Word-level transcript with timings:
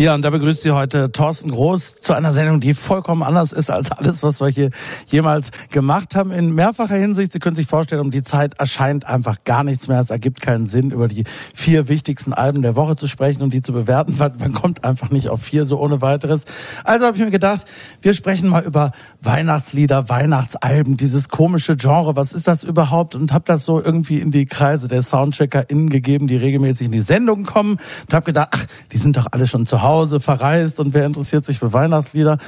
Ja, 0.00 0.14
und 0.14 0.22
da 0.22 0.30
begrüßt 0.30 0.62
Sie 0.62 0.70
heute 0.70 1.10
Thorsten 1.10 1.50
Groß 1.50 1.96
zu 1.96 2.12
einer 2.12 2.32
Sendung, 2.32 2.60
die 2.60 2.72
vollkommen 2.72 3.24
anders 3.24 3.50
ist 3.50 3.68
als 3.68 3.90
alles, 3.90 4.22
was 4.22 4.40
wir 4.40 4.46
hier 4.46 4.70
jemals 5.08 5.50
gemacht 5.72 6.14
haben. 6.14 6.30
In 6.30 6.54
mehrfacher 6.54 6.94
Hinsicht, 6.94 7.32
Sie 7.32 7.40
können 7.40 7.56
sich 7.56 7.66
vorstellen, 7.66 8.02
um 8.02 8.12
die 8.12 8.22
Zeit 8.22 8.54
erscheint 8.60 9.06
einfach 9.08 9.42
gar 9.42 9.64
nichts 9.64 9.88
mehr. 9.88 9.98
Es 9.98 10.10
ergibt 10.10 10.40
keinen 10.40 10.68
Sinn, 10.68 10.92
über 10.92 11.08
die 11.08 11.24
vier 11.52 11.88
wichtigsten 11.88 12.32
Alben 12.32 12.62
der 12.62 12.76
Woche 12.76 12.94
zu 12.94 13.08
sprechen 13.08 13.42
und 13.42 13.52
die 13.52 13.60
zu 13.60 13.72
bewerten, 13.72 14.20
weil 14.20 14.32
man 14.38 14.52
kommt 14.52 14.84
einfach 14.84 15.10
nicht 15.10 15.30
auf 15.30 15.42
vier 15.42 15.66
so 15.66 15.80
ohne 15.80 16.00
weiteres. 16.00 16.44
Also 16.84 17.04
habe 17.04 17.16
ich 17.16 17.24
mir 17.24 17.32
gedacht, 17.32 17.64
wir 18.00 18.14
sprechen 18.14 18.48
mal 18.48 18.62
über 18.62 18.92
Weihnachtslieder, 19.20 20.08
Weihnachtsalben, 20.08 20.96
dieses 20.96 21.28
komische 21.28 21.74
Genre. 21.74 22.14
Was 22.14 22.32
ist 22.34 22.46
das 22.46 22.62
überhaupt? 22.62 23.16
Und 23.16 23.32
habe 23.32 23.46
das 23.48 23.64
so 23.64 23.82
irgendwie 23.82 24.20
in 24.20 24.30
die 24.30 24.44
Kreise 24.44 24.86
der 24.86 25.02
SoundcheckerInnen 25.02 25.90
gegeben, 25.90 26.28
die 26.28 26.36
regelmäßig 26.36 26.86
in 26.86 26.92
die 26.92 27.00
Sendung 27.00 27.42
kommen 27.42 27.78
und 28.06 28.14
habe 28.14 28.26
gedacht, 28.26 28.50
ach, 28.52 28.64
die 28.92 28.98
sind 28.98 29.16
doch 29.16 29.26
alle 29.32 29.48
schon 29.48 29.66
zu 29.66 29.82
Hause 29.82 29.87
Hause 29.88 30.20
verreist 30.20 30.78
und 30.80 30.94
wer 30.94 31.06
interessiert 31.06 31.44
sich 31.44 31.58
für 31.58 31.72
Weihnachtslieder? 31.72 32.38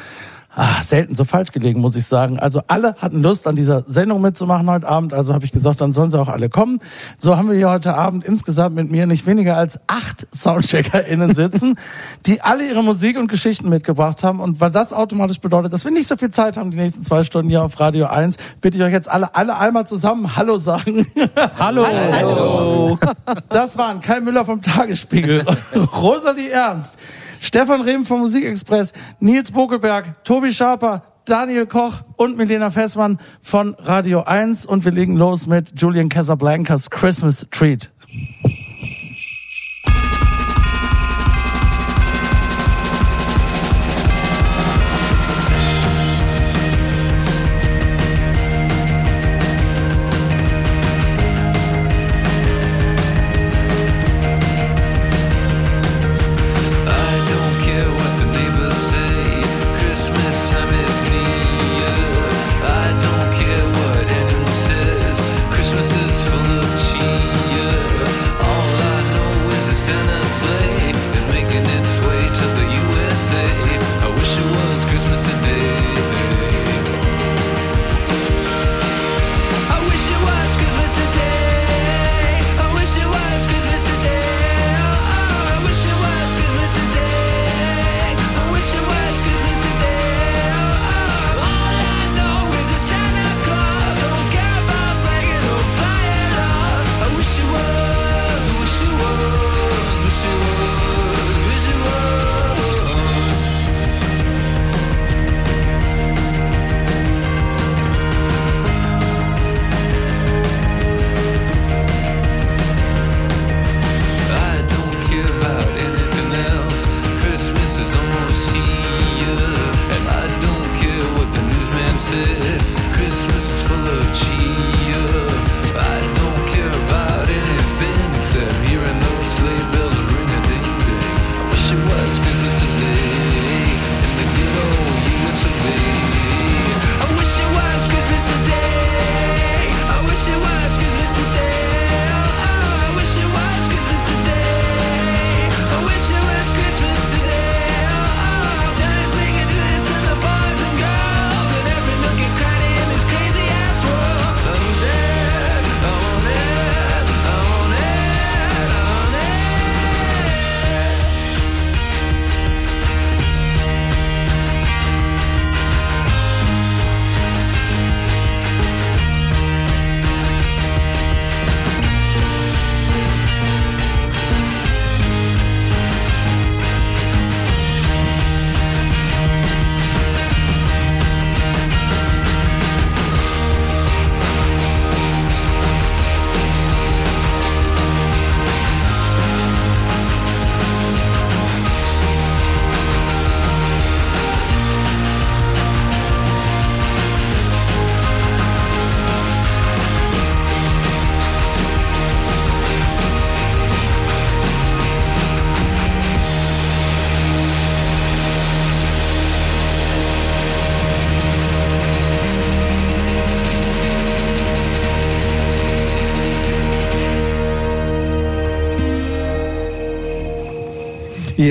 Ach, 0.53 0.83
selten 0.83 1.15
so 1.15 1.25
falsch 1.25 1.53
gelegen, 1.53 1.81
muss 1.81 1.95
ich 1.95 2.07
sagen. 2.07 2.41
Also 2.41 2.61
alle 2.67 2.97
hatten 2.97 3.23
Lust, 3.23 3.47
an 3.47 3.55
dieser 3.55 3.85
Sendung 3.87 4.21
mitzumachen 4.21 4.69
heute 4.69 4.89
Abend. 4.89 5.15
Also 5.15 5.33
habe 5.33 5.45
ich 5.45 5.53
gesagt, 5.53 5.81
dann 5.81 5.93
sollen 5.93 6.11
sie 6.11 6.19
auch 6.19 6.29
alle 6.29 6.49
kommen. 6.49 6.81
So 7.19 7.37
haben 7.37 7.49
wir 7.49 7.57
hier 7.57 7.71
heute 7.71 7.95
Abend 7.95 8.25
insgesamt 8.25 8.75
mit 8.75 8.91
mir 8.91 9.07
nicht 9.07 9.27
weniger 9.27 9.57
als 9.57 9.79
acht 9.87 10.27
SoundcheckerInnen 10.33 11.35
sitzen, 11.35 11.77
die 12.27 12.41
alle 12.41 12.67
ihre 12.67 12.83
Musik 12.83 13.17
und 13.17 13.29
Geschichten 13.29 13.69
mitgebracht 13.69 14.25
haben. 14.25 14.41
Und 14.41 14.61
weil 14.61 14.73
das 14.73 14.93
automatisch 14.93 15.39
bedeutet, 15.39 15.73
dass 15.73 15.85
wir 15.85 15.93
nicht 15.93 16.09
so 16.09 16.17
viel 16.17 16.31
Zeit 16.31 16.57
haben, 16.57 16.73
die 16.73 16.79
nächsten 16.79 17.05
zwei 17.05 17.23
Stunden 17.23 17.49
hier 17.49 17.63
auf 17.63 17.79
Radio 17.79 18.07
1, 18.07 18.37
bitte 18.61 18.77
ich 18.77 18.83
euch 18.83 18.93
jetzt 18.93 19.09
alle, 19.09 19.37
alle 19.37 19.57
einmal 19.57 19.87
zusammen 19.87 20.35
Hallo 20.37 20.59
sagen. 20.59 21.07
Hallo. 21.61 21.87
Hallo. 21.87 22.99
Das 23.49 23.79
waren 23.79 24.01
Kai 24.01 24.19
Müller 24.19 24.45
vom 24.45 24.61
Tagesspiegel, 24.61 25.45
Rosalie 25.97 26.51
Ernst, 26.51 26.99
Stefan 27.41 27.81
Rehm 27.81 28.05
vom 28.05 28.21
Musikexpress, 28.21 28.93
Nils 29.19 29.51
Bokelberg, 29.51 30.25
Tobi 30.25 30.53
Schaper, 30.53 31.03
Daniel 31.25 31.67
Koch 31.67 32.03
und 32.17 32.37
Milena 32.37 32.71
Fessmann 32.71 33.19
von 33.41 33.75
Radio 33.79 34.23
1 34.23 34.67
und 34.67 34.85
wir 34.85 34.93
legen 34.93 35.17
los 35.17 35.47
mit 35.47 35.73
Julian 35.75 36.09
Casablancas 36.09 36.91
Christmas 36.91 37.47
Treat. 37.51 37.91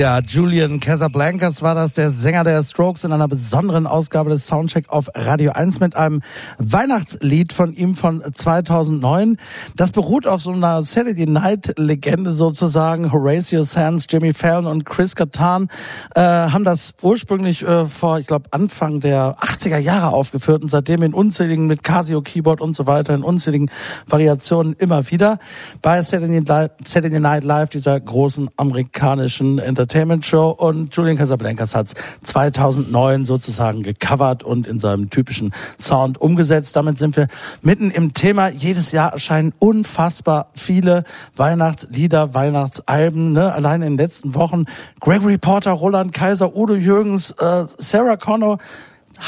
Ja, 0.00 0.20
Julian 0.20 0.80
Casablancas 0.80 1.60
war 1.60 1.74
das, 1.74 1.92
der 1.92 2.10
Sänger 2.10 2.42
der 2.42 2.62
Strokes 2.62 3.04
in 3.04 3.12
einer 3.12 3.28
besonderen 3.28 3.86
Ausgabe 3.86 4.30
des 4.30 4.46
Soundcheck 4.46 4.88
auf 4.88 5.10
Radio 5.14 5.52
1 5.52 5.78
mit 5.80 5.94
einem 5.94 6.22
Weihnachtslied 6.56 7.52
von 7.52 7.74
ihm 7.74 7.94
von 7.94 8.22
2009. 8.32 9.36
Das 9.76 9.92
beruht 9.92 10.26
auf 10.26 10.40
so 10.40 10.52
einer 10.52 10.82
Saturday 10.84 11.26
Night 11.26 11.74
Legende 11.76 12.32
sozusagen. 12.32 13.12
Horatio 13.12 13.62
Sands, 13.62 14.06
Jimmy 14.08 14.32
Fallon 14.32 14.64
und 14.64 14.86
Chris 14.86 15.14
Kattan 15.14 15.68
äh, 16.14 16.22
haben 16.22 16.64
das 16.64 16.94
ursprünglich 17.02 17.60
äh, 17.60 17.84
vor, 17.84 18.20
ich 18.20 18.26
glaube, 18.26 18.46
Anfang 18.52 19.00
der 19.00 19.36
80er 19.40 19.76
Jahre 19.76 20.14
aufgeführt 20.14 20.62
und 20.62 20.70
seitdem 20.70 21.02
in 21.02 21.12
unzähligen 21.12 21.66
mit 21.66 21.84
Casio 21.84 22.22
Keyboard 22.22 22.62
und 22.62 22.74
so 22.74 22.86
weiter 22.86 23.14
in 23.14 23.22
unzähligen 23.22 23.70
Variationen 24.06 24.72
immer 24.78 25.10
wieder 25.10 25.38
bei 25.82 26.02
Saturday 26.02 27.20
Night 27.20 27.44
Live, 27.44 27.68
dieser 27.68 28.00
großen 28.00 28.48
amerikanischen 28.56 29.58
Entertainment 29.58 29.89
Show 30.22 30.50
und 30.50 30.94
Julian 30.94 31.16
Casablancas 31.16 31.74
hat 31.74 31.88
es 31.88 31.94
2009 32.22 33.24
sozusagen 33.24 33.82
gecovert 33.82 34.44
und 34.44 34.66
in 34.66 34.78
seinem 34.78 35.10
typischen 35.10 35.52
Sound 35.78 36.20
umgesetzt. 36.20 36.76
Damit 36.76 36.98
sind 36.98 37.16
wir 37.16 37.26
mitten 37.62 37.90
im 37.90 38.14
Thema. 38.14 38.48
Jedes 38.48 38.92
Jahr 38.92 39.12
erscheinen 39.12 39.52
unfassbar 39.58 40.50
viele 40.54 41.04
Weihnachtslieder, 41.36 42.34
Weihnachtsalben. 42.34 43.32
Ne? 43.32 43.52
Allein 43.52 43.82
in 43.82 43.92
den 43.92 43.98
letzten 43.98 44.34
Wochen 44.34 44.64
Gregory 45.00 45.38
Porter, 45.38 45.72
Roland 45.72 46.12
Kaiser, 46.12 46.56
Udo 46.56 46.74
Jürgens, 46.74 47.32
äh, 47.32 47.64
Sarah 47.78 48.16
Connor, 48.16 48.58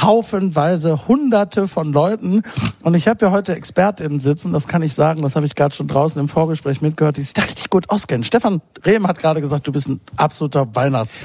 haufenweise 0.00 1.06
Hunderte 1.08 1.68
von 1.68 1.92
Leuten. 1.92 2.42
Und 2.82 2.94
ich 2.94 3.08
habe 3.08 3.26
ja 3.26 3.32
heute 3.32 3.54
Expertinnen 3.54 4.20
sitzen, 4.20 4.52
das 4.52 4.66
kann 4.68 4.82
ich 4.82 4.94
sagen, 4.94 5.22
das 5.22 5.36
habe 5.36 5.46
ich 5.46 5.54
gerade 5.54 5.74
schon 5.74 5.88
draußen 5.88 6.20
im 6.20 6.28
Vorgespräch 6.28 6.80
mitgehört, 6.80 7.16
die 7.16 7.22
sich 7.22 7.34
da 7.34 7.42
richtig 7.42 7.70
gut 7.70 7.90
auskennen. 7.90 8.24
Stefan 8.24 8.60
Rehm 8.84 9.06
hat 9.06 9.18
gerade 9.18 9.40
gesagt, 9.40 9.66
du 9.66 9.72
bist 9.72 9.88
ein 9.88 10.00
absoluter 10.16 10.74
Weihnachts... 10.74 11.18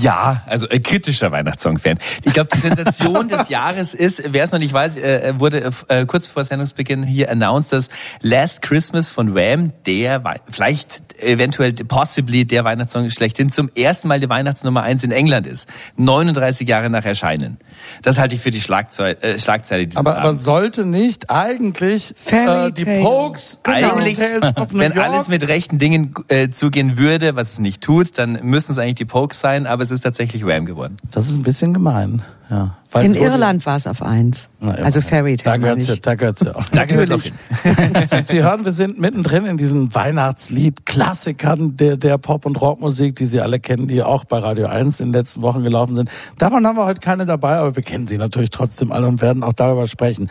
ja, 0.00 0.42
also 0.46 0.68
ein 0.68 0.82
kritischer 0.82 1.32
Weihnachtssong-Fan. 1.32 1.98
Ich 2.24 2.32
glaube, 2.32 2.50
die 2.54 2.58
Sensation 2.58 3.28
des 3.28 3.48
Jahres 3.48 3.94
ist, 3.94 4.22
wer 4.32 4.44
es 4.44 4.52
noch 4.52 4.58
nicht 4.58 4.72
weiß, 4.72 4.96
äh, 4.96 5.34
wurde 5.38 5.70
äh, 5.88 6.06
kurz 6.06 6.28
vor 6.28 6.44
Sendungsbeginn 6.44 7.02
hier 7.02 7.30
announced, 7.30 7.72
dass 7.72 7.88
Last 8.22 8.62
Christmas 8.62 9.10
von 9.10 9.34
Wham, 9.34 9.72
der 9.86 10.22
vielleicht 10.50 11.02
eventuell 11.20 11.72
possibly 11.72 12.44
der 12.44 12.64
Weihnachtssong 12.64 13.10
schlechthin 13.10 13.50
zum 13.50 13.70
ersten 13.74 14.08
Mal 14.08 14.20
die 14.20 14.28
Weihnachtsnummer 14.28 14.82
eins 14.82 15.04
in 15.04 15.10
England 15.10 15.46
ist. 15.46 15.68
39 15.96 16.68
Jahre 16.68 16.90
nach 16.90 17.04
erscheinen. 17.08 17.58
Das 18.02 18.18
halte 18.18 18.34
ich 18.34 18.40
für 18.40 18.50
die 18.50 18.60
Schlagzeile, 18.60 19.20
äh, 19.22 19.38
Schlagzeile 19.38 19.88
aber, 19.94 20.18
aber 20.18 20.34
sollte 20.34 20.84
nicht 20.84 21.30
eigentlich 21.30 22.14
äh, 22.30 22.70
die 22.70 22.84
Pokes 22.84 23.60
eigentlich, 23.64 24.18
wenn 24.72 24.98
alles 24.98 25.28
mit 25.28 25.46
rechten 25.48 25.78
Dingen 25.78 26.14
äh, 26.28 26.50
zugehen 26.50 26.98
würde, 26.98 27.36
was 27.36 27.54
es 27.54 27.58
nicht 27.58 27.82
tut, 27.82 28.18
dann 28.18 28.38
müssten 28.42 28.72
es 28.72 28.78
eigentlich 28.78 28.96
die 28.96 29.04
Pokes 29.04 29.40
sein, 29.40 29.66
aber 29.66 29.82
es 29.82 29.90
ist 29.90 30.00
tatsächlich 30.00 30.46
Wham 30.46 30.64
geworden. 30.64 30.96
Das 31.10 31.28
ist 31.28 31.36
ein 31.36 31.42
bisschen 31.42 31.74
gemein. 31.74 32.22
Ja. 32.50 32.76
Weil 32.90 33.04
in 33.04 33.14
Irland 33.14 33.66
war 33.66 33.76
es 33.76 33.86
auf 33.86 34.00
eins. 34.00 34.48
Na, 34.60 34.72
also 34.72 35.02
Fairy 35.02 35.36
Tale. 35.36 35.58
Da 35.58 35.74
gehört 35.74 35.86
ja, 35.86 35.96
da 36.00 36.14
gehört's 36.14 36.40
ja 36.40 36.54
auch. 36.54 36.64
da 36.72 36.86
gehört's 36.86 37.10
auch 37.10 37.20
hin. 37.20 37.34
Sie 38.24 38.42
hören, 38.42 38.64
wir 38.64 38.72
sind 38.72 38.98
mittendrin 38.98 39.44
in 39.44 39.58
diesen 39.58 39.94
Weihnachtslied-Klassikern 39.94 41.76
der, 41.76 41.98
der 41.98 42.16
Pop- 42.16 42.46
und 42.46 42.58
Rockmusik, 42.58 43.16
die 43.16 43.26
Sie 43.26 43.40
alle 43.40 43.60
kennen, 43.60 43.88
die 43.88 44.02
auch 44.02 44.24
bei 44.24 44.38
Radio 44.38 44.68
1 44.68 45.00
in 45.00 45.08
den 45.08 45.12
letzten 45.12 45.42
Wochen 45.42 45.62
gelaufen 45.62 45.96
sind. 45.96 46.10
Davon 46.38 46.66
haben 46.66 46.76
wir 46.76 46.86
heute 46.86 47.00
keine 47.00 47.26
dabei, 47.26 47.56
aber 47.58 47.76
wir 47.76 47.82
kennen 47.82 48.06
sie 48.06 48.16
natürlich 48.16 48.50
trotzdem 48.50 48.92
alle 48.92 49.06
und 49.06 49.20
werden 49.20 49.42
auch 49.42 49.52
darüber 49.52 49.86
sprechen. 49.86 50.30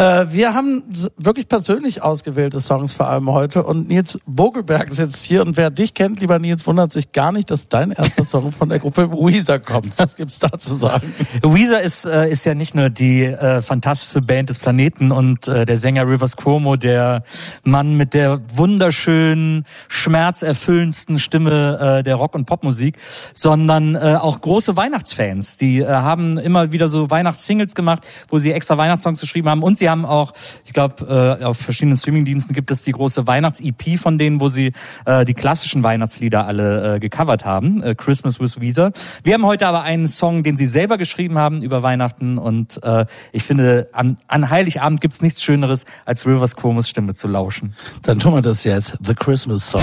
Äh, 0.00 0.32
wir 0.32 0.54
haben 0.54 0.82
wirklich 1.18 1.46
persönlich 1.46 2.02
ausgewählte 2.02 2.62
Songs 2.62 2.94
vor 2.94 3.08
allem 3.08 3.30
heute 3.30 3.64
und 3.64 3.88
Nils 3.88 4.18
Vogelberg 4.34 4.90
sitzt 4.94 5.22
hier 5.24 5.42
und 5.42 5.58
wer 5.58 5.68
dich 5.68 5.92
kennt, 5.92 6.20
lieber 6.20 6.38
Nils, 6.38 6.66
wundert 6.66 6.90
sich 6.90 7.12
gar 7.12 7.32
nicht, 7.32 7.50
dass 7.50 7.68
dein 7.68 7.92
erster 7.92 8.24
Song 8.24 8.50
von 8.50 8.70
der 8.70 8.78
Gruppe 8.78 9.12
Weezer 9.12 9.58
kommt. 9.58 9.92
Was 9.98 10.16
gibt's 10.16 10.38
da 10.38 10.58
zu 10.58 10.74
sagen? 10.74 11.12
Weezer 11.42 11.82
ist, 11.82 12.06
äh, 12.06 12.30
ist 12.30 12.46
ja 12.46 12.54
nicht 12.54 12.74
nur 12.74 12.88
die 12.88 13.24
äh, 13.24 13.60
fantastische 13.60 14.22
Band 14.22 14.48
des 14.48 14.58
Planeten 14.58 15.12
und 15.12 15.48
äh, 15.48 15.66
der 15.66 15.76
Sänger 15.76 16.08
Rivers 16.08 16.34
Cuomo, 16.34 16.76
der 16.76 17.22
Mann 17.64 17.98
mit 17.98 18.14
der 18.14 18.40
wunderschönen, 18.54 19.66
schmerzerfüllendsten 19.88 21.18
Stimme 21.18 21.98
äh, 21.98 22.02
der 22.02 22.14
Rock- 22.14 22.36
und 22.36 22.46
Popmusik, 22.46 22.96
sondern 23.34 23.98
auch 23.98 24.40
große 24.40 24.76
Weihnachtsfans. 24.76 25.58
Die 25.58 25.86
haben 25.86 26.38
immer 26.38 26.72
wieder 26.72 26.88
so 26.88 27.10
Weihnachtssingles 27.10 27.74
gemacht, 27.74 28.02
wo 28.28 28.38
sie 28.38 28.52
extra 28.52 28.78
Weihnachtssongs 28.78 29.20
geschrieben 29.20 29.48
haben 29.48 29.62
und 29.62 29.76
sie 29.76 29.89
haben 29.90 30.06
auch, 30.06 30.32
ich 30.64 30.72
glaube, 30.72 31.38
äh, 31.40 31.44
auf 31.44 31.58
verschiedenen 31.58 31.96
Streamingdiensten 31.96 32.54
gibt 32.54 32.70
es 32.70 32.82
die 32.84 32.92
große 32.92 33.26
Weihnachts-EP 33.26 33.98
von 33.98 34.18
denen, 34.18 34.40
wo 34.40 34.48
sie 34.48 34.72
äh, 35.04 35.24
die 35.24 35.34
klassischen 35.34 35.82
Weihnachtslieder 35.82 36.46
alle 36.46 36.96
äh, 36.96 37.00
gecovert 37.00 37.44
haben. 37.44 37.82
Äh, 37.82 37.94
Christmas 37.94 38.40
with 38.40 38.60
Weezer. 38.60 38.92
Wir 39.22 39.34
haben 39.34 39.44
heute 39.44 39.66
aber 39.66 39.82
einen 39.82 40.08
Song, 40.08 40.42
den 40.42 40.56
sie 40.56 40.66
selber 40.66 40.96
geschrieben 40.96 41.38
haben 41.38 41.62
über 41.62 41.82
Weihnachten 41.82 42.38
und 42.38 42.82
äh, 42.82 43.04
ich 43.32 43.42
finde, 43.42 43.88
an, 43.92 44.16
an 44.26 44.50
Heiligabend 44.50 45.00
gibt's 45.00 45.20
nichts 45.22 45.42
Schöneres, 45.42 45.84
als 46.06 46.26
Rivers 46.26 46.56
Cuomo's 46.56 46.88
Stimme 46.88 47.14
zu 47.14 47.28
lauschen. 47.28 47.74
Dann 48.02 48.18
tun 48.18 48.34
wir 48.34 48.42
das 48.42 48.64
jetzt. 48.64 48.96
The 49.04 49.14
Christmas 49.14 49.70
Song. 49.70 49.82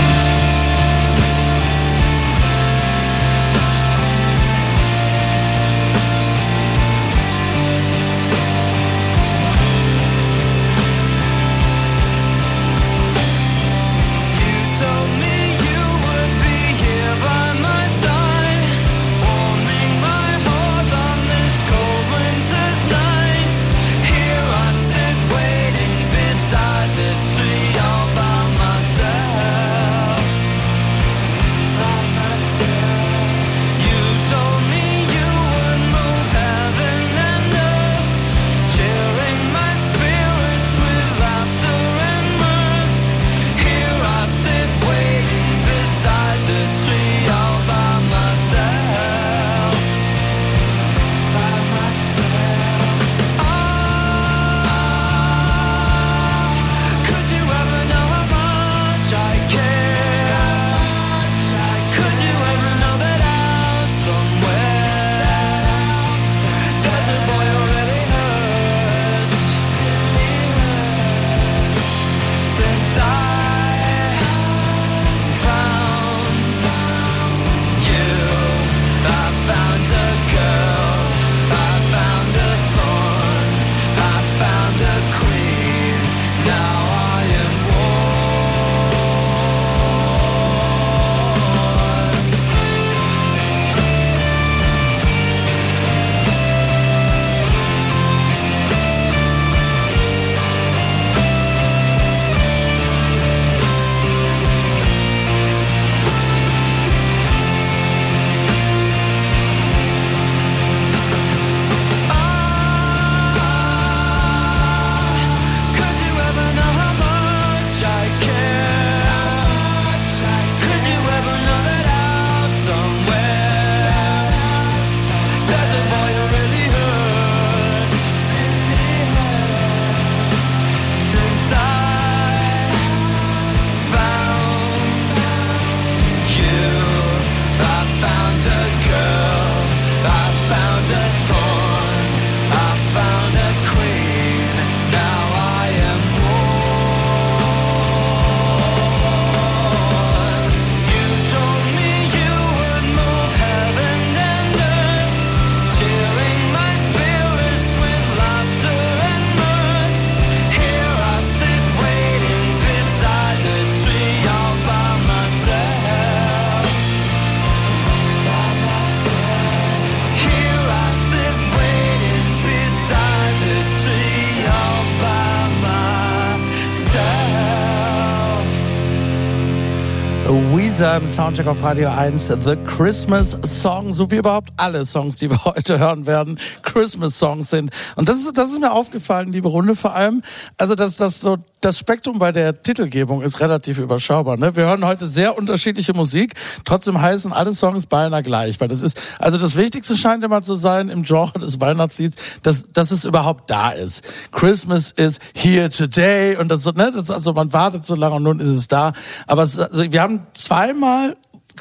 Weezer 180.98 181.06
im 181.06 181.06
Soundcheck 181.06 181.46
auf 181.46 181.62
Radio 181.62 181.90
1, 181.90 182.26
The 182.26 182.56
Christmas 182.66 183.36
Song, 183.44 183.92
so 183.94 184.10
wie 184.10 184.16
überhaupt 184.16 184.50
alle 184.56 184.84
Songs, 184.84 185.16
die 185.16 185.30
wir 185.30 185.44
heute 185.44 185.78
hören 185.78 186.06
werden, 186.06 186.40
Christmas 186.62 187.18
Songs 187.18 187.50
sind. 187.50 187.70
Und 187.96 188.08
das 188.08 188.18
ist, 188.18 188.36
das 188.36 188.50
ist 188.50 188.60
mir 188.60 188.72
aufgefallen, 188.72 189.32
liebe 189.32 189.48
Runde, 189.48 189.76
vor 189.76 189.94
allem, 189.94 190.22
also 190.56 190.74
dass 190.74 190.96
das 190.96 191.20
so 191.20 191.36
das 191.60 191.78
Spektrum 191.78 192.18
bei 192.18 192.32
der 192.32 192.62
Titelgebung 192.62 193.22
ist 193.22 193.40
relativ 193.40 193.78
überschaubar. 193.78 194.36
Ne? 194.36 194.54
Wir 194.54 194.64
hören 194.64 194.84
heute 194.84 195.06
sehr 195.08 195.36
unterschiedliche 195.36 195.92
Musik, 195.94 196.34
trotzdem 196.64 197.00
heißen 197.00 197.32
alle 197.32 197.54
Songs 197.54 197.86
beinahe 197.86 198.22
gleich, 198.22 198.60
weil 198.60 198.68
das 198.68 198.80
ist, 198.80 199.00
also 199.18 199.38
das 199.38 199.56
Wichtigste 199.56 199.96
scheint 199.96 200.22
immer 200.22 200.42
zu 200.42 200.54
sein 200.54 200.88
im 200.88 201.02
Genre 201.02 201.38
des 201.38 201.60
Weihnachtslieds, 201.60 202.16
dass, 202.42 202.70
dass 202.72 202.90
es 202.90 203.04
überhaupt 203.04 203.50
da 203.50 203.70
ist. 203.70 204.04
Christmas 204.30 204.92
is 204.92 205.18
here 205.34 205.68
today 205.68 206.36
und 206.36 206.48
das 206.48 206.64
ne, 206.64 206.90
das, 206.94 207.10
also 207.10 207.32
man 207.32 207.52
wartet 207.52 207.84
so 207.84 207.94
lange 207.94 208.16
und 208.16 208.22
nun 208.22 208.40
ist 208.40 208.48
es 208.48 208.68
da. 208.68 208.92
Aber 209.26 209.42
es, 209.42 209.58
also 209.58 209.90
wir 209.90 210.02
haben 210.02 210.22
zweimal 210.34 211.16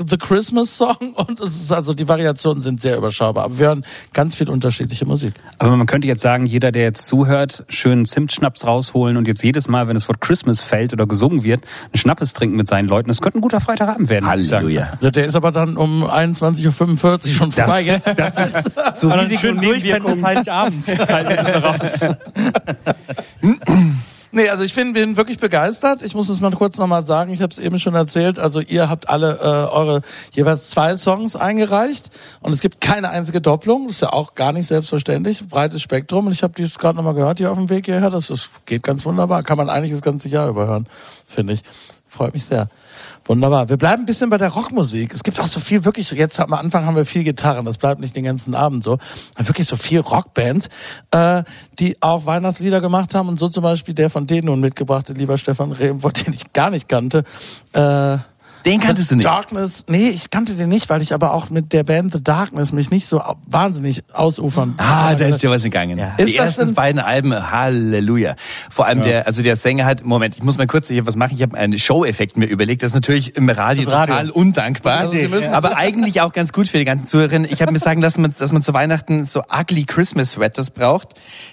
The 0.06 0.18
Christmas 0.18 0.77
Song 0.77 0.98
und 1.16 1.39
es 1.39 1.62
ist 1.62 1.72
also 1.72 1.94
die 1.94 2.08
Variationen 2.08 2.62
sind 2.62 2.82
sehr 2.82 2.98
überschaubar, 2.98 3.46
aber 3.46 3.60
wir 3.60 3.68
hören 3.68 3.86
ganz 4.13 4.36
viel 4.36 4.50
unterschiedliche 4.50 5.06
Musik. 5.06 5.34
Aber 5.60 5.75
man 5.75 5.88
könnte 5.88 6.08
jetzt 6.08 6.22
sagen, 6.22 6.46
jeder, 6.46 6.72
der 6.72 6.84
jetzt 6.84 7.08
zuhört, 7.08 7.66
schön 7.70 8.06
Zimtschnaps 8.06 8.66
rausholen 8.66 9.18
und 9.18 9.27
jetzt 9.27 9.44
jedes 9.44 9.68
Mal, 9.68 9.88
wenn 9.88 9.96
das 9.96 10.08
Wort 10.08 10.22
Christmas 10.22 10.62
fällt 10.62 10.94
oder 10.94 11.08
gesungen 11.08 11.44
wird, 11.44 11.62
einen 11.86 12.00
Schnappes 12.00 12.34
trinken 12.34 12.58
mit 12.58 12.68
seinen 12.68 12.88
Leuten. 12.88 13.08
Das 13.08 13.22
könnte 13.22 13.39
ein 13.39 13.42
guter 13.42 13.60
Freitagabend 13.60 14.10
werden. 14.10 14.27
Halleluja. 14.27 14.98
Der 15.01 15.25
ist 15.25 15.36
aber 15.36 15.51
dann 15.51 15.77
um 15.77 16.04
21.45 16.04 16.66
Uhr 16.66 17.34
schon 17.34 17.51
vorbei. 17.51 17.84
Das, 17.84 18.04
das, 18.16 18.36
das 18.36 18.51
ist 18.51 19.42
so 19.42 19.50
und 19.50 19.60
Nebenwirkungen. 19.60 20.13
bis 20.13 20.24
Heiligabend. 20.24 20.86
Nee, 24.31 24.50
also 24.50 24.63
ich 24.63 24.75
bin, 24.75 24.93
bin 24.93 25.15
wirklich 25.15 25.39
begeistert. 25.39 26.01
Ich 26.01 26.13
muss 26.13 26.29
es 26.29 26.41
mal 26.41 26.51
kurz 26.51 26.77
nochmal 26.77 27.05
sagen, 27.05 27.31
ich 27.31 27.41
habe 27.41 27.51
es 27.51 27.60
eben 27.60 27.79
schon 27.79 27.96
erzählt. 27.96 28.39
Also 28.39 28.60
ihr 28.60 28.89
habt 28.89 29.10
alle 29.10 29.39
äh, 29.41 29.74
eure 29.74 30.01
jeweils 30.31 30.69
zwei 30.69 30.98
Songs 30.98 31.36
eingereicht 31.36 32.10
und 32.41 32.51
es 32.53 32.60
gibt 32.60 32.81
keine 32.81 33.10
einzige 33.10 33.39
Doppelung. 33.39 33.88
Das 33.88 33.98
ist 33.98 34.01
ja 34.01 34.13
auch 34.13 34.36
gar 34.36 34.51
nicht 34.51 34.67
selbstverständlich. 34.67 35.48
Breites 35.48 35.81
Spektrum 35.81 36.27
und 36.27 36.34
ich 36.34 36.43
habe 36.43 36.53
dies 36.57 36.77
gerade 36.77 36.98
nochmal 36.98 37.13
gehört 37.13 37.38
hier 37.38 37.51
auf 37.51 37.57
dem 37.57 37.69
Weg 37.69 37.86
hierher. 37.86 38.10
Das, 38.10 38.27
das 38.27 38.50
geht 38.65 38.84
ganz 38.84 39.05
wunderbar. 39.05 39.43
Kann 39.43 39.57
man 39.57 39.69
eigentlich 39.69 39.93
das 39.93 40.01
ganze 40.01 40.27
Jahr 40.27 40.50
überhören, 40.50 40.88
finde 41.27 41.53
ich. 41.53 41.62
Freut 42.10 42.34
mich 42.34 42.46
sehr. 42.46 42.69
Wunderbar. 43.27 43.67
Wir 43.67 43.75
bleiben 43.75 44.03
ein 44.03 44.05
bisschen 44.05 44.29
bei 44.29 44.38
der 44.38 44.48
Rockmusik. 44.50 45.13
Es 45.13 45.22
gibt 45.22 45.38
auch 45.41 45.48
so 45.48 45.60
viel 45.60 45.84
wirklich, 45.84 46.10
jetzt 46.12 46.39
am 46.39 46.53
Anfang 46.53 46.86
haben 46.86 46.96
wir 46.96 47.05
viel 47.05 47.25
Gitarren, 47.25 47.65
das 47.65 47.77
bleibt 47.77 48.00
nicht 48.00 48.15
den 48.15 48.24
ganzen 48.24 48.55
Abend 48.55 48.84
so. 48.84 48.98
Wirklich 49.38 49.67
so 49.67 49.75
viel 49.75 50.00
Rockbands, 50.00 50.69
äh, 51.12 51.43
die 51.77 51.98
auch 52.01 52.25
Weihnachtslieder 52.25 52.79
gemacht 52.79 53.13
haben 53.13 53.27
und 53.27 53.38
so 53.38 53.50
zum 53.50 53.63
Beispiel 53.63 53.93
der 53.93 54.10
von 54.10 54.27
denen 54.27 54.46
nun 54.46 54.62
mitgebrachte, 54.62 55.12
lieber 55.12 55.38
Stefan 55.38 55.74
Rehm, 55.74 56.00
den 56.00 56.34
ich 56.34 56.53
gar 56.53 56.69
nicht 56.69 56.88
kannte. 56.88 57.24
Äh, 57.74 58.17
den 58.66 58.80
kanntest 58.80 59.12
du 59.12 59.16
nicht? 59.16 59.26
Darkness, 59.26 59.86
nee, 59.88 60.10
ich 60.10 60.30
kannte 60.30 60.56
den 60.56 60.70
nicht, 60.70 60.90
weil 60.90 61.02
ich 61.02 61.14
aber 61.14 61.34
auch 61.34 61.50
mit 61.50 61.74
der 61.74 61.84
Band 61.84 62.14
The 62.14 62.24
Darkness 62.24 62.72
mich 62.72 62.90
nicht 62.90 63.08
so 63.08 63.22
wahnsinnig 63.48 64.04
ausufern. 64.14 64.76
Ah, 64.78 65.16
da 65.16 65.26
ist 65.26 65.42
dir 65.42 65.50
was 65.50 65.64
gegangen. 65.64 65.98
Ja. 65.98 66.16
Die 66.20 66.36
ersten 66.36 66.74
beiden 66.74 67.00
Alben, 67.00 67.52
Halleluja. 67.52 68.36
Vor 68.70 68.86
allem 68.86 69.00
ja. 69.00 69.06
der, 69.06 69.28
also 69.28 69.44
der 69.44 69.56
Sänger 69.56 69.86
hat, 69.86 70.04
Moment, 70.04 70.38
ich 70.38 70.44
muss 70.44 70.58
mal 70.58 70.68
kurz 70.68 70.88
hier 70.88 71.06
was 71.06 71.16
machen. 71.16 71.36
Ich 71.36 71.42
habe 71.42 71.58
einen 71.58 71.78
Show-Effekt 71.78 72.38
mir 72.38 72.48
überlegt. 72.48 72.84
Das 72.84 72.92
ist 72.92 72.96
natürlich 72.96 73.36
im 73.36 73.50
Radio, 73.50 73.90
Radio. 73.90 74.16
total 74.16 74.30
undankbar, 74.32 75.00
also 75.00 75.18
aber 75.52 75.78
eigentlich 75.78 76.22
auch 76.22 76.34
ganz 76.34 76.54
gut 76.54 76.68
für 76.68 76.78
die 76.78 76.86
ganzen 76.86 77.08
Zuhörerinnen. 77.08 77.50
Ich 77.52 77.62
habe 77.62 77.72
mir 77.72 77.80
sagen 77.80 78.02
lassen, 78.02 78.34
dass 78.38 78.52
man 78.52 78.62
zu 78.62 78.74
Weihnachten 78.74 79.26
so 79.26 79.42
ugly 79.42 79.86
Christmas 79.86 80.32
Sweaters 80.32 80.70
braucht. 80.70 81.10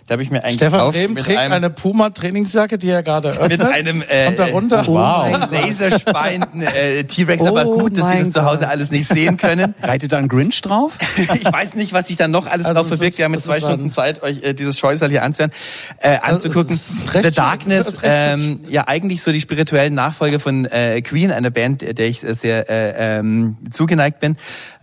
Da 0.07 0.15
habe 0.15 0.23
ich 0.23 0.31
mir 0.31 0.45
einen 0.45 0.57
Stefan 0.57 0.81
gekauft. 0.81 0.97
Stefan 0.97 1.17
trägt 1.17 1.39
eine 1.39 1.71
Puma-Trainingsjacke, 1.71 2.79
die 2.79 2.91
er 2.91 3.03
gerade 3.03 3.29
öffnet. 3.41 3.59
Mit 3.59 3.63
einem 3.63 4.03
äh, 4.09 4.29
und 4.29 4.39
darunter 4.39 4.87
wow. 4.87 5.51
laserspeienden 5.51 6.63
äh, 6.63 6.94
T-Rex, 7.03 7.43
oh 7.43 7.49
aber 7.49 7.65
gut, 7.65 7.97
dass 7.97 8.11
Sie 8.11 8.19
das 8.19 8.31
zu 8.31 8.45
Hause 8.45 8.69
alles 8.69 8.91
nicht 8.91 9.09
sehen 9.09 9.37
können. 9.37 9.75
Reitet 9.83 10.13
da 10.13 10.19
ein 10.19 10.29
Grinch 10.29 10.61
drauf? 10.61 10.97
ich 11.17 11.45
weiß 11.45 11.75
nicht, 11.75 11.93
was 11.93 12.09
sich 12.09 12.17
da 12.17 12.29
noch 12.29 12.47
alles 12.47 12.67
also 12.67 12.81
drauf 12.81 12.89
verbirgt. 12.89 13.19
Wir 13.19 13.25
haben 13.25 13.35
jetzt 13.35 13.45
zwei 13.45 13.61
Stunden 13.61 13.91
Zeit, 13.93 14.23
euch 14.23 14.43
äh, 14.43 14.55
dieses 14.55 14.79
Scheusal 14.79 15.11
hier 15.11 15.23
anzuhören, 15.23 15.53
äh, 15.99 16.19
anzugucken. 16.19 16.79
The 17.13 17.31
Darkness, 17.31 17.99
ähm, 18.03 18.61
ja 18.69 18.87
eigentlich 18.87 19.23
so 19.23 19.33
die 19.33 19.41
spirituellen 19.41 19.95
Nachfolger 19.95 20.41
von 20.41 20.65
äh, 20.67 21.03
Queen, 21.03 21.33
einer 21.33 21.51
Band, 21.51 21.83
der 21.83 22.07
ich 22.07 22.21
sehr 22.21 22.69
äh, 22.71 23.19
ähm, 23.19 23.57
zugeneigt 23.71 24.21
bin. 24.21 24.37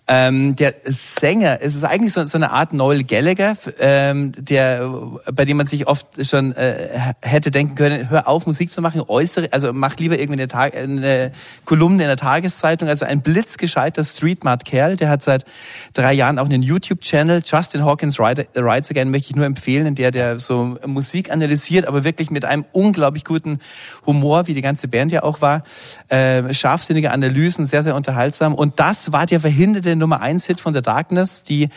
Ähm, 0.08 0.56
der 0.56 0.74
Sänger, 0.84 1.60
es 1.62 1.76
ist 1.76 1.84
eigentlich 1.84 2.12
so, 2.12 2.24
so 2.24 2.38
eine 2.38 2.52
Art 2.52 2.74
Noel 2.74 3.04
Gallagher, 3.04 3.56
ähm, 3.80 4.32
der, 4.36 4.90
bei 5.32 5.46
dem 5.46 5.58
man 5.58 5.68
sich 5.68 5.88
oft 5.88 6.08
schon 6.26 6.54
äh, 6.54 6.90
hätte 7.22 7.52
denken 7.52 7.76
können, 7.76 8.10
hör 8.10 8.28
auf, 8.28 8.46
Musik 8.46 8.70
zu 8.72 8.82
machen, 8.82 9.02
äußere, 9.08 9.50
also 9.52 9.72
mach 9.74 9.96
lieber 9.98 10.18
irgendwie 10.18 10.40
eine, 10.40 10.48
Tag, 10.48 10.76
eine 10.76 11.32
Kolumne 11.66 12.04
in 12.04 12.08
der 12.10 12.18
Tageszeitung. 12.18 12.90
Also 12.90 13.06
ein 13.06 13.22
blitzgescheiter 13.22 14.04
Streetmart-Kerl, 14.04 14.98
der 14.98 15.10
hat 15.10 15.24
seit 15.24 15.46
drei 15.94 16.14
Jahren 16.14 16.40
auch 16.40 16.46
einen 16.46 16.64
YouTube-Channel, 16.64 17.44
Justin 17.46 17.86
Hawkins 17.86 18.20
Rides 18.20 18.90
Again, 18.90 19.12
möchte 19.12 19.30
ich 19.30 19.36
nur 19.36 19.46
empfehlen, 19.46 19.86
in 19.86 19.96
der 19.96 20.12
der 20.12 20.40
so 20.40 20.78
Musik 20.86 21.32
analysiert, 21.32 21.86
aber 21.86 22.04
wirklich 22.04 22.32
mit 22.32 22.44
einem 22.44 22.66
unglaublich 22.72 23.24
guten 23.24 23.60
Humor, 24.06 24.48
wie 24.48 24.54
die 24.54 24.62
ganze 24.62 24.88
Band 24.88 25.12
ja 25.12 25.24
auch 25.24 25.42
war. 25.42 25.64
Äh, 26.10 26.54
scharfsinnige 26.54 27.12
Analysen, 27.12 27.66
sehr, 27.66 27.84
sehr 27.84 27.96
unterhaltsam. 27.96 28.56
Und 28.56 28.80
das 28.80 29.12
war 29.12 29.26
der 29.26 29.40
verhinderte 29.40 29.96
Nummer 30.02 30.22
1 30.22 30.46
Hit 30.48 30.60
von 30.60 30.74
The 30.74 30.82
Darkness, 30.82 31.44
die 31.44 31.70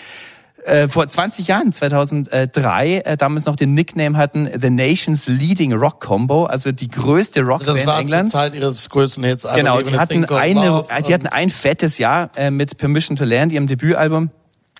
äh, 0.65 0.89
vor 0.89 1.07
20 1.07 1.47
Jahren, 1.47 1.73
2003, 1.73 2.99
äh, 2.99 3.17
damals 3.17 3.45
noch 3.45 3.57
den 3.57 3.75
Nickname 3.75 4.17
hatten 4.17 4.49
The 4.59 4.71
Nation's 4.71 5.29
Leading 5.29 5.75
Rock 5.75 6.01
Combo, 6.01 6.47
also 6.47 6.73
die 6.73 6.89
größte 6.89 7.43
Rockband 7.43 7.69
also 7.69 7.75
das 7.75 7.87
war 7.87 8.01
Englands. 8.01 8.33
Zur 8.33 8.41
Zeit 8.41 8.55
ihres 8.55 8.89
größten 8.89 9.25
Hits. 9.25 9.47
Genau, 9.55 9.83
die 9.83 9.99
hatten 9.99 10.25
eine, 10.25 10.85
die 11.07 11.15
hatten 11.15 11.27
ein 11.27 11.51
fettes 11.51 11.99
Jahr 11.99 12.31
äh, 12.37 12.51
mit 12.51 12.79
Permission 12.79 13.17
to 13.17 13.25
Land, 13.25 13.53
ihrem 13.53 13.67
Debütalbum. 13.67 14.31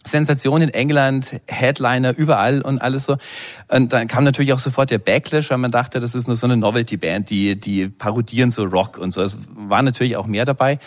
Sensation 0.07 0.61
in 0.63 0.69
England, 0.69 1.41
Headliner 1.47 2.17
überall 2.17 2.61
und 2.61 2.81
alles 2.81 3.05
so. 3.05 3.17
Und 3.69 3.93
dann 3.93 4.07
kam 4.07 4.25
natürlich 4.25 4.53
auch 4.53 4.59
sofort 4.59 4.91
der 4.91 4.99
Backlash, 4.99 5.51
weil 5.51 5.59
man 5.59 5.71
dachte, 5.71 6.01
das 6.01 6.15
ist 6.15 6.27
nur 6.27 6.37
so 6.37 6.47
eine 6.47 6.57
Novelty-Band, 6.57 7.31
die, 7.31 7.59
die 7.59 7.89
parodieren 7.89 8.51
so 8.51 8.65
Rock 8.65 8.99
und 8.99 9.13
so. 9.13 9.23
Es 9.23 9.39
war 9.55 9.83
natürlich 9.83 10.17
auch 10.17 10.27
mehr 10.27 10.45
dabei. 10.45 10.79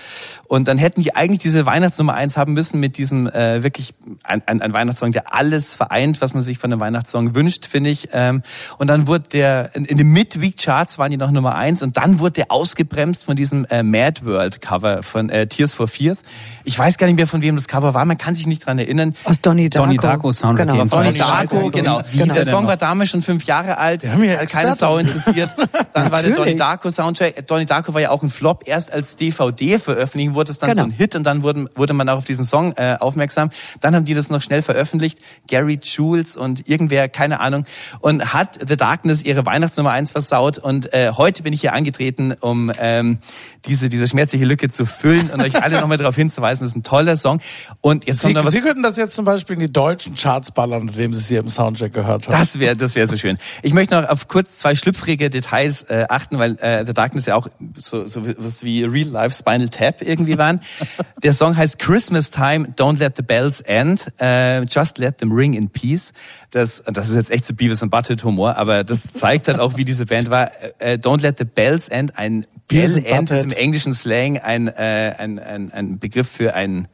Und 0.47 0.67
dann 0.67 0.77
hätten 0.77 1.01
die 1.01 1.15
eigentlich 1.15 1.39
diese 1.39 1.65
Weihnachtsnummer 1.65 2.13
eins 2.13 2.37
haben 2.37 2.53
müssen 2.53 2.79
mit 2.79 2.97
diesem 2.97 3.27
äh, 3.27 3.63
wirklich 3.63 3.95
ein, 4.23 4.43
ein, 4.45 4.61
ein 4.61 4.73
Weihnachtssong, 4.73 5.11
der 5.11 5.33
alles 5.33 5.73
vereint, 5.73 6.21
was 6.21 6.33
man 6.33 6.43
sich 6.43 6.59
von 6.59 6.71
einem 6.71 6.79
Weihnachtssong 6.79 7.33
wünscht, 7.33 7.65
finde 7.65 7.89
ich. 7.89 8.09
Ähm, 8.13 8.43
und 8.77 8.87
dann 8.87 9.07
wurde 9.07 9.29
der, 9.29 9.75
in, 9.75 9.85
in 9.85 9.97
den 9.97 10.11
Midweek-Charts 10.11 10.99
waren 10.99 11.09
die 11.09 11.17
noch 11.17 11.31
Nummer 11.31 11.55
eins 11.55 11.81
und 11.81 11.97
dann 11.97 12.19
wurde 12.19 12.33
der 12.33 12.51
ausgebremst 12.51 13.25
von 13.25 13.35
diesem 13.35 13.65
äh, 13.65 13.81
Mad 13.81 14.23
World-Cover 14.23 15.01
von 15.01 15.29
äh, 15.29 15.47
Tears 15.47 15.73
for 15.73 15.87
Fears. 15.87 16.21
Ich 16.63 16.77
weiß 16.77 16.97
gar 16.97 17.07
nicht 17.07 17.15
mehr, 17.15 17.27
von 17.27 17.41
wem 17.41 17.55
das 17.55 17.67
Cover 17.67 17.93
war, 17.93 18.05
man 18.05 18.17
kann 18.17 18.35
sich 18.35 18.45
nicht 18.45 18.65
dran 18.65 18.77
erinnern 18.77 19.06
kennen. 19.13 19.25
Aus 19.25 19.41
Donny 19.41 19.69
Darko. 19.69 19.85
Donny 19.85 19.97
Darko 19.97 20.31
Sound. 20.31 20.57
Genau. 20.57 20.85
Donny 20.85 21.13
Darko, 21.13 21.69
genau. 21.69 22.01
genau. 22.11 22.33
Der 22.33 22.45
Song 22.45 22.67
war 22.67 22.77
damals 22.77 23.09
schon 23.09 23.21
fünf 23.21 23.45
Jahre 23.45 23.77
alt. 23.77 24.03
Der 24.03 24.13
haben 24.13 24.23
ja 24.23 24.45
keine 24.45 24.73
Sau 24.73 24.97
interessiert. 24.97 25.55
Dann 25.93 26.11
war 26.11 26.21
der 26.21 26.35
Donny 26.35 26.55
Darko 26.55 26.89
Soundtrack. 26.89 27.47
Donny 27.47 27.65
Darko 27.65 27.93
war 27.93 28.01
ja 28.01 28.09
auch 28.11 28.23
ein 28.23 28.29
Flop. 28.29 28.63
Erst 28.65 28.91
als 28.91 29.15
DVD 29.15 29.79
veröffentlicht 29.79 30.33
wurde 30.33 30.51
es 30.51 30.59
dann 30.59 30.69
genau. 30.69 30.83
so 30.83 30.89
ein 30.89 30.91
Hit 30.91 31.15
und 31.15 31.23
dann 31.23 31.43
wurde, 31.43 31.69
wurde 31.75 31.93
man 31.93 32.07
auch 32.09 32.17
auf 32.17 32.25
diesen 32.25 32.45
Song 32.45 32.73
äh, 32.73 32.95
aufmerksam. 32.99 33.49
Dann 33.79 33.95
haben 33.95 34.05
die 34.05 34.13
das 34.13 34.29
noch 34.29 34.41
schnell 34.41 34.61
veröffentlicht. 34.61 35.19
Gary 35.47 35.79
Jules 35.81 36.35
und 36.35 36.67
irgendwer, 36.67 37.09
keine 37.09 37.39
Ahnung. 37.39 37.65
Und 37.99 38.33
hat 38.33 38.59
The 38.67 38.77
Darkness 38.77 39.23
ihre 39.23 39.45
Weihnachtsnummer 39.45 39.91
eins 39.91 40.11
versaut. 40.11 40.57
Und 40.57 40.93
äh, 40.93 41.11
heute 41.15 41.43
bin 41.43 41.53
ich 41.53 41.61
hier 41.61 41.73
angetreten, 41.73 42.35
um 42.39 42.71
ähm, 42.79 43.19
diese, 43.65 43.89
diese 43.89 44.07
schmerzliche 44.07 44.45
Lücke 44.45 44.69
zu 44.69 44.85
füllen 44.85 45.29
und 45.29 45.41
euch 45.41 45.61
alle 45.61 45.79
nochmal 45.79 45.97
darauf 45.97 46.15
hinzuweisen, 46.15 46.63
das 46.65 46.71
ist 46.71 46.77
ein 46.77 46.83
toller 46.83 47.17
Song. 47.17 47.39
Und 47.81 48.07
jetzt 48.07 48.19
Sie, 48.19 48.27
kommt 48.27 48.35
noch 48.35 48.45
was. 48.45 48.53
Sie 48.53 48.61
könnten 48.61 48.83
das 48.83 48.96
jetzt 48.97 49.15
zum 49.15 49.25
Beispiel 49.25 49.55
in 49.55 49.59
die 49.61 49.71
deutschen 49.71 50.15
Charts 50.15 50.51
ballern, 50.51 50.85
nachdem 50.85 51.13
Sie 51.13 51.19
es 51.19 51.27
hier 51.27 51.39
im 51.39 51.49
Soundcheck 51.49 51.93
gehört 51.93 52.27
haben. 52.27 52.37
Das 52.37 52.59
wäre 52.59 52.75
das 52.75 52.95
wäre 52.95 53.07
so 53.07 53.17
schön. 53.17 53.37
Ich 53.61 53.73
möchte 53.73 53.99
noch 53.99 54.09
auf 54.09 54.27
kurz 54.27 54.57
zwei 54.57 54.75
schlüpfrige 54.75 55.29
Details 55.29 55.83
äh, 55.83 56.05
achten, 56.09 56.39
weil 56.39 56.57
äh, 56.59 56.85
The 56.85 56.93
Darkness 56.93 57.25
ja 57.25 57.35
auch 57.35 57.47
so, 57.75 58.05
so 58.05 58.21
was 58.37 58.63
wie 58.63 58.83
Real 58.83 59.07
Life 59.07 59.35
Spinal 59.35 59.69
Tap 59.69 60.01
irgendwie 60.01 60.37
waren. 60.37 60.59
Der 61.23 61.33
Song 61.33 61.55
heißt 61.55 61.79
Christmas 61.79 62.31
Time, 62.31 62.73
Don't 62.75 62.99
Let 62.99 63.17
the 63.17 63.23
Bells 63.23 63.61
End, 63.61 64.07
äh, 64.19 64.63
Just 64.63 64.97
Let 64.97 65.19
Them 65.19 65.31
Ring 65.31 65.53
in 65.53 65.69
Peace. 65.69 66.13
Das, 66.51 66.83
das 66.85 67.09
ist 67.09 67.15
jetzt 67.15 67.31
echt 67.31 67.45
so 67.45 67.53
Beavis 67.53 67.83
and 67.83 67.91
Butthead 67.91 68.23
Humor, 68.23 68.55
aber 68.55 68.83
das 68.83 69.11
zeigt 69.13 69.47
halt 69.47 69.59
auch, 69.59 69.77
wie 69.77 69.85
diese 69.85 70.05
Band 70.05 70.29
war. 70.29 70.51
Äh, 70.79 70.93
Don't 70.93 71.21
Let 71.21 71.37
the 71.37 71.45
Bells 71.45 71.89
End, 71.89 72.17
ein 72.17 72.45
Bell 72.67 73.03
End 73.05 73.31
ist 73.31 73.43
im 73.43 73.51
englischen 73.51 73.93
Slang 73.93 74.37
ein, 74.37 74.67
äh, 74.67 75.15
ein, 75.17 75.39
ein, 75.39 75.71
ein 75.71 75.99
Begriff 75.99 76.29
für 76.29 76.53
ein 76.53 76.87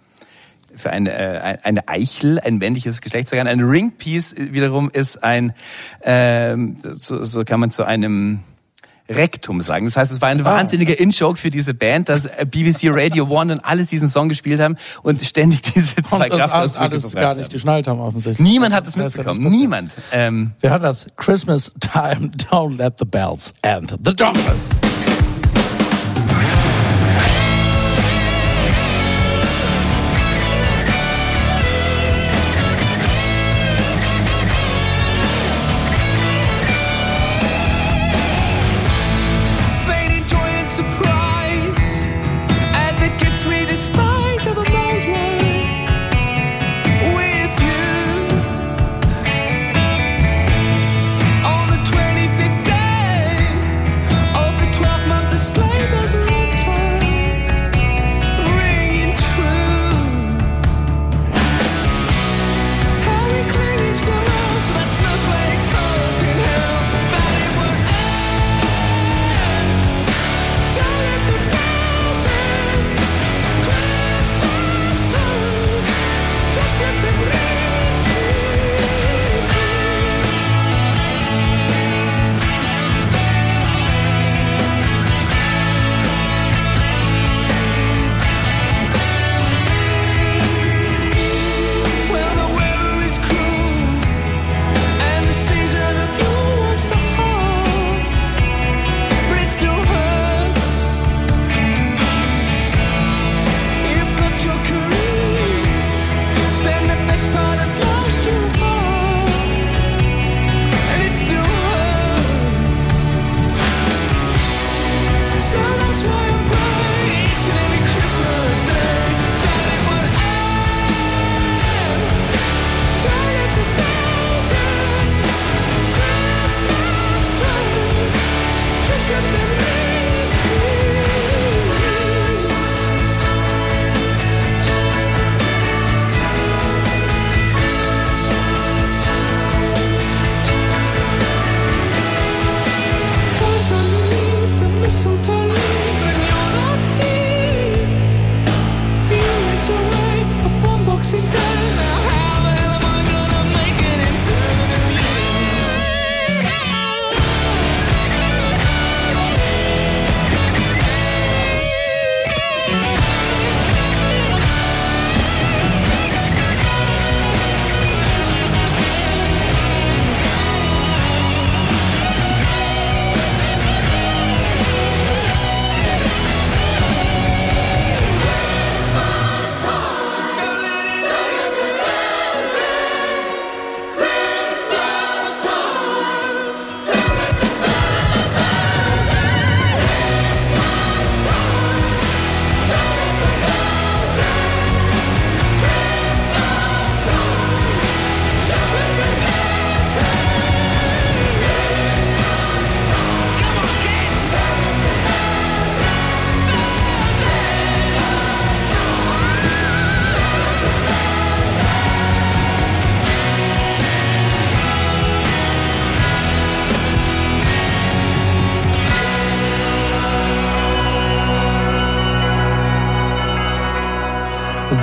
für 0.75 0.92
eine, 0.92 1.12
äh, 1.12 1.58
eine 1.63 1.88
Eichel, 1.88 2.39
ein 2.39 2.58
männliches 2.58 3.01
Geschlechtsorgan. 3.01 3.48
Ein 3.48 3.62
Ringpiece 3.62 4.36
wiederum 4.38 4.89
ist 4.89 5.24
ein, 5.24 5.53
ähm, 6.03 6.77
so, 6.82 7.24
so 7.24 7.42
kann 7.42 7.60
man 7.60 7.72
zu 7.72 7.84
einem 7.84 8.39
Rektum 9.10 9.62
sagen. 9.62 9.86
Das 9.86 9.98
heißt, 9.98 10.12
es 10.12 10.22
war 10.22 10.30
ein 10.30 10.42
ah. 10.42 10.46
wahnsinniger 10.46 10.98
In-Joke 10.98 11.38
für 11.38 11.50
diese 11.50 11.74
Band, 11.74 12.10
dass 12.10 12.30
BBC 12.46 12.89
Radio 12.89 13.25
One 13.27 13.53
und 13.53 13.60
alles 13.60 13.88
diesen 13.88 14.08
Song 14.08 14.30
gespielt 14.30 14.62
haben 14.62 14.77
und 15.01 15.22
ständig 15.22 15.62
diese 15.74 15.96
zwei 16.03 16.30
Kraftausdrücke 16.30 16.92
alles 16.92 17.13
gar 17.13 17.36
nicht 17.36 17.50
geschnallt 17.50 17.88
haben 17.88 18.00
offensichtlich. 18.00 18.48
Niemand 18.48 18.74
hat 18.74 18.88
es 18.88 18.96
mitbekommen. 18.96 19.42
Niemand. 19.50 19.92
Ähm, 20.12 20.51
Wir 20.62 20.70
hören 20.70 20.84
das 20.84 21.08
Christmas 21.18 21.72
Time, 21.80 22.32
Don't 22.50 22.77
Let 22.77 22.96
the 23.00 23.06
Bells 23.06 23.53
and 23.62 23.98
The 24.03 24.15
Darkness. 24.15 24.70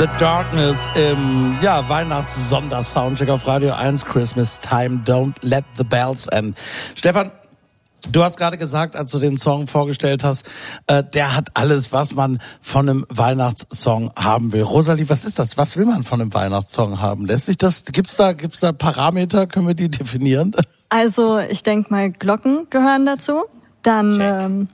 The 0.01 0.07
Darkness 0.17 0.91
im 0.95 1.59
ja, 1.61 1.87
Weihnachts-Sondersoundcheck 1.87 3.29
auf 3.29 3.47
Radio 3.47 3.75
1 3.75 4.07
Christmas 4.07 4.59
Time. 4.59 5.03
Don't 5.05 5.35
let 5.43 5.67
the 5.77 5.85
bells 5.85 6.27
end. 6.29 6.57
Stefan, 6.95 7.31
Du 8.11 8.25
hast 8.25 8.39
gerade 8.39 8.57
gesagt, 8.57 8.97
als 8.97 9.11
du 9.11 9.19
den 9.19 9.37
Song 9.37 9.67
vorgestellt 9.67 10.25
hast, 10.25 10.47
äh, 10.87 11.05
der 11.05 11.37
hat 11.37 11.49
alles, 11.53 11.93
was 11.93 12.15
man 12.15 12.39
von 12.63 12.89
einem 12.89 13.07
Weihnachtssong 13.11 14.13
haben 14.19 14.53
will. 14.53 14.63
Rosalie, 14.63 15.07
was 15.11 15.27
ist 15.27 15.39
das? 15.39 15.59
Was 15.59 15.77
will 15.77 15.85
man 15.85 16.03
von 16.03 16.23
einem 16.23 16.33
Weihnachtssong 16.33 17.03
haben? 17.03 17.27
Lässt 17.27 17.45
sich 17.45 17.59
das? 17.59 17.85
Gibt's 17.85 18.17
da, 18.17 18.33
gibt's 18.33 18.61
da 18.61 18.73
Parameter? 18.73 19.47
Können 19.47 19.67
wir 19.67 19.75
die 19.75 19.91
definieren? 19.91 20.57
Also 20.89 21.41
ich 21.41 21.63
denke 21.63 21.91
mal, 21.91 22.11
Glocken 22.11 22.69
gehören 22.71 23.05
dazu. 23.05 23.45
Dann 23.83 24.19
ähm, 24.19 24.69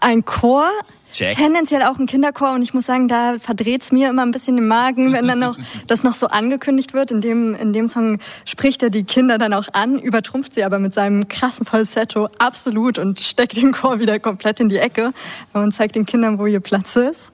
ein 0.00 0.24
Chor, 0.24 0.68
Check. 1.14 1.36
Tendenziell 1.36 1.82
auch 1.82 1.96
ein 2.00 2.06
Kinderchor 2.06 2.54
und 2.54 2.62
ich 2.62 2.74
muss 2.74 2.86
sagen, 2.86 3.06
da 3.06 3.36
verdreht's 3.40 3.92
mir 3.92 4.10
immer 4.10 4.22
ein 4.22 4.32
bisschen 4.32 4.56
den 4.56 4.66
Magen, 4.66 5.12
wenn 5.12 5.28
dann 5.28 5.38
noch 5.38 5.56
das 5.86 6.02
noch 6.02 6.14
so 6.14 6.26
angekündigt 6.26 6.92
wird. 6.92 7.12
In 7.12 7.20
dem, 7.20 7.54
in 7.54 7.72
dem 7.72 7.86
Song 7.86 8.18
spricht 8.44 8.82
er 8.82 8.90
die 8.90 9.04
Kinder 9.04 9.38
dann 9.38 9.52
auch 9.52 9.68
an, 9.72 10.00
übertrumpft 10.00 10.54
sie 10.54 10.64
aber 10.64 10.80
mit 10.80 10.92
seinem 10.92 11.28
krassen 11.28 11.66
Falsetto 11.66 12.28
absolut 12.38 12.98
und 12.98 13.20
steckt 13.20 13.56
den 13.56 13.70
Chor 13.70 14.00
wieder 14.00 14.18
komplett 14.18 14.58
in 14.58 14.68
die 14.68 14.78
Ecke 14.78 15.12
und 15.52 15.72
zeigt 15.72 15.94
den 15.94 16.04
Kindern, 16.04 16.40
wo 16.40 16.46
ihr 16.46 16.58
Platz 16.58 16.96
ist. 16.96 17.30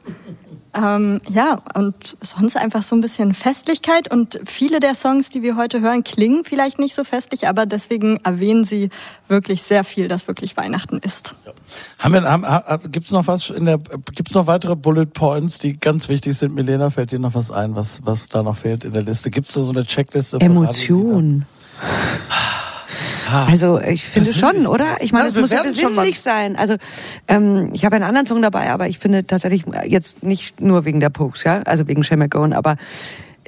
Ähm, 0.72 1.20
ja, 1.28 1.60
und 1.74 2.16
sonst 2.20 2.56
einfach 2.56 2.82
so 2.82 2.94
ein 2.94 3.00
bisschen 3.00 3.34
Festlichkeit. 3.34 4.10
Und 4.10 4.40
viele 4.44 4.78
der 4.78 4.94
Songs, 4.94 5.28
die 5.28 5.42
wir 5.42 5.56
heute 5.56 5.80
hören, 5.80 6.04
klingen 6.04 6.44
vielleicht 6.44 6.78
nicht 6.78 6.94
so 6.94 7.02
festlich, 7.02 7.48
aber 7.48 7.66
deswegen 7.66 8.18
erwähnen 8.24 8.64
sie 8.64 8.90
wirklich 9.26 9.62
sehr 9.62 9.82
viel, 9.82 10.06
dass 10.06 10.28
wirklich 10.28 10.56
Weihnachten 10.56 10.98
ist. 10.98 11.34
Ja. 11.44 11.52
Haben 11.98 12.14
wir, 12.14 12.22
haben, 12.22 12.92
gibt's 12.92 13.10
noch 13.10 13.26
was 13.26 13.50
in 13.50 13.64
der, 13.64 13.78
gibt's 14.14 14.34
noch 14.34 14.46
weitere 14.46 14.76
Bullet 14.76 15.06
Points, 15.06 15.58
die 15.58 15.72
ganz 15.72 16.08
wichtig 16.08 16.38
sind? 16.38 16.54
Milena, 16.54 16.90
fällt 16.90 17.12
dir 17.12 17.18
noch 17.18 17.34
was 17.34 17.50
ein, 17.50 17.74
was, 17.74 18.00
was 18.04 18.28
da 18.28 18.42
noch 18.42 18.58
fehlt 18.58 18.84
in 18.84 18.92
der 18.92 19.02
Liste? 19.02 19.30
Gibt's 19.30 19.54
da 19.54 19.62
so 19.62 19.72
eine 19.72 19.84
Checkliste? 19.84 20.40
Emotion. 20.40 21.46
Also 23.48 23.80
ich 23.80 24.04
finde 24.04 24.32
schon, 24.32 24.66
oder? 24.66 24.96
Ich 25.00 25.12
meine, 25.12 25.28
es 25.28 25.38
muss 25.38 25.50
ja 25.50 25.62
besinnlich 25.62 26.20
sein. 26.20 26.56
Also 26.56 26.76
ähm, 27.28 27.70
ich 27.72 27.84
habe 27.84 27.96
einen 27.96 28.04
anderen 28.04 28.26
Song 28.26 28.42
dabei, 28.42 28.70
aber 28.70 28.88
ich 28.88 28.98
finde 28.98 29.26
tatsächlich 29.26 29.64
jetzt 29.86 30.22
nicht 30.22 30.60
nur 30.60 30.84
wegen 30.84 31.00
der 31.00 31.10
Pokes, 31.10 31.44
ja, 31.44 31.62
also 31.62 31.86
wegen 31.88 32.02
Shame 32.02 32.28
Gone, 32.28 32.56
aber 32.56 32.76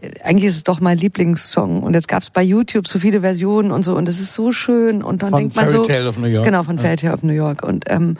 äh, 0.01 0.11
eigentlich 0.25 0.47
ist 0.47 0.57
es 0.57 0.65
doch 0.65 0.81
mein 0.81 0.99
Lieblingssong. 0.99 1.83
Und 1.83 1.95
jetzt 1.95 2.09
gab 2.09 2.23
es 2.23 2.31
bei 2.31 2.43
YouTube 2.43 2.87
so 2.87 2.99
viele 2.99 3.21
Versionen 3.21 3.73
und 3.73 3.85
so. 3.85 3.97
Und 3.97 4.09
es 4.09 4.21
ist 4.21 4.35
so 4.35 4.53
schön. 4.53 5.03
Und 5.03 5.23
dann 5.23 5.31
von 5.31 5.41
denkt 5.41 5.57
man 5.57 5.69
Fairy 5.69 5.79
so 5.79 5.85
Tale 5.85 6.09
of 6.09 6.19
New 6.19 6.27
York. 6.27 6.45
genau 6.45 6.63
von 6.63 6.79
Fairy 6.79 6.97
Tale 6.97 7.15
of 7.15 7.23
New 7.23 7.33
York. 7.33 7.63
Und 7.63 7.85
ähm, 7.89 8.17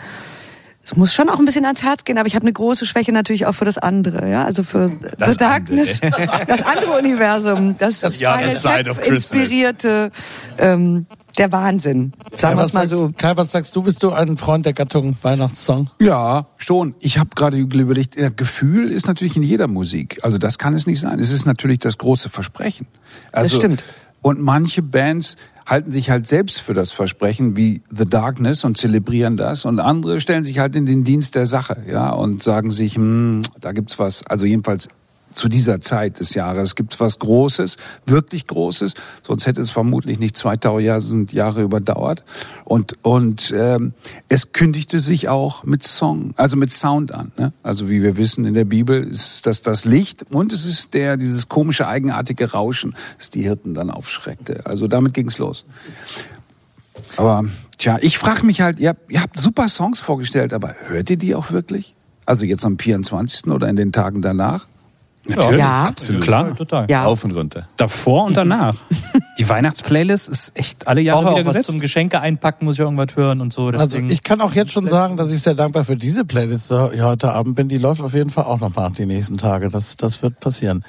es 0.85 0.97
muss 0.97 1.15
schon 1.15 1.29
auch 1.29 1.39
ein 1.39 1.45
bisschen 1.45 1.65
ans 1.65 1.83
Herz 1.83 2.05
gehen, 2.05 2.19
aber 2.19 2.27
ich 2.27 2.35
habe 2.35 2.45
eine 2.45 2.53
große 2.53 2.87
Schwäche 2.87 3.13
natürlich 3.13 3.47
auch 3.47 3.55
für 3.55 3.65
das 3.65 3.79
andere, 3.79 4.29
ja, 4.29 4.45
also 4.45 4.65
für 4.65 4.91
das 5.17 5.33
The 5.33 5.37
Darkness, 5.37 6.03
andere. 6.03 6.47
das 6.47 6.63
andere 6.63 6.99
Universum, 6.99 7.77
das, 7.79 8.01
Das 8.01 8.19
Ja, 8.19 8.37
Final 8.39 8.97
inspirierte, 9.05 10.11
ähm, 10.59 11.07
der 11.39 11.53
Wahnsinn, 11.53 12.13
sagen 12.37 12.59
wir 12.59 12.65
es 12.65 12.73
mal 12.73 12.83
was 12.83 12.89
so. 12.91 13.07
sagst, 13.07 13.19
Kai, 13.19 13.37
was 13.37 13.53
sagst 13.53 13.77
du? 13.77 13.83
Bist 13.83 14.03
du 14.03 14.11
ein 14.11 14.37
Freund 14.37 14.67
der 14.67 14.73
Gattung 14.73 15.17
Weihnachtssong? 15.23 15.89
Ja, 15.99 16.47
schon. 16.57 16.95
Ich 16.99 17.19
habe 17.19 17.31
gerade 17.35 17.57
überlegt, 17.57 18.17
Gefühl 18.37 18.91
ist 18.91 19.07
natürlich 19.07 19.37
in 19.37 19.43
jeder 19.43 19.69
Musik. 19.69 20.19
Also 20.23 20.37
das 20.37 20.59
kann 20.59 20.75
es 20.75 20.87
nicht 20.87 21.01
sein. 21.01 21.19
Es 21.19 21.31
ist 21.31 21.47
natürlich 21.47 21.79
das 21.79 21.97
große 21.97 22.29
Versprechen. 22.29 22.87
Also, 23.31 23.57
stimmt. 23.57 23.85
Und 24.21 24.41
manche 24.41 24.83
Bands 24.83 25.37
halten 25.67 25.91
sich 25.91 26.11
halt 26.11 26.27
selbst 26.27 26.61
für 26.61 26.75
das 26.75 26.93
Versprechen, 26.93 27.57
wie 27.57 27.83
The 27.91 28.05
Darkness 28.05 28.65
und 28.65 28.77
zelebrieren 28.77 29.37
das. 29.37 29.65
Und 29.65 29.81
andere 29.81 30.21
stellen 30.21 30.45
sich 30.45 30.59
halt 30.59 30.77
in 30.77 30.87
den 30.87 31.05
Dienst 31.05 31.35
der 31.35 31.47
Sache, 31.47 31.83
ja, 31.91 32.11
und 32.11 32.43
sagen 32.43 32.71
sich, 32.71 32.97
hm, 32.97 33.43
da 33.61 33.73
gibt's 33.73 33.99
was. 33.99 34.27
Also 34.27 34.47
jedenfalls 34.47 34.89
zu 35.33 35.49
dieser 35.49 35.81
Zeit 35.81 36.21
des 36.21 36.35
Jahres 36.35 36.75
gibt's 36.75 37.01
was 37.01 37.19
Großes, 37.19 37.77
wirklich 38.07 38.47
Großes. 38.47 38.95
Sonst 39.23 39.47
hätte 39.47 39.61
es 39.61 39.71
vermutlich 39.71 40.19
nicht 40.19 40.37
2000 40.37 41.33
Jahre 41.33 41.63
überdauert. 41.63 42.23
Und 42.65 42.97
und 43.03 43.53
ähm, 43.57 43.95
es 44.29 44.53
kündigte 44.53 45.01
sich 45.01 45.29
auch 45.29 45.65
mit 45.65 45.85
Song, 45.85 46.35
also 46.37 46.57
mit 46.57 46.71
Sound 46.71 47.13
an. 47.13 47.33
Ne? 47.37 47.53
Also 47.63 47.89
wie 47.89 48.03
wir 48.03 48.17
wissen 48.17 48.45
in 48.45 48.55
der 48.55 48.65
Bibel 48.65 49.03
ist 49.03 49.47
das 49.47 49.63
das 49.63 49.85
Licht 49.85 50.25
und 50.31 50.53
es 50.53 50.67
ist 50.67 50.95
der 50.95 51.17
dieses 51.17 51.49
komische 51.49 51.87
eigenartige 51.87 52.53
Rauschen, 52.53 52.95
das 53.19 53.31
die 53.31 53.43
Hirten 53.43 53.75
dann 53.75 53.91
aufschreckte. 53.91 54.67
Also 54.67 54.87
damit 54.89 55.15
ging's 55.15 55.39
los. 55.39 55.65
Aber 57.17 57.45
tja, 57.79 57.99
ich 58.01 58.19
frage 58.19 58.47
mich 58.47 58.61
halt, 58.61 58.81
ihr 58.81 58.91
habt, 58.91 59.11
ihr 59.11 59.21
habt 59.21 59.39
super 59.39 59.69
Songs 59.69 60.01
vorgestellt, 60.01 60.53
aber 60.53 60.75
hört 60.87 61.11
ihr 61.11 61.17
die 61.17 61.35
auch 61.35 61.53
wirklich? 61.53 61.95
Also 62.27 62.45
jetzt 62.45 62.65
am 62.65 62.79
24. 62.79 63.49
oder 63.49 63.69
in 63.69 63.77
den 63.77 63.93
Tagen 63.93 64.23
danach? 64.23 64.67
Natürlich, 65.25 65.59
Ja. 65.61 65.85
absolut. 65.85 66.23
Klar. 66.23 66.57
Total. 66.57 66.87
Ja. 66.91 67.05
Auf 67.05 67.23
und 67.25 67.31
runter. 67.33 67.69
Davor 67.77 68.25
und 68.25 68.37
danach. 68.37 68.75
Die 69.39 69.49
Weihnachtsplaylist 69.49 70.29
ist 70.29 70.53
echt 70.55 70.87
alle 70.89 71.01
Jahre 71.01 71.19
Auch, 71.21 71.23
wieder 71.23 71.43
auch 71.43 71.47
was 71.47 71.53
gesetzt. 71.55 71.71
zum 71.71 71.81
Geschenke 71.81 72.21
einpacken, 72.21 72.65
muss 72.67 72.75
ich 72.75 72.81
irgendwas 72.81 73.17
hören 73.17 73.41
und 73.41 73.53
so. 73.53 73.67
Also 73.69 73.79
Deswegen, 73.79 74.11
ich 74.11 74.23
kann 74.23 74.41
auch 74.41 74.53
jetzt 74.55 74.73
schon 74.73 74.89
sagen, 74.89 75.17
dass 75.17 75.31
ich 75.33 75.41
sehr 75.41 75.55
dankbar 75.55 75.85
für 75.85 75.97
diese 75.97 76.25
Playlist 76.25 76.71
heute 76.71 77.33
Abend 77.33 77.55
bin. 77.57 77.69
Die 77.69 77.79
läuft 77.79 78.01
auf 78.03 78.15
jeden 78.15 78.31
Fall 78.31 78.45
auch 78.45 78.61
noch 78.61 78.75
mal 78.75 78.91
die 78.91 79.07
nächsten 79.07 79.39
Tage. 79.39 79.69
Das, 79.71 79.97
das 79.97 80.23
wird 80.23 80.39
passieren. 80.41 80.85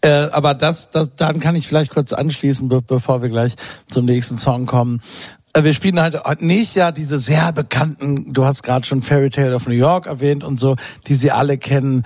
Äh, 0.00 0.28
aber 0.32 0.54
das, 0.54 0.90
das, 0.90 1.10
dann 1.16 1.40
kann 1.40 1.54
ich 1.54 1.66
vielleicht 1.66 1.90
kurz 1.92 2.12
anschließen, 2.12 2.68
be 2.68 2.80
bevor 2.82 3.20
wir 3.20 3.28
gleich 3.28 3.54
zum 3.88 4.04
nächsten 4.06 4.36
Song 4.36 4.66
kommen. 4.66 5.02
Äh, 5.52 5.64
Wir 5.64 5.74
spielen 5.74 6.00
halt 6.00 6.22
heute 6.24 6.46
nicht 6.46 6.76
ja 6.76 6.92
diese 6.92 7.18
sehr 7.18 7.52
bekannten, 7.52 8.32
du 8.32 8.44
hast 8.44 8.62
gerade 8.62 8.86
schon 8.86 9.02
Fairy 9.02 9.30
Tale 9.30 9.54
of 9.54 9.66
New 9.66 9.74
York 9.74 10.06
erwähnt 10.06 10.44
und 10.44 10.58
so, 10.58 10.76
die 11.08 11.14
sie 11.14 11.30
alle 11.30 11.58
kennen. 11.58 12.04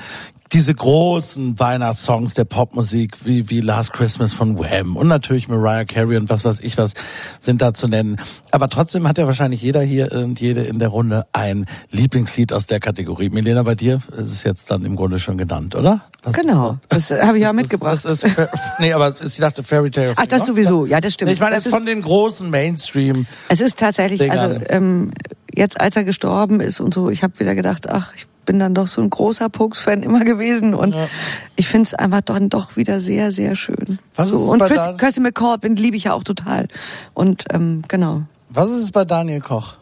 Diese 0.53 0.75
großen 0.75 1.61
Weihnachtssongs 1.61 2.35
der 2.35 2.45
Popmusik, 2.45 3.19
wie, 3.25 3.51
wie 3.51 3.61
Last 3.61 3.93
Christmas 3.93 4.33
von 4.35 4.59
Wham 4.59 4.97
und 4.97 5.07
natürlich 5.07 5.47
Mariah 5.49 5.85
Carey 5.85 6.17
und 6.17 6.29
was 6.29 6.45
weiß 6.45 6.59
ich 6.61 6.77
was, 6.77 6.95
sind 7.39 7.63
da 7.63 7.73
zu 7.73 7.87
nennen. 7.87 8.17
Aber 8.51 8.69
trotzdem 8.69 9.07
hat 9.07 9.17
ja 9.19 9.27
wahrscheinlich 9.27 9.63
jeder 9.63 9.81
hier 9.81 10.11
und 10.11 10.41
jede 10.41 10.63
in 10.63 10.81
der 10.81 10.89
Runde 10.89 11.25
ein 11.33 11.67
Lieblingslied 11.93 12.53
aus 12.53 12.67
der 12.67 12.81
Kategorie. 12.81 13.31
Milena, 13.31 13.63
bei 13.63 13.77
dir 13.77 14.01
ist 14.17 14.33
es 14.33 14.43
jetzt 14.43 14.73
dann 14.73 14.85
im 14.85 14.97
Grunde 14.97 15.21
schon 15.21 15.39
genannt, 15.39 15.77
oder? 15.77 16.01
Was- 16.25 16.35
Genau, 16.35 16.79
das 16.89 17.13
habe 17.13 17.39
ich 17.39 17.47
auch 17.47 17.53
mitgebracht. 17.53 18.05
Das 18.05 18.05
ist, 18.05 18.25
das 18.25 18.33
ist, 18.53 18.63
nee, 18.81 18.93
aber 18.93 19.15
ich 19.25 19.37
dachte 19.37 19.63
Fairy 19.63 19.93
Tale 19.93 20.15
Ach, 20.17 20.27
das 20.27 20.47
sowieso, 20.47 20.85
ja, 20.85 21.01
das 21.01 21.15
stimmt. 21.15 21.31
Ich 21.31 21.39
meine 21.39 21.55
das 21.55 21.65
jetzt 21.67 21.75
von 21.75 21.87
den 21.87 22.03
großen 22.03 22.51
Mainstream. 22.51 23.27
Es 23.49 23.61
ist 23.61 23.79
tatsächlich, 23.79 24.19
Dingern. 24.19 24.39
also 24.39 24.65
ähm, 24.69 25.11
jetzt 25.55 25.81
als 25.81 25.95
er 25.95 26.03
gestorben 26.03 26.59
ist 26.61 26.81
und 26.81 26.93
so, 26.93 27.09
ich 27.09 27.23
habe 27.23 27.39
wieder 27.39 27.55
gedacht, 27.55 27.89
ach, 27.89 28.13
ich 28.17 28.27
bin 28.51 28.59
dann 28.59 28.75
doch 28.75 28.89
so 28.89 29.01
ein 29.01 29.11
großer 29.11 29.49
Pokes-Fan 29.49 30.03
immer 30.03 30.25
gewesen 30.25 30.75
und 30.75 30.93
ich 31.55 31.69
finde 31.69 31.85
es 31.85 31.95
einfach 31.95 32.21
dann 32.23 32.49
doch 32.49 32.75
wieder 32.75 32.99
sehr, 32.99 33.31
sehr 33.31 33.55
schön. 33.55 34.01
Was 34.17 34.31
so, 34.31 34.39
ist 34.39 34.51
und 34.51 34.63
Chris, 34.65 34.81
Kirsty 34.99 35.21
bin 35.61 35.77
liebe 35.77 35.97
ich 35.97 36.05
ja 36.05 36.15
auch 36.15 36.25
total. 36.25 36.67
Und 37.15 37.45
ähm, 37.53 37.83
genau. 37.87 38.23
Was 38.49 38.69
ist 38.71 38.83
es 38.83 38.91
bei 38.91 39.05
Daniel 39.05 39.41
Koch? 39.41 39.75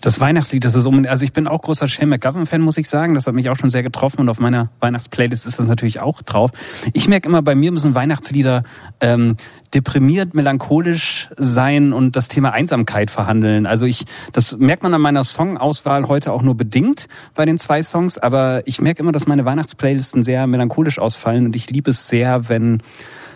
Das 0.00 0.20
Weihnachtslied, 0.20 0.64
das 0.64 0.74
ist 0.74 0.86
um, 0.86 1.06
also 1.06 1.24
ich 1.24 1.32
bin 1.32 1.46
auch 1.46 1.62
großer 1.62 1.88
Shane 1.88 2.08
McGovern-Fan, 2.10 2.60
muss 2.60 2.76
ich 2.76 2.88
sagen. 2.88 3.14
Das 3.14 3.26
hat 3.26 3.34
mich 3.34 3.48
auch 3.48 3.56
schon 3.56 3.70
sehr 3.70 3.82
getroffen 3.82 4.20
und 4.20 4.28
auf 4.28 4.40
meiner 4.40 4.70
Weihnachtsplaylist 4.80 5.46
ist 5.46 5.58
das 5.58 5.66
natürlich 5.66 6.00
auch 6.00 6.22
drauf. 6.22 6.50
Ich 6.92 7.08
merke 7.08 7.28
immer, 7.28 7.42
bei 7.42 7.54
mir 7.54 7.72
müssen 7.72 7.94
Weihnachtslieder 7.94 8.62
ähm, 9.00 9.36
deprimiert, 9.74 10.34
melancholisch 10.34 11.30
sein 11.36 11.92
und 11.92 12.16
das 12.16 12.28
Thema 12.28 12.52
Einsamkeit 12.52 13.10
verhandeln. 13.10 13.66
Also 13.66 13.86
ich, 13.86 14.04
das 14.32 14.56
merkt 14.56 14.82
man 14.82 14.94
an 14.94 15.00
meiner 15.00 15.24
Songauswahl 15.24 16.06
heute 16.08 16.32
auch 16.32 16.42
nur 16.42 16.56
bedingt 16.56 17.06
bei 17.34 17.44
den 17.44 17.58
zwei 17.58 17.82
Songs, 17.82 18.18
aber 18.18 18.66
ich 18.66 18.80
merke 18.80 19.02
immer, 19.02 19.12
dass 19.12 19.26
meine 19.26 19.44
Weihnachtsplaylisten 19.44 20.22
sehr 20.22 20.46
melancholisch 20.46 20.98
ausfallen 20.98 21.46
und 21.46 21.56
ich 21.56 21.70
liebe 21.70 21.90
es 21.90 22.08
sehr, 22.08 22.48
wenn 22.48 22.82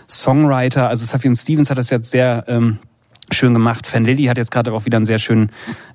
Songwriter, 0.08 0.88
also 0.88 1.04
Safian 1.04 1.36
Stevens 1.36 1.70
hat 1.70 1.78
das 1.78 1.90
jetzt 1.90 2.10
sehr 2.10 2.44
ähm, 2.48 2.78
schön 3.34 3.54
gemacht. 3.54 3.86
Fan 3.86 4.04
Lilly 4.04 4.24
hat 4.24 4.38
jetzt 4.38 4.50
gerade 4.50 4.72
auch 4.72 4.84
wieder 4.84 4.96
einen 4.96 5.06
sehr 5.06 5.18
schönen 5.18 5.50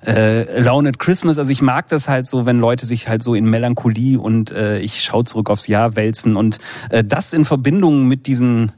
äh, 0.06 0.60
Launed 0.60 0.98
Christmas. 0.98 1.38
Also 1.38 1.50
ich 1.50 1.62
mag 1.62 1.88
das 1.88 2.08
halt 2.08 2.26
so, 2.26 2.46
wenn 2.46 2.58
Leute 2.58 2.86
sich 2.86 3.08
halt 3.08 3.22
so 3.22 3.34
in 3.34 3.48
Melancholie 3.48 4.18
und 4.18 4.50
äh, 4.52 4.78
ich 4.78 5.02
schaue 5.02 5.24
zurück 5.24 5.50
aufs 5.50 5.66
Jahr 5.66 5.96
wälzen 5.96 6.36
und 6.36 6.58
äh, 6.90 7.04
das 7.04 7.32
in 7.32 7.44
Verbindung 7.44 8.08
mit 8.08 8.26
diesen 8.26 8.72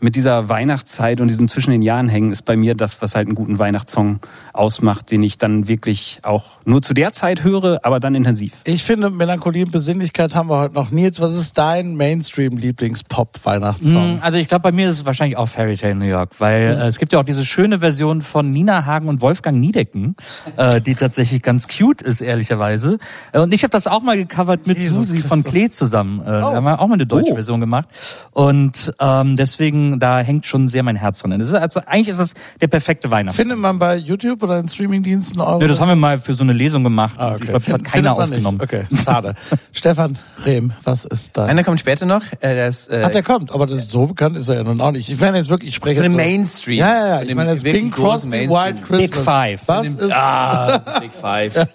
mit 0.00 0.16
dieser 0.16 0.48
Weihnachtszeit 0.48 1.20
und 1.20 1.28
diesem 1.28 1.48
zwischen 1.48 1.70
den 1.70 1.82
Jahren 1.82 2.08
hängen 2.08 2.32
ist 2.32 2.42
bei 2.44 2.56
mir 2.56 2.74
das, 2.74 3.00
was 3.02 3.14
halt 3.14 3.26
einen 3.26 3.34
guten 3.34 3.58
Weihnachtssong 3.58 4.20
ausmacht, 4.52 5.10
den 5.10 5.22
ich 5.22 5.38
dann 5.38 5.68
wirklich 5.68 6.20
auch 6.22 6.44
nur 6.64 6.82
zu 6.82 6.94
der 6.94 7.12
Zeit 7.12 7.44
höre, 7.44 7.80
aber 7.82 8.00
dann 8.00 8.14
intensiv. 8.14 8.54
Ich 8.64 8.82
finde, 8.84 9.10
Melancholie 9.10 9.64
und 9.64 9.72
Besinnlichkeit 9.72 10.34
haben 10.34 10.48
wir 10.48 10.58
heute 10.58 10.74
noch. 10.74 10.90
Nils, 10.90 11.20
was 11.20 11.34
ist 11.34 11.56
dein 11.58 11.96
Mainstream-Lieblings-Pop-Weihnachtssong? 11.96 14.16
Mm, 14.16 14.18
Also 14.22 14.38
ich 14.38 14.48
glaube, 14.48 14.62
bei 14.62 14.72
mir 14.72 14.88
ist 14.88 14.96
es 14.96 15.06
wahrscheinlich 15.06 15.36
auch 15.36 15.48
Fairy 15.48 15.76
Tale 15.76 15.94
New 15.94 16.04
York, 16.04 16.30
weil 16.38 16.78
äh, 16.82 16.86
es 16.86 16.98
gibt 16.98 17.12
ja 17.12 17.20
auch 17.20 17.24
diese 17.24 17.44
schöne 17.44 17.80
Version 17.80 18.22
von 18.22 18.50
Nina 18.50 18.86
Hagen 18.86 19.08
und 19.08 19.20
Wolfgang 19.20 19.58
Niedecken, 19.58 20.16
äh, 20.56 20.80
die 20.80 20.94
tatsächlich 20.94 21.42
ganz 21.42 21.68
cute 21.68 22.02
ist, 22.02 22.20
ehrlicherweise. 22.20 22.98
Äh, 23.32 23.40
und 23.40 23.52
ich 23.52 23.62
habe 23.62 23.70
das 23.70 23.86
auch 23.86 24.02
mal 24.02 24.16
gecovert 24.16 24.66
mit 24.66 24.78
Jesus 24.78 25.08
Susi 25.08 25.20
von 25.20 25.42
Christus. 25.42 25.52
Klee 25.52 25.68
zusammen. 25.70 26.20
Äh, 26.20 26.38
Oh. 26.38 26.40
Da 26.40 26.54
haben 26.54 26.64
wir 26.64 26.80
auch 26.80 26.86
mal 26.86 26.94
eine 26.94 27.06
deutsche 27.06 27.32
Oh. 27.32 27.34
Version 27.34 27.60
gemacht. 27.60 27.88
Und 28.32 28.92
ähm, 29.00 29.36
deswegen 29.36 29.87
Da 29.98 30.20
hängt 30.20 30.46
schon 30.46 30.68
sehr 30.68 30.82
mein 30.82 30.96
Herz 30.96 31.20
dran. 31.20 31.32
Ist, 31.32 31.54
also 31.54 31.80
eigentlich 31.86 32.08
ist 32.08 32.18
es 32.18 32.34
der 32.60 32.68
perfekte 32.68 33.10
Weihnachtssong. 33.10 33.44
Findet 33.44 33.58
man 33.58 33.78
bei 33.78 33.96
YouTube 33.96 34.42
oder 34.42 34.58
in 34.58 34.68
Streamingdiensten 34.68 35.40
eure? 35.40 35.60
Ja, 35.60 35.68
das 35.68 35.80
haben 35.80 35.88
wir 35.88 35.96
mal 35.96 36.18
für 36.18 36.34
so 36.34 36.42
eine 36.42 36.52
Lesung 36.52 36.84
gemacht. 36.84 37.14
Ah, 37.18 37.32
okay. 37.32 37.44
Ich 37.44 37.50
glaube, 37.50 37.64
das 37.64 37.74
hat 37.74 37.84
keiner 37.92 38.14
aufgenommen. 38.14 38.58
Nicht. 38.58 38.72
Okay, 38.72 38.86
schade. 39.04 39.34
Stefan 39.72 40.18
Rehm, 40.44 40.72
was 40.84 41.04
ist 41.04 41.36
da? 41.36 41.46
Einer 41.46 41.64
kommt 41.64 41.80
später 41.80 42.06
noch. 42.06 42.22
Äh, 42.40 42.54
der 42.54 42.68
ist, 42.68 42.90
äh, 42.90 43.02
Ach, 43.04 43.10
der 43.10 43.22
kommt, 43.22 43.52
aber 43.52 43.66
das 43.66 43.76
ist 43.76 43.90
so 43.90 44.06
bekannt 44.06 44.36
ist 44.36 44.48
er 44.48 44.56
ja 44.56 44.64
nun 44.64 44.80
auch 44.80 44.92
nicht. 44.92 45.10
Ich 45.10 45.20
meine 45.20 45.38
jetzt 45.38 45.50
wirklich, 45.50 45.70
ich 45.70 45.76
spreche 45.76 46.02
jetzt 46.02 46.10
so. 46.10 46.16
Mainstream. 46.16 46.78
Ja, 46.78 46.92
ja, 46.92 47.08
ja. 47.08 47.22
Ich 47.22 47.34
meine 47.34 47.52
jetzt 47.52 47.64
Bing 47.64 47.90
Crosby, 47.90 48.48
White 48.48 48.82
Christmas. 48.82 49.10
Big 49.10 49.16
Five. 49.16 49.62
Was 49.66 49.86
ist? 49.94 50.12
Ah, 50.12 50.78
Big 51.00 51.12
Five. 51.12 51.66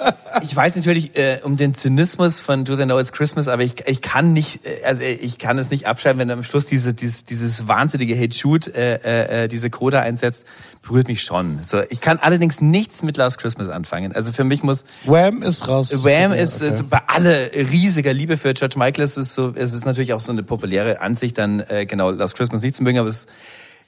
Ich 0.41 0.55
weiß 0.55 0.75
natürlich 0.75 1.17
äh, 1.17 1.39
um 1.43 1.57
den 1.57 1.73
Zynismus 1.73 2.39
von 2.41 2.65
Do 2.65 2.75
They 2.75 2.85
Know 2.85 2.99
It's 2.99 3.11
Christmas, 3.11 3.47
aber 3.47 3.63
ich, 3.63 3.75
ich 3.87 4.01
kann 4.01 4.33
nicht, 4.33 4.65
äh, 4.65 4.85
also 4.85 5.01
ich 5.03 5.37
kann 5.37 5.57
es 5.57 5.69
nicht 5.69 5.87
abschreiben, 5.87 6.19
wenn 6.19 6.31
am 6.31 6.43
Schluss 6.43 6.65
diese, 6.65 6.93
dieses, 6.93 7.23
dieses 7.23 7.67
wahnsinnige 7.67 8.02
Hate 8.11 8.35
Shoot 8.35 8.67
äh, 8.67 8.95
äh, 8.95 9.43
äh, 9.43 9.47
diese 9.47 9.69
Coda 9.69 9.99
einsetzt, 10.01 10.45
berührt 10.81 11.07
mich 11.07 11.23
schon. 11.23 11.59
So, 11.65 11.81
ich 11.89 12.01
kann 12.01 12.19
allerdings 12.19 12.61
nichts 12.61 13.03
mit 13.03 13.17
Last 13.17 13.37
Christmas 13.37 13.69
anfangen. 13.69 14.13
Also 14.13 14.31
für 14.31 14.43
mich 14.43 14.63
muss 14.63 14.85
Wham 15.05 15.41
ist 15.41 15.67
raus. 15.67 16.03
Wham 16.03 16.33
ist, 16.33 16.61
okay. 16.61 16.73
ist 16.73 16.89
bei 16.89 17.01
aller 17.07 17.35
riesiger 17.71 18.13
Liebe 18.13 18.37
für 18.37 18.53
George 18.53 18.77
Michael 18.77 19.03
ist 19.03 19.17
es 19.17 19.33
so, 19.33 19.53
es 19.55 19.73
ist 19.73 19.85
natürlich 19.85 20.13
auch 20.13 20.19
so 20.19 20.31
eine 20.31 20.43
populäre 20.43 21.01
Ansicht, 21.01 21.37
dann 21.37 21.61
äh, 21.61 21.85
genau 21.85 22.11
Last 22.11 22.35
Christmas 22.35 22.61
nicht 22.61 22.75
zu 22.75 22.83
mögen, 22.83 22.99
aber 22.99 23.09
es 23.09 23.25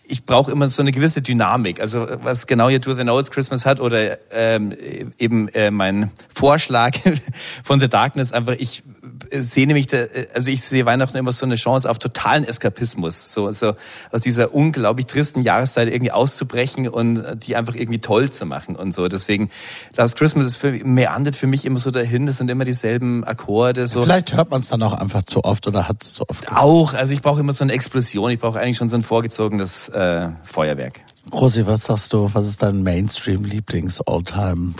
ich 0.07 0.25
brauche 0.25 0.51
immer 0.51 0.67
so 0.67 0.81
eine 0.81 0.91
gewisse 0.91 1.21
Dynamik. 1.21 1.79
Also 1.79 2.07
was 2.21 2.47
genau 2.47 2.69
hier 2.69 2.79
Do 2.79 2.93
the 2.93 3.03
Know 3.03 3.19
It's 3.19 3.31
Christmas 3.31 3.65
hat 3.65 3.79
oder 3.79 4.17
ähm, 4.31 4.73
eben 5.17 5.47
äh, 5.49 5.71
mein 5.71 6.11
Vorschlag 6.33 6.91
von 7.63 7.79
The 7.79 7.89
Darkness 7.89 8.31
einfach, 8.31 8.55
ich 8.57 8.83
sehe 9.31 9.67
nämlich, 9.67 9.87
also 10.33 10.51
ich 10.51 10.63
sehe 10.63 10.85
Weihnachten 10.85 11.17
immer 11.17 11.31
so 11.31 11.45
eine 11.45 11.55
Chance 11.55 11.89
auf 11.89 11.99
totalen 11.99 12.43
Eskapismus, 12.43 13.31
so, 13.31 13.51
so 13.51 13.75
aus 14.11 14.21
dieser 14.21 14.53
unglaublich 14.53 15.07
tristen 15.07 15.43
Jahreszeit 15.43 15.87
irgendwie 15.87 16.11
auszubrechen 16.11 16.87
und 16.87 17.23
die 17.45 17.55
einfach 17.55 17.75
irgendwie 17.75 17.99
toll 17.99 18.29
zu 18.29 18.45
machen 18.45 18.75
und 18.75 18.93
so. 18.93 19.07
Deswegen 19.07 19.49
Last 19.95 20.17
Christmas 20.17 20.45
ist 20.47 20.57
für, 20.57 20.71
meandert 20.71 21.35
für 21.35 21.47
mich 21.47 21.65
immer 21.65 21.79
so 21.79 21.91
dahin. 21.91 22.25
Das 22.25 22.37
sind 22.37 22.49
immer 22.49 22.65
dieselben 22.65 23.23
Akkorde. 23.23 23.87
So. 23.87 24.03
Vielleicht 24.03 24.33
hört 24.33 24.51
man 24.51 24.61
es 24.61 24.69
dann 24.69 24.83
auch 24.83 24.93
einfach 24.93 25.23
zu 25.23 25.43
oft 25.43 25.67
oder 25.67 25.87
hat 25.87 26.03
es 26.03 26.13
zu 26.13 26.27
oft. 26.27 26.47
Gehört. 26.47 26.61
Auch, 26.61 26.93
also 26.93 27.13
ich 27.13 27.21
brauche 27.21 27.39
immer 27.39 27.53
so 27.53 27.63
eine 27.63 27.73
Explosion. 27.73 28.31
Ich 28.31 28.39
brauche 28.39 28.59
eigentlich 28.59 28.77
schon 28.77 28.89
so 28.89 28.97
ein 28.97 29.03
vorgezogenes 29.03 29.89
äh, 29.89 30.29
Feuerwerk. 30.43 31.01
Rosi, 31.31 31.65
was 31.65 31.85
sagst 31.85 32.13
du? 32.13 32.29
Was 32.33 32.47
ist 32.47 32.61
dein 32.61 32.83
Mainstream-Lieblings-Alltime 32.83 34.73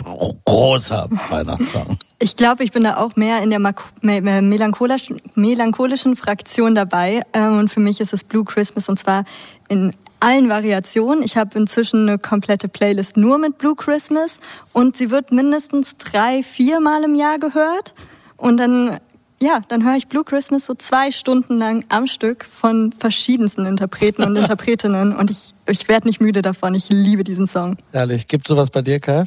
großer 0.44 1.08
Weihnachtssong? 1.28 1.98
Ich 2.18 2.36
glaube, 2.36 2.64
ich 2.64 2.72
bin 2.72 2.84
da 2.84 2.96
auch 2.96 3.16
mehr 3.16 3.42
in 3.42 3.50
der 3.50 3.60
melancholischen, 4.00 6.16
Fraktion 6.16 6.74
dabei. 6.74 7.22
Ähm, 7.32 7.58
und 7.58 7.70
für 7.70 7.80
mich 7.80 8.00
ist 8.00 8.12
es 8.12 8.24
Blue 8.24 8.44
Christmas 8.44 8.88
und 8.88 8.98
zwar 8.98 9.24
in 9.68 9.90
allen 10.20 10.48
Variationen. 10.48 11.22
Ich 11.22 11.36
habe 11.36 11.58
inzwischen 11.58 12.08
eine 12.08 12.18
komplette 12.18 12.68
Playlist 12.68 13.16
nur 13.16 13.38
mit 13.38 13.58
Blue 13.58 13.74
Christmas 13.74 14.38
und 14.72 14.96
sie 14.96 15.10
wird 15.10 15.32
mindestens 15.32 15.96
drei, 15.98 16.42
vier 16.42 16.80
Mal 16.80 17.04
im 17.04 17.14
Jahr 17.14 17.38
gehört. 17.38 17.94
Und 18.36 18.58
dann 18.58 18.98
ja, 19.40 19.60
dann 19.68 19.84
höre 19.84 19.96
ich 19.96 20.08
Blue 20.08 20.24
Christmas 20.24 20.66
so 20.66 20.74
zwei 20.74 21.10
Stunden 21.10 21.56
lang 21.56 21.84
am 21.88 22.06
Stück 22.06 22.44
von 22.44 22.92
verschiedensten 22.92 23.66
Interpreten 23.66 24.22
und 24.22 24.36
Interpretinnen 24.36 25.14
und 25.14 25.30
ich, 25.30 25.54
ich 25.70 25.88
werde 25.88 26.06
nicht 26.06 26.20
müde 26.20 26.42
davon. 26.42 26.74
Ich 26.74 26.88
liebe 26.90 27.24
diesen 27.24 27.46
Song. 27.46 27.76
Ehrlich, 27.92 28.28
gibt 28.28 28.46
sowas 28.46 28.70
bei 28.70 28.82
dir, 28.82 29.00
Kai? 29.00 29.24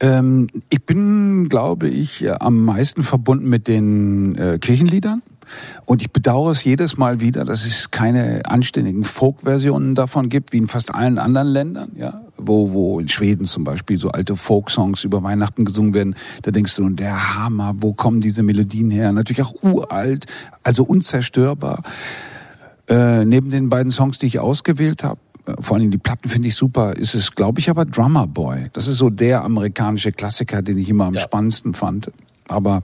Ähm, 0.00 0.48
ich 0.68 0.84
bin, 0.84 1.48
glaube 1.48 1.88
ich, 1.88 2.28
am 2.40 2.64
meisten 2.64 3.04
verbunden 3.04 3.48
mit 3.48 3.68
den 3.68 4.36
äh, 4.36 4.58
Kirchenliedern. 4.58 5.22
Und 5.84 6.02
ich 6.02 6.12
bedauere 6.12 6.50
es 6.50 6.64
jedes 6.64 6.96
Mal 6.96 7.20
wieder, 7.20 7.44
dass 7.44 7.64
es 7.64 7.90
keine 7.90 8.42
anständigen 8.46 9.04
Folk-Versionen 9.04 9.94
davon 9.94 10.28
gibt, 10.28 10.52
wie 10.52 10.58
in 10.58 10.68
fast 10.68 10.94
allen 10.94 11.18
anderen 11.18 11.48
Ländern, 11.48 11.92
ja. 11.96 12.20
Wo, 12.36 12.72
wo 12.72 12.98
in 12.98 13.08
Schweden 13.08 13.46
zum 13.46 13.64
Beispiel 13.64 13.98
so 13.98 14.08
alte 14.08 14.36
Folk-Songs 14.36 15.04
über 15.04 15.22
Weihnachten 15.22 15.64
gesungen 15.64 15.94
werden. 15.94 16.16
Da 16.42 16.50
denkst 16.50 16.74
du, 16.76 16.88
der 16.90 17.36
Hammer, 17.36 17.74
wo 17.78 17.92
kommen 17.92 18.20
diese 18.20 18.42
Melodien 18.42 18.90
her? 18.90 19.12
Natürlich 19.12 19.42
auch 19.42 19.54
uralt, 19.62 20.26
also 20.62 20.84
unzerstörbar. 20.84 21.82
Äh, 22.88 23.24
neben 23.24 23.50
den 23.50 23.68
beiden 23.68 23.92
Songs, 23.92 24.18
die 24.18 24.26
ich 24.26 24.40
ausgewählt 24.40 25.04
habe, 25.04 25.20
vor 25.60 25.76
allem 25.76 25.90
die 25.90 25.98
Platten 25.98 26.28
finde 26.28 26.48
ich 26.48 26.54
super, 26.54 26.96
ist 26.96 27.14
es, 27.14 27.32
glaube 27.32 27.60
ich, 27.60 27.68
aber 27.68 27.84
Drummer 27.84 28.26
Boy. 28.26 28.66
Das 28.72 28.86
ist 28.86 28.98
so 28.98 29.10
der 29.10 29.44
amerikanische 29.44 30.12
Klassiker, 30.12 30.62
den 30.62 30.78
ich 30.78 30.88
immer 30.88 31.06
am 31.06 31.14
ja. 31.14 31.20
spannendsten 31.20 31.74
fand. 31.74 32.10
Aber 32.48 32.82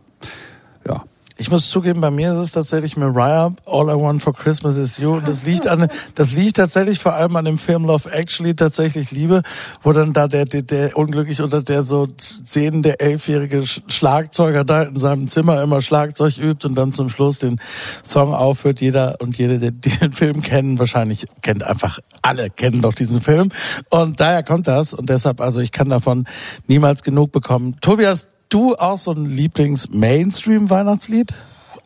ich 1.41 1.51
muss 1.51 1.71
zugeben, 1.71 2.01
bei 2.01 2.11
mir 2.11 2.33
ist 2.33 2.39
es 2.39 2.51
tatsächlich 2.51 2.97
Mariah, 2.97 3.53
All 3.65 3.89
I 3.89 3.95
Want 3.95 4.21
for 4.23 4.35
Christmas 4.35 4.77
is 4.77 4.99
You. 4.99 5.15
Und 5.15 5.29
das 5.29 5.45
liegt 5.45 5.69
an, 5.69 5.89
das 6.17 6.33
liegt 6.33 6.57
tatsächlich 6.57 6.99
vor 6.99 7.15
allem 7.15 7.37
an 7.37 7.45
dem 7.45 7.59
Film 7.59 7.85
Love 7.85 8.11
Actually, 8.11 8.55
tatsächlich 8.55 9.13
Liebe, 9.13 9.43
wo 9.85 9.93
dann 9.93 10.13
da 10.13 10.27
der, 10.27 10.47
der, 10.47 10.63
der 10.63 10.97
unglücklich 10.97 11.41
unter 11.41 11.63
der 11.63 11.85
so 11.85 12.09
sehende 12.19 12.99
elfjährige 12.99 13.65
Schlagzeuger 13.65 14.65
da 14.65 14.83
in 14.83 14.99
seinem 14.99 15.29
Zimmer 15.29 15.63
immer 15.63 15.81
Schlagzeug 15.81 16.39
übt 16.39 16.67
und 16.67 16.75
dann 16.75 16.93
zum 16.93 17.09
Schluss 17.09 17.39
den 17.39 17.61
Song 18.05 18.35
aufhört. 18.35 18.81
Jeder 18.81 19.17
und 19.21 19.39
jede, 19.39 19.59
die 19.59 19.91
den 19.91 20.13
Film 20.13 20.43
kennen, 20.43 20.81
wahrscheinlich 20.81 21.27
kennt 21.43 21.63
einfach 21.63 22.01
alle 22.23 22.51
kennen 22.51 22.83
doch 22.83 22.95
diesen 22.95 23.21
Film. 23.21 23.51
Und 23.91 24.19
daher 24.19 24.43
kommt 24.43 24.67
das. 24.67 24.93
Und 24.93 25.09
deshalb, 25.09 25.41
also 25.41 25.61
ich 25.61 25.71
kann 25.71 25.89
davon 25.89 26.27
niemals 26.67 27.03
genug 27.03 27.31
bekommen. 27.31 27.77
Tobias, 27.81 28.27
du 28.49 28.77
auch 28.77 28.99
so 28.99 29.13
ein 29.13 29.25
Lieblings-Mainstream-Weihnachtslied? 29.25 31.33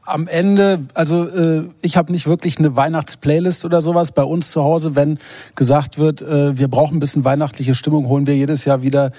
am 0.05 0.27
Ende, 0.27 0.81
also 0.95 1.29
äh, 1.29 1.65
ich 1.81 1.97
habe 1.97 2.11
nicht 2.11 2.27
wirklich 2.27 2.59
eine 2.59 2.75
Weihnachtsplaylist 2.75 3.65
oder 3.65 3.81
sowas 3.81 4.13
bei 4.13 4.25
uns 4.25 4.51
zu 4.51 4.63
Hause. 4.63 4.97
Wenn 4.97 5.19
gesagt 5.55 5.97
wird, 5.97 6.23
äh, 6.23 6.59
wir 6.59 6.69
brauchen 6.69 6.97
ein 6.97 7.01
bisschen 7.01 7.25
weihnachtliche 7.25 7.75
Stimmung, 7.75 8.09
holen 8.09 8.27
wir 8.27 8.37
jedes 8.37 8.65
Jahr 8.65 8.83
wieder 8.83 9.13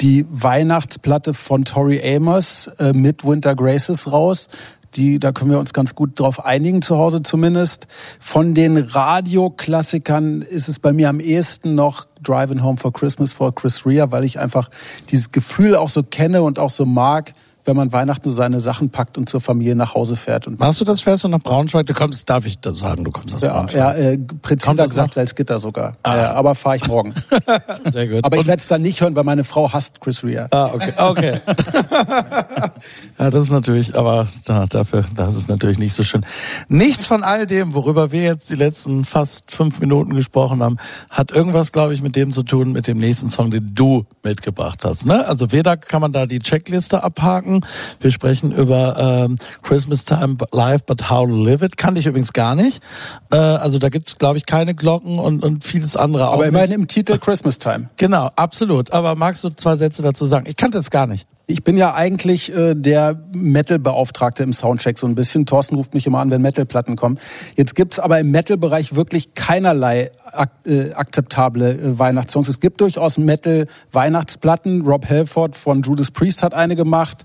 die 0.00 0.26
Weihnachtsplatte 0.30 1.32
von 1.32 1.64
Tori 1.64 2.02
Amos 2.16 2.68
äh, 2.78 2.92
mit 2.92 3.24
Winter 3.24 3.54
Graces 3.54 4.12
raus. 4.12 4.48
Die, 4.94 5.18
da 5.18 5.32
können 5.32 5.50
wir 5.50 5.58
uns 5.58 5.72
ganz 5.72 5.94
gut 5.94 6.18
drauf 6.18 6.44
einigen, 6.44 6.82
zu 6.82 6.96
Hause 6.96 7.22
zumindest. 7.22 7.86
Von 8.18 8.54
den 8.54 8.78
Radioklassikern 8.78 10.42
ist 10.42 10.68
es 10.68 10.78
bei 10.78 10.92
mir 10.92 11.08
am 11.08 11.20
ehesten 11.20 11.74
noch 11.74 12.06
Driving 12.22 12.62
Home 12.62 12.76
for 12.76 12.92
Christmas 12.92 13.32
for 13.32 13.54
Chris 13.54 13.84
Rea, 13.84 14.10
weil 14.10 14.24
ich 14.24 14.38
einfach 14.38 14.70
dieses 15.10 15.32
Gefühl 15.32 15.76
auch 15.76 15.88
so 15.88 16.02
kenne 16.02 16.42
und 16.42 16.58
auch 16.58 16.70
so 16.70 16.84
mag, 16.84 17.32
wenn 17.66 17.76
man 17.76 17.92
Weihnachten 17.92 18.30
seine 18.30 18.60
Sachen 18.60 18.90
packt 18.90 19.18
und 19.18 19.28
zur 19.28 19.40
Familie 19.40 19.74
nach 19.74 19.94
Hause 19.94 20.16
fährt. 20.16 20.46
Und 20.46 20.58
Machst 20.58 20.80
du 20.80 20.84
das 20.84 21.00
fährst 21.00 21.24
du 21.24 21.28
nach 21.28 21.40
Braunschweig? 21.40 21.86
Du 21.86 21.94
kommst, 21.94 22.28
darf 22.28 22.46
ich 22.46 22.58
das 22.58 22.78
sagen, 22.78 23.04
du 23.04 23.10
kommst 23.10 23.34
aus 23.34 23.42
ja, 23.42 23.52
Braunschweig? 23.52 23.78
Ja, 23.78 23.92
äh, 23.92 24.18
präziser 24.18 24.84
gesagt 24.84 25.14
Salzgitter 25.14 25.58
sogar. 25.58 25.96
Ah. 26.02 26.16
Äh, 26.16 26.20
aber 26.26 26.54
fahre 26.54 26.76
ich 26.76 26.86
morgen. 26.86 27.14
Sehr 27.90 28.08
gut. 28.08 28.24
Aber 28.24 28.36
ich 28.36 28.46
werde 28.46 28.60
es 28.60 28.68
dann 28.68 28.82
nicht 28.82 29.00
hören, 29.00 29.16
weil 29.16 29.24
meine 29.24 29.44
Frau 29.44 29.72
hasst 29.72 30.00
Chris 30.00 30.22
Rea. 30.24 30.46
Ah, 30.50 30.70
okay. 30.72 30.92
okay. 30.96 31.40
ja, 33.18 33.30
das 33.30 33.42
ist 33.42 33.50
natürlich, 33.50 33.96
aber 33.96 34.28
da, 34.44 34.66
dafür, 34.66 35.04
das 35.14 35.34
ist 35.34 35.48
natürlich 35.48 35.78
nicht 35.78 35.94
so 35.94 36.02
schön. 36.02 36.24
Nichts 36.68 37.06
von 37.06 37.22
all 37.22 37.46
dem, 37.46 37.74
worüber 37.74 38.12
wir 38.12 38.22
jetzt 38.22 38.50
die 38.50 38.56
letzten 38.56 39.04
fast 39.04 39.50
fünf 39.50 39.80
Minuten 39.80 40.14
gesprochen 40.14 40.62
haben, 40.62 40.76
hat 41.10 41.32
irgendwas, 41.32 41.72
glaube 41.72 41.94
ich, 41.94 42.02
mit 42.02 42.16
dem 42.16 42.32
zu 42.32 42.42
tun, 42.42 42.72
mit 42.72 42.86
dem 42.86 42.98
nächsten 42.98 43.28
Song, 43.28 43.50
den 43.50 43.74
du 43.74 44.06
mitgebracht 44.22 44.84
hast. 44.84 45.06
Ne? 45.06 45.26
Also 45.26 45.52
weder 45.52 45.76
kann 45.76 46.00
man 46.00 46.12
da 46.12 46.26
die 46.26 46.38
Checkliste 46.38 47.02
abhaken, 47.02 47.55
wir 48.00 48.10
sprechen 48.10 48.52
über 48.52 48.96
ähm, 48.98 49.36
Christmas 49.62 50.04
Time 50.04 50.36
Live, 50.52 50.84
but 50.84 51.10
How 51.10 51.26
to 51.26 51.34
Live 51.34 51.62
It. 51.62 51.76
Kannte 51.76 52.00
ich 52.00 52.06
übrigens 52.06 52.32
gar 52.32 52.54
nicht. 52.54 52.82
Äh, 53.30 53.36
also 53.36 53.78
da 53.78 53.88
gibt's 53.88 54.18
glaube 54.18 54.38
ich, 54.38 54.46
keine 54.46 54.74
Glocken 54.74 55.18
und, 55.18 55.44
und 55.44 55.64
vieles 55.64 55.96
andere 55.96 56.28
auch. 56.28 56.34
Aber 56.34 56.46
immerhin 56.46 56.72
im 56.72 56.88
Titel 56.88 57.18
Christmas 57.18 57.58
Time. 57.58 57.88
Genau, 57.96 58.30
absolut. 58.36 58.92
Aber 58.92 59.14
magst 59.14 59.44
du 59.44 59.50
zwei 59.50 59.76
Sätze 59.76 60.02
dazu 60.02 60.26
sagen? 60.26 60.46
Ich 60.48 60.56
kannte 60.56 60.78
es 60.78 60.90
gar 60.90 61.06
nicht. 61.06 61.26
Ich 61.48 61.62
bin 61.62 61.76
ja 61.76 61.94
eigentlich 61.94 62.52
äh, 62.52 62.74
der 62.74 63.16
Metal-Beauftragte 63.32 64.42
im 64.42 64.52
Soundcheck 64.52 64.98
so 64.98 65.06
ein 65.06 65.14
bisschen. 65.14 65.46
Thorsten 65.46 65.76
ruft 65.76 65.94
mich 65.94 66.04
immer 66.04 66.18
an, 66.18 66.28
wenn 66.32 66.42
Metal-Platten 66.42 66.96
kommen. 66.96 67.20
Jetzt 67.54 67.76
gibt's 67.76 68.00
aber 68.00 68.18
im 68.18 68.32
Metal-Bereich 68.32 68.96
wirklich 68.96 69.34
keinerlei 69.34 70.10
ak 70.32 70.50
äh, 70.66 70.92
akzeptable 70.92 71.70
äh, 71.70 71.98
Weihnachtssongs. 72.00 72.48
Es 72.48 72.58
gibt 72.58 72.80
durchaus 72.80 73.18
Metal-Weihnachtsplatten. 73.18 74.82
Rob 74.82 75.08
Halford 75.08 75.54
von 75.54 75.82
Judas 75.82 76.10
Priest 76.10 76.42
hat 76.42 76.52
eine 76.52 76.74
gemacht. 76.74 77.18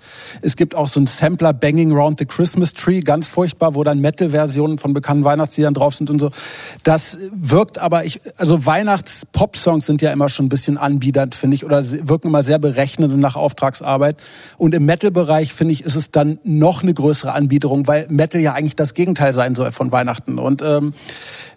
Es 0.43 0.55
gibt 0.55 0.75
auch 0.75 0.87
so 0.87 0.99
ein 0.99 1.07
Sampler 1.07 1.53
Banging 1.53 1.91
Round 1.91 2.19
the 2.19 2.25
Christmas 2.25 2.75
Tree, 2.75 2.99
ganz 2.99 3.27
furchtbar, 3.27 3.73
wo 3.73 3.83
dann 3.83 4.01
Metal-Versionen 4.01 4.77
von 4.77 4.93
bekannten 4.93 5.23
Weihnachtsliedern 5.23 5.73
drauf 5.73 5.95
sind 5.95 6.11
und 6.11 6.19
so. 6.19 6.29
Das 6.83 7.17
wirkt 7.33 7.79
aber, 7.79 8.05
ich, 8.05 8.21
also 8.37 8.67
Weihnachts-Pop-Songs 8.67 9.85
sind 9.85 10.03
ja 10.03 10.11
immer 10.11 10.29
schon 10.29 10.45
ein 10.45 10.49
bisschen 10.49 10.77
anbiedernd, 10.77 11.33
finde 11.33 11.55
ich, 11.55 11.65
oder 11.65 11.83
wirken 12.07 12.27
immer 12.27 12.43
sehr 12.43 12.59
berechnend 12.59 13.17
nach 13.17 13.35
Auftragsarbeit. 13.35 14.10
Arbeit. 14.11 14.17
Und 14.57 14.75
im 14.75 14.85
Metal-Bereich, 14.85 15.53
finde 15.53 15.73
ich, 15.73 15.83
ist 15.83 15.95
es 15.95 16.11
dann 16.11 16.39
noch 16.43 16.83
eine 16.83 16.93
größere 16.93 17.33
Anbiederung, 17.33 17.87
weil 17.87 18.05
Metal 18.09 18.41
ja 18.41 18.53
eigentlich 18.53 18.75
das 18.75 18.93
Gegenteil 18.93 19.33
sein 19.33 19.55
soll 19.55 19.71
von 19.71 19.91
Weihnachten. 19.91 20.37
Und 20.37 20.61
ähm, 20.61 20.93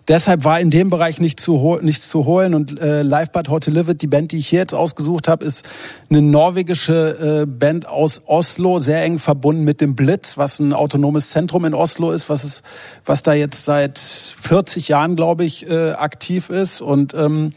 deshalb 0.09 0.45
war 0.45 0.61
in 0.61 0.71
dem 0.71 0.90
Bereich 0.90 1.21
nichts 1.21 1.43
zu, 1.43 1.79
nichts 1.83 2.09
zu 2.09 2.25
holen. 2.25 2.55
Und 2.55 2.81
äh, 2.81 3.03
Live 3.03 3.33
But 3.33 3.49
How 3.49 3.61
to 3.61 3.71
Live 3.71 3.88
It, 3.88 4.03
die 4.03 4.07
Band, 4.07 4.33
die 4.33 4.38
ich 4.38 4.49
hier 4.49 4.61
jetzt 4.61 4.75
ausgesucht 4.75 5.29
habe, 5.29 5.45
ist 5.45 5.64
eine 6.11 6.23
norwegische 6.23 7.43
äh, 7.43 7.47
Band 7.47 7.87
aus 7.87 8.23
Oslo, 8.27 8.79
sehr 8.79 9.03
eng 9.03 9.19
verbunden 9.19 9.64
mit 9.64 9.81
dem 9.81 9.95
Blitz, 9.95 10.38
was 10.38 10.61
ein 10.61 10.73
autonomes 10.73 11.31
Zentrum 11.31 11.64
in 11.64 11.75
Oslo 11.75 12.11
ist, 12.11 12.29
was, 12.29 12.45
ist, 12.45 12.62
was 13.05 13.23
da 13.23 13.35
jetzt 13.35 13.64
seit 13.64 13.99
40 13.99 14.88
Jahren, 14.88 15.17
glaube 15.17 15.45
ich, 15.45 15.69
äh, 15.69 15.93
aktiv 15.93 16.51
ist. 16.51 16.81
Und 16.81 17.14
ähm, 17.14 17.53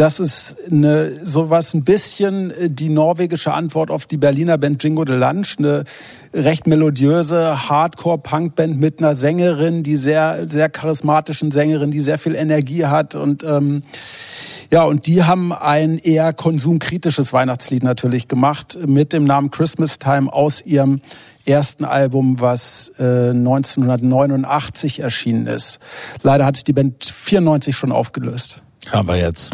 das 0.00 0.18
ist 0.18 0.56
eine, 0.70 1.26
sowas 1.26 1.74
ein 1.74 1.84
bisschen 1.84 2.52
äh, 2.52 2.70
die 2.70 2.88
norwegische 2.88 3.52
Antwort 3.52 3.90
auf 3.90 4.06
die 4.06 4.16
Berliner 4.16 4.56
Band 4.56 4.82
Jingo 4.82 5.04
de 5.04 5.14
Lunch, 5.14 5.56
eine 5.58 5.84
recht 6.32 6.66
melodiöse 6.66 7.68
Hardcore-Punk-Band 7.68 8.80
mit 8.80 9.00
einer 9.00 9.12
Sängerin, 9.12 9.82
die 9.82 9.96
sehr, 9.96 10.48
sehr 10.48 10.70
charismatischen 10.70 11.50
Sängerin, 11.50 11.90
die 11.90 12.00
sehr 12.00 12.16
viel 12.16 12.34
Energie 12.34 12.86
hat 12.86 13.14
und 13.14 13.44
ähm, 13.44 13.82
ja, 14.70 14.84
und 14.84 15.06
die 15.06 15.24
haben 15.24 15.52
ein 15.52 15.98
eher 15.98 16.32
konsumkritisches 16.32 17.34
Weihnachtslied 17.34 17.82
natürlich 17.82 18.26
gemacht 18.26 18.78
mit 18.86 19.12
dem 19.12 19.24
Namen 19.24 19.50
Christmas 19.50 19.98
Time 19.98 20.32
aus 20.32 20.64
ihrem 20.64 21.02
ersten 21.44 21.84
Album, 21.84 22.40
was 22.40 22.90
äh, 22.98 23.30
1989 23.30 25.00
erschienen 25.00 25.46
ist. 25.46 25.78
Leider 26.22 26.46
hat 26.46 26.56
sich 26.56 26.64
die 26.64 26.72
Band 26.72 27.04
94 27.04 27.76
schon 27.76 27.92
aufgelöst. 27.92 28.62
Aber 28.92 29.16
jetzt. 29.16 29.50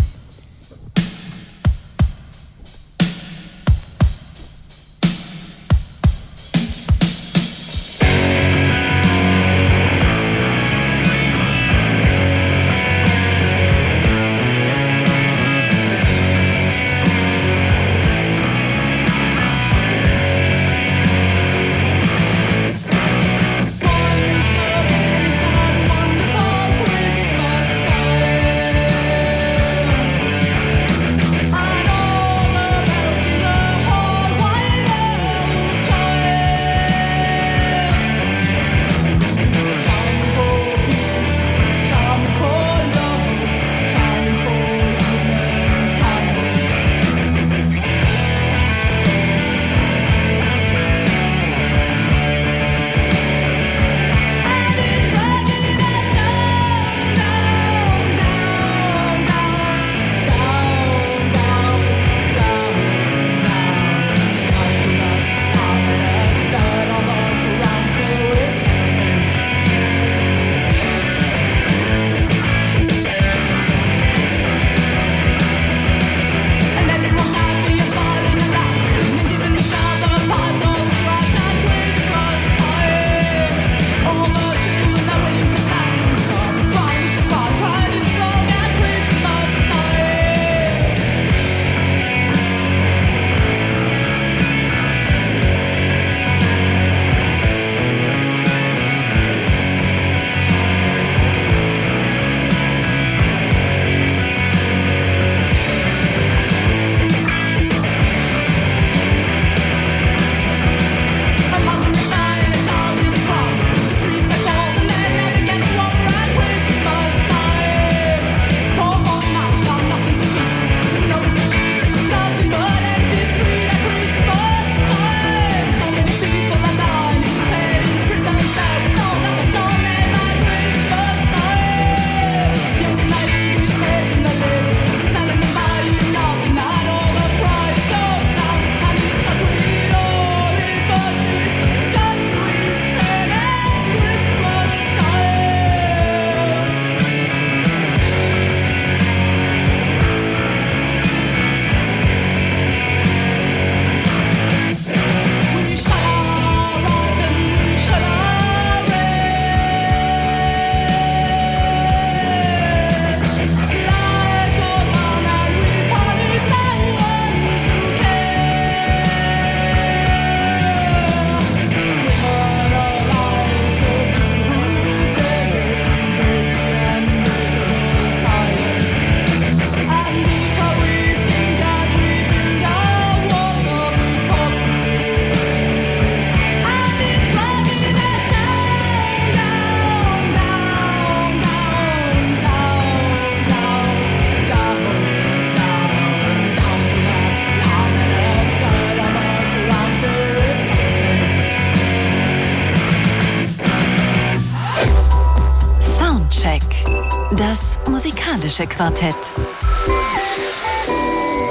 Musikalische 208.57 208.67
Quartett. 208.67 209.17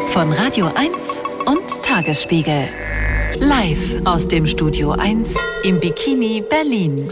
Von 0.10 0.32
Radio 0.32 0.72
1 0.76 1.24
und 1.46 1.84
Tagesspiegel. 1.84 2.68
Live 3.40 4.06
aus 4.06 4.28
dem 4.28 4.48
Studio 4.48 4.92
1 4.92 5.36
im 5.64 5.80
Bikini 5.80 6.44
Berlin. 6.48 7.10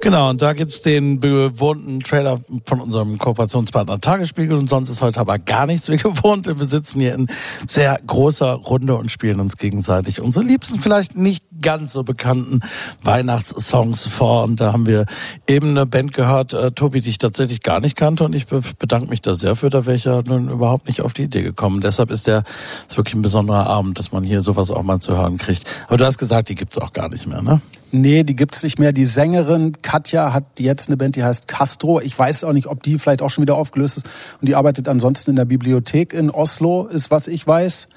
Genau, 0.00 0.30
und 0.30 0.42
da 0.42 0.52
gibt's 0.52 0.82
den 0.82 1.20
bewohnten 1.20 2.00
Trailer 2.00 2.40
von 2.66 2.80
unserem 2.80 3.18
Kooperationspartner 3.18 4.00
Tagesspiegel 4.00 4.56
und 4.56 4.68
sonst 4.68 4.88
ist 4.88 5.00
heute 5.00 5.20
aber 5.20 5.38
gar 5.38 5.66
nichts 5.66 5.88
wie 5.88 5.96
gewohnt. 5.96 6.46
Wir 6.46 6.66
sitzen 6.66 7.00
hier 7.00 7.14
in 7.14 7.28
sehr 7.66 8.00
großer 8.06 8.52
Runde 8.54 8.96
und 8.96 9.10
spielen 9.10 9.40
uns 9.40 9.56
gegenseitig 9.56 10.20
unsere 10.20 10.44
liebsten, 10.44 10.80
vielleicht 10.80 11.16
nicht 11.16 11.44
ganz 11.62 11.92
so 11.94 12.02
bekannten 12.02 12.60
Weihnachtssongs 13.02 14.06
vor. 14.06 14.44
Und 14.44 14.60
da 14.60 14.72
haben 14.72 14.86
wir 14.86 15.06
eben 15.48 15.70
eine 15.70 15.86
Band 15.86 16.12
gehört, 16.12 16.52
äh, 16.52 16.72
Tobi, 16.72 17.00
die 17.00 17.10
ich 17.10 17.18
tatsächlich 17.18 17.62
gar 17.62 17.80
nicht 17.80 17.96
kannte 17.96 18.24
und 18.24 18.34
ich 18.34 18.46
bedanke 18.46 19.08
mich 19.08 19.22
da 19.22 19.34
sehr 19.34 19.56
für, 19.56 19.70
da 19.70 19.86
wäre 19.86 19.96
ich 19.96 20.04
ja 20.04 20.20
nun 20.22 20.50
überhaupt 20.50 20.86
nicht 20.86 21.00
auf 21.00 21.12
die 21.12 21.22
Idee 21.22 21.42
gekommen. 21.42 21.80
Deshalb 21.80 22.10
ist 22.10 22.26
der 22.26 22.42
ist 22.88 22.96
wirklich 22.96 23.14
ein 23.14 23.22
besonderer 23.22 23.66
Abend, 23.66 23.98
dass 23.98 24.12
man 24.12 24.24
hier 24.24 24.42
sowas 24.42 24.70
auch 24.70 24.82
mal 24.82 25.00
zu 25.00 25.16
hören 25.16 25.38
kriegt. 25.38 25.64
Aber 25.86 25.96
du 25.96 26.04
hast 26.04 26.18
gesagt, 26.18 26.48
die 26.48 26.54
gibt's 26.54 26.78
auch 26.78 26.92
gar 26.92 27.08
nicht 27.08 27.26
mehr, 27.26 27.42
ne? 27.42 27.60
Nee, 27.94 28.22
die 28.24 28.34
gibt's 28.34 28.62
nicht 28.62 28.78
mehr. 28.78 28.92
Die 28.92 29.04
Sängerin 29.04 29.82
Katja 29.82 30.32
hat 30.32 30.44
jetzt 30.58 30.88
eine 30.88 30.96
Band, 30.96 31.14
die 31.14 31.24
heißt 31.24 31.46
Castro. 31.46 32.00
Ich 32.00 32.18
weiß 32.18 32.44
auch 32.44 32.54
nicht, 32.54 32.66
ob 32.66 32.82
die 32.82 32.98
vielleicht 32.98 33.20
auch 33.20 33.28
schon 33.28 33.42
wieder 33.42 33.54
aufgelöst 33.54 33.98
ist. 33.98 34.08
Und 34.40 34.48
die 34.48 34.54
arbeitet 34.54 34.88
ansonsten 34.88 35.30
in 35.30 35.36
der 35.36 35.44
Bibliothek 35.44 36.14
in 36.14 36.30
Oslo, 36.30 36.86
ist 36.86 37.10
was 37.10 37.28
ich 37.28 37.46
weiß. 37.46 37.88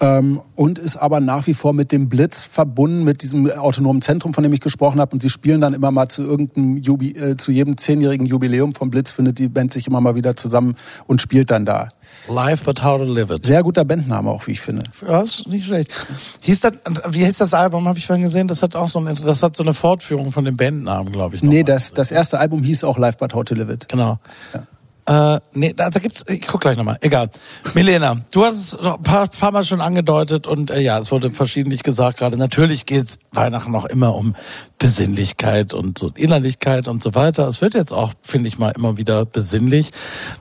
Ähm, 0.00 0.40
und 0.56 0.78
ist 0.78 0.96
aber 0.96 1.20
nach 1.20 1.46
wie 1.46 1.54
vor 1.54 1.72
mit 1.72 1.92
dem 1.92 2.08
Blitz 2.08 2.44
verbunden, 2.44 3.04
mit 3.04 3.22
diesem 3.22 3.48
autonomen 3.50 4.02
Zentrum, 4.02 4.34
von 4.34 4.42
dem 4.42 4.52
ich 4.52 4.60
gesprochen 4.60 5.00
habe. 5.00 5.12
Und 5.12 5.22
sie 5.22 5.30
spielen 5.30 5.60
dann 5.60 5.72
immer 5.72 5.92
mal 5.92 6.08
zu 6.08 6.22
irgendeinem 6.22 6.78
Jubi 6.78 7.10
äh, 7.12 7.36
zu 7.36 7.52
jedem 7.52 7.76
zehnjährigen 7.76 8.26
Jubiläum 8.26 8.74
vom 8.74 8.90
Blitz 8.90 9.12
findet 9.12 9.38
die 9.38 9.48
Band 9.48 9.72
sich 9.72 9.86
immer 9.86 10.00
mal 10.00 10.16
wieder 10.16 10.36
zusammen 10.36 10.74
und 11.06 11.20
spielt 11.22 11.50
dann 11.50 11.64
da. 11.64 11.88
Live 12.28 12.64
but 12.64 12.82
how 12.82 12.98
to 12.98 13.04
live 13.04 13.30
it. 13.30 13.44
Sehr 13.44 13.62
guter 13.62 13.84
Bandname 13.84 14.30
auch, 14.30 14.46
wie 14.46 14.52
ich 14.52 14.60
finde. 14.60 14.82
Ja, 15.06 15.22
ist 15.22 15.46
nicht 15.46 15.66
schlecht. 15.66 15.92
Hieß 16.40 16.60
das, 16.60 16.72
wie 17.10 17.24
hieß 17.24 17.38
das 17.38 17.54
Album, 17.54 17.86
habe 17.86 17.98
ich 17.98 18.06
vorhin 18.06 18.22
gesehen? 18.22 18.48
Das 18.48 18.62
hat 18.62 18.74
auch 18.74 18.88
so, 18.88 18.98
ein, 18.98 19.14
das 19.14 19.42
hat 19.42 19.54
so 19.54 19.62
eine 19.62 19.74
Fortführung 19.74 20.32
von 20.32 20.44
dem 20.44 20.56
Bandnamen, 20.56 21.12
glaube 21.12 21.36
ich. 21.36 21.42
Nee, 21.42 21.62
das, 21.62 21.92
das 21.94 22.10
erste 22.10 22.38
Album 22.38 22.64
hieß 22.64 22.84
auch 22.84 22.98
Live 22.98 23.18
but 23.18 23.32
how 23.32 23.44
to 23.44 23.54
live 23.54 23.70
it. 23.70 23.88
Genau. 23.88 24.18
Ja. 24.52 24.66
Äh, 25.06 25.38
nee, 25.52 25.74
da, 25.76 25.90
da 25.90 26.00
gibt's, 26.00 26.24
ich 26.28 26.46
guck 26.46 26.62
gleich 26.62 26.78
nochmal, 26.78 26.96
egal. 27.02 27.28
Milena, 27.74 28.22
du 28.30 28.44
hast 28.44 28.56
es 28.56 28.78
ein 28.78 29.02
paar, 29.02 29.28
paar 29.28 29.52
Mal 29.52 29.64
schon 29.64 29.82
angedeutet 29.82 30.46
und 30.46 30.70
äh, 30.70 30.80
ja, 30.80 30.98
es 30.98 31.12
wurde 31.12 31.30
verschiedentlich 31.30 31.82
gesagt 31.82 32.18
gerade, 32.18 32.38
natürlich 32.38 32.86
geht's 32.86 33.18
Weihnachten 33.30 33.70
noch 33.70 33.84
immer 33.84 34.14
um 34.14 34.34
Besinnlichkeit 34.78 35.74
und 35.74 35.98
so 35.98 36.10
Innerlichkeit 36.14 36.88
und 36.88 37.02
so 37.02 37.14
weiter. 37.14 37.46
Es 37.46 37.60
wird 37.60 37.74
jetzt 37.74 37.92
auch, 37.92 38.12
finde 38.22 38.48
ich 38.48 38.58
mal, 38.58 38.70
immer 38.70 38.96
wieder 38.96 39.26
besinnlich. 39.26 39.90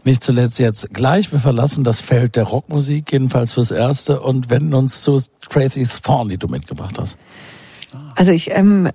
Nicht 0.06 0.24
zuletzt 0.24 0.60
jetzt 0.60 0.94
gleich, 0.94 1.34
wir 1.34 1.40
verlassen 1.40 1.84
das 1.84 2.02
Feld 2.02 2.38
der 2.38 2.44
Rockmusik, 2.44 3.12
jedenfalls 3.12 3.54
fürs 3.54 3.72
Erste 3.72 4.22
und 4.22 4.50
wenden 4.50 4.74
uns 4.74 5.02
zu 5.02 5.22
Tracy 5.42 5.86
Spawn, 5.86 6.30
die 6.30 6.38
du 6.38 6.48
mitgebracht 6.48 6.98
hast. 7.00 7.18
Also 8.16 8.32
ich, 8.32 8.52
ähm, 8.52 8.90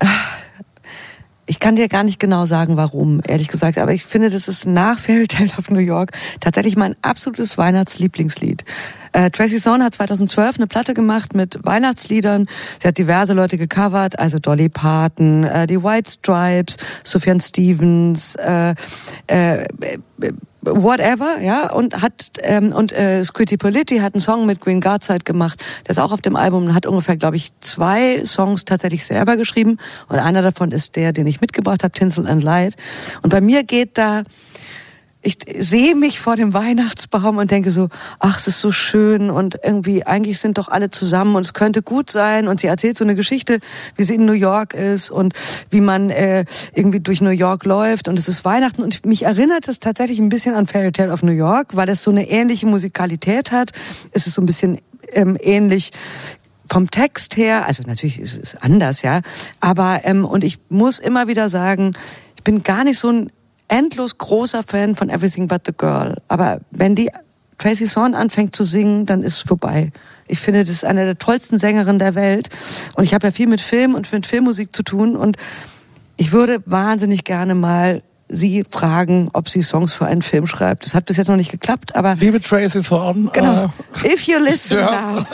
ich 1.49 1.61
kann 1.61 1.77
dir 1.77 1.89
gar 1.89 2.05
nicht 2.05 2.21
genau 2.21 2.45
sagen, 2.45 2.77
warum, 2.77 3.21
ehrlich 3.27 3.49
gesagt, 3.49 3.79
aber 3.79 3.93
ich 3.93 4.05
finde, 4.05 4.29
das 4.29 4.49
ist 4.49 4.67
nach 4.67 4.99
Fairy 4.99 5.27
Tale 5.27 5.51
of 5.59 5.71
New 5.71 5.79
York 5.79 6.13
tatsächlich 6.41 6.77
mein 6.77 6.95
absolutes 7.03 7.57
Weihnachtslieblingslied. 7.57 8.65
Äh, 9.13 9.31
Tracy 9.31 9.59
Thorn 9.59 9.83
hat 9.83 9.95
2012 9.95 10.57
eine 10.57 10.67
Platte 10.67 10.93
gemacht 10.93 11.35
mit 11.35 11.59
Weihnachtsliedern. 11.63 12.47
Sie 12.83 12.87
hat 12.87 12.99
diverse 12.99 13.33
Leute 13.33 13.57
gecovert, 13.57 14.19
also 14.19 14.39
Dolly 14.39 14.69
Parton, 14.69 15.45
äh, 15.45 15.67
die 15.67 15.83
White 15.83 16.11
Stripes, 16.11 16.77
Sufjan 17.03 17.41
Stevens, 17.41 18.35
äh, 18.35 18.75
äh, 19.27 19.67
whatever, 20.75 21.41
ja, 21.41 21.71
und 21.73 22.01
hat 22.01 22.31
ähm, 22.43 22.73
und 22.73 22.93
äh, 22.93 23.25
Squitty 23.25 23.57
Politti 23.57 23.99
hat 23.99 24.15
einen 24.15 24.21
Song 24.21 24.47
mit 24.47 24.61
Green 24.61 24.81
Guardside 24.81 25.25
gemacht, 25.25 25.65
der 25.87 25.91
ist 25.91 25.99
auch 25.99 26.13
auf 26.13 26.23
dem 26.23 26.37
Album 26.37 26.67
und 26.67 26.75
hat 26.75 26.87
ungefähr, 26.87 27.17
glaube 27.17 27.37
ich, 27.37 27.51
zwei 27.61 28.25
Songs 28.25 28.65
tatsächlich 28.65 29.05
selber 29.05 29.37
geschrieben 29.37 29.79
und 30.09 30.19
einer 30.19 30.43
davon 30.43 30.73
ist 30.73 30.97
der, 30.97 31.13
den 31.13 31.27
ich 31.27 31.41
mitgebracht 31.41 31.85
habe, 31.85 31.93
Tinsel 31.93 32.27
and 32.27 32.43
Light. 32.43 32.75
Und 33.23 33.31
bei 33.31 33.41
mir 33.41 33.65
geht 33.65 33.99
da 33.99 34.23
ich 35.21 35.39
sehe 35.59 35.97
mich 35.97 36.21
vor 36.21 36.37
dem 36.37 36.55
Weihnachtsbaum 36.55 37.39
und 37.39 37.51
denke 37.51 37.73
so, 37.73 37.89
ach, 38.21 38.39
es 38.39 38.47
ist 38.47 38.61
so 38.61 38.71
schön 38.71 39.31
und 39.31 39.59
irgendwie 39.65 40.05
eigentlich 40.07 40.39
sind 40.39 40.59
doch 40.59 40.69
alle 40.69 40.91
zusammen 40.91 41.35
und 41.35 41.45
es 41.45 41.55
könnte 41.55 41.83
gut 41.83 42.11
sein. 42.11 42.47
Und 42.47 42.61
sie 42.61 42.69
erzählt 42.69 42.97
so 42.97 43.05
eine 43.05 43.17
Geschichte, 43.17 43.59
wie 43.97 44.05
sie 44.05 44.15
in 44.15 44.27
New 44.27 44.33
York 44.33 44.75
ist 44.75 45.11
und 45.11 45.35
wie 45.71 45.81
man 45.81 46.11
äh, 46.11 46.45
irgendwie 46.73 47.01
durch 47.01 47.21
New 47.21 47.31
York 47.31 47.65
läuft 47.65 48.07
und 48.07 48.19
es 48.19 48.29
ist 48.29 48.45
Weihnachten. 48.45 48.83
Und 48.83 49.05
mich 49.07 49.25
erinnert 49.25 49.67
es 49.67 49.81
tatsächlich 49.81 50.21
ein 50.21 50.29
bisschen 50.29 50.55
an 50.55 50.67
Fairy 50.67 50.93
Tale 50.93 51.13
of 51.13 51.23
New 51.23 51.33
York, 51.33 51.75
weil 51.75 51.89
es 51.89 52.05
so 52.05 52.13
eine 52.13 52.29
ähnliche 52.29 52.67
Musikalität 52.67 53.51
hat. 53.51 53.73
Es 54.13 54.29
ist 54.29 54.35
so 54.35 54.43
ein 54.43 54.47
bisschen 54.47 54.79
ähm, 55.13 55.37
ähnlich 55.41 55.91
vom 56.71 56.91
Text 56.91 57.37
her, 57.37 57.67
also 57.67 57.83
natürlich 57.87 58.21
ist 58.21 58.39
es 58.39 58.55
anders, 58.55 59.01
ja, 59.01 59.23
aber 59.59 60.01
ähm, 60.05 60.27
und 60.27 60.45
ich 60.45 60.59
muss 60.69 60.99
immer 60.99 61.27
wieder 61.27 61.49
sagen, 61.49 61.93
ich 62.37 62.45
bin 62.45 62.63
gar 62.63 62.85
nicht 62.85 62.99
so 62.99 63.09
ein 63.09 63.33
endlos 63.69 64.19
großer 64.19 64.63
Fan 64.63 64.97
von 64.97 65.11
Everything 65.11 65.49
But 65.49 65.63
the 65.67 65.73
Girl. 65.77 66.17
Aber 66.29 66.61
wenn 66.71 66.95
die 66.95 67.11
Tracy 67.59 67.87
Thorn 67.87 68.15
anfängt 68.15 68.55
zu 68.55 68.65
singen, 68.65 69.07
dann 69.07 69.23
ist 69.23 69.37
es 69.37 69.43
vorbei. 69.43 69.93
Ich 70.27 70.39
finde, 70.41 70.61
das 70.61 70.69
ist 70.69 70.85
eine 70.85 71.05
der 71.05 71.19
tollsten 71.19 71.59
Sängerinnen 71.59 71.99
der 71.99 72.15
Welt. 72.15 72.51
Und 72.95 73.05
ich 73.05 73.15
habe 73.15 73.27
ja 73.27 73.31
viel 73.31 73.47
mit 73.47 73.61
Film 73.61 73.95
und 73.95 74.11
mit 74.13 74.27
Filmmusik 74.27 74.75
zu 74.75 74.83
tun. 74.83 75.17
Und 75.17 75.37
ich 76.17 76.33
würde 76.33 76.63
wahnsinnig 76.67 77.25
gerne 77.25 77.55
mal 77.55 78.03
sie 78.29 78.65
fragen, 78.69 79.31
ob 79.33 79.49
sie 79.49 79.63
Songs 79.63 79.93
für 79.93 80.07
einen 80.07 80.23
Film 80.23 80.47
schreibt. 80.47 80.85
Das 80.85 80.95
hat 80.95 81.07
bis 81.07 81.17
jetzt 81.17 81.29
noch 81.29 81.37
nicht 81.37 81.51
geklappt, 81.51 81.97
aber... 81.97 82.15
Liebe 82.17 82.41
Tracy 82.41 82.83
Thorn. 82.83 83.31
Genau. 83.33 83.65
Uh, 83.65 84.07
If 84.07 84.27
you 84.27 84.39
listen 84.39 84.79
now. 84.79 85.25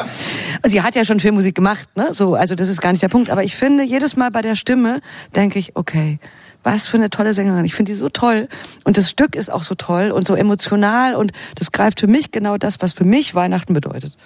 sie 0.66 0.80
hat 0.80 0.96
ja 0.96 1.04
schon 1.04 1.20
Filmmusik 1.20 1.54
gemacht, 1.54 1.88
ne? 1.96 2.14
So, 2.14 2.34
also 2.34 2.54
das 2.54 2.68
ist 2.68 2.80
gar 2.80 2.92
nicht 2.92 3.02
der 3.02 3.08
Punkt. 3.08 3.30
Aber 3.30 3.44
ich 3.44 3.56
finde, 3.56 3.84
jedes 3.84 4.16
Mal 4.16 4.30
bei 4.30 4.40
der 4.40 4.56
Stimme 4.56 5.00
denke 5.36 5.58
ich, 5.58 5.76
okay, 5.76 6.18
was 6.62 6.88
für 6.88 6.96
eine 6.96 7.10
tolle 7.10 7.34
Sängerin. 7.34 7.64
Ich 7.64 7.74
finde 7.74 7.92
die 7.92 7.98
so 7.98 8.08
toll. 8.08 8.48
Und 8.84 8.98
das 8.98 9.10
Stück 9.10 9.34
ist 9.34 9.50
auch 9.50 9.62
so 9.62 9.74
toll 9.74 10.10
und 10.10 10.26
so 10.26 10.34
emotional 10.34 11.14
und 11.14 11.32
das 11.54 11.72
greift 11.72 12.00
für 12.00 12.06
mich 12.06 12.30
genau 12.30 12.56
das, 12.56 12.80
was 12.80 12.92
für 12.92 13.04
mich 13.04 13.34
Weihnachten 13.34 13.74
bedeutet. 13.74 14.16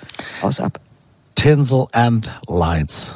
Aus 0.43 0.61
ab. 0.61 0.81
Tinsel 1.35 1.87
and 1.93 2.31
Lights. 2.49 3.15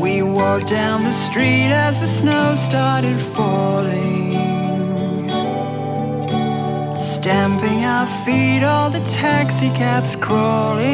We 0.00 0.22
walked 0.22 0.68
down 0.68 1.02
the 1.02 1.12
street 1.12 1.72
as 1.72 1.98
the 1.98 2.06
snow 2.06 2.54
started 2.54 3.20
falling. 3.34 4.13
Stamping 7.24 7.86
our 7.86 8.06
feet, 8.22 8.62
all 8.62 8.90
the 8.90 9.00
taxi 9.00 9.70
cabs 9.70 10.14
crawling. 10.14 10.84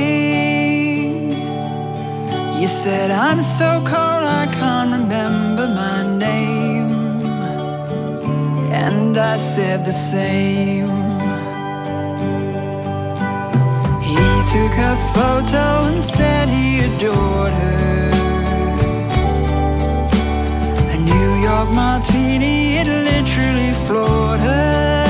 You 2.61 2.68
said, 2.68 3.11
I'm 3.11 3.43
so 3.43 3.83
cold, 3.85 4.22
I 4.43 4.47
can't 4.53 4.93
remember 4.93 5.66
my 5.66 6.07
name. 6.07 7.20
And 8.70 9.18
I 9.18 9.39
said 9.39 9.85
the 9.85 9.93
same. 9.93 10.87
He 14.11 14.22
took 14.53 14.72
her 14.85 14.97
photo 15.16 15.64
and 15.89 16.01
said 16.01 16.49
he 16.49 16.78
adored 16.89 17.55
her. 17.64 18.11
A 20.95 20.97
New 20.97 21.31
York 21.49 21.70
martini, 21.70 22.76
it 22.76 22.87
literally 22.87 23.72
floored 23.85 24.39
her. 24.39 25.10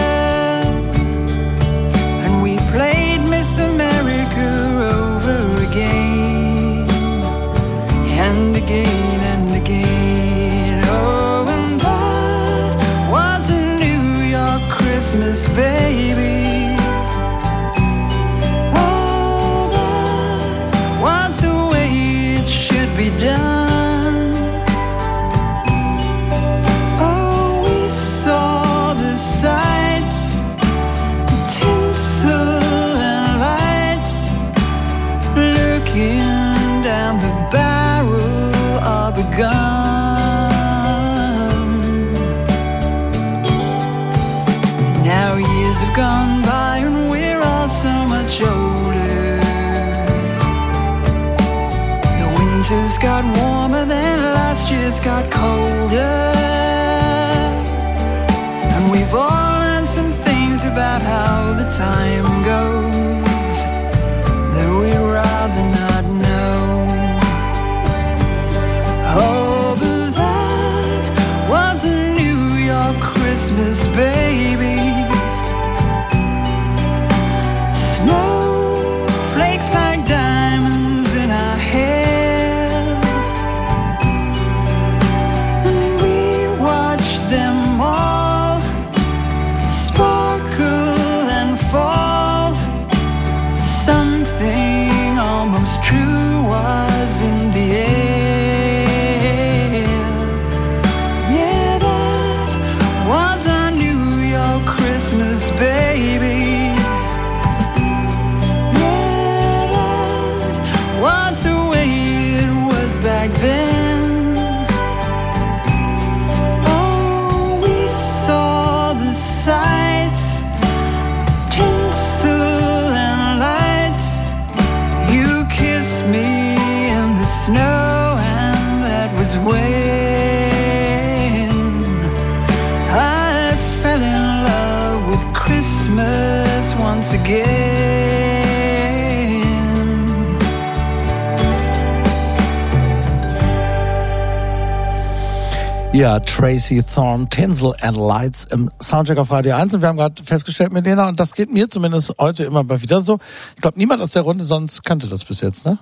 Ja, 146.01 146.18
Tracy 146.18 146.82
Thorn, 146.82 147.28
Tinsel 147.28 147.74
and 147.82 147.94
Lights 147.94 148.44
im 148.44 148.70
Soundcheck 148.80 149.18
auf 149.18 149.30
Radio 149.30 149.55
1. 149.55 149.74
Und 149.74 149.82
wir 149.82 149.88
haben 149.88 149.98
gerade 149.98 150.24
festgestellt 150.24 150.72
mit 150.72 150.86
Lena, 150.86 151.07
und 151.11 151.20
das 151.20 151.34
geht 151.34 151.53
mir 151.53 151.68
zumindest 151.68 152.14
heute 152.18 152.44
immer 152.44 152.62
mal 152.62 152.80
wieder 152.80 153.03
so. 153.03 153.18
Ich 153.55 153.61
glaube, 153.61 153.78
niemand 153.78 154.01
aus 154.01 154.12
der 154.12 154.22
Runde 154.22 154.46
sonst 154.46 154.82
kannte 154.82 155.09
das 155.09 155.26
bis 155.26 155.42
jetzt, 155.42 155.66
ne? 155.66 155.78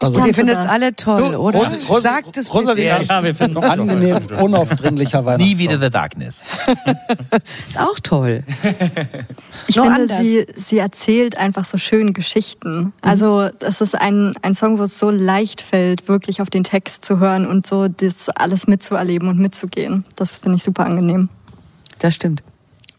Also, 0.00 0.18
ihr 0.26 0.34
findet 0.34 0.58
es 0.58 0.66
alle 0.66 0.94
toll, 0.96 1.32
Du, 1.32 1.36
oder? 1.38 1.58
Rosi- 1.60 1.86
Rosi- 1.86 2.00
Sagt 2.02 2.36
es 2.36 2.52
Rosalie, 2.52 2.92
bitte. 2.98 3.06
Ja, 3.12 3.22
wir 3.24 3.34
finden 3.34 3.56
es 3.56 3.62
Angenehm, 3.62 4.18
unaufdringlicher 4.40 5.24
Weihnachtssong. 5.24 5.56
Nie 5.56 5.58
wieder 5.58 5.80
The 5.80 5.88
Darkness. 5.90 6.42
Ist 7.68 7.78
auch 7.80 7.98
toll. 8.02 8.42
Ich 9.66 9.76
Nur 9.76 9.86
finde, 9.94 10.16
sie, 10.22 10.44
sie 10.56 10.78
erzählt 10.78 11.38
einfach 11.38 11.64
so 11.64 11.78
schön 11.78 12.12
Geschichten. 12.12 12.92
Also 13.02 13.48
das 13.60 13.80
ist 13.80 13.94
ein, 13.98 14.34
ein 14.42 14.54
Song, 14.54 14.78
wo 14.78 14.82
es 14.82 14.98
so 14.98 15.10
leicht 15.10 15.62
fällt, 15.62 16.06
wirklich 16.08 16.42
auf 16.42 16.50
den 16.50 16.64
Text 16.64 17.04
zu 17.04 17.18
hören 17.20 17.46
und 17.46 17.66
so 17.66 17.88
das 17.88 18.28
alles 18.34 18.66
mitzuerleben 18.66 19.28
und 19.28 19.38
mitzugehen. 19.38 20.04
Das 20.16 20.38
finde 20.38 20.56
ich 20.56 20.64
super 20.64 20.84
angenehm. 20.84 21.28
Das 22.00 22.14
stimmt. 22.14 22.42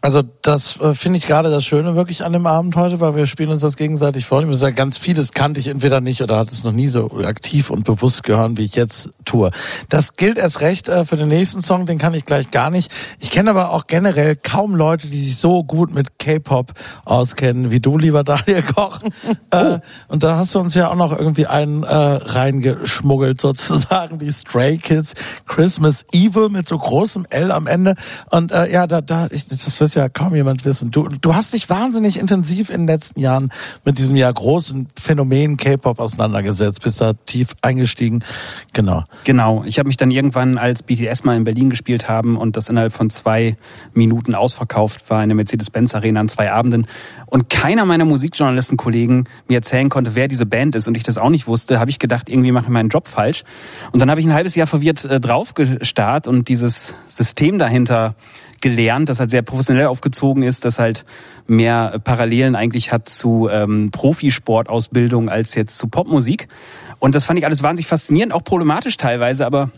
Also 0.05 0.21
das 0.43 0.79
äh, 0.79 0.93
finde 0.93 1.17
ich 1.17 1.25
gerade 1.25 1.49
das 1.49 1.65
Schöne 1.65 1.95
wirklich 1.95 2.23
an 2.23 2.31
dem 2.31 2.45
Abend 2.45 2.75
heute, 2.75 2.99
weil 2.99 3.15
wir 3.15 3.25
spielen 3.25 3.49
uns 3.49 3.61
das 3.61 3.75
gegenseitig 3.75 4.27
vor. 4.27 4.39
Ich 4.41 4.45
muss 4.45 4.59
sagen, 4.59 4.75
ganz 4.75 4.99
vieles 4.99 5.31
kannte 5.31 5.59
ich 5.59 5.65
entweder 5.65 5.99
nicht 5.99 6.21
oder 6.21 6.37
hatte 6.37 6.51
es 6.51 6.63
noch 6.63 6.73
nie 6.73 6.89
so 6.89 7.09
aktiv 7.23 7.71
und 7.71 7.85
bewusst 7.85 8.21
gehört, 8.21 8.55
wie 8.55 8.65
ich 8.65 8.75
jetzt 8.75 9.09
tue. 9.25 9.49
Das 9.89 10.13
gilt 10.13 10.37
erst 10.37 10.61
recht 10.61 10.89
äh, 10.89 11.05
für 11.05 11.15
den 11.15 11.29
nächsten 11.29 11.63
Song, 11.63 11.87
den 11.87 11.97
kann 11.97 12.13
ich 12.13 12.23
gleich 12.23 12.51
gar 12.51 12.69
nicht. 12.69 12.91
Ich 13.19 13.31
kenne 13.31 13.49
aber 13.49 13.71
auch 13.71 13.87
generell 13.87 14.35
kaum 14.35 14.75
Leute, 14.75 15.07
die 15.07 15.19
sich 15.25 15.37
so 15.37 15.63
gut 15.63 15.91
mit 15.91 16.19
K-Pop 16.19 16.73
auskennen 17.03 17.71
wie 17.71 17.79
du, 17.79 17.97
lieber 17.97 18.23
Daniel 18.23 18.61
Koch. 18.61 18.99
Äh, 19.51 19.79
und 20.07 20.23
da 20.23 20.37
hast 20.37 20.55
du 20.55 20.59
uns 20.59 20.73
ja 20.73 20.89
auch 20.89 20.95
noch 20.95 21.17
irgendwie 21.17 21.45
einen 21.45 21.83
äh, 21.83 21.87
reingeschmuggelt, 21.93 23.39
sozusagen, 23.41 24.17
die 24.17 24.31
Stray 24.31 24.77
Kids 24.77 25.13
Christmas 25.45 26.03
Evil 26.11 26.49
mit 26.49 26.67
so 26.67 26.77
großem 26.77 27.25
L 27.29 27.51
am 27.51 27.67
Ende. 27.67 27.95
Und 28.31 28.51
äh, 28.51 28.71
ja, 28.71 28.87
da, 28.87 29.01
da, 29.01 29.27
ich, 29.31 29.47
das 29.47 29.79
ja 29.95 30.09
kaum 30.09 30.35
jemand 30.35 30.65
wissen. 30.65 30.91
Du, 30.91 31.07
du 31.07 31.35
hast 31.35 31.53
dich 31.53 31.69
wahnsinnig 31.69 32.19
intensiv 32.19 32.69
in 32.69 32.81
den 32.81 32.87
letzten 32.87 33.19
Jahren 33.19 33.51
mit 33.83 33.97
diesem 33.97 34.15
ja 34.15 34.31
großen 34.31 34.87
Phänomen 34.99 35.57
K-Pop 35.57 35.99
auseinandergesetzt, 35.99 36.81
bist 36.81 37.01
da 37.01 37.13
tief 37.25 37.49
eingestiegen. 37.61 38.23
Genau. 38.73 39.03
Genau. 39.23 39.63
Ich 39.65 39.79
habe 39.79 39.87
mich 39.87 39.97
dann 39.97 40.11
irgendwann, 40.11 40.57
als 40.57 40.83
BTS 40.83 41.23
mal 41.23 41.35
in 41.35 41.43
Berlin 41.43 41.69
gespielt 41.69 42.09
haben 42.09 42.37
und 42.37 42.57
das 42.57 42.69
innerhalb 42.69 42.93
von 42.93 43.09
zwei 43.09 43.57
Minuten 43.93 44.35
ausverkauft 44.35 45.09
war 45.09 45.23
in 45.23 45.29
der 45.29 45.35
Mercedes-Benz 45.35 45.95
Arena 45.95 46.19
an 46.19 46.29
zwei 46.29 46.51
Abenden 46.51 46.87
und 47.25 47.49
keiner 47.49 47.85
meiner 47.85 48.05
Musikjournalistenkollegen 48.05 49.27
mir 49.47 49.55
erzählen 49.55 49.89
konnte, 49.89 50.15
wer 50.15 50.27
diese 50.27 50.45
Band 50.45 50.75
ist 50.75 50.87
und 50.87 50.95
ich 50.95 51.03
das 51.03 51.17
auch 51.17 51.29
nicht 51.29 51.47
wusste, 51.47 51.79
habe 51.79 51.89
ich 51.89 51.99
gedacht, 51.99 52.29
irgendwie 52.29 52.51
mache 52.51 52.65
ich 52.65 52.69
meinen 52.69 52.89
Job 52.89 53.07
falsch. 53.07 53.43
Und 53.91 54.01
dann 54.01 54.09
habe 54.09 54.19
ich 54.19 54.25
ein 54.25 54.33
halbes 54.33 54.55
Jahr 54.55 54.67
verwirrt 54.67 55.05
äh, 55.05 55.19
drauf 55.19 55.53
gestarrt 55.53 56.27
und 56.27 56.47
dieses 56.49 56.95
System 57.07 57.59
dahinter 57.59 58.15
gelernt, 58.65 59.09
das 59.09 59.19
halt 59.19 59.29
sehr 59.29 59.43
professionell 59.43 59.85
aufgezogen 59.85 60.41
ist, 60.41 60.65
das 60.65 60.79
halt 60.79 61.05
mehr 61.45 61.99
Parallelen 62.03 62.55
eigentlich 62.55 62.91
hat 62.91 63.07
zu 63.07 63.47
ähm, 63.47 63.91
Profisportausbildung 63.91 65.29
als 65.29 65.53
jetzt 65.53 65.77
zu 65.77 65.87
Popmusik. 65.87 66.47
Und 66.97 67.13
das 67.13 67.25
fand 67.25 67.37
ich 67.37 67.45
alles 67.45 67.61
wahnsinnig 67.61 67.85
faszinierend, 67.85 68.33
auch 68.33 68.43
problematisch 68.43 68.97
teilweise, 68.97 69.45
aber 69.45 69.69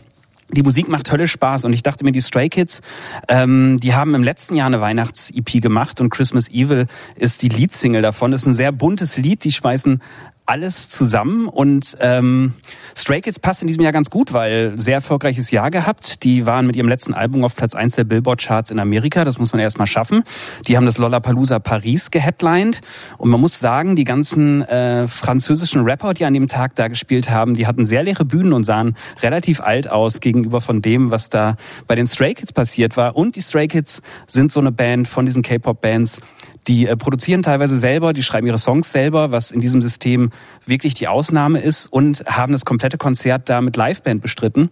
die 0.50 0.62
Musik 0.62 0.88
macht 0.88 1.12
Hölle 1.12 1.28
Spaß 1.28 1.66
und 1.66 1.74
ich 1.74 1.82
dachte 1.82 2.02
mir, 2.02 2.12
die 2.12 2.22
Stray 2.22 2.48
Kids, 2.48 2.80
ähm, 3.28 3.76
die 3.78 3.92
haben 3.92 4.14
im 4.14 4.22
letzten 4.22 4.56
Jahr 4.56 4.68
eine 4.68 4.80
Weihnachts-EP 4.80 5.60
gemacht 5.60 6.00
und 6.00 6.08
Christmas 6.08 6.48
Evil 6.48 6.86
ist 7.16 7.42
die 7.42 7.50
Leadsingle 7.50 8.00
davon. 8.00 8.30
Das 8.30 8.40
ist 8.40 8.46
ein 8.46 8.54
sehr 8.54 8.72
buntes 8.72 9.18
Lied, 9.18 9.44
die 9.44 9.52
schmeißen 9.52 10.00
alles 10.48 10.88
zusammen 10.88 11.46
und 11.46 11.96
ähm, 12.00 12.54
Stray 12.96 13.20
Kids 13.20 13.38
passt 13.38 13.60
in 13.60 13.68
diesem 13.68 13.82
Jahr 13.82 13.92
ganz 13.92 14.08
gut, 14.08 14.32
weil 14.32 14.72
sehr 14.76 14.94
erfolgreiches 14.94 15.50
Jahr 15.50 15.70
gehabt. 15.70 16.24
Die 16.24 16.46
waren 16.46 16.66
mit 16.66 16.74
ihrem 16.74 16.88
letzten 16.88 17.12
Album 17.12 17.44
auf 17.44 17.54
Platz 17.54 17.74
1 17.74 17.96
der 17.96 18.04
Billboard-Charts 18.04 18.70
in 18.70 18.80
Amerika, 18.80 19.24
das 19.24 19.38
muss 19.38 19.52
man 19.52 19.60
erstmal 19.60 19.86
schaffen. 19.86 20.24
Die 20.66 20.76
haben 20.76 20.86
das 20.86 20.96
Lollapalooza 20.96 21.58
Paris 21.58 22.10
geheadlined 22.10 22.80
und 23.18 23.28
man 23.28 23.40
muss 23.40 23.58
sagen, 23.58 23.94
die 23.94 24.04
ganzen 24.04 24.62
äh, 24.62 25.06
französischen 25.06 25.82
Rapper, 25.82 26.14
die 26.14 26.24
an 26.24 26.32
dem 26.32 26.48
Tag 26.48 26.74
da 26.76 26.88
gespielt 26.88 27.28
haben, 27.28 27.54
die 27.54 27.66
hatten 27.66 27.84
sehr 27.84 28.02
leere 28.02 28.24
Bühnen 28.24 28.54
und 28.54 28.64
sahen 28.64 28.96
relativ 29.20 29.60
alt 29.60 29.90
aus 29.90 30.20
gegenüber 30.20 30.62
von 30.62 30.80
dem, 30.80 31.10
was 31.10 31.28
da 31.28 31.56
bei 31.86 31.94
den 31.94 32.06
Stray 32.06 32.32
Kids 32.32 32.52
passiert 32.52 32.96
war. 32.96 33.16
Und 33.16 33.36
die 33.36 33.42
Stray 33.42 33.68
Kids 33.68 34.00
sind 34.26 34.50
so 34.50 34.60
eine 34.60 34.72
Band 34.72 35.08
von 35.08 35.26
diesen 35.26 35.42
K-Pop-Bands, 35.42 36.20
die 36.68 36.86
äh, 36.86 36.96
produzieren 36.96 37.42
teilweise 37.42 37.78
selber, 37.78 38.12
die 38.12 38.22
schreiben 38.22 38.46
ihre 38.46 38.58
Songs 38.58 38.92
selber, 38.92 39.32
was 39.32 39.50
in 39.50 39.60
diesem 39.60 39.82
System 39.82 40.30
wirklich 40.66 40.94
die 40.94 41.08
Ausnahme 41.08 41.60
ist 41.60 41.86
und 41.86 42.24
haben 42.26 42.52
das 42.52 42.64
komplette 42.64 42.98
Konzert 42.98 43.48
da 43.48 43.60
mit 43.60 43.76
Liveband 43.76 44.20
bestritten. 44.20 44.70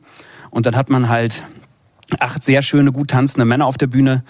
Und 0.50 0.66
dann 0.66 0.76
hat 0.76 0.90
man 0.90 1.08
halt 1.08 1.44
acht 2.20 2.44
sehr 2.44 2.62
schöne, 2.62 2.92
gut 2.92 3.08
tanzende 3.08 3.44
Männer 3.44 3.66
auf 3.66 3.78
der 3.78 3.88
Bühne, 3.88 4.22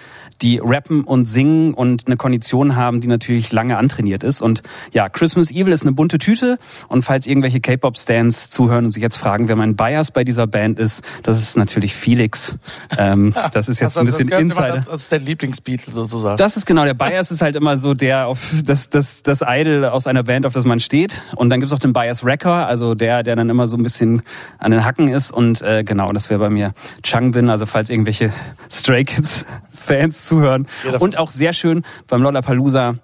die 0.43 0.61
rappen 0.63 1.05
und 1.05 1.27
singen 1.27 1.75
und 1.75 2.07
eine 2.07 2.17
Kondition 2.17 2.77
haben, 2.77 3.01
die 3.01 3.09
natürlich 3.09 3.53
lange 3.53 3.79
antrainiert 3.79 4.23
ist. 4.23 4.43
Und 4.43 4.63
ja, 4.93 5.09
Christmas 5.09 5.51
Evil 5.51 5.73
ist 5.73 5.83
eine 5.83 5.93
bunte 5.93 6.19
Tüte. 6.19 6.59
Und 6.89 7.03
falls 7.03 7.27
irgendwelche 7.27 7.61
K-Pop-Stands 7.61 8.51
zuhören 8.51 8.87
und 8.87 8.91
sich 8.91 9.03
jetzt 9.03 9.17
fragen, 9.17 9.49
wer 9.49 9.57
mein 9.57 9.77
Bias 9.77 10.11
bei 10.11 10.25
dieser 10.25 10.47
Band 10.47 10.79
ist, 10.79 11.03
das 11.23 11.41
ist 11.41 11.57
natürlich 11.57 11.95
Felix. 11.95 12.57
Ähm, 12.99 13.35
das 13.53 13.69
ist 13.69 13.81
jetzt 13.81 13.97
Also, 13.97 14.01
ein 14.01 14.07
das 14.07 14.17
bisschen 14.19 14.29
immer 14.33 14.41
Insider. 14.41 14.69
dazu, 14.77 14.91
Das 14.91 15.03
ist 15.03 15.13
der 15.13 15.21
Lieblingsbeatle 15.21 15.93
sozusagen. 15.93 16.37
Das 16.37 16.57
ist 16.57 16.67
genau, 16.67 16.85
der 16.85 16.95
Bias 16.95 17.31
ist 17.31 17.43
halt 17.43 17.57
immer 17.57 17.77
so 17.77 17.95
der, 17.95 18.27
auf 18.27 18.51
das, 18.65 18.89
das, 18.89 19.23
das 19.23 19.41
Idol 19.47 19.85
aus 19.87 20.07
einer 20.07 20.23
Band, 20.23 20.47
auf 20.47 20.53
das 20.53 20.65
man 20.65 20.81
steht. 20.81 21.23
Und 21.35 21.51
dann 21.51 21.61
gibt's 21.61 21.73
auch 21.73 21.79
den 21.79 21.93
Bias 21.93 22.25
Wrecker, 22.25 22.67
also 22.67 22.95
der, 22.95 23.23
der 23.23 23.37
dann 23.37 23.49
immer 23.51 23.67
so 23.67 23.77
ein 23.77 23.83
bisschen 23.83 24.23
an 24.59 24.71
den 24.71 24.85
Hacken 24.85 25.09
ist. 25.09 25.31
Und 25.33 25.63
äh, 25.63 25.85
genau, 25.85 26.09
das 26.09 26.31
wäre 26.31 26.41
bei 26.41 26.51
mir 26.51 26.73
Changbin, 27.03 27.49
also 27.51 27.67
falls 27.67 27.91
irgendwelche 27.91 28.33
Stray 28.71 29.05
Kids 29.05 29.47
Fans 29.87 30.27
zuhören. 30.27 30.67
Und 30.99 31.17
auch 31.17 31.31
sehr 31.31 31.53
schön 31.53 31.83
beim 32.09 32.23
Lollapalooza. 32.23 32.97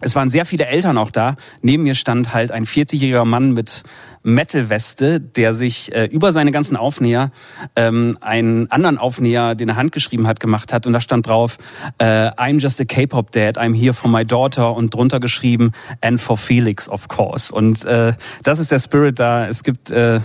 Es 0.00 0.16
waren 0.16 0.30
sehr 0.30 0.44
viele 0.44 0.66
Eltern 0.66 0.98
auch 0.98 1.12
da. 1.12 1.36
Neben 1.60 1.84
mir 1.84 1.94
stand 1.94 2.34
halt 2.34 2.50
ein 2.50 2.64
40-jähriger 2.64 3.24
Mann 3.24 3.52
mit 3.52 3.84
Metal-Weste, 4.22 5.20
der 5.20 5.54
sich 5.54 5.94
äh, 5.94 6.04
über 6.06 6.32
seine 6.32 6.52
ganzen 6.52 6.76
Aufnäher 6.76 7.30
ähm, 7.76 8.16
einen 8.20 8.70
anderen 8.70 8.98
Aufnäher, 8.98 9.54
den 9.54 9.68
er 9.68 9.76
handgeschrieben 9.76 10.26
hat, 10.26 10.40
gemacht 10.40 10.72
hat. 10.72 10.86
Und 10.86 10.92
da 10.92 11.00
stand 11.00 11.26
drauf, 11.26 11.58
äh, 11.98 12.30
I'm 12.30 12.60
just 12.60 12.80
a 12.80 12.84
K-Pop 12.84 13.32
Dad, 13.32 13.58
I'm 13.58 13.74
here 13.74 13.94
for 13.94 14.10
my 14.10 14.24
daughter 14.24 14.74
und 14.74 14.94
drunter 14.94 15.20
geschrieben, 15.20 15.72
and 16.00 16.20
for 16.20 16.36
Felix, 16.36 16.88
of 16.88 17.08
course. 17.08 17.52
Und 17.52 17.84
äh, 17.84 18.12
das 18.42 18.58
ist 18.58 18.70
der 18.70 18.78
Spirit 18.78 19.18
da. 19.18 19.46
Es 19.46 19.62
gibt 19.62 19.90
äh, 19.90 20.20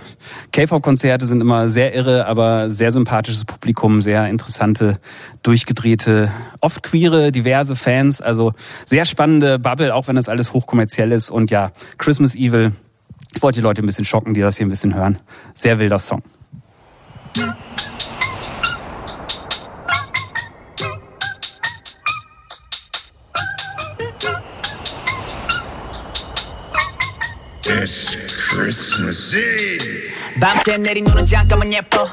K-Pop-Konzerte, 0.51 1.25
sind 1.25 1.41
immer 1.41 1.69
sehr 1.69 1.95
irre, 1.95 2.25
aber 2.27 2.69
sehr 2.69 2.91
sympathisches 2.91 3.45
Publikum, 3.45 4.01
sehr 4.01 4.27
interessante, 4.27 4.99
durchgedrehte, 5.43 6.31
oft 6.61 6.83
queere, 6.83 7.31
diverse 7.31 7.75
Fans. 7.75 8.21
Also 8.21 8.53
sehr 8.85 9.05
spannende 9.05 9.59
Bubble, 9.59 9.93
auch 9.93 10.07
wenn 10.07 10.15
das 10.15 10.29
alles 10.29 10.53
hochkommerziell 10.53 11.11
ist. 11.11 11.29
Und 11.29 11.51
ja, 11.51 11.71
Christmas 11.97 12.35
Evil, 12.35 12.71
ich 13.34 13.42
wollte 13.42 13.60
die 13.60 13.62
Leute 13.62 13.82
ein 13.82 13.86
bisschen 13.86 14.04
schocken, 14.04 14.34
die 14.34 14.40
das 14.40 14.56
hier 14.56 14.66
ein 14.66 14.70
bisschen 14.70 14.94
hören. 14.94 15.18
Sehr 15.54 15.78
wilder 15.78 15.98
Song. 15.98 16.22
It's 27.64 28.16
Christmas 28.48 29.32
Eve. 29.34 30.12
밤새 30.40 30.76
내린 30.76 31.04
눈은 31.04 31.24
잠깐만 31.26 31.72
예뻐 31.72 32.08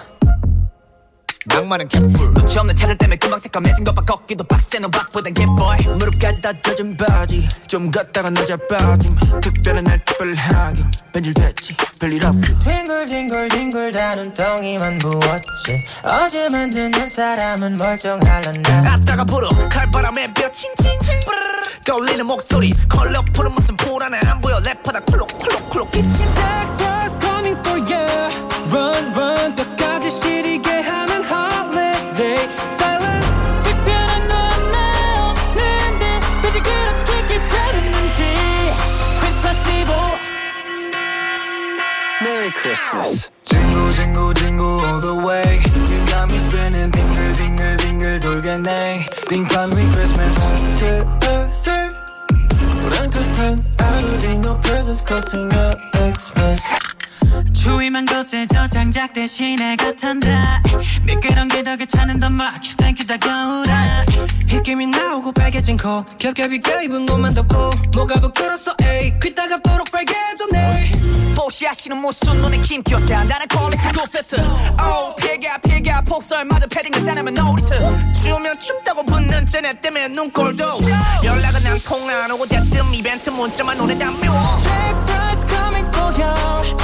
낭만은 1.47 1.89
개뿔 1.89 2.13
눈치 2.35 2.59
없는 2.59 2.75
차들 2.75 2.97
때문에 2.97 3.17
금방 3.17 3.39
새까매진 3.39 3.85
것봐. 3.85 4.03
걷기도 4.03 4.45
빡세 4.45 4.79
너 4.79 4.89
박보단 4.89 5.35
개보이 5.35 5.97
무릎까지 5.99 6.41
다 6.41 6.53
젖은 6.63 6.97
바지. 6.97 7.47
좀 7.67 7.91
걷다가 7.91 8.31
낮아 8.31 8.57
빠짐. 8.69 9.13
특별한 9.43 9.85
날 9.85 10.03
특별하게 10.05 10.83
변질됐지. 11.13 11.77
별일 12.01 12.25
없고 12.25 12.41
뒹굴뒹굴뒹굴 12.61 13.93
다 13.93 14.15
눈덩이만 14.15 14.99
부었지. 14.99 15.85
어제 16.05 16.49
만드는 16.49 17.09
사람은 17.09 17.77
멀쩡할란다. 17.77 18.93
아따가 18.93 19.25
불어 19.25 19.49
칼바람에 19.69 20.25
뼈 20.35 20.51
칭칭칭 20.51 21.21
떠올리는 21.85 22.25
목소리. 22.25 22.73
컬러풀은 22.89 23.53
무슨 23.53 23.77
불안해. 23.77 24.19
안 24.25 24.41
보여. 24.41 24.59
랩하다. 24.61 25.05
콜록콜록콜록 25.07 25.91
기침 25.91 26.25
Jack 26.35 26.73
Frost 26.79 27.19
coming 27.21 27.59
for 27.61 27.79
you 27.93 28.05
Run 28.73 29.13
run. 29.15 29.55
뼈까지 29.55 30.11
시리 30.11 30.54
Christmas. 42.65 43.29
Jingle, 43.45 43.93
jingle, 43.93 44.33
jingle 44.33 44.81
all 44.87 44.99
the 44.99 45.15
way. 45.15 45.61
You 45.91 45.99
got 46.09 46.31
me 46.31 46.39
spinning, 46.39 46.91
빙글, 46.91 47.37
빙글, 47.37 47.77
빙글 47.77 48.21
돌겠네. 48.21 49.07
빙판위 49.29 49.93
Christmas. 49.93 50.35
슬슬 53.05 53.21
ten. 53.37 53.61
I 53.79 54.01
don't 54.01 54.21
need 54.23 54.41
no 54.41 54.55
presents 54.63 55.03
cause 55.05 55.35
I'm 55.35 55.49
not 55.51 55.77
Xmas. 55.93 56.61
추위만 57.53 58.07
거세져 58.07 58.69
장작 58.69 59.13
대신에 59.13 59.77
같한다 59.77 60.63
미끄럼 61.03 61.49
기더 61.49 61.77
괜찮은 61.77 62.21
더막 62.21 62.55
땡큐 62.77 63.07
다가오라 63.07 64.05
휘김이 64.49 64.87
나오고 64.87 65.33
빨개진 65.33 65.77
코 65.77 66.05
겹겹이 66.19 66.61
껴입은 66.61 67.09
옷만 67.09 67.35
덮고 67.35 67.71
뭐가 67.95 68.21
부끄러서 68.21 68.75
에이 68.83 69.13
귀따가 69.23 69.59
도록 69.59 69.91
빨개졌네. 69.91 71.35
뽀시하시는 71.37 71.97
모습 71.97 72.37
눈에 72.37 72.59
김겼다. 72.59 73.25
나는 73.25 73.47
퀄리티 73.49 73.89
굿패스 73.89 74.37
오 74.37 75.11
피가 75.17 75.59
피가. 75.59 76.03
폭설 76.03 76.45
마저 76.45 76.67
패딩을 76.67 77.03
짜내면 77.05 77.35
놀이트 77.35 78.13
추우면 78.13 78.57
춥다고 78.59 79.05
붙는 79.05 79.47
쟤네 79.47 79.73
때문에 79.81 80.09
눈꼴도. 80.09 80.79
연락은 81.25 81.67
안 81.67 81.81
통화 81.81 82.25
안 82.25 82.31
오고 82.31 82.47
대뜸 82.47 82.95
이벤트 82.95 83.31
문자만 83.31 83.77
노래 83.77 83.99
담배워. 83.99 84.35
Fries 85.05 85.47
coming 85.49 85.87
for 85.89 86.23
you 86.23 86.84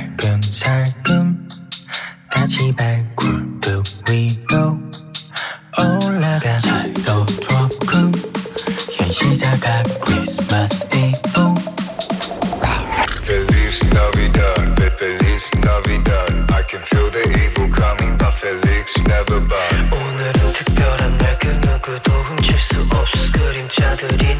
살금살금 0.20 1.48
같이 2.30 2.74
발굴도 2.76 3.82
위로 4.10 4.78
올라가 5.78 6.58
살도 6.58 7.24
좋고 7.26 8.12
현실 8.92 9.34
자가 9.34 9.82
Christmas 10.04 10.86
Eve 10.94 11.16
Feliz 13.24 13.82
Navidad, 13.90 14.72
Fe- 14.76 14.96
Feliz 14.98 15.42
Navidad. 15.64 16.52
I 16.52 16.62
can 16.68 16.82
feel 16.90 17.10
the 17.10 17.24
evil 17.30 17.68
coming, 17.74 18.16
but 18.18 18.34
Felix 18.40 18.92
never 19.08 19.40
bad. 19.48 19.94
오늘은 19.94 20.32
특별한 20.32 21.18
날 21.18 21.36
그 21.40 21.46
누구도 21.48 22.12
훔칠 22.12 22.56
수 22.70 22.80
없어 22.90 23.32
그림자들이 23.32 24.38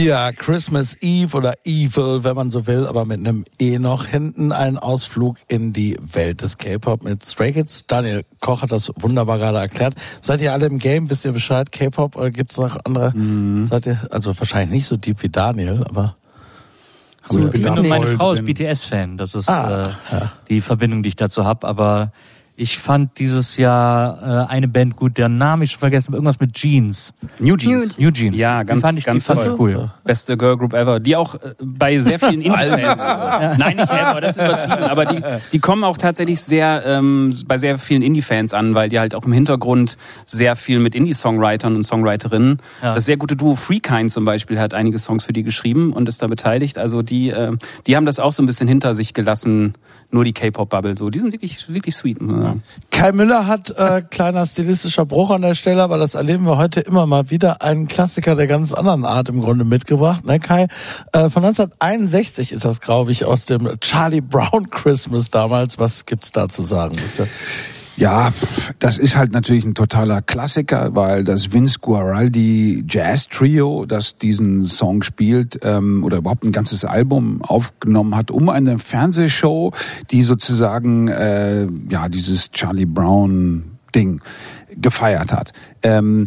Ja, 0.00 0.32
Christmas 0.32 0.96
Eve 1.02 1.36
oder 1.36 1.54
Evil, 1.64 2.24
wenn 2.24 2.34
man 2.34 2.50
so 2.50 2.66
will, 2.66 2.86
aber 2.86 3.04
mit 3.04 3.18
einem 3.18 3.44
E 3.60 3.78
noch 3.78 4.06
hinten. 4.06 4.50
Ein 4.50 4.78
Ausflug 4.78 5.36
in 5.46 5.74
die 5.74 5.98
Welt 6.00 6.40
des 6.40 6.56
K-Pop 6.56 7.02
mit 7.02 7.22
Stray 7.26 7.52
Kids. 7.52 7.84
Daniel 7.86 8.22
Koch 8.40 8.62
hat 8.62 8.72
das 8.72 8.90
wunderbar 8.98 9.36
gerade 9.36 9.58
erklärt. 9.58 9.94
Seid 10.22 10.40
ihr 10.40 10.54
alle 10.54 10.66
im 10.66 10.78
Game? 10.78 11.10
Wisst 11.10 11.26
ihr 11.26 11.32
Bescheid? 11.32 11.70
K-Pop 11.70 12.16
oder 12.16 12.30
gibt's 12.30 12.56
noch 12.56 12.78
andere? 12.84 13.12
Mhm. 13.14 13.66
Seid 13.66 13.84
ihr, 13.84 14.00
also 14.10 14.36
wahrscheinlich 14.38 14.70
nicht 14.70 14.86
so 14.86 14.96
deep 14.96 15.22
wie 15.22 15.28
Daniel, 15.28 15.84
aber. 15.86 16.16
So, 17.24 17.46
ich 17.52 17.62
bin 17.62 17.68
und 17.68 17.86
meine 17.86 18.06
Frau 18.06 18.32
ist. 18.32 18.42
BTS-Fan. 18.46 19.18
Das 19.18 19.34
ist 19.34 19.50
Ah, 19.50 19.90
äh, 20.10 20.20
die 20.48 20.62
Verbindung, 20.62 21.02
die 21.02 21.10
ich 21.10 21.16
dazu 21.16 21.44
habe. 21.44 21.68
Aber 21.68 22.10
ich 22.60 22.78
fand 22.78 23.18
dieses 23.18 23.56
Jahr 23.56 24.44
äh, 24.46 24.50
eine 24.50 24.68
Band 24.68 24.94
gut, 24.96 25.16
deren 25.16 25.38
Namen 25.38 25.62
ich 25.62 25.72
schon 25.72 25.80
vergessen 25.80 26.08
habe. 26.08 26.18
Irgendwas 26.18 26.40
mit 26.40 26.52
Jeans. 26.52 27.14
New 27.38 27.56
Jeans. 27.56 27.98
New 27.98 28.10
Jeans. 28.10 28.36
Ja, 28.36 28.60
Die 28.62 28.66
ganz, 28.66 28.82
fand 28.84 28.98
ich, 28.98 29.04
ganz 29.04 29.26
die 29.26 29.32
toll. 29.32 29.56
cool. 29.58 29.90
Beste 30.04 30.36
Girl 30.36 30.56
Group 30.58 30.74
ever. 30.74 31.00
Die 31.00 31.16
auch 31.16 31.36
äh, 31.36 31.54
bei 31.62 31.98
sehr 31.98 32.18
vielen 32.18 32.40
Indie-Fans. 32.42 33.02
Nein, 33.58 33.76
nicht 33.76 33.90
ever, 33.90 34.20
das 34.20 34.36
ist 34.36 34.44
übertrieben. 34.44 34.84
Aber 34.84 35.06
die, 35.06 35.20
die 35.52 35.58
kommen 35.58 35.84
auch 35.84 35.96
tatsächlich 35.96 36.40
sehr 36.42 36.82
ähm, 36.84 37.34
bei 37.46 37.56
sehr 37.56 37.78
vielen 37.78 38.02
Indie-Fans 38.02 38.52
an, 38.52 38.74
weil 38.74 38.90
die 38.90 38.98
halt 38.98 39.14
auch 39.14 39.24
im 39.24 39.32
Hintergrund 39.32 39.96
sehr 40.26 40.54
viel 40.54 40.80
mit 40.80 40.94
Indie-Songwritern 40.94 41.74
und 41.76 41.84
Songwriterinnen. 41.84 42.58
Ja. 42.82 42.94
Das 42.94 43.06
sehr 43.06 43.16
gute 43.16 43.36
Duo 43.36 43.54
Freekind 43.54 44.12
zum 44.12 44.24
Beispiel 44.26 44.58
hat 44.60 44.74
einige 44.74 44.98
Songs 44.98 45.24
für 45.24 45.32
die 45.32 45.42
geschrieben 45.42 45.92
und 45.92 46.08
ist 46.08 46.20
da 46.20 46.26
beteiligt. 46.26 46.76
Also 46.76 47.00
die, 47.00 47.30
äh, 47.30 47.52
die 47.86 47.96
haben 47.96 48.04
das 48.04 48.18
auch 48.18 48.32
so 48.32 48.42
ein 48.42 48.46
bisschen 48.46 48.68
hinter 48.68 48.94
sich 48.94 49.14
gelassen. 49.14 49.72
Nur 50.12 50.24
die 50.24 50.32
K-Pop-Bubble. 50.32 50.98
So, 50.98 51.08
die 51.08 51.20
sind 51.20 51.32
wirklich, 51.32 51.72
wirklich 51.72 51.94
sweet. 51.94 52.20
muss 52.20 52.49
Kai 52.90 53.12
Müller 53.12 53.46
hat, 53.46 53.70
äh, 53.70 54.02
kleiner 54.02 54.46
stilistischer 54.46 55.06
Bruch 55.06 55.30
an 55.30 55.42
der 55.42 55.54
Stelle, 55.54 55.82
aber 55.82 55.98
das 55.98 56.14
erleben 56.14 56.44
wir 56.44 56.56
heute 56.56 56.80
immer 56.80 57.06
mal 57.06 57.30
wieder, 57.30 57.62
einen 57.62 57.86
Klassiker 57.86 58.34
der 58.34 58.46
ganz 58.46 58.72
anderen 58.72 59.04
Art 59.04 59.28
im 59.28 59.40
Grunde 59.40 59.64
mitgebracht, 59.64 60.24
ne 60.24 60.38
Kai? 60.38 60.66
Äh, 61.12 61.30
von 61.30 61.44
1961 61.44 62.52
ist 62.52 62.64
das, 62.64 62.80
glaube 62.80 63.12
ich, 63.12 63.24
aus 63.24 63.46
dem 63.46 63.78
Charlie 63.80 64.20
Brown 64.20 64.70
Christmas 64.70 65.30
damals. 65.30 65.78
Was 65.78 66.06
gibt's 66.06 66.32
da 66.32 66.48
zu 66.48 66.62
sagen? 66.62 66.96
Ist 66.96 67.20
ja 68.00 68.32
das 68.78 68.98
ist 68.98 69.16
halt 69.16 69.32
natürlich 69.32 69.64
ein 69.64 69.74
totaler 69.74 70.22
Klassiker, 70.22 70.94
weil 70.94 71.24
das 71.24 71.52
Vince 71.52 71.78
Guaraldi 71.80 72.84
Jazz 72.88 73.28
Trio, 73.28 73.84
das 73.86 74.16
diesen 74.18 74.64
Song 74.64 75.02
spielt 75.02 75.60
ähm, 75.62 76.02
oder 76.04 76.18
überhaupt 76.18 76.44
ein 76.44 76.52
ganzes 76.52 76.84
Album 76.84 77.42
aufgenommen 77.42 78.16
hat, 78.16 78.30
um 78.30 78.48
eine 78.48 78.78
Fernsehshow, 78.78 79.72
die 80.10 80.22
sozusagen 80.22 81.08
äh, 81.08 81.66
ja 81.88 82.08
dieses 82.08 82.50
Charlie 82.50 82.86
Brown 82.86 83.64
Ding 83.94 84.20
gefeiert 84.76 85.32
hat. 85.32 85.52
Ähm, 85.82 86.26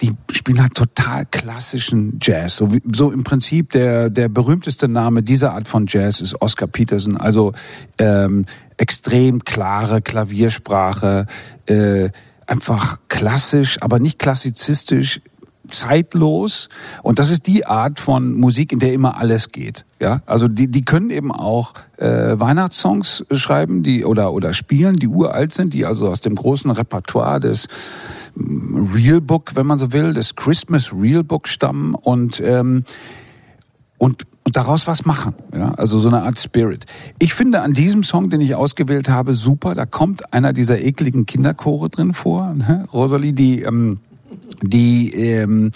die 0.00 0.10
spielen 0.32 0.60
halt 0.60 0.74
total 0.74 1.24
klassischen 1.24 2.18
Jazz. 2.20 2.56
So, 2.56 2.72
wie, 2.72 2.82
so 2.92 3.12
im 3.12 3.22
Prinzip 3.22 3.70
der, 3.70 4.10
der 4.10 4.28
berühmteste 4.28 4.88
Name 4.88 5.22
dieser 5.22 5.54
Art 5.54 5.68
von 5.68 5.86
Jazz 5.88 6.20
ist 6.20 6.40
Oscar 6.42 6.66
Peterson. 6.66 7.16
Also 7.16 7.52
ähm, 7.98 8.44
extrem 8.76 9.44
klare 9.44 10.02
Klaviersprache, 10.02 11.26
äh, 11.66 12.10
einfach 12.46 12.98
klassisch, 13.08 13.78
aber 13.80 13.98
nicht 13.98 14.18
klassizistisch, 14.18 15.20
zeitlos. 15.68 16.68
Und 17.02 17.18
das 17.18 17.30
ist 17.30 17.46
die 17.46 17.66
Art 17.66 17.98
von 17.98 18.34
Musik, 18.34 18.72
in 18.72 18.78
der 18.78 18.92
immer 18.92 19.16
alles 19.18 19.48
geht. 19.48 19.84
Ja, 20.00 20.22
also 20.26 20.48
die, 20.48 20.70
die 20.70 20.84
können 20.84 21.10
eben 21.10 21.32
auch 21.32 21.74
äh, 21.96 22.38
Weihnachtssongs 22.38 23.24
schreiben, 23.32 23.82
die 23.82 24.04
oder 24.04 24.32
oder 24.32 24.52
spielen, 24.52 24.96
die 24.96 25.08
uralt 25.08 25.54
sind, 25.54 25.72
die 25.72 25.86
also 25.86 26.08
aus 26.08 26.20
dem 26.20 26.34
großen 26.34 26.70
Repertoire 26.70 27.40
des 27.40 27.68
Real 28.36 29.20
Book, 29.20 29.52
wenn 29.54 29.66
man 29.66 29.78
so 29.78 29.92
will, 29.92 30.12
des 30.12 30.36
Christmas 30.36 30.92
Real 30.92 31.24
Book 31.24 31.48
stammen 31.48 31.94
und 31.94 32.40
ähm, 32.40 32.84
und, 33.96 34.24
und 34.46 34.56
daraus 34.56 34.86
was 34.86 35.04
machen. 35.06 35.34
Ja? 35.54 35.72
Also 35.72 35.98
so 35.98 36.08
eine 36.08 36.22
Art 36.22 36.38
Spirit. 36.38 36.84
Ich 37.18 37.34
finde 37.34 37.62
an 37.62 37.72
diesem 37.72 38.02
Song, 38.02 38.30
den 38.30 38.40
ich 38.40 38.54
ausgewählt 38.54 39.08
habe, 39.08 39.34
super. 39.34 39.74
Da 39.74 39.86
kommt 39.86 40.32
einer 40.32 40.52
dieser 40.52 40.80
ekligen 40.80 41.26
Kinderchore 41.26 41.88
drin 41.88 42.12
vor, 42.12 42.52
ne? 42.54 42.84
Rosalie, 42.92 43.32
die 43.32 43.62
ähm, 43.62 44.00
die 44.62 45.12
ähm, 45.14 45.70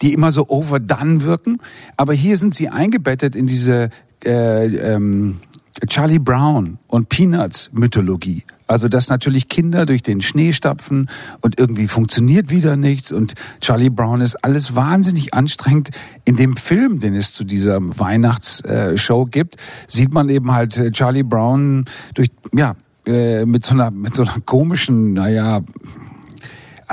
die 0.00 0.12
immer 0.12 0.32
so 0.32 0.48
overdone 0.48 1.22
wirken. 1.22 1.58
Aber 1.96 2.12
hier 2.12 2.36
sind 2.36 2.54
sie 2.54 2.68
eingebettet 2.68 3.36
in 3.36 3.46
diese 3.46 3.90
äh, 4.24 4.66
ähm, 4.66 5.40
Charlie 5.88 6.18
Brown 6.18 6.78
und 6.88 7.08
Peanuts 7.08 7.70
Mythologie. 7.72 8.44
Also 8.66 8.88
dass 8.88 9.08
natürlich 9.08 9.48
Kinder 9.48 9.86
durch 9.86 10.02
den 10.02 10.22
Schnee 10.22 10.52
stapfen 10.52 11.08
und 11.40 11.58
irgendwie 11.58 11.88
funktioniert 11.88 12.50
wieder 12.50 12.76
nichts 12.76 13.12
und 13.12 13.34
Charlie 13.60 13.90
Brown 13.90 14.20
ist 14.20 14.36
alles 14.44 14.74
wahnsinnig 14.74 15.34
anstrengend. 15.34 15.90
In 16.24 16.36
dem 16.36 16.56
Film, 16.56 17.00
den 17.00 17.14
es 17.14 17.32
zu 17.32 17.44
dieser 17.44 17.80
Weihnachtsshow 17.80 19.26
gibt, 19.26 19.56
sieht 19.88 20.12
man 20.12 20.28
eben 20.28 20.52
halt 20.52 20.76
äh, 20.76 20.90
Charlie 20.90 21.22
Brown 21.22 21.84
durch 22.14 22.30
ja 22.54 22.74
äh, 23.06 23.44
mit 23.44 23.64
so 23.64 23.74
einer 23.74 23.90
mit 23.90 24.14
so 24.14 24.22
einer 24.22 24.40
komischen, 24.44 25.12
naja 25.12 25.62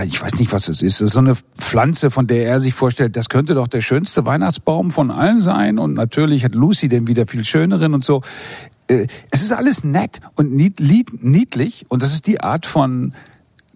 ich 0.06 0.22
weiß 0.22 0.36
nicht, 0.40 0.52
was 0.52 0.66
das 0.66 0.82
ist. 0.82 1.02
Das 1.02 1.08
ist 1.08 1.14
so 1.14 1.20
eine 1.20 1.36
Pflanze, 1.58 2.12
von 2.12 2.28
der 2.28 2.46
er 2.46 2.60
sich 2.60 2.74
vorstellt, 2.74 3.16
das 3.16 3.30
könnte 3.30 3.54
doch 3.54 3.68
der 3.68 3.82
schönste 3.82 4.26
Weihnachtsbaum 4.26 4.92
von 4.92 5.12
allen 5.12 5.42
sein. 5.42 5.80
Und 5.80 5.94
natürlich 5.94 6.46
hat 6.46 6.56
Lucy 6.56 6.88
den 6.88 7.08
wieder 7.08 7.28
viel 7.28 7.44
schöneren 7.44 7.94
und 7.94 8.06
so. 8.06 8.22
Äh, 8.90 9.08
Es 9.32 9.42
ist 9.42 9.54
alles 9.54 9.86
nett 9.86 10.20
und 10.36 10.54
niedlich. 10.54 11.86
Und 11.88 12.04
das 12.04 12.14
ist 12.14 12.28
die 12.28 12.42
Art 12.42 12.66
von 12.66 13.14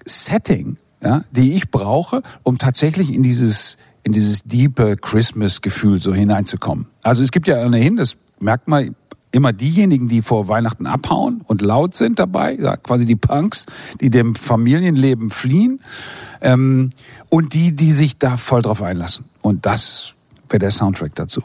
Setting, 0.05 0.77
ja, 1.01 1.23
die 1.31 1.53
ich 1.53 1.71
brauche, 1.71 2.21
um 2.43 2.57
tatsächlich 2.57 3.13
in 3.13 3.23
dieses, 3.23 3.77
in 4.03 4.11
dieses 4.11 4.43
diepe 4.43 4.97
Christmas-Gefühl 4.97 6.01
so 6.01 6.13
hineinzukommen. 6.13 6.87
Also 7.03 7.23
es 7.23 7.31
gibt 7.31 7.47
ja 7.47 7.65
ohnehin, 7.65 7.95
das 7.95 8.17
merkt 8.39 8.67
man, 8.67 8.95
immer 9.31 9.51
diejenigen, 9.51 10.07
die 10.07 10.21
vor 10.21 10.47
Weihnachten 10.47 10.85
abhauen 10.85 11.41
und 11.45 11.61
laut 11.61 11.95
sind 11.95 12.19
dabei, 12.19 12.55
ja, 12.55 12.77
quasi 12.77 13.05
die 13.05 13.15
Punks, 13.15 13.65
die 13.99 14.11
dem 14.11 14.35
Familienleben 14.35 15.31
fliehen, 15.31 15.81
ähm, 16.41 16.91
und 17.29 17.53
die, 17.53 17.73
die 17.73 17.91
sich 17.91 18.19
da 18.19 18.37
voll 18.37 18.61
drauf 18.61 18.81
einlassen. 18.83 19.25
Und 19.41 19.65
das 19.65 20.13
wäre 20.49 20.59
der 20.59 20.71
Soundtrack 20.71 21.15
dazu. 21.15 21.41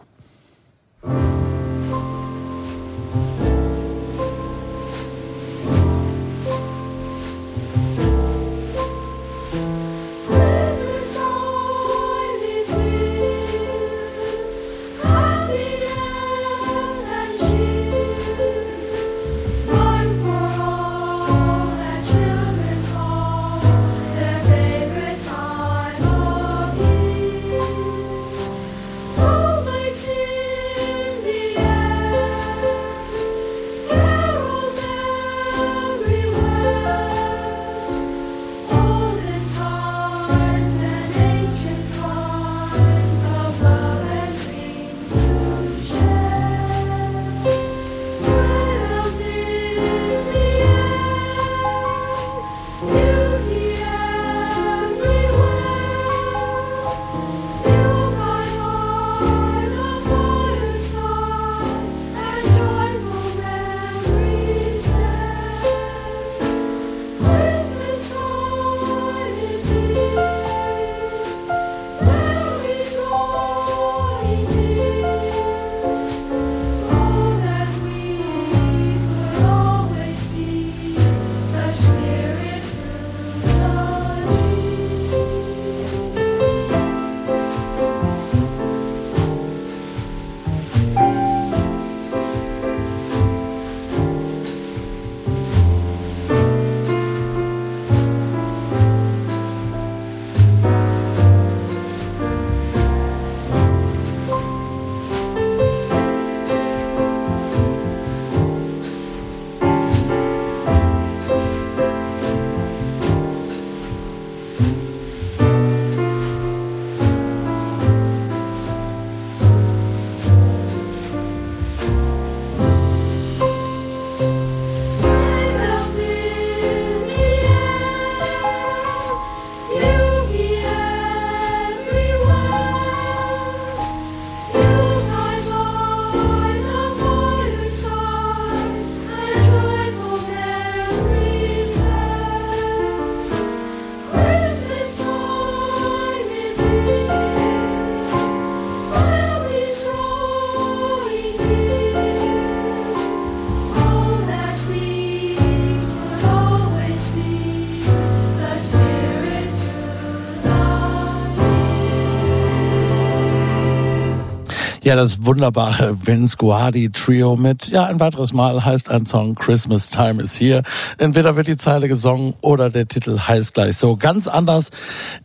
Ja, 164.89 164.97
das 164.97 165.26
wunderbare 165.26 165.99
Vince 166.07 166.39
Guardi 166.39 166.91
Trio 166.91 167.36
mit, 167.36 167.68
ja, 167.68 167.84
ein 167.84 168.01
weiteres 168.01 168.32
Mal 168.32 168.64
heißt 168.64 168.89
ein 168.89 169.05
Song 169.05 169.34
Christmas 169.34 169.91
Time 169.91 170.22
is 170.22 170.41
Here. 170.41 170.62
Entweder 170.97 171.36
wird 171.36 171.47
die 171.47 171.59
Zeile 171.59 171.89
gesungen 171.89 172.32
oder 172.41 172.70
der 172.70 172.89
Titel 172.89 173.18
heißt 173.18 173.53
gleich 173.53 173.76
so. 173.76 173.97
Ganz 173.97 174.26
anders 174.26 174.70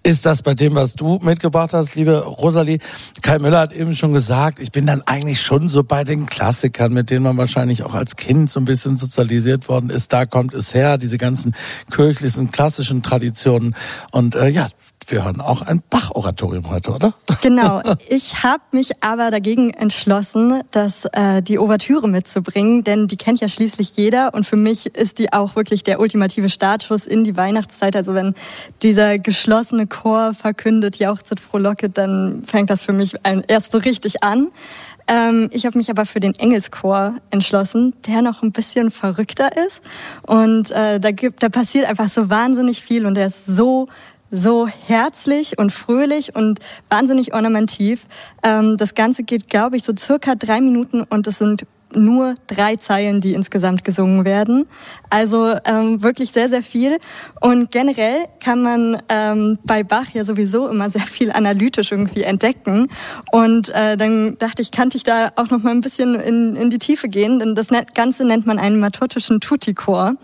ist 0.03 0.25
das 0.25 0.41
bei 0.41 0.53
dem, 0.53 0.75
was 0.75 0.95
du 0.95 1.17
mitgebracht 1.21 1.71
hast, 1.71 1.95
liebe 1.95 2.25
Rosalie. 2.25 2.79
Kai 3.21 3.39
Müller 3.39 3.59
hat 3.59 3.71
eben 3.71 3.95
schon 3.95 4.11
gesagt, 4.11 4.59
ich 4.59 4.73
bin 4.73 4.85
dann 4.85 5.01
eigentlich 5.05 5.41
schon 5.41 5.69
so 5.69 5.81
bei 5.81 6.03
den 6.03 6.25
Klassikern, 6.25 6.91
mit 6.91 7.09
denen 7.09 7.23
man 7.23 7.37
wahrscheinlich 7.37 7.83
auch 7.83 7.93
als 7.93 8.17
Kind 8.17 8.49
so 8.49 8.59
ein 8.59 8.65
bisschen 8.65 8.97
sozialisiert 8.97 9.69
worden 9.69 9.89
ist. 9.89 10.11
Da 10.11 10.25
kommt 10.25 10.53
es 10.53 10.73
her, 10.73 10.97
diese 10.97 11.17
ganzen 11.17 11.55
kirchlichen, 11.89 12.51
klassischen 12.51 13.01
Traditionen. 13.01 13.77
Und 14.11 14.35
äh, 14.35 14.49
ja, 14.49 14.67
wir 15.11 15.23
hören 15.23 15.41
auch 15.41 15.61
ein 15.61 15.81
Bach-Oratorium 15.89 16.69
heute, 16.69 16.91
oder? 16.91 17.13
Genau. 17.41 17.81
Ich 18.09 18.43
habe 18.43 18.63
mich 18.71 19.03
aber 19.03 19.31
dagegen 19.31 19.71
entschlossen, 19.71 20.61
das, 20.71 21.05
äh, 21.13 21.41
die 21.41 21.57
Ouvertüre 21.57 22.07
mitzubringen, 22.07 22.83
denn 22.83 23.07
die 23.07 23.17
kennt 23.17 23.39
ja 23.39 23.47
schließlich 23.47 23.95
jeder 23.95 24.33
und 24.33 24.45
für 24.45 24.55
mich 24.55 24.87
ist 24.95 25.19
die 25.19 25.31
auch 25.31 25.55
wirklich 25.55 25.83
der 25.83 25.99
ultimative 25.99 26.49
Startschuss 26.49 27.05
in 27.05 27.23
die 27.23 27.35
Weihnachtszeit. 27.37 27.95
Also 27.95 28.13
wenn 28.13 28.33
dieser 28.81 29.19
geschlossene 29.19 29.87
Chor 29.87 30.33
verkündet, 30.33 30.97
jauchzet 30.97 31.39
frohlocket, 31.39 31.97
dann 31.97 32.43
fängt 32.45 32.69
das 32.69 32.81
für 32.83 32.93
mich 32.93 33.15
erst 33.47 33.71
so 33.71 33.77
richtig 33.79 34.23
an. 34.23 34.49
Ähm, 35.07 35.49
ich 35.51 35.65
habe 35.65 35.77
mich 35.77 35.89
aber 35.89 36.05
für 36.05 36.19
den 36.19 36.33
Engelschor 36.35 37.15
entschlossen, 37.29 37.93
der 38.07 38.21
noch 38.21 38.41
ein 38.41 38.51
bisschen 38.51 38.91
verrückter 38.91 39.49
ist. 39.67 39.81
Und 40.23 40.71
äh, 40.71 40.99
da, 40.99 41.11
gibt, 41.11 41.43
da 41.43 41.49
passiert 41.49 41.85
einfach 41.85 42.09
so 42.09 42.29
wahnsinnig 42.29 42.81
viel 42.81 43.05
und 43.05 43.15
der 43.15 43.27
ist 43.27 43.45
so 43.45 43.87
so 44.33 44.67
herzlich 44.67 45.59
und 45.59 45.71
fröhlich 45.71 46.35
und 46.35 46.59
wahnsinnig 46.89 47.35
ornamentiv. 47.35 48.07
Ähm, 48.41 48.77
das 48.77 48.95
Ganze 48.95 49.23
geht, 49.23 49.47
glaube 49.47 49.77
ich, 49.77 49.83
so 49.83 49.93
circa 49.97 50.33
drei 50.33 50.59
Minuten 50.59 51.03
und 51.03 51.27
es 51.27 51.37
sind 51.37 51.67
nur 51.95 52.33
drei 52.47 52.75
Zeilen, 52.75 53.21
die 53.21 53.33
insgesamt 53.33 53.83
gesungen 53.83 54.25
werden. 54.25 54.65
Also 55.11 55.53
ähm, 55.65 56.01
wirklich 56.01 56.31
sehr, 56.31 56.49
sehr 56.49 56.63
viel. 56.63 56.97
Und 57.39 57.69
generell 57.69 58.25
kann 58.39 58.63
man 58.63 59.01
ähm, 59.09 59.59
bei 59.63 59.83
Bach 59.83 60.07
ja 60.13 60.25
sowieso 60.25 60.67
immer 60.67 60.89
sehr 60.89 61.05
viel 61.05 61.31
analytisch 61.31 61.91
irgendwie 61.91 62.23
entdecken. 62.23 62.89
Und 63.31 63.69
äh, 63.69 63.97
dann 63.97 64.37
dachte 64.39 64.63
ich, 64.63 64.71
kannte 64.71 64.97
ich 64.97 65.03
da 65.03 65.31
auch 65.35 65.51
noch 65.51 65.61
mal 65.61 65.69
ein 65.69 65.81
bisschen 65.81 66.15
in, 66.15 66.55
in 66.55 66.71
die 66.71 66.79
Tiefe 66.79 67.07
gehen, 67.07 67.37
denn 67.37 67.53
das 67.53 67.67
Ganze 67.93 68.25
nennt 68.25 68.47
man 68.47 68.57
einen 68.57 68.79
matotischen 68.79 69.39
Tutti-Chor. 69.39 70.15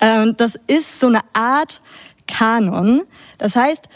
Äh, 0.00 0.32
das 0.36 0.58
ist 0.66 0.98
so 0.98 1.06
eine 1.06 1.20
Art 1.32 1.80
Kanon. 2.26 3.02
Das 3.38 3.56
heißt, 3.56 3.88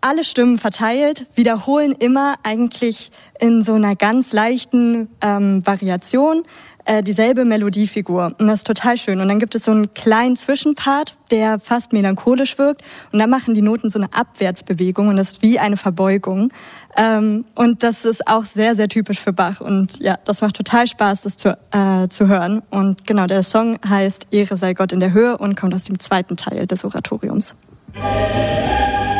alle 0.00 0.24
Stimmen 0.24 0.58
verteilt 0.58 1.26
wiederholen 1.34 1.92
immer 1.92 2.36
eigentlich 2.42 3.10
in 3.38 3.62
so 3.62 3.74
einer 3.74 3.96
ganz 3.96 4.32
leichten 4.32 5.08
ähm, 5.20 5.66
Variation 5.66 6.44
äh, 6.86 7.02
dieselbe 7.02 7.44
Melodiefigur. 7.44 8.34
Und 8.38 8.48
das 8.48 8.60
ist 8.60 8.66
total 8.66 8.96
schön. 8.96 9.20
Und 9.20 9.28
dann 9.28 9.38
gibt 9.38 9.54
es 9.54 9.64
so 9.64 9.70
einen 9.70 9.92
kleinen 9.92 10.36
Zwischenpart, 10.36 11.16
der 11.30 11.60
fast 11.60 11.92
melancholisch 11.92 12.58
wirkt. 12.58 12.82
Und 13.12 13.18
da 13.18 13.26
machen 13.26 13.54
die 13.54 13.62
Noten 13.62 13.90
so 13.90 13.98
eine 13.98 14.12
Abwärtsbewegung 14.12 15.08
und 15.08 15.16
das 15.16 15.32
ist 15.32 15.42
wie 15.42 15.58
eine 15.58 15.76
Verbeugung. 15.76 16.50
Ähm, 16.96 17.44
und 17.54 17.82
das 17.82 18.04
ist 18.04 18.26
auch 18.26 18.44
sehr, 18.44 18.74
sehr 18.74 18.88
typisch 18.88 19.20
für 19.20 19.32
Bach. 19.32 19.60
Und 19.60 19.98
ja, 19.98 20.18
das 20.24 20.40
macht 20.40 20.56
total 20.56 20.86
Spaß, 20.86 21.22
das 21.22 21.36
zu, 21.36 21.56
äh, 21.72 22.08
zu 22.08 22.26
hören. 22.26 22.62
Und 22.70 23.06
genau, 23.06 23.26
der 23.26 23.42
Song 23.42 23.78
heißt 23.86 24.28
Ehre 24.30 24.56
sei 24.56 24.72
Gott 24.74 24.92
in 24.92 25.00
der 25.00 25.12
Höhe 25.12 25.36
und 25.36 25.56
kommt 25.56 25.74
aus 25.74 25.84
dem 25.84 26.00
zweiten 26.00 26.36
Teil 26.36 26.66
des 26.66 26.84
Oratoriums. 26.84 27.54
Hey. 27.94 29.19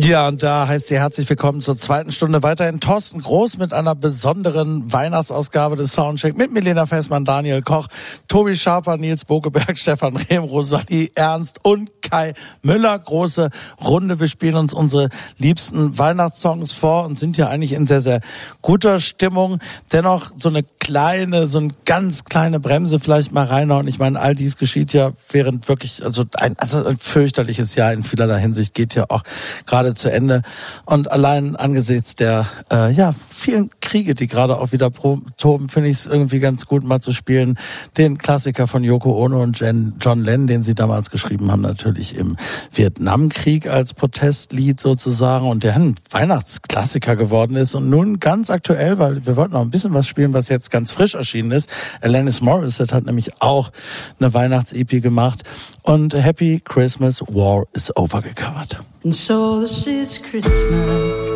Ja, 0.00 0.28
und 0.28 0.44
da 0.44 0.68
heißt 0.68 0.88
sie 0.88 0.96
herzlich 0.96 1.28
willkommen 1.28 1.60
zur 1.60 1.76
zweiten 1.76 2.12
Stunde 2.12 2.42
weiterhin 2.42 2.78
Thorsten 2.78 3.20
Groß 3.20 3.58
mit 3.58 3.72
einer 3.72 3.96
besonderen 3.96 4.92
Weihnachtsausgabe 4.92 5.74
des 5.74 5.92
Soundcheck 5.92 6.36
mit 6.36 6.52
Milena 6.52 6.86
Fessmann, 6.86 7.24
Daniel 7.24 7.62
Koch, 7.62 7.88
Tobi 8.28 8.56
Schaper, 8.56 8.96
Nils 8.96 9.24
Bogeberg, 9.24 9.76
Stefan 9.78 10.16
Rehm, 10.16 10.44
Rosalie 10.44 11.10
Ernst 11.16 11.58
und 11.64 11.90
Kai 12.00 12.34
Müller. 12.62 12.98
Große 12.98 13.50
Runde. 13.84 14.20
Wir 14.20 14.28
spielen 14.28 14.54
uns 14.54 14.72
unsere 14.72 15.08
liebsten 15.36 15.98
Weihnachtssongs 15.98 16.72
vor 16.72 17.04
und 17.04 17.18
sind 17.18 17.36
ja 17.36 17.48
eigentlich 17.48 17.72
in 17.72 17.84
sehr, 17.84 18.02
sehr 18.02 18.20
guter 18.62 19.00
Stimmung. 19.00 19.58
Dennoch 19.92 20.30
so 20.36 20.48
eine 20.48 20.62
kleine, 20.88 21.46
so 21.48 21.58
eine 21.58 21.74
ganz 21.84 22.24
kleine 22.24 22.60
Bremse 22.60 22.98
vielleicht 22.98 23.32
mal 23.32 23.44
reinhauen. 23.44 23.88
Ich 23.88 23.98
meine, 23.98 24.18
all 24.18 24.34
dies 24.34 24.56
geschieht 24.56 24.94
ja 24.94 25.12
während 25.30 25.68
wirklich, 25.68 26.02
also 26.02 26.24
ein, 26.36 26.54
also 26.58 26.82
ein 26.86 26.98
fürchterliches 26.98 27.74
Jahr 27.74 27.92
in 27.92 28.02
vielerlei 28.02 28.40
Hinsicht 28.40 28.72
geht 28.72 28.94
ja 28.94 29.04
auch 29.10 29.22
gerade 29.66 29.87
gerade 29.88 29.94
zu 29.94 30.12
Ende. 30.12 30.42
Und 30.84 31.10
allein 31.10 31.56
angesichts 31.56 32.14
der 32.14 32.46
äh, 32.72 32.92
ja 32.92 33.14
vielen 33.30 33.70
Kriege, 33.80 34.14
die 34.14 34.26
gerade 34.26 34.58
auch 34.58 34.72
wieder 34.72 34.90
toben, 35.36 35.68
finde 35.68 35.90
ich 35.90 35.98
es 35.98 36.06
irgendwie 36.06 36.40
ganz 36.40 36.66
gut, 36.66 36.84
mal 36.84 37.00
zu 37.00 37.12
spielen. 37.12 37.58
Den 37.96 38.18
Klassiker 38.18 38.66
von 38.66 38.84
Yoko 38.84 39.24
Ono 39.24 39.42
und 39.42 39.60
Jen, 39.60 39.94
John 40.00 40.24
Lennon, 40.24 40.46
den 40.46 40.62
sie 40.62 40.74
damals 40.74 41.10
geschrieben 41.10 41.50
haben, 41.50 41.62
natürlich 41.62 42.16
im 42.16 42.36
Vietnamkrieg 42.72 43.68
als 43.68 43.94
Protestlied 43.94 44.80
sozusagen 44.80 45.48
und 45.48 45.64
der 45.64 45.76
ein 45.76 45.94
Weihnachtsklassiker 46.10 47.16
geworden 47.16 47.56
ist. 47.56 47.74
Und 47.74 47.88
nun 47.88 48.20
ganz 48.20 48.50
aktuell, 48.50 48.98
weil 48.98 49.24
wir 49.26 49.36
wollten 49.36 49.54
noch 49.54 49.62
ein 49.62 49.70
bisschen 49.70 49.94
was 49.94 50.06
spielen, 50.06 50.34
was 50.34 50.48
jetzt 50.48 50.70
ganz 50.70 50.92
frisch 50.92 51.14
erschienen 51.14 51.52
ist. 51.52 51.70
Alanis 52.00 52.40
Morissette 52.40 52.94
hat 52.94 53.06
nämlich 53.06 53.40
auch 53.40 53.70
eine 54.18 54.34
Weihnachts-EP 54.34 55.02
gemacht 55.02 55.42
und 55.82 56.14
Happy 56.14 56.60
Christmas 56.62 57.20
War 57.20 57.64
is 57.72 57.94
Over 57.96 58.22
gecovert. 58.22 58.78
And 59.04 59.14
so 59.14 59.64
is 59.68 60.16
Christmas. 60.16 61.26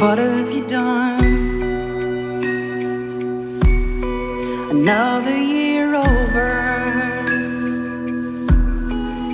What 0.00 0.18
have 0.18 0.50
you 0.50 0.66
done? 0.66 1.24
Another 4.70 5.36
year 5.36 5.94
over. 5.94 6.50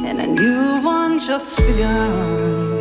And 0.09 0.21
a 0.21 0.27
new 0.27 0.85
one 0.85 1.19
just 1.19 1.57
begun. 1.57 2.79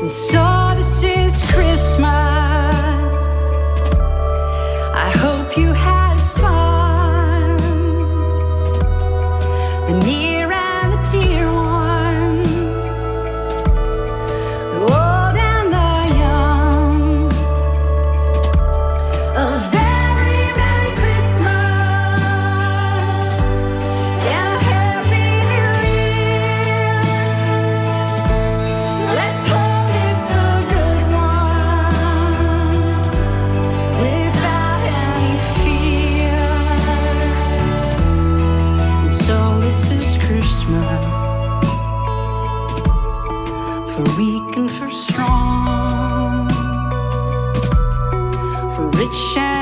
And 0.00 0.10
so 0.10 0.74
this 0.76 1.02
is 1.02 1.42
Christmas. 1.50 2.04
I 5.06 5.10
hope 5.24 5.56
you 5.58 5.72
had 5.72 6.05
for 49.16 49.55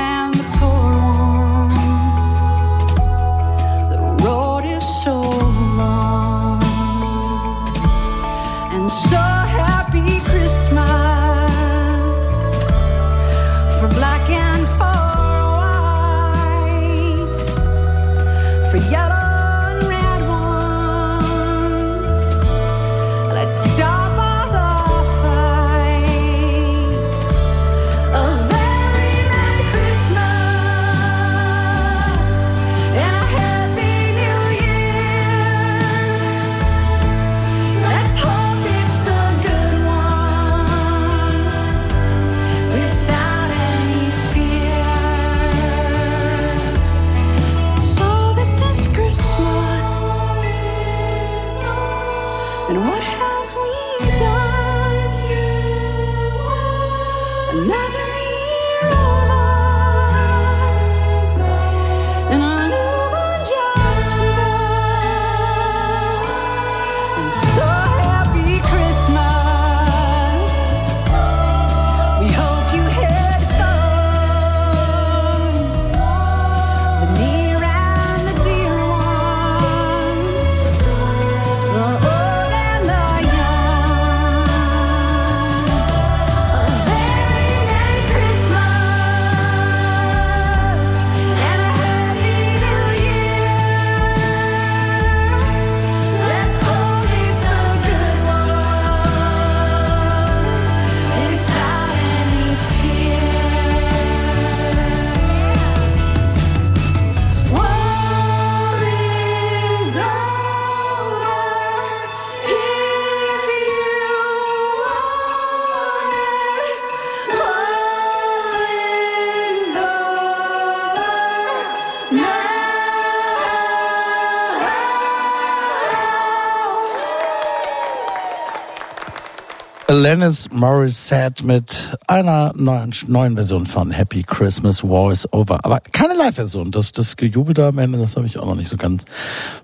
Alanis 129.95 130.49
Morissette 130.51 131.45
mit 131.45 131.97
einer 132.07 132.51
neuen, 132.53 132.93
neuen 133.07 133.37
Version 133.37 133.65
von 133.65 133.91
Happy 133.91 134.23
Christmas 134.23 134.83
War 134.83 135.09
is 135.09 135.25
Over. 135.31 135.63
Aber 135.63 135.79
keine 135.79 136.15
Live-Version. 136.15 136.69
Das, 136.69 136.91
das 136.91 137.15
Gejubel 137.15 137.53
da 137.53 137.69
am 137.69 137.77
Ende, 137.77 137.97
das 137.97 138.17
habe 138.17 138.27
ich 138.27 138.37
auch 138.37 138.45
noch 138.45 138.55
nicht 138.55 138.67
so 138.67 138.75
ganz 138.75 139.05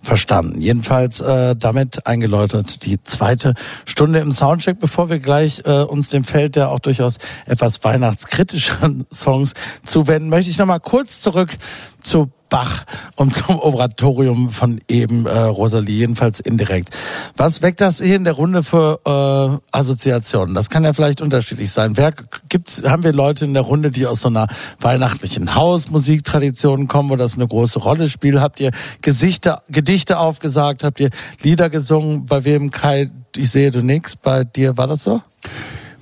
verstanden. 0.02 0.62
Jedenfalls 0.62 1.20
äh, 1.20 1.54
damit 1.58 2.08
eingeläutet 2.08 2.86
die 2.86 3.04
zweite 3.04 3.56
Stunde 3.84 4.20
im 4.20 4.32
Soundcheck. 4.32 4.80
Bevor 4.80 5.10
wir 5.10 5.20
gleich 5.20 5.64
äh, 5.66 5.82
uns 5.82 6.08
dem 6.12 6.24
Feld 6.24 6.56
der 6.56 6.70
auch 6.70 6.80
durchaus 6.80 7.18
etwas 7.46 7.84
weihnachtskritischeren 7.84 9.06
Songs 9.14 9.52
zuwenden, 9.86 10.30
möchte 10.30 10.50
ich 10.50 10.58
noch 10.58 10.66
mal 10.66 10.80
kurz 10.80 11.20
zurück 11.20 11.58
zu 12.02 12.32
Bach 12.52 12.84
und 13.16 13.34
zum 13.34 13.58
Oratorium 13.60 14.52
von 14.52 14.80
eben 14.88 15.26
äh, 15.26 15.40
Rosalie, 15.40 15.96
jedenfalls 15.96 16.42
indirekt. 16.42 16.90
Was 17.38 17.62
weckt 17.64 17.80
das 17.82 18.02
hier 18.02 18.18
in 18.18 18.26
der 18.26 18.34
Runde 18.34 18.62
für 18.62 19.00
äh, 19.06 19.76
Assoziationen? 19.76 20.54
Das 20.54 20.70
kann 20.70 20.84
ja 20.84 20.94
vielleicht 20.94 21.22
unterschiedlich 21.22 21.72
sein. 21.72 21.96
Wer 21.96 22.14
gibt's, 22.50 22.84
haben 22.86 23.04
wir 23.04 23.14
Leute 23.14 23.46
in 23.46 23.54
der 23.54 23.64
Runde, 23.64 23.90
die 23.90 24.06
aus 24.06 24.22
so 24.22 24.28
einer 24.28 24.48
weihnachtlichen 24.82 25.56
Hausmusiktradition 25.56 26.90
kommen, 26.90 27.10
wo 27.10 27.16
das 27.16 27.36
eine 27.36 27.48
große 27.48 27.80
Rolle 27.80 28.10
spielt? 28.10 28.40
Habt 28.42 28.60
ihr 28.60 28.72
Gesichter, 29.02 29.64
Gedichte 29.70 30.20
aufgesagt? 30.20 30.84
Habt 30.84 31.00
ihr 31.00 31.10
Lieder 31.42 31.70
gesungen? 31.70 32.26
Bei 32.26 32.44
wem 32.44 32.70
Kai, 32.70 33.10
ich 33.38 33.50
sehe 33.50 33.72
du 33.72 33.82
nix, 33.82 34.18
bei 34.18 34.44
dir 34.44 34.78
war 34.78 34.88
das 34.88 35.04
so? 35.04 35.22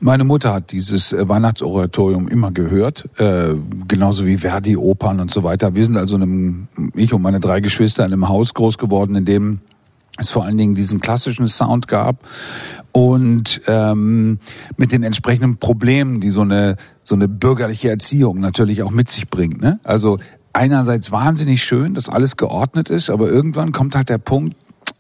Meine 0.02 0.24
Mutter 0.24 0.54
hat 0.54 0.72
dieses 0.72 1.12
äh, 1.12 1.28
Weihnachtsoratorium 1.28 2.30
immer 2.30 2.52
gehört, 2.52 3.10
äh, 3.18 3.54
genauso 3.88 4.26
wie 4.26 4.38
Verdi, 4.38 4.78
Opern 4.78 5.20
und 5.20 5.30
so 5.30 5.44
weiter. 5.44 5.76
Wir 5.76 5.84
sind 5.84 5.98
also 5.98 6.16
in 6.16 6.22
einem, 6.22 6.68
ich 6.94 7.14
und 7.14 7.22
meine 7.22 7.42
drei 7.42 7.60
Geschwister 7.60 8.06
in 8.06 8.14
einem 8.14 8.30
Haus 8.30 8.54
groß 8.54 8.78
geworden, 8.78 9.16
in 9.16 9.26
dem 9.26 9.60
es 10.18 10.32
vor 10.32 10.46
allen 10.46 10.58
Dingen 10.58 10.76
diesen 10.76 11.00
klassischen 11.00 11.48
Sound 11.48 11.88
gab 11.88 12.26
und 12.92 13.62
ähm, 13.68 14.40
mit 14.78 14.92
den 14.92 15.04
entsprechenden 15.04 15.58
Problemen, 15.58 16.20
die 16.20 16.30
so 16.30 16.42
eine 16.42 16.76
so 17.04 17.16
eine 17.16 17.28
bürgerliche 17.28 17.90
Erziehung 17.90 18.40
natürlich 18.40 18.84
auch 18.84 18.92
mit 18.92 19.10
sich 19.10 19.30
bringt. 19.30 19.62
Ne? 19.62 19.80
Also 19.84 20.20
einerseits 20.54 21.12
wahnsinnig 21.12 21.64
schön, 21.64 21.94
dass 21.94 22.10
alles 22.10 22.38
geordnet 22.38 22.90
ist, 22.90 23.10
aber 23.10 23.30
irgendwann 23.30 23.72
kommt 23.72 23.96
halt 23.96 24.10
der 24.10 24.18
Punkt, 24.18 24.56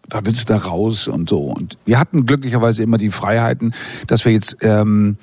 da 0.10 0.26
willst 0.26 0.49
du 0.49 0.53
da 0.53 0.60
raus 0.60 1.07
und 1.07 1.30
so. 1.30 1.39
Und 1.39 1.78
wir 1.86 1.99
hatten 1.99 2.26
glücklicherweise 2.26 2.84
immer 2.84 2.97
die 2.97 3.10
Freiheiten, 3.10 3.74
dass 4.07 4.26
wir 4.26 4.32
jetzt 4.32 4.57
ähm, 4.62 5.18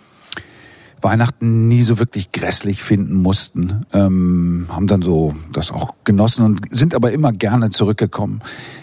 Weihnachten 1.03 1.69
nie 1.69 1.83
so 1.83 1.99
wirklich 1.99 2.33
grässlich 2.33 2.83
finden 2.83 3.15
mussten. 3.15 3.87
Ähm, 3.93 4.67
haben 4.71 4.87
dann 4.87 5.03
so 5.03 5.35
das 5.53 5.71
auch 5.71 5.95
genossen 6.05 6.45
und 6.45 6.61
sind 6.71 6.95
aber 6.95 7.13
immer 7.13 7.33
gerne 7.33 7.71
zurückgekommen. 7.71 8.41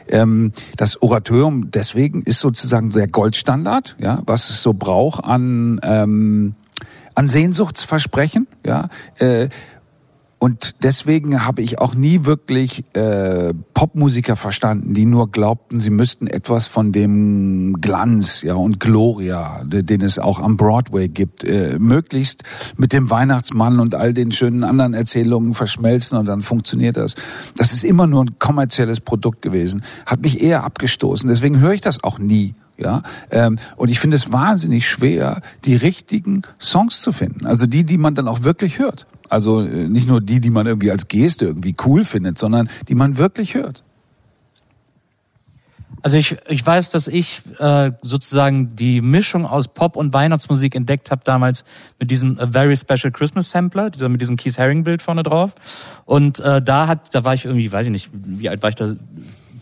Ähm, 0.07 0.51
das 0.77 1.01
Oratorium 1.01 1.71
deswegen 1.71 2.21
ist 2.21 2.39
sozusagen 2.39 2.91
der 2.91 3.07
Goldstandard, 3.07 3.95
ja, 3.99 4.21
was 4.25 4.49
es 4.49 4.61
so 4.61 4.73
braucht 4.73 5.23
an 5.23 5.79
ähm, 5.83 6.55
an 7.15 7.27
Sehnsuchtsversprechen, 7.27 8.47
ja. 8.65 8.89
Äh, 9.19 9.49
und 10.43 10.75
deswegen 10.83 11.45
habe 11.45 11.61
ich 11.61 11.79
auch 11.79 11.95
nie 11.95 12.25
wirklich 12.25 12.83
äh, 12.97 13.53
Popmusiker 13.73 14.35
verstanden, 14.35 14.93
die 14.93 15.05
nur 15.05 15.31
glaubten, 15.31 15.79
sie 15.79 15.89
müssten 15.89 16.27
etwas 16.27 16.67
von 16.67 16.91
dem 16.91 17.79
Glanz 17.79 18.41
ja 18.41 18.55
und 18.55 18.81
Gloria, 18.81 19.63
den 19.63 20.01
es 20.01 20.19
auch 20.19 20.41
am 20.41 20.57
Broadway 20.57 21.07
gibt, 21.07 21.45
äh, 21.45 21.77
möglichst 21.79 22.43
mit 22.75 22.91
dem 22.91 23.09
Weihnachtsmann 23.09 23.79
und 23.79 23.95
all 23.95 24.13
den 24.13 24.33
schönen 24.33 24.65
anderen 24.65 24.93
Erzählungen 24.93 25.53
verschmelzen 25.53 26.17
und 26.17 26.25
dann 26.25 26.41
funktioniert 26.41 26.97
das. 26.97 27.15
Das 27.55 27.71
ist 27.71 27.85
immer 27.85 28.05
nur 28.05 28.25
ein 28.25 28.37
kommerzielles 28.37 28.99
Produkt 28.99 29.41
gewesen, 29.41 29.81
hat 30.05 30.23
mich 30.23 30.41
eher 30.41 30.65
abgestoßen. 30.65 31.29
Deswegen 31.29 31.61
höre 31.61 31.71
ich 31.71 31.79
das 31.79 32.03
auch 32.03 32.19
nie. 32.19 32.53
Ja, 32.75 33.03
ähm, 33.31 33.59
und 33.77 33.91
ich 33.91 33.99
finde 34.01 34.17
es 34.17 34.33
wahnsinnig 34.33 34.89
schwer, 34.89 35.41
die 35.63 35.77
richtigen 35.77 36.41
Songs 36.59 37.01
zu 37.01 37.13
finden. 37.13 37.45
Also 37.45 37.65
die, 37.65 37.85
die 37.85 37.97
man 37.97 38.13
dann 38.13 38.27
auch 38.27 38.43
wirklich 38.43 38.77
hört. 38.77 39.05
Also 39.33 39.61
äh, 39.61 39.89
nicht 39.89 40.07
nur 40.07 40.21
die, 40.21 40.39
die 40.39 40.51
man 40.51 40.67
irgendwie 40.67 40.91
als 40.91 41.07
Geste 41.07 41.45
irgendwie 41.45 41.75
cool 41.85 42.05
findet, 42.05 42.37
sondern 42.37 42.69
die 42.87 42.93
man 42.93 43.17
wirklich 43.17 43.55
hört. 43.55 43.83
Also 46.03 46.17
ich, 46.17 46.35
ich 46.47 46.63
weiß, 46.63 46.89
dass 46.89 47.07
ich 47.07 47.41
äh, 47.59 47.91
sozusagen 48.01 48.75
die 48.75 49.01
Mischung 49.01 49.47
aus 49.47 49.69
Pop 49.69 49.95
und 49.95 50.13
Weihnachtsmusik 50.13 50.75
entdeckt 50.75 51.09
habe 51.09 51.21
damals 51.23 51.65
mit 51.99 52.11
diesem 52.11 52.37
A 52.39 52.45
Very 52.45 52.77
Special 52.77 53.11
Christmas 53.11 53.49
Sampler, 53.49 53.89
dieser 53.89 54.07
mit 54.07 54.21
diesem 54.21 54.37
Keith 54.37 54.59
Haring 54.59 54.83
Bild 54.83 55.01
vorne 55.01 55.23
drauf. 55.23 55.55
Und 56.05 56.39
äh, 56.39 56.61
da 56.61 56.87
hat, 56.87 57.15
da 57.15 57.23
war 57.23 57.33
ich 57.33 57.45
irgendwie, 57.45 57.71
weiß 57.71 57.87
ich 57.87 57.91
nicht, 57.91 58.11
wie 58.13 58.49
alt 58.49 58.61
war 58.61 58.69
ich 58.69 58.75
da? 58.75 58.93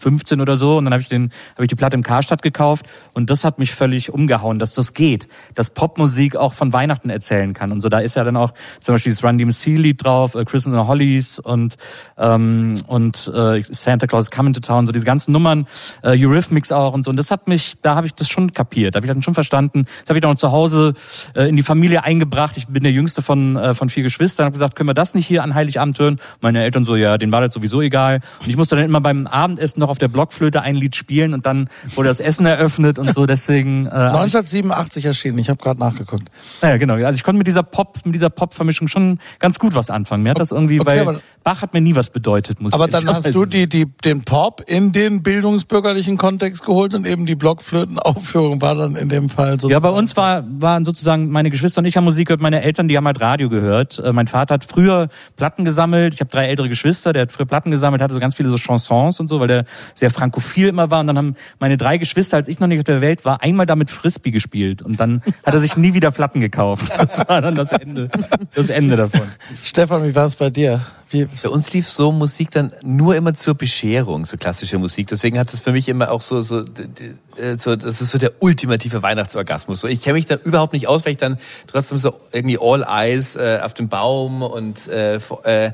15 0.01 0.41
oder 0.41 0.57
so 0.57 0.77
und 0.77 0.85
dann 0.85 0.93
habe 0.93 1.01
ich 1.01 1.09
den 1.09 1.31
habe 1.53 1.63
ich 1.63 1.69
die 1.69 1.75
Platte 1.75 1.95
im 1.95 2.03
Karstadt 2.03 2.41
gekauft 2.41 2.85
und 3.13 3.29
das 3.29 3.43
hat 3.43 3.59
mich 3.59 3.73
völlig 3.73 4.11
umgehauen, 4.11 4.59
dass 4.59 4.73
das 4.73 4.93
geht, 4.93 5.27
dass 5.55 5.69
Popmusik 5.69 6.35
auch 6.35 6.53
von 6.53 6.73
Weihnachten 6.73 7.09
erzählen 7.09 7.53
kann 7.53 7.71
und 7.71 7.81
so. 7.81 7.89
Da 7.89 7.99
ist 7.99 8.15
ja 8.15 8.23
dann 8.23 8.37
auch 8.37 8.53
zum 8.79 8.95
Beispiel 8.95 9.13
das 9.13 9.23
Run 9.23 9.37
DMC 9.37 9.77
Lied 9.77 10.03
drauf, 10.03 10.35
äh, 10.35 10.43
Christmas 10.45 10.77
and 10.77 10.87
Hollies 10.87 11.39
und 11.39 11.77
ähm, 12.17 12.81
und 12.87 13.31
äh, 13.33 13.63
Santa 13.69 14.07
Claus 14.07 14.31
Coming 14.31 14.53
to 14.53 14.59
Town, 14.59 14.85
so 14.85 14.91
diese 14.91 15.05
ganzen 15.05 15.31
Nummern, 15.31 15.67
äh, 16.03 16.17
Eurythmics 16.17 16.71
auch 16.71 16.93
und 16.93 17.03
so. 17.03 17.09
Und 17.09 17.17
das 17.17 17.31
hat 17.31 17.47
mich, 17.47 17.75
da 17.81 17.95
habe 17.95 18.07
ich 18.07 18.13
das 18.13 18.27
schon 18.27 18.53
kapiert, 18.53 18.95
da 18.95 18.97
habe 18.97 19.05
ich 19.05 19.11
dann 19.11 19.21
schon 19.21 19.33
verstanden. 19.33 19.85
Das 20.01 20.09
habe 20.09 20.17
ich 20.17 20.21
dann 20.21 20.31
auch 20.31 20.35
zu 20.35 20.51
Hause 20.51 20.93
äh, 21.35 21.47
in 21.47 21.55
die 21.55 21.63
Familie 21.63 22.03
eingebracht. 22.03 22.57
Ich 22.57 22.67
bin 22.67 22.83
der 22.83 22.91
Jüngste 22.91 23.21
von 23.21 23.55
äh, 23.55 23.73
von 23.73 23.89
vier 23.89 24.03
Geschwistern. 24.03 24.45
Habe 24.45 24.53
gesagt, 24.53 24.75
können 24.75 24.89
wir 24.89 24.93
das 24.93 25.13
nicht 25.15 25.27
hier 25.27 25.43
an 25.43 25.53
Heiligabend 25.53 25.99
hören? 25.99 26.15
Meine 26.39 26.63
Eltern 26.63 26.85
so, 26.85 26.95
ja, 26.95 27.17
denen 27.17 27.31
war 27.31 27.41
das 27.41 27.53
sowieso 27.53 27.81
egal. 27.81 28.21
Und 28.41 28.49
ich 28.49 28.57
musste 28.57 28.75
dann 28.75 28.85
immer 28.85 29.01
beim 29.01 29.27
Abendessen 29.27 29.79
noch 29.79 29.89
auf 29.91 29.97
der 29.97 30.07
Blockflöte 30.07 30.61
ein 30.61 30.75
Lied 30.75 30.95
spielen 30.95 31.33
und 31.33 31.45
dann 31.45 31.69
wurde 31.95 32.09
das 32.09 32.19
Essen 32.19 32.45
eröffnet 32.45 32.97
und 32.97 33.13
so. 33.13 33.25
Deswegen. 33.25 33.85
Äh, 33.85 33.89
1987 33.89 35.05
erschienen. 35.05 35.37
Ich 35.37 35.49
habe 35.49 35.61
gerade 35.61 35.79
nachgeguckt. 35.79 36.23
Ja, 36.61 36.77
genau. 36.77 36.95
Also 36.95 37.15
ich 37.15 37.23
konnte 37.23 37.37
mit 37.37 37.47
dieser 37.47 37.63
Pop, 37.63 37.99
mit 38.05 38.15
dieser 38.15 38.29
Pop-Vermischung 38.29 38.87
schon 38.87 39.19
ganz 39.39 39.59
gut 39.59 39.75
was 39.75 39.89
anfangen. 39.89 40.23
Mir 40.23 40.31
hat 40.31 40.39
das 40.39 40.51
irgendwie, 40.51 40.79
okay, 40.79 41.05
weil 41.05 41.21
Bach 41.43 41.63
hat 41.63 41.73
mir 41.73 41.81
nie 41.81 41.95
was 41.95 42.11
bedeutet. 42.11 42.61
Muss 42.61 42.73
aber 42.73 42.85
ich 42.85 42.91
dann 42.91 43.07
hast 43.07 43.33
du 43.33 43.45
die, 43.45 43.67
die, 43.67 43.85
den 43.85 44.23
Pop 44.23 44.63
in 44.67 44.91
den 44.91 45.23
bildungsbürgerlichen 45.23 46.17
Kontext 46.17 46.63
geholt 46.63 46.93
und 46.93 47.07
eben 47.07 47.25
die 47.25 47.35
Blockflötenaufführung 47.35 48.61
war 48.61 48.75
dann 48.75 48.95
in 48.95 49.09
dem 49.09 49.27
Fall 49.27 49.59
so. 49.59 49.67
Ja, 49.69 49.79
bei 49.79 49.89
uns 49.89 50.15
war, 50.15 50.43
waren 50.59 50.85
sozusagen 50.85 51.31
meine 51.31 51.49
Geschwister 51.49 51.79
und 51.79 51.85
ich 51.85 51.97
haben 51.97 52.03
Musik 52.03 52.27
gehört, 52.27 52.41
meine 52.41 52.61
Eltern, 52.61 52.87
die 52.87 52.95
haben 52.95 53.07
halt 53.07 53.21
Radio 53.21 53.49
gehört. 53.49 53.97
Äh, 53.97 54.13
mein 54.13 54.27
Vater 54.27 54.53
hat 54.53 54.65
früher 54.65 55.09
Platten 55.35 55.65
gesammelt. 55.65 56.13
Ich 56.13 56.19
habe 56.19 56.29
drei 56.29 56.45
ältere 56.45 56.69
Geschwister, 56.69 57.11
der 57.11 57.23
hat 57.23 57.31
früher 57.31 57.47
Platten 57.47 57.71
gesammelt, 57.71 58.03
hatte 58.03 58.13
so 58.13 58.19
ganz 58.19 58.35
viele 58.35 58.49
so 58.49 58.57
Chansons 58.57 59.19
und 59.19 59.27
so, 59.27 59.39
weil 59.39 59.47
der 59.47 59.65
sehr 59.95 60.11
frankophil 60.11 60.67
immer 60.67 60.91
war. 60.91 60.99
Und 60.99 61.07
dann 61.07 61.17
haben 61.17 61.35
meine 61.59 61.77
drei 61.77 61.97
Geschwister, 61.97 62.37
als 62.37 62.47
ich 62.49 62.59
noch 62.59 62.67
nicht 62.67 62.79
auf 62.79 62.83
der 62.83 63.01
Welt 63.01 63.25
war, 63.25 63.41
einmal 63.41 63.65
damit 63.65 63.89
Frisbee 63.89 64.31
gespielt. 64.31 64.83
Und 64.83 64.99
dann 64.99 65.23
hat 65.43 65.55
er 65.55 65.59
sich 65.59 65.75
nie 65.75 65.95
wieder 65.95 66.11
Platten 66.11 66.39
gekauft. 66.39 66.91
Das 66.97 67.27
war 67.27 67.41
dann 67.41 67.55
das 67.55 67.71
Ende, 67.71 68.09
das 68.53 68.69
Ende 68.69 68.95
davon. 68.95 69.21
Stefan, 69.63 70.03
wie 70.03 70.13
war 70.13 70.27
es 70.27 70.35
bei 70.35 70.51
dir? 70.51 70.81
Wie 71.11 71.25
bei 71.25 71.49
uns 71.49 71.73
lief 71.73 71.89
so 71.89 72.11
Musik 72.11 72.51
dann 72.51 72.71
nur 72.83 73.15
immer 73.15 73.33
zur 73.33 73.53
Bescherung, 73.53 74.25
so 74.25 74.37
klassische 74.37 74.77
Musik. 74.77 75.07
Deswegen 75.07 75.37
hat 75.37 75.53
es 75.53 75.59
für 75.59 75.73
mich 75.73 75.89
immer 75.89 76.09
auch 76.09 76.21
so, 76.21 76.41
so, 76.41 76.59
äh, 76.59 77.57
so 77.57 77.75
das 77.75 78.01
ist 78.01 78.11
so 78.11 78.17
der 78.17 78.31
ultimative 78.39 79.03
Weihnachtsorgasmus. 79.03 79.81
So, 79.81 79.87
ich 79.87 79.99
kenne 79.99 80.13
mich 80.13 80.25
da 80.25 80.35
überhaupt 80.35 80.71
nicht 80.71 80.87
aus, 80.87 81.05
weil 81.05 81.11
ich 81.11 81.17
dann 81.17 81.37
trotzdem 81.67 81.97
so 81.97 82.19
irgendwie 82.31 82.57
All 82.59 82.83
Eyes 82.87 83.35
äh, 83.35 83.59
auf 83.61 83.73
dem 83.73 83.89
Baum 83.89 84.41
und 84.41 84.87
äh, 84.87 85.15
äh, 85.15 85.71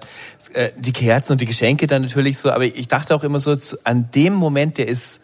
die 0.77 0.93
Kerzen 0.93 1.33
und 1.33 1.41
die 1.41 1.45
Geschenke 1.45 1.85
dann 1.85 2.01
natürlich 2.01 2.39
so. 2.39 2.51
Aber 2.51 2.65
ich 2.65 2.87
dachte 2.87 3.15
auch 3.15 3.23
immer 3.23 3.39
so, 3.39 3.55
an 3.83 4.09
dem 4.15 4.33
Moment, 4.33 4.79
der 4.79 4.87
ist 4.87 5.21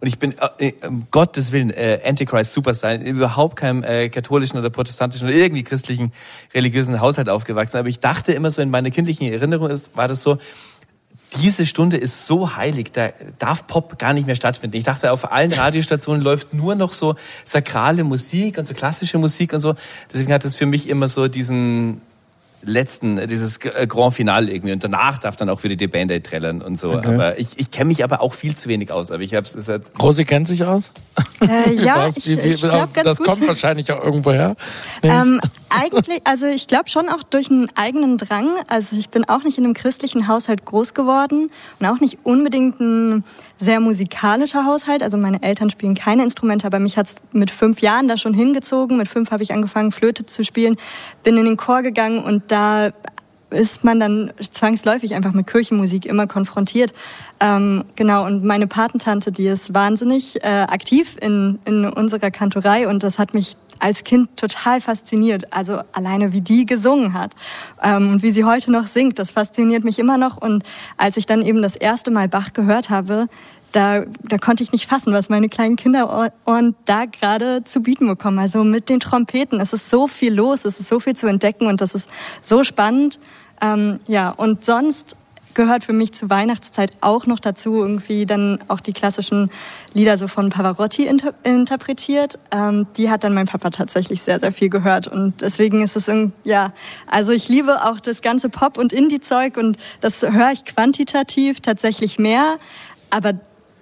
und 0.00 0.08
ich 0.08 0.18
bin 0.18 0.34
äh, 0.58 0.72
um 0.86 1.06
Gottes 1.10 1.52
Willen 1.52 1.70
äh, 1.70 2.00
Antichrist 2.04 2.52
Superstar, 2.52 2.94
in 2.94 3.02
überhaupt 3.02 3.56
keinem 3.56 3.82
äh, 3.82 4.08
katholischen 4.08 4.58
oder 4.58 4.70
protestantischen 4.70 5.28
oder 5.28 5.36
irgendwie 5.36 5.62
christlichen 5.62 6.12
religiösen 6.54 7.00
Haushalt 7.00 7.28
aufgewachsen. 7.28 7.78
Aber 7.78 7.88
ich 7.88 8.00
dachte 8.00 8.32
immer 8.32 8.50
so 8.50 8.60
in 8.62 8.70
meiner 8.70 8.90
kindlichen 8.90 9.32
Erinnerung 9.32 9.70
ist, 9.70 9.96
war 9.96 10.08
das 10.08 10.22
so, 10.22 10.38
diese 11.42 11.66
Stunde 11.66 11.96
ist 11.96 12.26
so 12.26 12.56
heilig, 12.56 12.92
da 12.92 13.10
darf 13.38 13.66
Pop 13.66 13.98
gar 13.98 14.12
nicht 14.12 14.26
mehr 14.26 14.36
stattfinden. 14.36 14.76
Ich 14.76 14.84
dachte, 14.84 15.12
auf 15.12 15.32
allen 15.32 15.52
Radiostationen 15.52 16.22
läuft 16.22 16.54
nur 16.54 16.74
noch 16.74 16.92
so 16.92 17.16
sakrale 17.44 18.04
Musik 18.04 18.58
und 18.58 18.66
so 18.66 18.74
klassische 18.74 19.18
Musik 19.18 19.52
und 19.52 19.60
so. 19.60 19.74
Deswegen 20.12 20.32
hat 20.32 20.44
es 20.44 20.54
für 20.54 20.66
mich 20.66 20.88
immer 20.88 21.08
so 21.08 21.28
diesen 21.28 22.00
letzten, 22.62 23.18
äh, 23.18 23.26
dieses 23.26 23.58
äh, 23.58 23.86
Grand 23.86 24.14
Finale 24.14 24.50
irgendwie. 24.50 24.72
Und 24.72 24.82
danach 24.82 25.18
darf 25.18 25.36
dann 25.36 25.48
auch 25.48 25.62
wieder 25.62 25.76
die 25.76 25.86
Band 25.86 26.10
Aid 26.10 26.24
trällern 26.24 26.62
und 26.62 26.78
so. 26.78 26.92
Okay. 26.92 27.14
Aber 27.14 27.38
ich, 27.38 27.58
ich 27.58 27.70
kenne 27.70 27.88
mich 27.88 28.02
aber 28.04 28.20
auch 28.20 28.34
viel 28.34 28.54
zu 28.54 28.68
wenig 28.68 28.90
aus. 28.90 29.10
Aber 29.10 29.22
ich 29.22 29.34
habe 29.34 29.46
es 29.46 29.68
halt 29.68 29.90
Rosi 30.00 30.24
kennt 30.24 30.48
sich 30.48 30.64
aus? 30.64 30.92
Äh, 31.40 31.74
ja, 31.74 32.08
ich, 32.14 32.28
ich 32.28 32.60
glaub, 32.60 32.92
ganz 32.92 33.04
Das 33.04 33.18
gut. 33.18 33.26
kommt 33.26 33.46
wahrscheinlich 33.46 33.90
auch 33.92 34.04
irgendwo 34.04 34.32
her. 34.32 34.56
Ähm, 35.02 35.40
eigentlich, 35.68 36.20
also 36.24 36.46
ich 36.46 36.66
glaube 36.66 36.88
schon 36.88 37.08
auch 37.08 37.22
durch 37.22 37.50
einen 37.50 37.68
eigenen 37.76 38.18
Drang. 38.18 38.56
Also 38.68 38.96
ich 38.96 39.10
bin 39.10 39.24
auch 39.28 39.42
nicht 39.44 39.58
in 39.58 39.64
einem 39.64 39.74
christlichen 39.74 40.28
Haushalt 40.28 40.64
groß 40.64 40.94
geworden 40.94 41.50
und 41.78 41.86
auch 41.86 42.00
nicht 42.00 42.18
unbedingt 42.24 42.80
ein 42.80 43.24
sehr 43.58 43.80
musikalischer 43.80 44.66
Haushalt. 44.66 45.02
Also 45.02 45.16
meine 45.16 45.42
Eltern 45.42 45.70
spielen 45.70 45.94
keine 45.94 46.22
Instrumente, 46.22 46.66
aber 46.66 46.78
mich 46.78 46.96
hat's 46.96 47.14
mit 47.32 47.50
fünf 47.50 47.80
Jahren 47.80 48.08
da 48.08 48.16
schon 48.16 48.34
hingezogen. 48.34 48.96
Mit 48.96 49.08
fünf 49.08 49.30
habe 49.30 49.42
ich 49.42 49.52
angefangen, 49.52 49.92
Flöte 49.92 50.26
zu 50.26 50.44
spielen, 50.44 50.76
bin 51.22 51.36
in 51.36 51.44
den 51.44 51.56
Chor 51.56 51.82
gegangen 51.82 52.22
und 52.22 52.44
da 52.48 52.90
ist 53.50 53.84
man 53.84 54.00
dann 54.00 54.32
zwangsläufig 54.40 55.14
einfach 55.14 55.32
mit 55.32 55.46
Kirchenmusik 55.46 56.04
immer 56.04 56.26
konfrontiert. 56.26 56.92
Ähm, 57.40 57.84
genau, 57.94 58.26
und 58.26 58.44
meine 58.44 58.66
Patentante, 58.66 59.30
die 59.30 59.46
ist 59.46 59.72
wahnsinnig 59.72 60.42
äh, 60.44 60.48
aktiv 60.48 61.16
in, 61.20 61.58
in 61.64 61.84
unserer 61.84 62.30
Kantorei 62.30 62.88
und 62.88 63.02
das 63.02 63.18
hat 63.18 63.34
mich 63.34 63.56
als 63.80 64.04
Kind 64.04 64.36
total 64.36 64.80
fasziniert. 64.80 65.52
Also 65.52 65.80
alleine 65.92 66.32
wie 66.32 66.40
die 66.40 66.66
gesungen 66.66 67.12
hat 67.14 67.32
ähm, 67.82 68.12
und 68.12 68.22
wie 68.22 68.30
sie 68.30 68.44
heute 68.44 68.70
noch 68.70 68.86
singt, 68.86 69.18
das 69.18 69.32
fasziniert 69.32 69.84
mich 69.84 69.98
immer 69.98 70.18
noch. 70.18 70.36
Und 70.36 70.64
als 70.96 71.16
ich 71.16 71.26
dann 71.26 71.42
eben 71.42 71.62
das 71.62 71.76
erste 71.76 72.10
Mal 72.10 72.28
Bach 72.28 72.52
gehört 72.52 72.90
habe, 72.90 73.28
da, 73.72 74.04
da 74.22 74.38
konnte 74.38 74.62
ich 74.62 74.72
nicht 74.72 74.86
fassen, 74.86 75.12
was 75.12 75.28
meine 75.28 75.48
kleinen 75.48 75.76
Kinderohren 75.76 76.74
da 76.86 77.04
gerade 77.04 77.62
zu 77.64 77.82
bieten 77.82 78.06
bekommen. 78.06 78.38
Also 78.38 78.64
mit 78.64 78.88
den 78.88 79.00
Trompeten, 79.00 79.60
es 79.60 79.72
ist 79.72 79.90
so 79.90 80.08
viel 80.08 80.32
los, 80.32 80.64
es 80.64 80.80
ist 80.80 80.88
so 80.88 80.98
viel 81.00 81.14
zu 81.14 81.26
entdecken 81.26 81.66
und 81.66 81.80
das 81.80 81.94
ist 81.94 82.08
so 82.42 82.64
spannend. 82.64 83.18
Ähm, 83.60 84.00
ja, 84.06 84.30
und 84.30 84.64
sonst 84.64 85.16
gehört 85.56 85.82
für 85.82 85.92
mich 85.92 86.12
zur 86.12 86.30
Weihnachtszeit 86.30 86.92
auch 87.00 87.26
noch 87.26 87.40
dazu, 87.40 87.76
irgendwie 87.76 88.26
dann 88.26 88.58
auch 88.68 88.78
die 88.78 88.92
klassischen 88.92 89.50
Lieder 89.94 90.18
so 90.18 90.28
von 90.28 90.50
Pavarotti 90.50 91.06
inter 91.06 91.34
interpretiert. 91.42 92.38
Ähm, 92.52 92.86
die 92.96 93.10
hat 93.10 93.24
dann 93.24 93.34
mein 93.34 93.46
Papa 93.46 93.70
tatsächlich 93.70 94.22
sehr, 94.22 94.38
sehr 94.38 94.52
viel 94.52 94.68
gehört. 94.68 95.08
Und 95.08 95.40
deswegen 95.40 95.82
ist 95.82 95.96
es, 95.96 96.08
ja, 96.44 96.72
also 97.10 97.32
ich 97.32 97.48
liebe 97.48 97.84
auch 97.84 97.98
das 97.98 98.20
ganze 98.22 98.50
Pop- 98.50 98.78
und 98.78 98.92
Indie-Zeug 98.92 99.56
und 99.56 99.78
das 100.00 100.22
höre 100.22 100.52
ich 100.52 100.64
quantitativ 100.66 101.60
tatsächlich 101.60 102.18
mehr. 102.18 102.58
Aber 103.10 103.32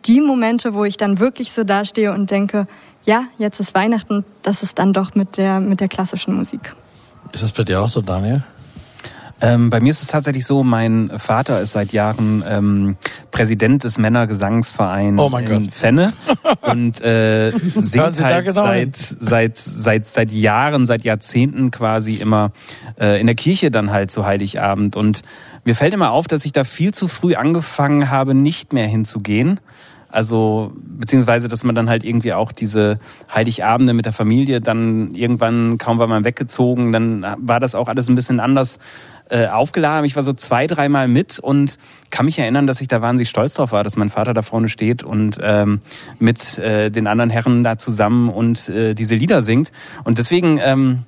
die 0.07 0.21
Momente, 0.21 0.75
wo 0.75 0.85
ich 0.85 0.97
dann 0.97 1.19
wirklich 1.19 1.53
so 1.53 1.65
dastehe 1.65 2.13
und 2.13 2.31
denke, 2.31 2.67
ja, 3.05 3.25
jetzt 3.37 3.59
ist 3.59 3.75
Weihnachten, 3.75 4.25
das 4.43 4.63
ist 4.63 4.79
dann 4.79 4.93
doch 4.93 5.15
mit 5.15 5.37
der, 5.37 5.61
mit 5.61 5.81
der 5.81 5.89
klassischen 5.89 6.35
Musik. 6.35 6.75
Ist 7.33 7.43
das 7.43 7.53
bei 7.53 7.65
dir 7.65 7.83
auch 7.83 7.89
so, 7.89 8.01
Daniel? 8.01 8.45
Ähm, 9.45 9.69
bei 9.69 9.81
mir 9.81 9.91
ist 9.91 10.01
es 10.01 10.09
tatsächlich 10.09 10.47
so, 10.47 10.63
mein 10.63 11.13
Vater 11.19 11.61
ist 11.61 11.73
seit 11.73 11.93
Jahren 11.93 12.43
ähm, 12.49 12.97
Präsident 13.31 13.85
des 13.85 13.99
Männergesangsvereins 13.99 15.21
oh 15.21 15.37
in 15.37 15.45
Gott. 15.45 15.71
Fenne 15.71 16.15
und 16.63 17.03
äh, 17.03 17.51
singt 17.59 18.25
halt 18.25 18.47
genau 18.47 18.63
seit, 18.65 18.97
seit, 18.97 19.57
seit, 19.59 20.07
seit 20.07 20.33
Jahren, 20.33 20.87
seit 20.87 21.05
Jahrzehnten 21.05 21.71
quasi 21.71 22.15
immer 22.15 22.53
äh, 22.99 23.21
in 23.21 23.27
der 23.27 23.37
Kirche 23.37 23.71
dann 23.71 23.91
halt 23.91 24.11
zu 24.11 24.25
Heiligabend. 24.25 24.97
Und 24.97 25.21
mir 25.65 25.75
fällt 25.75 25.93
immer 25.93 26.13
auf, 26.13 26.27
dass 26.27 26.47
ich 26.47 26.53
da 26.53 26.65
viel 26.65 26.95
zu 26.95 27.07
früh 27.07 27.35
angefangen 27.35 28.09
habe, 28.11 28.33
nicht 28.33 28.73
mehr 28.73 28.87
hinzugehen. 28.87 29.61
Also, 30.15 30.71
beziehungsweise, 30.77 31.49
dass 31.49 31.65
man 31.65 31.75
dann 31.75 31.91
halt 31.91 32.05
irgendwie 32.05 32.33
auch 32.35 32.53
diese 32.53 33.01
Heiligabende 33.35 33.95
mit 33.95 34.07
der 34.07 34.13
Familie 34.13 34.61
dann 34.61 35.13
irgendwann, 35.17 35.77
kaum 35.77 35.99
war 35.99 36.07
man 36.07 36.25
weggezogen, 36.25 36.93
dann 36.93 37.27
war 37.39 37.59
das 37.59 37.75
auch 37.75 37.89
alles 37.89 38.09
ein 38.09 38.15
bisschen 38.15 38.39
anders 38.39 38.79
äh, 39.29 39.49
aufgeladen. 39.49 40.05
Ich 40.05 40.15
war 40.15 40.23
so 40.23 40.33
zwei, 40.33 40.69
dreimal 40.69 41.09
mit 41.09 41.41
und 41.41 41.79
kann 42.11 42.27
mich 42.27 42.39
erinnern, 42.39 42.69
dass 42.69 42.81
ich 42.81 42.87
da 42.87 43.03
wahnsinnig 43.03 43.29
stolz 43.29 43.55
drauf 43.55 43.73
war, 43.73 43.83
dass 43.83 43.97
mein 43.97 44.09
Vater 44.09 44.35
da 44.35 44.43
vorne 44.43 44.69
steht 44.69 45.03
und 45.03 45.39
ähm, 45.43 45.81
mit 46.21 46.59
äh, 46.59 46.91
den 46.91 47.09
anderen 47.09 47.31
Herren 47.31 47.65
da 47.65 47.77
zusammen 47.77 48.29
und 48.29 48.69
äh, 48.69 48.95
diese 48.95 49.17
Lieder 49.17 49.43
singt. 49.43 49.73
Und 50.05 50.19
deswegen... 50.19 50.61
Ähm, 50.63 51.03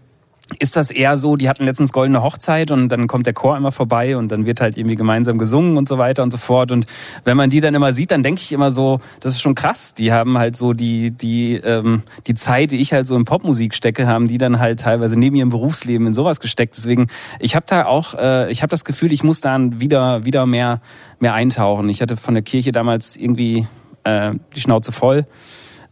ist 0.61 0.77
das 0.77 0.93
eher 0.93 1.17
so, 1.17 1.37
die 1.37 1.49
hatten 1.49 1.65
letztens 1.65 1.93
goldene 1.93 2.23
Hochzeit 2.23 2.71
und 2.71 2.89
dann 2.89 3.09
kommt 3.09 3.27
der 3.27 3.35
Chor 3.35 3.57
immer 3.57 3.73
vorbei 3.73 4.17
und 4.17 4.31
dann 4.31 4.47
wird 4.47 4.61
halt 4.61 4.77
irgendwie 4.77 4.95
gemeinsam 4.95 5.39
gesungen 5.39 5.77
und 5.77 5.89
so 5.89 5.99
weiter 5.99 6.23
und 6.23 6.31
so 6.31 6.39
fort. 6.39 6.71
Und 6.71 6.87
wenn 7.25 7.37
man 7.37 7.51
die 7.51 7.61
dann 7.61 7.75
immer 7.75 7.93
sieht, 7.93 8.13
dann 8.13 8.23
denke 8.23 8.41
ich 8.41 8.53
immer 8.53 8.71
so, 8.71 9.01
das 9.19 9.35
ist 9.35 9.41
schon 9.41 9.57
krass. 9.57 9.93
Die 9.93 10.13
haben 10.13 10.39
halt 10.39 10.57
so 10.57 10.73
die, 10.73 11.11
die, 11.11 11.55
ähm, 11.55 12.03
die 12.29 12.35
Zeit, 12.35 12.71
die 12.71 12.77
ich 12.77 12.93
halt 12.93 13.09
so 13.09 13.17
in 13.17 13.25
Popmusik 13.25 13.75
stecke, 13.75 14.07
haben 14.07 14.29
die 14.29 14.39
dann 14.39 14.61
halt 14.61 14.81
teilweise 14.81 15.19
neben 15.19 15.35
ihrem 15.35 15.51
Berufsleben 15.51 16.07
in 16.07 16.15
sowas 16.15 16.39
gesteckt. 16.39 16.77
Deswegen, 16.77 17.09
ich 17.41 17.57
habe 17.57 17.67
da 17.69 17.87
auch, 17.87 18.15
äh, 18.15 18.51
ich 18.51 18.63
habe 18.63 18.71
das 18.71 18.85
Gefühl, 18.85 19.11
ich 19.11 19.25
muss 19.25 19.41
da 19.41 19.59
wieder, 19.59 20.25
wieder 20.25 20.47
mehr, 20.47 20.81
mehr 21.19 21.35
eintauchen. 21.35 21.89
Ich 21.89 22.01
hatte 22.01 22.17
von 22.17 22.35
der 22.35 22.45
Kirche 22.45 22.71
damals 22.71 23.17
irgendwie 23.17 23.67
äh, 24.05 24.35
die 24.55 24.61
Schnauze 24.61 24.93
voll 24.93 25.27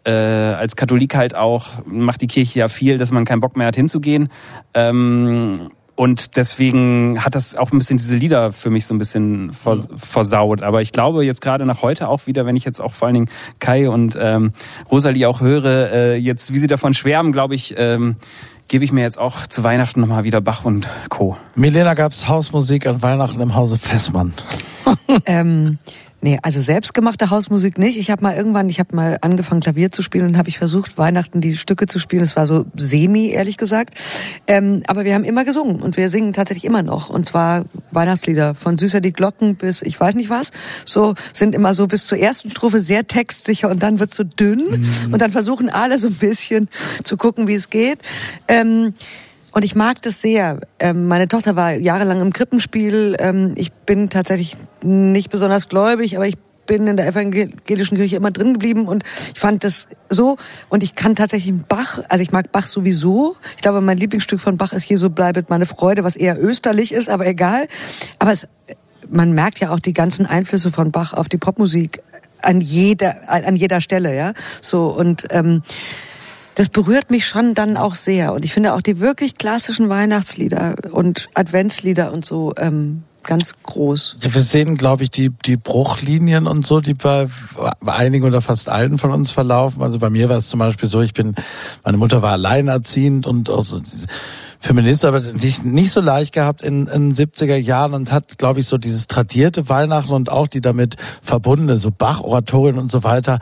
äh, 0.05 0.11
als 0.11 0.77
Katholik 0.77 1.15
halt 1.15 1.35
auch 1.35 1.67
macht 1.87 2.21
die 2.21 2.27
Kirche 2.27 2.61
ja 2.61 2.69
viel, 2.69 2.99
dass 2.99 3.11
man 3.11 3.25
keinen 3.25 3.41
Bock 3.41 3.57
mehr 3.57 3.69
hat 3.69 3.77
hinzugehen. 3.77 4.29
Ähm, 4.75 5.71
und 5.97 6.37
deswegen 6.37 7.25
hat 7.25 7.37
das 7.37 7.55
auch 7.55 7.71
ein 7.71 7.79
bisschen 7.79 7.99
diese 7.99 8.17
Lieder 8.17 8.51
für 8.51 8.69
mich 8.69 8.85
so 8.87 8.95
ein 8.95 8.99
bisschen 8.99 9.53
versaut. 9.53 10.63
Aber 10.63 10.83
ich 10.83 10.91
glaube 10.91 11.25
jetzt 11.25 11.41
gerade 11.41 11.65
nach 11.67 11.83
heute 11.83 12.09
auch 12.09 12.27
wieder, 12.27 12.47
wenn 12.47 12.57
ich 12.57 12.65
jetzt 12.65 12.81
auch 12.81 12.93
vor 12.93 13.07
allen 13.07 13.15
Dingen 13.15 13.31
Kai 13.61 13.89
und 13.89 14.19
ähm, 14.21 14.53
Rosalie 14.91 15.29
auch 15.29 15.41
höre, 15.41 15.93
äh, 15.93 16.17
jetzt 16.17 16.53
wie 16.53 16.59
sie 16.59 16.67
davon 16.67 16.95
schwärmen, 16.95 17.31
glaube 17.31 17.55
ich, 17.55 17.75
ähm, 17.79 18.17
gebe 18.67 18.85
ich 18.85 18.91
mir 18.91 19.03
jetzt 19.03 19.19
auch 19.19 19.47
zu 19.47 19.63
Weihnachten 19.63 20.01
nochmal 20.01 20.25
wieder 20.25 20.41
Bach 20.41 20.65
und 20.65 20.89
Co. 21.11 21.37
Milena, 21.55 21.95
gab's 21.95 22.29
Hausmusik 22.29 22.87
an 22.89 23.01
Weihnachten 23.03 23.41
im 23.41 23.55
Hause 23.55 23.79
Fessmann? 23.79 24.35
ähm, 25.27 25.79
Nee, 26.25 26.39
also 26.41 26.63
selbstgemachte 26.63 27.29
Hausmusik 27.29 27.77
nicht. 27.77 27.99
Ich 27.99 28.11
habe 28.11 28.23
mal 28.23 28.35
irgendwann, 28.35 28.71
ich 28.71 28.81
habe 28.81 28.97
mal 28.97 29.19
angefangen 29.21 29.61
Klavier 29.61 29.93
zu 29.93 30.01
spielen 30.01 30.25
und 30.25 30.39
habe 30.39 30.49
ich 30.49 30.57
versucht 30.57 30.97
Weihnachten 30.97 31.43
die 31.43 31.55
Stücke 31.55 31.85
zu 31.85 31.99
spielen. 31.99 32.23
Es 32.23 32.35
war 32.35 32.47
so 32.47 32.65
semi, 32.77 33.29
ehrlich 33.29 33.59
gesagt. 33.59 33.93
Ähm, 34.47 34.83
aber 34.87 35.05
wir 35.05 35.13
haben 35.13 35.25
immer 35.25 35.45
gesungen 35.45 35.83
und 35.83 35.99
wir 35.99 36.09
singen 36.09 36.33
tatsächlich 36.33 36.65
immer 36.65 36.83
noch. 36.83 37.11
Und 37.11 37.27
zwar 37.27 37.67
Weihnachtslieder 37.91 38.55
von 38.55 38.79
Süßer 38.79 39.03
die 39.03 39.13
Glocken 39.13 39.57
bis 39.57 39.83
ich 39.83 40.01
weiß 40.01 40.15
nicht 40.15 40.31
was. 40.31 40.51
So 40.87 41.13
sind 41.35 41.55
immer 41.55 41.75
so 41.75 41.87
bis 41.89 42.07
zur 42.07 42.17
ersten 42.17 42.51
Strophe 42.51 42.81
sehr 42.81 43.07
textsicher 43.07 43.69
und 43.69 43.83
dann 43.83 43.99
wird 43.99 44.15
so 44.15 44.25
dünn 44.25 44.81
mhm. 44.81 45.13
und 45.13 45.21
dann 45.21 45.31
versuchen 45.31 45.69
alle 45.69 45.99
so 45.99 46.07
ein 46.07 46.15
bisschen 46.15 46.71
zu 47.03 47.19
gucken, 47.19 47.49
wie 47.49 47.53
es 47.55 47.69
geht. 47.69 47.99
Ähm, 48.49 48.95
und 49.55 49.65
ich 49.65 49.77
mag 49.77 50.03
das 50.03 50.21
sehr. 50.21 50.61
Ähm, 50.81 51.07
meine 51.07 51.29
Tochter 51.29 51.55
war 51.55 51.73
jahrelang 51.73 52.21
im 52.21 52.33
Krippenspiel. 52.33 53.17
Ähm, 53.21 53.55
ich 53.57 53.73
bin 53.73 54.11
tatsächlich 54.11 54.57
nicht 54.83 55.31
besonders 55.31 55.69
gläubig, 55.69 56.17
aber 56.17 56.27
ich 56.27 56.37
bin 56.67 56.87
in 56.89 56.97
der 56.97 57.07
evangelischen 57.07 57.97
Kirche 57.97 58.17
immer 58.17 58.31
drin 58.31 58.55
geblieben 58.55 58.89
und 58.89 59.05
ich 59.33 59.39
fand 59.39 59.65
das 59.65 59.89
so 60.09 60.39
und 60.71 60.83
ich 60.83 60.95
kann 60.95 61.15
tatsächlich 61.15 61.55
Bach, 61.69 62.01
also 62.09 62.23
ich 62.23 62.33
mag 62.33 62.51
Bach 62.53 62.67
sowieso. 62.67 63.37
Ich 63.57 63.63
glaube, 63.63 63.81
mein 63.81 63.99
Lieblingsstück 63.99 64.41
von 64.41 64.57
Bach 64.57 64.73
ist 64.73 64.83
hier 64.83 64.99
so 64.99 65.11
bleibet 65.11 65.51
meine 65.51 65.67
Freude, 65.67 66.05
was 66.05 66.17
eher 66.17 66.43
österlich 66.43 66.93
ist, 66.93 67.09
aber 67.09 67.27
egal. 67.27 67.69
Aber 68.19 68.33
es, 68.33 68.49
man 69.09 69.33
merkt 69.33 69.61
ja 69.61 69.71
auch 69.71 69.79
die 69.79 69.93
ganzen 69.93 70.27
Einflüsse 70.27 70.73
von 70.73 70.91
Bach 70.91 71.13
auf 71.13 71.29
die 71.29 71.39
Popmusik 71.39 72.03
an 72.43 72.61
jeder 72.61 73.17
an 73.29 73.57
jeder 73.57 73.81
Stelle, 73.81 74.17
ja. 74.17 74.33
So 74.61 74.89
und 74.89 75.27
ähm, 75.31 75.63
das 76.55 76.69
berührt 76.69 77.11
mich 77.11 77.27
schon 77.27 77.55
dann 77.55 77.77
auch 77.77 77.95
sehr. 77.95 78.33
Und 78.33 78.45
ich 78.45 78.53
finde 78.53 78.75
auch 78.75 78.81
die 78.81 79.01
wirklich 79.01 79.37
klassischen 79.37 79.89
Weihnachtslieder 79.89 80.77
und 80.93 81.29
Adventslieder 81.35 82.13
und 82.13 82.25
so 82.25 82.55
ähm, 82.57 83.03
ganz 83.25 83.55
groß. 83.63 84.19
Ja, 84.23 84.35
wir 84.35 84.43
sehen, 84.43 84.77
glaube 84.77 85.03
ich, 85.03 85.11
die, 85.11 85.31
die 85.31 85.57
Bruchlinien 85.57 86.47
und 86.47 86.67
so, 86.67 86.81
die 86.81 86.95
bei 86.95 87.27
einigen 87.85 88.25
oder 88.25 88.41
fast 88.41 88.69
allen 88.69 88.99
von 88.99 89.11
uns 89.11 89.31
verlaufen. 89.31 89.83
Also 89.83 89.99
bei 89.99 90.11
mir 90.11 90.29
war 90.29 90.39
es 90.39 90.49
zum 90.49 90.61
Beispiel 90.61 90.89
so, 90.89 91.01
ich 91.01 91.15
bin, 91.15 91.35
meine 91.85 91.97
Mutter 91.97 92.23
war 92.23 92.33
alleinerziehend 92.33 93.27
und 93.27 93.51
auch 93.51 93.65
so 93.65 93.81
Feminist, 94.61 95.05
aber 95.05 95.21
nicht, 95.21 95.65
nicht 95.65 95.91
so 95.91 96.01
leicht 96.01 96.33
gehabt 96.33 96.63
in, 96.63 96.87
in 96.87 97.13
70er 97.13 97.57
Jahren 97.57 97.93
und 97.93 98.13
hat, 98.13 98.39
glaube 98.39 98.61
ich, 98.61 98.67
so 98.67 98.79
dieses 98.79 99.07
tradierte 99.07 99.69
Weihnachten 99.69 100.13
und 100.13 100.31
auch 100.31 100.49
die 100.49 100.63
damit 100.63 100.97
verbundene, 101.21 101.77
so 101.77 101.91
Bach-Oratorien 101.91 102.79
und 102.79 102.91
so 102.91 103.05
weiter, 103.05 103.41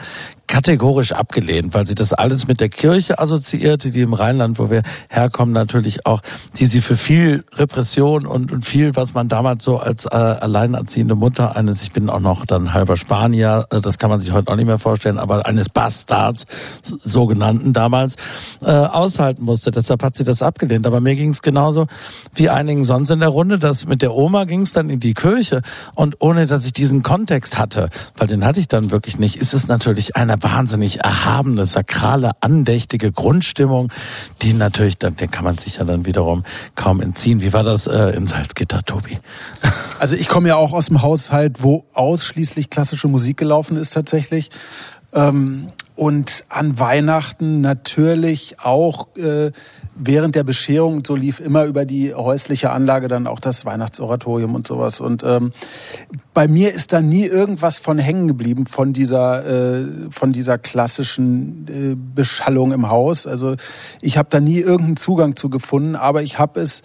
kategorisch 0.53 1.13
abgelehnt, 1.13 1.73
weil 1.73 1.87
sie 1.87 1.95
das 1.95 2.13
alles 2.13 2.47
mit 2.47 2.61
der 2.61 2.69
Kirche 2.69 3.19
assoziierte, 3.19 3.91
die 3.91 4.03
im 4.03 4.13
Rheinland, 4.13 4.59
wo 4.59 4.69
wir 4.69 4.83
herkommen, 5.09 5.55
natürlich 5.55 6.05
auch, 6.05 6.21
die 6.59 6.67
sie 6.67 6.83
für 6.83 6.95
viel 6.95 7.45
Repression 7.55 8.27
und, 8.27 8.53
und 8.53 8.67
viel, 8.67 8.95
was 8.95 9.15
man 9.15 9.29
damals 9.29 9.65
so 9.65 9.79
als 9.79 10.05
äh, 10.05 10.11
alleinerziehende 10.11 11.15
Mutter 11.15 11.57
eines, 11.57 11.83
ich 11.83 11.93
bin 11.93 12.11
auch 12.11 12.21
noch 12.21 12.45
dann 12.45 12.75
halber 12.75 12.99
Spanier, 12.99 13.65
äh, 13.71 13.81
das 13.81 13.97
kann 13.97 14.11
man 14.11 14.21
sich 14.21 14.33
heute 14.33 14.53
auch 14.53 14.57
nicht 14.57 14.67
mehr 14.67 14.79
vorstellen, 14.79 15.17
aber 15.17 15.47
eines 15.47 15.71
Bastards, 15.71 16.45
sogenannten 16.83 17.73
damals, 17.73 18.17
äh, 18.63 18.69
aushalten 18.69 19.47
musste. 19.47 19.71
Deshalb 19.71 20.03
hat 20.03 20.15
sie 20.15 20.25
das 20.25 20.43
abgelehnt. 20.43 20.87
Aber 20.87 21.01
mir 21.01 21.15
ging 21.15 21.31
es 21.31 21.41
genauso 21.41 21.87
wie 22.35 22.51
einigen 22.51 22.85
sonst 22.85 23.09
in 23.09 23.21
der 23.21 23.31
Runde, 23.31 23.59
dass 23.59 23.87
mit 23.87 24.03
der 24.03 24.15
Oma 24.15 24.45
ging 24.45 24.61
es 24.61 24.75
dann 24.75 24.91
in 24.91 25.01
die 25.01 25.15
Kirche 25.15 25.63
und 25.95 26.17
ohne, 26.21 26.45
dass 26.45 26.67
ich 26.67 26.75
diesen 26.75 27.03
Kontext 27.03 27.59
hatte, 27.59 27.89
weil 28.19 28.27
den 28.27 28.45
hatte 28.45 28.61
ich 28.61 28.69
dann 28.69 28.91
wirklich 28.91 29.19
nicht, 29.19 29.37
ist 29.37 29.55
es 29.55 29.67
natürlich 29.67 30.15
einer 30.15 30.42
wahnsinnig 30.43 31.01
erhabene, 31.01 31.67
sakrale, 31.67 32.33
andächtige 32.41 33.13
Grundstimmung, 33.13 33.93
die 34.43 34.53
natürlich, 34.53 34.99
dann, 34.99 35.17
den 35.17 35.31
kann 35.31 35.45
man 35.45 35.57
sich 35.57 35.79
ja 35.79 35.85
dann 35.85 36.07
wiederum 36.07 36.45
kaum 36.75 37.01
entziehen. 37.01 37.41
Wie 37.41 37.53
war 37.53 37.63
das 37.63 37.87
äh, 37.87 38.11
in 38.11 38.27
Salzgitter, 38.27 38.83
Tobi? 38.83 39.19
Also 39.99 40.17
ich 40.17 40.29
komme 40.29 40.49
ja 40.49 40.57
auch 40.57 40.73
aus 40.73 40.87
dem 40.87 41.01
Haushalt, 41.01 41.63
wo 41.63 41.85
ausschließlich 41.93 42.71
klassische 42.71 43.07
Musik 43.07 43.37
gelaufen 43.37 43.77
ist 43.77 43.91
tatsächlich. 43.91 44.51
Ähm, 45.15 45.71
und 45.95 46.45
an 46.49 46.81
Weihnachten 46.81 47.61
natürlich 47.61 48.57
auch 48.59 49.15
äh, 49.17 49.53
während 50.05 50.35
der 50.35 50.45
Bescherung 50.45 51.03
so 51.07 51.15
lief 51.15 51.41
immer 51.41 51.65
über 51.65 51.85
die 51.85 52.15
häusliche 52.15 52.71
Anlage 52.71 53.09
dann 53.09 53.27
auch 53.27 53.41
das 53.41 53.65
Weihnachtsoratorium 53.65 54.55
und 54.55 54.67
sowas. 54.67 55.01
Und 55.01 55.23
ähm, 55.23 55.53
bei 56.35 56.49
mir 56.49 56.73
ist 56.73 56.93
da 56.93 57.01
nie 57.01 57.25
irgendwas 57.25 57.79
von 57.79 57.99
hängen 57.99 58.29
geblieben 58.29 58.67
von 58.67 58.93
dieser 58.93 59.47
äh, 59.47 59.85
von 60.11 60.33
dieser 60.33 60.59
klassischen 60.59 61.67
äh, 61.69 61.97
Beschallung 62.15 62.73
im 62.73 62.91
Haus. 62.91 63.27
Also 63.27 63.57
ich 64.01 64.19
habe 64.19 64.29
da 64.31 64.41
nie 64.41 64.59
irgendeinen 64.59 64.97
Zugang 64.97 65.37
zu 65.37 65.51
gefunden, 65.51 65.97
aber 65.97 66.23
ich 66.23 66.39
habe 66.39 66.61
es 66.61 66.83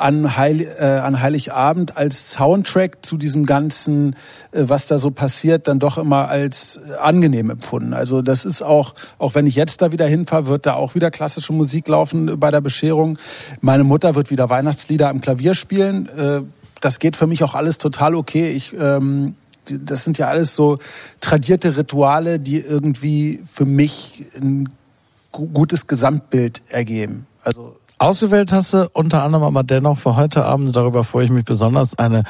an, 0.00 0.36
Heil, 0.36 0.60
äh, 0.60 0.84
an 0.84 1.20
Heiligabend 1.20 1.96
als 1.96 2.32
Soundtrack 2.32 3.04
zu 3.04 3.16
diesem 3.16 3.46
ganzen, 3.46 4.14
äh, 4.52 4.64
was 4.66 4.86
da 4.86 4.98
so 4.98 5.10
passiert, 5.10 5.68
dann 5.68 5.78
doch 5.78 5.98
immer 5.98 6.28
als 6.28 6.76
äh, 6.76 6.94
angenehm 6.96 7.50
empfunden. 7.50 7.94
Also 7.94 8.22
das 8.22 8.44
ist 8.44 8.62
auch, 8.62 8.94
auch 9.18 9.34
wenn 9.34 9.46
ich 9.46 9.54
jetzt 9.54 9.82
da 9.82 9.92
wieder 9.92 10.06
hinfahre, 10.06 10.46
wird 10.46 10.66
da 10.66 10.74
auch 10.74 10.94
wieder 10.94 11.10
klassische 11.10 11.52
Musik 11.52 11.88
laufen 11.88 12.38
bei 12.38 12.50
der 12.50 12.60
Bescherung. 12.60 13.18
Meine 13.60 13.84
Mutter 13.84 14.14
wird 14.14 14.30
wieder 14.30 14.50
Weihnachtslieder 14.50 15.08
am 15.08 15.20
Klavier 15.20 15.54
spielen. 15.54 16.08
Äh, 16.16 16.42
das 16.80 16.98
geht 16.98 17.16
für 17.16 17.26
mich 17.26 17.44
auch 17.44 17.54
alles 17.54 17.78
total 17.78 18.14
okay. 18.14 18.50
Ich 18.50 18.72
ähm, 18.78 19.34
das 19.66 20.04
sind 20.04 20.18
ja 20.18 20.28
alles 20.28 20.54
so 20.54 20.78
tradierte 21.20 21.76
Rituale, 21.76 22.38
die 22.38 22.58
irgendwie 22.58 23.40
für 23.44 23.66
mich 23.66 24.24
ein 24.34 24.68
gutes 25.32 25.86
Gesamtbild 25.86 26.62
ergeben. 26.68 27.26
Also 27.42 27.76
Ausgewählt 28.02 28.50
hast 28.50 28.72
du 28.72 28.88
unter 28.94 29.24
anderem 29.24 29.44
aber 29.44 29.62
dennoch 29.62 29.98
für 29.98 30.16
heute 30.16 30.46
Abend, 30.46 30.74
darüber 30.74 31.04
freue 31.04 31.26
ich 31.26 31.30
mich 31.30 31.44
besonders, 31.44 31.98
eine 31.98 32.24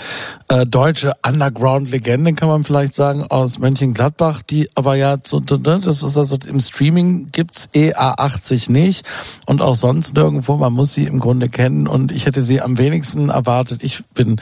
äh, 0.49 0.67
deutsche 0.67 1.13
Underground-Legende, 1.25 2.33
kann 2.33 2.49
man 2.49 2.65
vielleicht 2.65 2.97
sagen, 2.97 3.23
aus 3.23 3.61
Mönchengladbach, 3.61 4.43
die 4.43 4.69
aber 4.75 4.97
ja, 4.97 5.17
das 5.17 6.03
ist 6.03 6.17
also 6.17 6.37
im 6.49 6.59
Streaming 6.59 7.29
gibt's 7.31 7.69
EA80 7.73 8.73
nicht 8.73 9.07
und 9.47 9.63
auch 9.63 9.77
sonst 9.77 10.15
nirgendwo, 10.15 10.57
man 10.57 10.73
muss 10.73 10.93
sie 10.93 11.05
im 11.05 11.21
Grunde 11.21 11.49
kennen 11.49 11.87
und 11.87 12.11
ich 12.11 12.27
hätte 12.27 12.43
sie 12.43 12.61
am 12.61 12.77
wenigsten 12.77 13.29
erwartet. 13.29 13.85
Ich 13.85 14.03
bin 14.13 14.41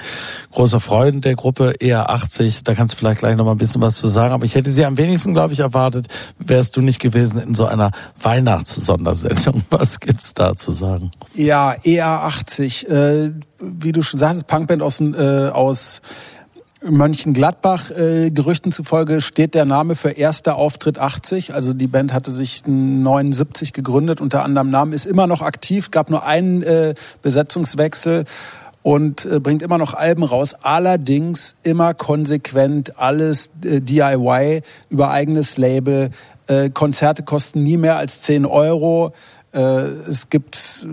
großer 0.52 0.80
Freund 0.80 1.26
der 1.26 1.34
Gruppe 1.34 1.74
EA80, 1.78 2.64
da 2.64 2.72
kannst 2.72 2.94
du 2.94 2.98
vielleicht 3.00 3.18
gleich 3.18 3.36
noch 3.36 3.44
mal 3.44 3.52
ein 3.52 3.58
bisschen 3.58 3.82
was 3.82 3.98
zu 3.98 4.08
sagen, 4.08 4.32
aber 4.32 4.46
ich 4.46 4.54
hätte 4.54 4.70
sie 4.70 4.86
am 4.86 4.96
wenigsten, 4.96 5.34
glaube 5.34 5.52
ich, 5.52 5.58
erwartet, 5.58 6.06
wärst 6.38 6.74
du 6.78 6.80
nicht 6.80 7.00
gewesen 7.00 7.38
in 7.38 7.54
so 7.54 7.66
einer 7.66 7.90
Weihnachtssondersendung. 8.22 9.64
Was 9.70 10.00
gibt's 10.00 10.32
da 10.32 10.56
zu 10.56 10.72
sagen? 10.72 11.10
Ja, 11.34 11.74
EA80, 11.84 12.88
äh, 12.88 13.32
wie 13.60 13.92
du 13.92 14.02
schon 14.02 14.18
sagst, 14.18 14.46
Punkband 14.46 14.82
aus, 14.82 15.00
äh, 15.00 15.48
aus 15.48 16.00
Mönchengladbach. 16.82 17.90
Äh, 17.90 18.30
Gerüchten 18.30 18.72
zufolge 18.72 19.20
steht 19.20 19.54
der 19.54 19.64
Name 19.64 19.96
für 19.96 20.10
erster 20.10 20.56
Auftritt 20.56 20.98
80. 20.98 21.54
Also 21.54 21.74
die 21.74 21.86
Band 21.86 22.12
hatte 22.12 22.30
sich 22.30 22.66
79 22.66 23.72
gegründet 23.72 24.20
unter 24.20 24.44
anderem 24.44 24.70
Namen, 24.70 24.92
ist 24.92 25.06
immer 25.06 25.26
noch 25.26 25.42
aktiv, 25.42 25.90
gab 25.90 26.10
nur 26.10 26.24
einen 26.24 26.62
äh, 26.62 26.94
Besetzungswechsel 27.22 28.24
und 28.82 29.24
äh, 29.26 29.40
bringt 29.40 29.62
immer 29.62 29.78
noch 29.78 29.94
Alben 29.94 30.22
raus. 30.22 30.54
Allerdings 30.62 31.56
immer 31.62 31.94
konsequent 31.94 32.98
alles 32.98 33.50
äh, 33.64 33.80
DIY 33.80 34.62
über 34.88 35.10
eigenes 35.10 35.56
Label. 35.56 36.10
Äh, 36.46 36.70
Konzerte 36.70 37.24
kosten 37.24 37.62
nie 37.62 37.76
mehr 37.76 37.96
als 37.96 38.20
10 38.22 38.46
Euro. 38.46 39.12
Äh, 39.52 39.60
es 40.08 40.28
gibt, 40.28 40.86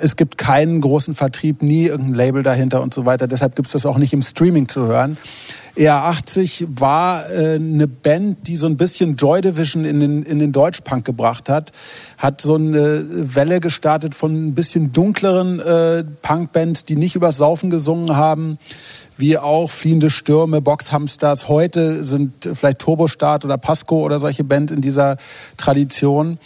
es 0.00 0.16
gibt 0.16 0.38
keinen 0.38 0.80
großen 0.80 1.14
Vertrieb, 1.14 1.62
nie 1.62 1.86
irgendein 1.86 2.14
Label 2.14 2.42
dahinter 2.42 2.82
und 2.82 2.94
so 2.94 3.04
weiter. 3.04 3.26
Deshalb 3.26 3.54
gibt 3.54 3.66
es 3.66 3.72
das 3.72 3.84
auch 3.84 3.98
nicht 3.98 4.12
im 4.12 4.22
Streaming 4.22 4.68
zu 4.68 4.86
hören. 4.86 5.18
ER80 5.76 6.66
war 6.80 7.30
äh, 7.30 7.54
eine 7.54 7.86
Band, 7.86 8.48
die 8.48 8.56
so 8.56 8.66
ein 8.66 8.76
bisschen 8.76 9.16
Joy 9.16 9.42
Division 9.42 9.84
in 9.84 10.00
den, 10.00 10.22
in 10.24 10.38
den 10.38 10.52
Deutschpunk 10.52 11.04
gebracht 11.04 11.48
hat. 11.48 11.70
Hat 12.16 12.40
so 12.40 12.56
eine 12.56 13.34
Welle 13.34 13.60
gestartet 13.60 14.14
von 14.14 14.48
ein 14.48 14.54
bisschen 14.54 14.92
dunkleren 14.92 15.60
äh, 15.60 16.04
Punkbands, 16.22 16.84
die 16.84 16.96
nicht 16.96 17.14
übers 17.14 17.36
Saufen 17.36 17.70
gesungen 17.70 18.16
haben 18.16 18.58
wie 19.18 19.36
auch 19.36 19.68
Fliehende 19.68 20.10
Stürme, 20.10 20.62
Boxhamsters. 20.62 21.48
Heute 21.48 22.04
sind 22.04 22.48
vielleicht 22.54 22.78
Turbostart 22.78 23.44
oder 23.44 23.58
Pasco 23.58 24.04
oder 24.04 24.20
solche 24.20 24.44
Band 24.44 24.70
in 24.70 24.80
dieser 24.80 25.16
Tradition. 25.56 26.38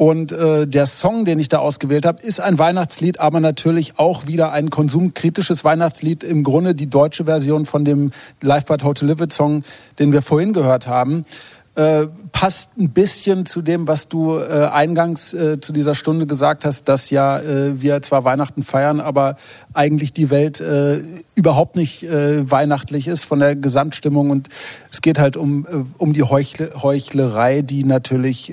Und 0.00 0.32
äh, 0.32 0.66
der 0.66 0.86
Song, 0.86 1.26
den 1.26 1.38
ich 1.38 1.50
da 1.50 1.58
ausgewählt 1.58 2.06
habe, 2.06 2.22
ist 2.22 2.40
ein 2.40 2.58
Weihnachtslied, 2.58 3.20
aber 3.20 3.38
natürlich 3.38 3.98
auch 3.98 4.26
wieder 4.26 4.50
ein 4.50 4.70
konsumkritisches 4.70 5.62
Weihnachtslied. 5.62 6.24
Im 6.24 6.42
Grunde 6.42 6.74
die 6.74 6.88
deutsche 6.88 7.26
Version 7.26 7.66
von 7.66 7.84
dem 7.84 8.10
Live 8.40 8.64
by 8.64 8.78
Hotel 8.82 9.10
Live 9.10 9.20
It 9.20 9.30
Song, 9.30 9.62
den 9.98 10.14
wir 10.14 10.22
vorhin 10.22 10.54
gehört 10.54 10.86
haben. 10.86 11.26
Äh, 11.76 12.08
passt 12.32 12.76
ein 12.78 12.90
bisschen 12.90 13.46
zu 13.46 13.62
dem, 13.62 13.86
was 13.86 14.08
du 14.08 14.36
äh, 14.36 14.68
eingangs 14.72 15.34
äh, 15.34 15.60
zu 15.60 15.72
dieser 15.72 15.94
Stunde 15.94 16.26
gesagt 16.26 16.64
hast, 16.64 16.88
dass 16.88 17.10
ja 17.10 17.38
äh, 17.38 17.80
wir 17.80 18.02
zwar 18.02 18.24
Weihnachten 18.24 18.64
feiern, 18.64 18.98
aber 18.98 19.36
eigentlich 19.72 20.12
die 20.12 20.30
Welt 20.30 20.60
äh, 20.60 21.00
überhaupt 21.36 21.76
nicht 21.76 22.02
äh, 22.02 22.50
weihnachtlich 22.50 23.06
ist 23.06 23.24
von 23.24 23.38
der 23.38 23.54
Gesamtstimmung 23.54 24.30
und 24.30 24.48
es 24.90 25.00
geht 25.00 25.20
halt 25.20 25.36
um, 25.36 25.64
um 25.96 26.12
die 26.12 26.24
Heuchle, 26.24 26.72
Heuchlerei, 26.82 27.62
die 27.62 27.84
natürlich 27.84 28.52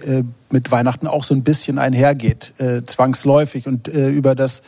mit 0.52 0.70
Weihnachten 0.70 1.08
auch 1.08 1.24
so 1.24 1.34
ein 1.34 1.44
bisschen 1.44 1.80
einhergeht, 1.80 2.54
zwangsläufig 2.86 3.66
und 3.66 3.88
über 3.88 4.36
das 4.36 4.62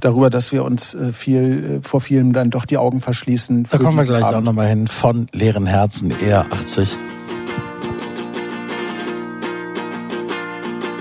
darüber, 0.00 0.28
dass 0.28 0.50
wir 0.50 0.64
uns 0.64 0.96
viel 1.12 1.80
vor 1.82 2.00
vielem 2.00 2.32
dann 2.32 2.50
doch 2.50 2.64
die 2.64 2.78
Augen 2.78 3.00
verschließen. 3.00 3.68
Da 3.70 3.78
kommen 3.78 3.96
wir 3.96 4.04
gleich 4.04 4.24
Abend. 4.24 4.36
auch 4.38 4.42
nochmal 4.42 4.66
hin 4.66 4.88
von 4.88 5.28
leeren 5.32 5.66
Herzen 5.66 6.10
eher 6.10 6.52
80. 6.52 6.98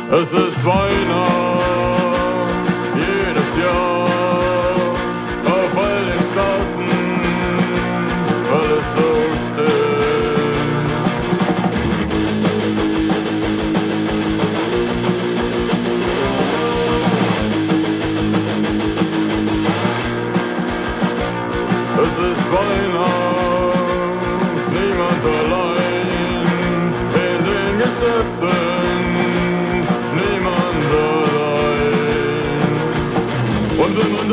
Es 0.09 0.31
ist 0.31 0.65
Weihnachten 0.65 1.56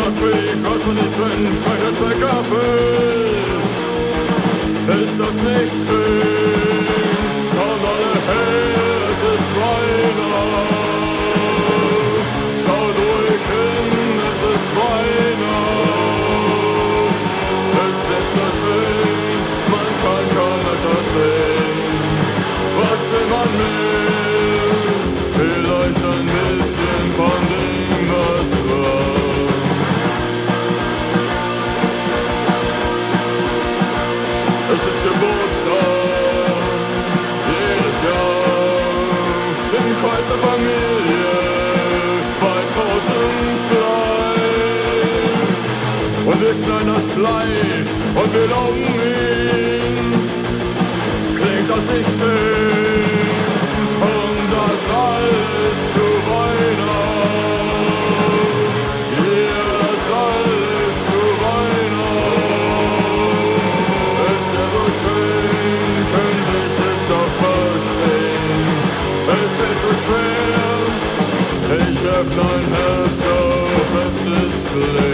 das 0.04 0.14
kriegt, 0.16 0.62
was 0.62 0.86
man 0.86 0.94
nicht 0.96 1.18
wünscht, 1.18 1.66
eine 1.66 1.96
Zweck 1.96 2.22
erfüllt. 2.22 3.64
Ist 5.02 5.18
das 5.18 5.34
nicht 5.34 5.72
schön? 5.86 6.93
blue. 74.74 75.13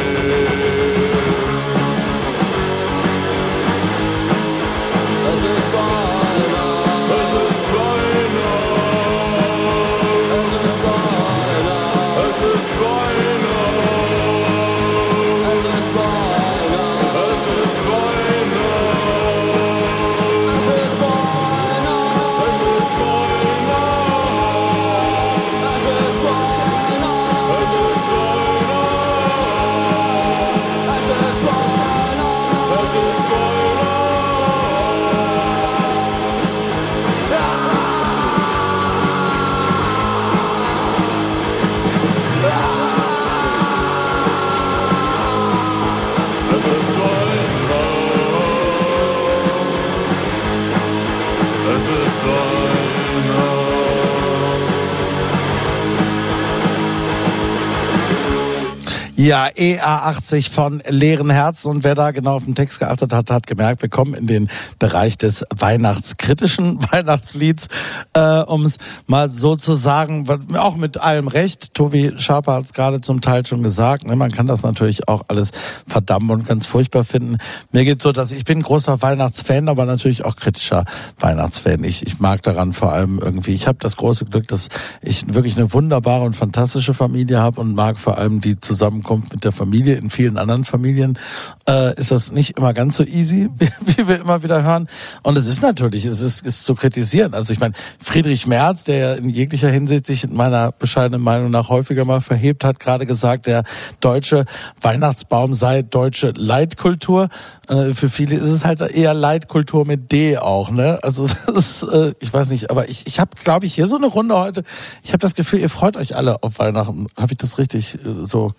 Ja, 59.31 59.47
EA80 59.47 60.51
von 60.51 60.82
leeren 60.89 61.31
Herzen. 61.31 61.69
Und 61.70 61.85
wer 61.85 61.94
da 61.94 62.11
genau 62.11 62.35
auf 62.35 62.47
den 62.47 62.57
Text 62.57 62.81
geachtet 62.81 63.12
hat, 63.12 63.31
hat 63.31 63.47
gemerkt, 63.47 63.81
wir 63.81 63.89
kommen 63.89 64.15
in 64.15 64.27
den 64.27 64.51
Bereich 64.81 65.19
des 65.19 65.44
weihnachtskritischen 65.57 66.82
Weihnachtslieds, 66.90 67.69
äh, 68.12 68.40
um 68.40 68.65
es 68.65 68.78
mal 69.07 69.31
so 69.31 69.55
zu 69.55 69.74
sagen, 69.74 70.27
auch 70.57 70.74
mit 70.74 70.98
allem 70.98 71.28
Recht. 71.28 71.70
Tobi 71.81 72.12
Schaper 72.19 72.57
hat 72.57 72.66
es 72.66 72.74
gerade 72.74 73.01
zum 73.01 73.23
Teil 73.23 73.47
schon 73.47 73.62
gesagt. 73.62 74.07
Ne? 74.07 74.15
Man 74.15 74.31
kann 74.31 74.47
das 74.47 74.62
natürlich 74.62 75.09
auch 75.09 75.24
alles 75.28 75.51
verdammen 75.86 76.28
und 76.28 76.47
ganz 76.47 76.66
furchtbar 76.66 77.05
finden. 77.05 77.39
Mir 77.73 77.86
geht 77.86 78.02
so, 78.02 78.12
dass 78.12 78.32
ich 78.32 78.44
bin 78.44 78.61
großer 78.61 79.01
Weihnachtsfan, 79.01 79.66
aber 79.66 79.86
natürlich 79.86 80.27
auch 80.27 80.36
kritischer 80.36 80.85
Weihnachtsfan. 81.20 81.82
Ich, 81.85 82.07
ich 82.07 82.20
mag 82.20 82.43
daran 82.43 82.74
vor 82.74 82.93
allem 82.93 83.19
irgendwie, 83.19 83.52
ich 83.52 83.66
habe 83.66 83.78
das 83.81 83.97
große 83.97 84.27
Glück, 84.27 84.47
dass 84.48 84.69
ich 85.01 85.32
wirklich 85.32 85.57
eine 85.57 85.73
wunderbare 85.73 86.24
und 86.24 86.36
fantastische 86.36 86.93
Familie 86.93 87.39
habe 87.39 87.62
und 87.62 87.74
mag 87.74 87.98
vor 87.98 88.19
allem 88.19 88.43
die 88.43 88.61
Zusammenkunft 88.61 89.32
mit 89.32 89.44
der 89.44 89.52
Familie. 89.52 89.94
In 89.94 90.11
vielen 90.11 90.36
anderen 90.36 90.65
Familien 90.65 91.19
äh, 91.66 91.98
ist 91.98 92.11
das 92.11 92.31
nicht 92.31 92.59
immer 92.59 92.74
ganz 92.74 92.98
so 92.98 93.05
easy, 93.05 93.48
wie, 93.59 94.07
wir 94.07 94.20
immer 94.20 94.43
wieder 94.43 94.62
hören. 94.62 94.86
Und 95.23 95.39
es 95.39 95.47
ist 95.47 95.62
natürlich, 95.62 96.05
es 96.05 96.20
ist, 96.20 96.44
ist 96.44 96.66
zu 96.66 96.74
kritisieren. 96.74 97.32
Also 97.32 97.55
ich 97.55 97.59
meine, 97.59 97.73
Friedrich 98.05 98.47
Merz, 98.47 98.85
der 98.85 98.98
ja 98.98 99.12
in 99.15 99.31
jeglicher 99.31 99.70
Hinsicht 99.70 100.05
sich 100.05 100.24
in 100.24 100.35
meiner 100.35 100.73
bescheidenen 100.73 101.23
Meinung 101.23 101.51
nach 101.51 101.70
häufiger 101.71 102.05
mal 102.05 102.21
verhebt 102.21 102.65
hat, 102.65 102.79
gerade 102.79 103.07
gesagt, 103.07 103.47
der 103.47 103.65
deutsche 104.01 104.45
Weihnachtsbaum 104.81 105.55
sei 105.55 105.83
deutsche 105.83 106.33
Leitkultur. 106.37 107.29
Äh, 107.69 107.95
für 107.95 108.09
viele 108.09 108.37
ist 108.37 108.49
es 108.49 108.65
halt 108.65 108.83
eher 108.83 109.15
Leitkultur 109.15 109.87
mit 109.87 110.13
D 110.13 110.37
auch. 110.37 110.71
Ne? 110.71 110.99
Also 111.03 111.27
ist, 111.55 111.83
äh, 111.85 112.13
ich 112.21 112.33
weiß 112.33 112.51
nicht, 112.51 112.71
aber 112.71 112.89
ich, 112.89 113.07
ich 113.07 113.19
habe, 113.21 113.31
glaube 113.43 113.67
ich, 113.67 113.75
hier 113.75 113.89
so 113.89 113.97
eine 113.97 114.07
Runde 114.07 114.37
heute. 114.39 114.65
Ich 115.03 115.13
habe 115.13 115.19
das 115.19 115.35
Gefühl, 115.35 115.61
ihr 115.61 115.71
freut 115.71 115.97
euch 115.97 116.17
alle 116.17 116.43
auf 116.43 116.59
Weihnachten. 116.59 117.07
Habe 117.17 117.33
ich 117.33 117.39
das 117.39 117.59
richtig 117.59 117.95
äh, 117.95 118.27
so? 118.27 118.53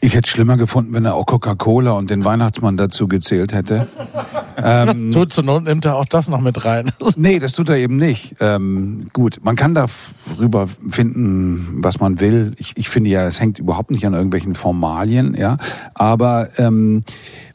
Ich 0.00 0.14
hätte 0.14 0.26
es 0.26 0.30
schlimmer 0.30 0.56
gefunden, 0.56 0.92
wenn 0.92 1.04
er 1.04 1.14
auch 1.16 1.26
Coca-Cola 1.26 1.92
und 1.92 2.10
den 2.10 2.24
Weihnachtsmann 2.24 2.76
dazu 2.76 3.08
gezählt 3.08 3.52
hätte. 3.52 3.88
ähm, 4.56 5.10
tut 5.10 5.32
zur 5.32 5.42
Not 5.42 5.64
nimmt 5.64 5.84
er 5.84 5.96
auch 5.96 6.04
das 6.04 6.28
noch 6.28 6.40
mit 6.40 6.64
rein. 6.64 6.92
nee, 7.16 7.40
das 7.40 7.52
tut 7.52 7.68
er 7.68 7.76
eben 7.76 7.96
nicht. 7.96 8.36
Ähm, 8.38 9.08
gut, 9.12 9.40
man 9.42 9.56
kann 9.56 9.74
darüber 9.74 10.68
finden, 10.88 11.78
was 11.82 11.98
man 11.98 12.20
will. 12.20 12.54
Ich, 12.58 12.74
ich 12.76 12.88
finde 12.88 13.10
ja, 13.10 13.26
es 13.26 13.40
hängt 13.40 13.58
überhaupt 13.58 13.90
nicht 13.90 14.06
an 14.06 14.14
irgendwelchen 14.14 14.54
Formalien, 14.54 15.34
ja. 15.34 15.58
Aber 15.94 16.48
ähm, 16.58 17.02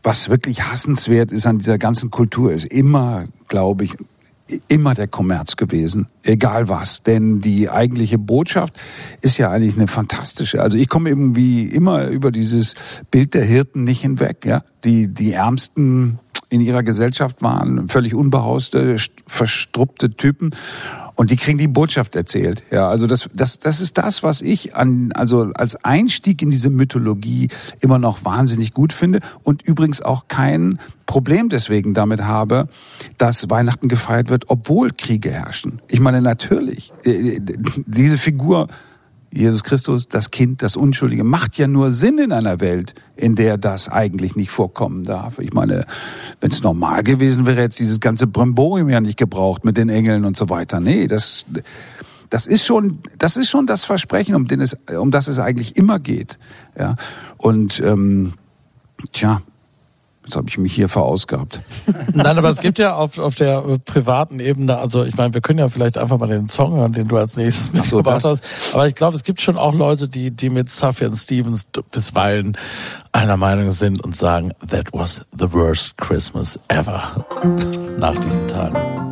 was 0.03 0.29
wirklich 0.29 0.63
hassenswert 0.63 1.31
ist 1.31 1.47
an 1.47 1.59
dieser 1.59 1.77
ganzen 1.77 2.11
Kultur, 2.11 2.51
ist 2.51 2.65
immer, 2.65 3.25
glaube 3.47 3.85
ich, 3.85 3.95
immer 4.67 4.93
der 4.93 5.07
Kommerz 5.07 5.55
gewesen, 5.55 6.07
egal 6.23 6.67
was. 6.67 7.03
Denn 7.03 7.39
die 7.39 7.69
eigentliche 7.69 8.17
Botschaft 8.17 8.73
ist 9.21 9.37
ja 9.37 9.49
eigentlich 9.49 9.75
eine 9.75 9.87
fantastische. 9.87 10.61
Also 10.61 10.77
ich 10.77 10.89
komme 10.89 11.09
irgendwie 11.09 11.65
immer 11.65 12.07
über 12.07 12.31
dieses 12.31 12.75
Bild 13.09 13.33
der 13.33 13.43
Hirten 13.43 13.83
nicht 13.83 14.01
hinweg. 14.01 14.45
Ja, 14.45 14.63
die 14.83 15.07
die 15.07 15.33
Ärmsten 15.33 16.19
in 16.49 16.61
ihrer 16.61 16.83
Gesellschaft 16.83 17.41
waren 17.41 17.87
völlig 17.87 18.13
unbehauste, 18.13 18.97
verstruppte 19.25 20.11
Typen 20.11 20.51
und 21.15 21.31
die 21.31 21.35
kriegen 21.35 21.57
die 21.57 21.68
Botschaft 21.68 22.15
erzählt. 22.15 22.64
Ja, 22.72 22.90
also 22.90 23.07
das, 23.07 23.30
das, 23.34 23.60
das 23.60 23.81
ist 23.81 23.98
das, 23.98 24.23
was 24.23 24.41
ich 24.41 24.76
an, 24.76 25.11
also 25.14 25.52
als 25.56 25.84
Einstieg 25.84 26.41
in 26.41 26.49
diese 26.49 26.69
Mythologie 26.69 27.49
immer 27.81 27.99
noch 27.99 28.26
wahnsinnig 28.26 28.73
gut 28.73 28.94
finde 28.94 29.19
und 29.44 29.61
übrigens 29.61 30.02
auch 30.02 30.27
kein 30.27 30.80
Problem 31.06 31.49
deswegen 31.49 31.94
damit 31.94 32.23
habe, 32.23 32.68
dass 33.18 33.49
Weihnachten 33.49 33.88
gefeiert 33.88 34.30
wird, 34.30 34.45
obwohl 34.49 34.91
Kriege 34.91 35.31
herrschen. 35.31 35.81
Ich 35.88 35.99
meine, 35.99 36.22
natürlich, 36.22 36.94
äh, 37.03 37.40
diese 37.85 38.18
Figur 38.18 38.68
Jesus 39.35 39.64
Christus, 39.64 40.07
das 40.07 40.30
Kind, 40.30 40.61
das 40.61 40.76
Unschuldige, 40.76 41.23
macht 41.23 41.57
ja 41.57 41.68
nur 41.68 41.91
Sinn 41.91 42.19
in 42.19 42.31
einer 42.31 42.60
Welt, 42.60 42.93
in 43.15 43.35
der 43.35 43.57
das 43.57 43.89
eigentlich 43.89 44.35
nicht 44.35 44.51
vorkommen 44.51 45.03
darf. 45.03 45.39
Ich 45.39 45.53
meine, 45.53 45.85
wenn 46.39 46.51
es 46.51 46.61
normal 46.61 47.01
gewesen 47.01 47.47
wäre, 47.47 47.61
jetzt 47.61 47.80
dieses 47.80 47.99
ganze 47.99 48.27
Brimborium 48.27 48.89
ja 48.89 49.01
nicht 49.01 49.18
gebraucht 49.18 49.65
mit 49.65 49.76
den 49.76 49.89
Engeln 49.89 50.26
und 50.26 50.38
so 50.38 50.49
weiter. 50.49 50.80
Nee, 50.80 51.07
das, 51.07 51.45
das 52.30 52.45
ist 52.45 52.64
schon, 52.64 52.99
das 53.18 53.35
ist 53.35 53.49
schon 53.49 53.65
das 53.65 53.85
Versprechen, 53.85 54.35
um, 54.35 54.47
den 54.47 54.61
es, 54.61 54.77
um 54.97 55.10
das 55.10 55.27
es 55.27 55.39
eigentlich 55.39 55.77
immer 55.77 55.99
geht. 55.99 56.38
Ja, 56.77 56.95
und 57.38 57.80
ähm, 57.80 58.34
tja, 59.14 59.41
Jetzt 60.25 60.35
habe 60.35 60.47
ich 60.47 60.57
mich 60.57 60.73
hier 60.73 60.87
verausgabt. 60.87 61.59
Nein, 62.13 62.37
aber 62.37 62.49
es 62.49 62.59
gibt 62.59 62.79
ja 62.79 62.95
auf, 62.95 63.17
auf 63.17 63.35
der 63.35 63.61
privaten 63.83 64.39
Ebene, 64.39 64.77
also 64.77 65.03
ich 65.03 65.17
meine, 65.17 65.33
wir 65.33 65.41
können 65.41 65.59
ja 65.59 65.69
vielleicht 65.69 65.97
einfach 65.97 66.17
mal 66.17 66.27
den 66.27 66.47
Song 66.47 66.75
hören, 66.75 66.93
den 66.93 67.07
du 67.07 67.17
als 67.17 67.35
nächstes 67.35 67.73
mitgebracht 67.73 68.21
so, 68.21 68.29
hast. 68.29 68.43
Aber 68.73 68.87
ich 68.87 68.95
glaube, 68.95 69.17
es 69.17 69.23
gibt 69.23 69.41
schon 69.41 69.57
auch 69.57 69.73
Leute, 69.73 70.07
die, 70.07 70.31
die 70.31 70.49
mit 70.49 70.69
Safian 70.69 71.15
Stevens 71.15 71.63
bisweilen 71.91 72.57
einer 73.11 73.37
Meinung 73.37 73.71
sind 73.71 74.03
und 74.03 74.15
sagen, 74.15 74.53
that 74.69 74.91
was 74.93 75.25
the 75.37 75.51
worst 75.51 75.97
Christmas 75.97 76.59
ever 76.69 77.25
nach 77.97 78.15
diesen 78.15 78.47
Tagen. 78.47 79.02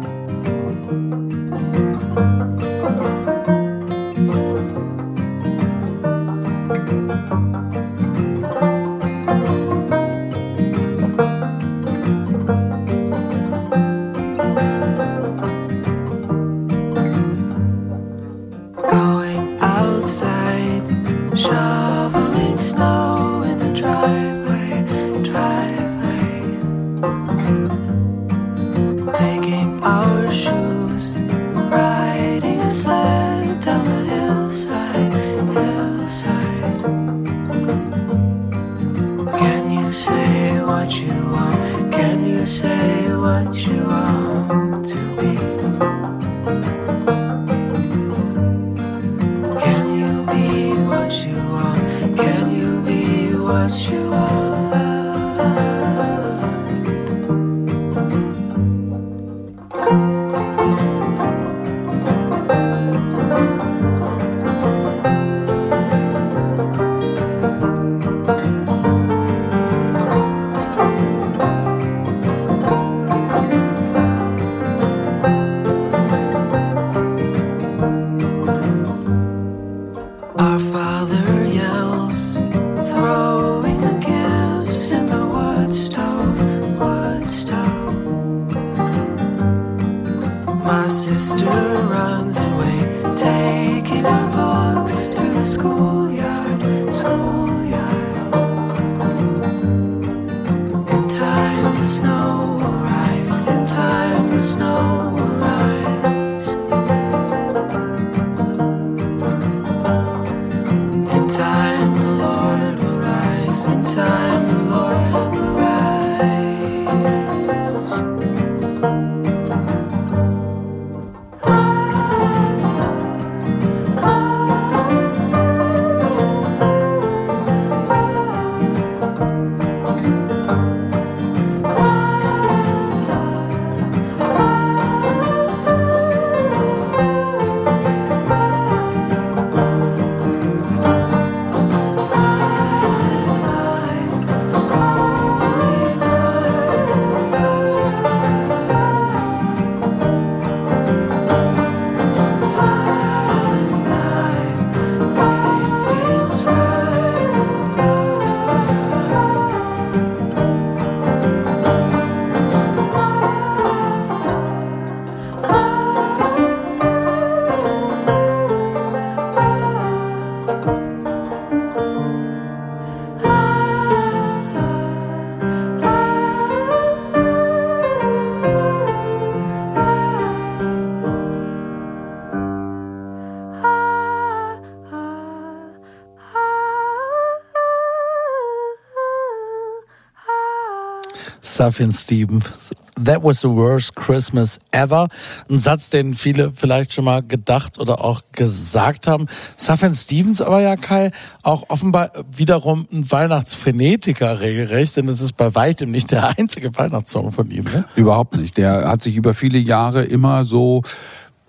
Sufjan 191.61 191.91
Stevens. 191.91 192.71
That 192.95 193.23
was 193.23 193.41
the 193.41 193.49
worst 193.49 193.95
Christmas 193.95 194.59
ever. 194.71 195.09
Ein 195.47 195.59
Satz, 195.59 195.91
den 195.91 196.15
viele 196.15 196.51
vielleicht 196.55 196.91
schon 196.91 197.05
mal 197.05 197.21
gedacht 197.21 197.77
oder 197.77 198.03
auch 198.03 198.23
gesagt 198.31 199.05
haben. 199.05 199.27
Sufjan 199.57 199.93
Stevens 199.93 200.41
aber 200.41 200.61
ja, 200.61 200.75
Kai, 200.75 201.11
auch 201.43 201.65
offenbar 201.69 202.13
wiederum 202.35 202.87
ein 202.91 203.09
Weihnachtsphonetiker 203.11 204.39
regelrecht, 204.39 204.97
denn 204.97 205.07
es 205.07 205.21
ist 205.21 205.37
bei 205.37 205.53
weitem 205.53 205.91
nicht 205.91 206.11
der 206.11 206.35
einzige 206.39 206.75
Weihnachtssong 206.75 207.31
von 207.31 207.51
ihm. 207.51 207.65
Ne? 207.65 207.85
Überhaupt 207.95 208.37
nicht. 208.37 208.57
Der 208.57 208.89
hat 208.89 209.03
sich 209.03 209.15
über 209.15 209.35
viele 209.35 209.59
Jahre 209.59 210.03
immer 210.03 210.45
so 210.45 210.81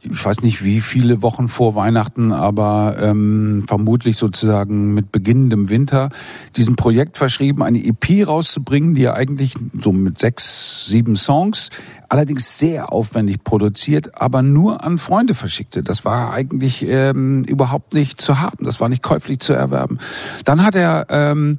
ich 0.04 0.24
weiß 0.24 0.42
nicht 0.42 0.64
wie 0.64 0.80
viele 0.80 1.22
Wochen 1.22 1.48
vor 1.48 1.74
Weihnachten, 1.74 2.32
aber 2.32 2.96
ähm, 3.00 3.64
vermutlich 3.68 4.16
sozusagen 4.16 4.94
mit 4.94 5.12
beginnendem 5.12 5.68
Winter 5.68 6.10
diesem 6.56 6.74
Projekt 6.74 7.18
verschrieben, 7.18 7.62
eine 7.62 7.78
EP 7.84 8.26
rauszubringen, 8.26 8.94
die 8.94 9.04
er 9.04 9.14
eigentlich 9.14 9.54
so 9.78 9.92
mit 9.92 10.18
sechs, 10.18 10.86
sieben 10.86 11.14
Songs, 11.14 11.70
allerdings 12.08 12.58
sehr 12.58 12.92
aufwendig 12.92 13.44
produziert, 13.44 14.20
aber 14.20 14.42
nur 14.42 14.82
an 14.82 14.98
Freunde 14.98 15.34
verschickte. 15.34 15.84
Das 15.84 16.04
war 16.04 16.32
eigentlich 16.32 16.84
ähm, 16.88 17.44
überhaupt 17.44 17.94
nicht 17.94 18.20
zu 18.20 18.40
haben, 18.40 18.64
das 18.64 18.80
war 18.80 18.88
nicht 18.88 19.02
käuflich 19.02 19.38
zu 19.38 19.52
erwerben. 19.52 19.98
Dann 20.44 20.64
hat 20.64 20.74
er 20.74 21.06
ähm, 21.10 21.58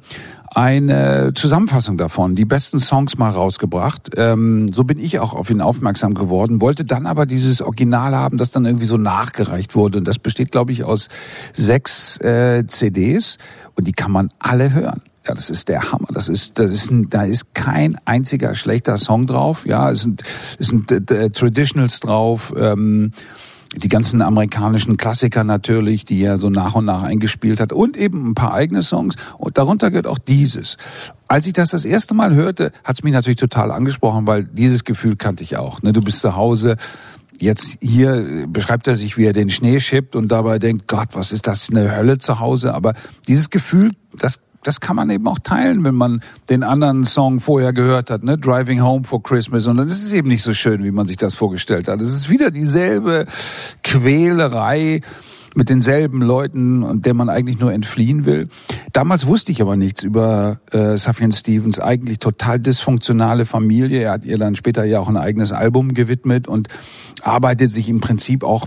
eine 0.54 1.32
Zusammenfassung 1.34 1.98
davon, 1.98 2.36
die 2.36 2.44
besten 2.44 2.78
Songs 2.78 3.18
mal 3.18 3.30
rausgebracht. 3.30 4.10
Ähm, 4.16 4.72
so 4.72 4.84
bin 4.84 4.98
ich 4.98 5.18
auch 5.18 5.34
auf 5.34 5.50
ihn 5.50 5.60
aufmerksam 5.60 6.14
geworden, 6.14 6.60
wollte 6.60 6.84
dann 6.84 7.06
aber 7.06 7.26
dieses 7.26 7.60
Original 7.60 8.14
haben, 8.14 8.36
das 8.36 8.52
dann 8.52 8.64
irgendwie 8.64 8.86
so 8.86 8.96
nachgereicht 8.96 9.74
wurde. 9.74 9.98
Und 9.98 10.08
das 10.08 10.18
besteht, 10.18 10.52
glaube 10.52 10.72
ich, 10.72 10.84
aus 10.84 11.08
sechs 11.52 12.20
äh, 12.20 12.64
CDs 12.66 13.38
und 13.74 13.88
die 13.88 13.92
kann 13.92 14.12
man 14.12 14.28
alle 14.38 14.72
hören. 14.72 15.02
Ja, 15.26 15.34
das 15.34 15.48
ist 15.48 15.68
der 15.68 15.90
Hammer. 15.90 16.08
Das 16.12 16.28
ist, 16.28 16.58
das 16.58 16.70
ist, 16.70 16.92
da 17.08 17.24
ist 17.24 17.54
kein 17.54 17.96
einziger 18.04 18.54
schlechter 18.54 18.98
Song 18.98 19.26
drauf. 19.26 19.64
Ja, 19.66 19.90
es 19.90 20.02
sind, 20.02 20.22
es 20.58 20.68
sind 20.68 20.90
äh, 20.90 21.30
Traditionals 21.30 22.00
drauf. 22.00 22.52
Ähm, 22.56 23.12
die 23.76 23.88
ganzen 23.88 24.22
amerikanischen 24.22 24.96
Klassiker 24.96 25.44
natürlich, 25.44 26.04
die 26.04 26.22
er 26.22 26.38
so 26.38 26.50
nach 26.50 26.74
und 26.74 26.84
nach 26.84 27.02
eingespielt 27.02 27.60
hat 27.60 27.72
und 27.72 27.96
eben 27.96 28.30
ein 28.30 28.34
paar 28.34 28.54
eigene 28.54 28.82
Songs 28.82 29.16
und 29.38 29.58
darunter 29.58 29.90
gehört 29.90 30.06
auch 30.06 30.18
dieses. 30.18 30.76
Als 31.28 31.46
ich 31.46 31.52
das 31.52 31.70
das 31.70 31.84
erste 31.84 32.14
Mal 32.14 32.34
hörte, 32.34 32.72
hat 32.84 32.96
es 32.96 33.02
mich 33.02 33.12
natürlich 33.12 33.38
total 33.38 33.70
angesprochen, 33.70 34.26
weil 34.26 34.44
dieses 34.44 34.84
Gefühl 34.84 35.16
kannte 35.16 35.42
ich 35.42 35.56
auch. 35.56 35.82
Ne? 35.82 35.92
Du 35.92 36.00
bist 36.00 36.20
zu 36.20 36.36
Hause, 36.36 36.76
Jetzt 37.40 37.78
hier 37.80 38.46
beschreibt 38.48 38.86
er 38.86 38.96
sich, 38.96 39.16
wie 39.16 39.24
er 39.24 39.32
den 39.32 39.50
Schnee 39.50 39.80
schippt 39.80 40.14
und 40.14 40.28
dabei 40.28 40.60
denkt, 40.60 40.86
Gott, 40.86 41.08
was 41.14 41.32
ist 41.32 41.48
das, 41.48 41.68
eine 41.68 41.96
Hölle 41.96 42.18
zu 42.18 42.38
Hause? 42.38 42.74
Aber 42.74 42.94
dieses 43.26 43.50
Gefühl, 43.50 43.90
das 44.16 44.38
das 44.64 44.80
kann 44.80 44.96
man 44.96 45.10
eben 45.10 45.26
auch 45.28 45.38
teilen, 45.38 45.84
wenn 45.84 45.94
man 45.94 46.20
den 46.50 46.62
anderen 46.62 47.04
Song 47.04 47.40
vorher 47.40 47.72
gehört 47.72 48.10
hat, 48.10 48.24
ne? 48.24 48.36
Driving 48.36 48.82
Home 48.82 49.04
for 49.04 49.22
Christmas. 49.22 49.66
Und 49.66 49.76
dann 49.76 49.86
ist 49.86 50.04
es 50.04 50.12
eben 50.12 50.28
nicht 50.28 50.42
so 50.42 50.54
schön, 50.54 50.82
wie 50.82 50.90
man 50.90 51.06
sich 51.06 51.16
das 51.16 51.34
vorgestellt 51.34 51.88
hat. 51.88 52.00
Es 52.00 52.12
ist 52.12 52.30
wieder 52.30 52.50
dieselbe 52.50 53.26
Quälerei 53.82 55.00
mit 55.54 55.68
denselben 55.68 56.20
Leuten 56.20 57.00
der 57.02 57.14
man 57.14 57.28
eigentlich 57.28 57.60
nur 57.60 57.72
entfliehen 57.72 58.24
will. 58.24 58.48
Damals 58.92 59.26
wusste 59.26 59.52
ich 59.52 59.62
aber 59.62 59.76
nichts 59.76 60.02
über 60.02 60.58
äh, 60.72 60.96
Safian 60.96 61.32
Stevens 61.32 61.78
eigentlich 61.78 62.18
total 62.18 62.58
dysfunktionale 62.58 63.46
Familie. 63.46 64.00
Er 64.00 64.12
hat 64.12 64.26
ihr 64.26 64.38
dann 64.38 64.56
später 64.56 64.84
ja 64.84 64.98
auch 65.00 65.08
ein 65.08 65.16
eigenes 65.16 65.52
Album 65.52 65.94
gewidmet 65.94 66.48
und 66.48 66.68
arbeitet 67.22 67.70
sich 67.70 67.88
im 67.88 68.00
Prinzip 68.00 68.42
auch 68.42 68.66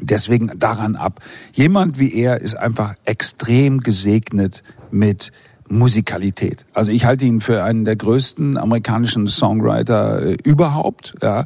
deswegen 0.00 0.50
daran 0.58 0.96
ab. 0.96 1.20
Jemand 1.52 1.98
wie 1.98 2.14
er 2.14 2.40
ist 2.40 2.56
einfach 2.56 2.94
extrem 3.04 3.80
gesegnet 3.80 4.62
mit 4.90 5.32
Musikalität. 5.70 6.64
Also 6.72 6.92
ich 6.92 7.04
halte 7.04 7.24
ihn 7.24 7.40
für 7.40 7.62
einen 7.62 7.84
der 7.84 7.96
größten 7.96 8.56
amerikanischen 8.56 9.28
Songwriter 9.28 10.22
äh, 10.22 10.36
überhaupt. 10.44 11.14
Ja. 11.22 11.44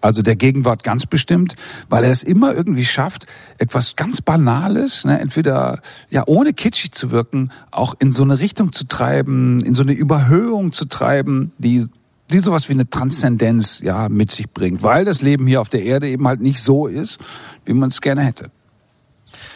Also 0.00 0.22
der 0.22 0.36
Gegenwart 0.36 0.84
ganz 0.84 1.06
bestimmt, 1.06 1.56
weil 1.88 2.04
er 2.04 2.10
es 2.10 2.22
immer 2.22 2.54
irgendwie 2.54 2.84
schafft, 2.84 3.26
etwas 3.58 3.96
ganz 3.96 4.20
Banales, 4.20 5.04
ne, 5.04 5.18
entweder 5.20 5.80
ja 6.10 6.24
ohne 6.26 6.52
kitschig 6.52 6.92
zu 6.92 7.10
wirken, 7.10 7.50
auch 7.70 7.94
in 7.98 8.12
so 8.12 8.22
eine 8.22 8.40
Richtung 8.40 8.72
zu 8.72 8.86
treiben, 8.86 9.64
in 9.64 9.74
so 9.74 9.82
eine 9.82 9.92
Überhöhung 9.92 10.72
zu 10.72 10.84
treiben, 10.84 11.52
die 11.58 11.86
die 12.32 12.40
sowas 12.40 12.68
wie 12.68 12.72
eine 12.72 12.88
Transzendenz 12.88 13.80
ja 13.80 14.08
mit 14.08 14.30
sich 14.30 14.50
bringt, 14.50 14.82
weil 14.82 15.04
das 15.04 15.22
Leben 15.22 15.46
hier 15.46 15.60
auf 15.60 15.68
der 15.68 15.82
Erde 15.82 16.08
eben 16.08 16.26
halt 16.26 16.40
nicht 16.40 16.60
so 16.60 16.86
ist, 16.86 17.18
wie 17.64 17.72
man 17.72 17.90
es 17.90 18.00
gerne 18.00 18.22
hätte. 18.22 18.50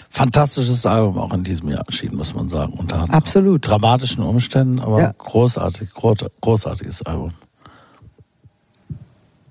Fantastisches 0.09 0.87
Album 0.87 1.19
auch 1.19 1.33
in 1.35 1.45
diesem 1.45 1.69
Jahr 1.69 1.85
erschienen, 1.87 2.17
muss 2.17 2.35
man 2.35 2.49
sagen. 2.49 2.73
Unter 2.73 3.13
Absolut. 3.13 3.67
dramatischen 3.67 4.23
Umständen, 4.23 4.81
aber 4.81 5.01
ja. 5.01 5.15
großartig, 5.19 5.91
großartiges 6.41 7.03
Album. 7.03 7.33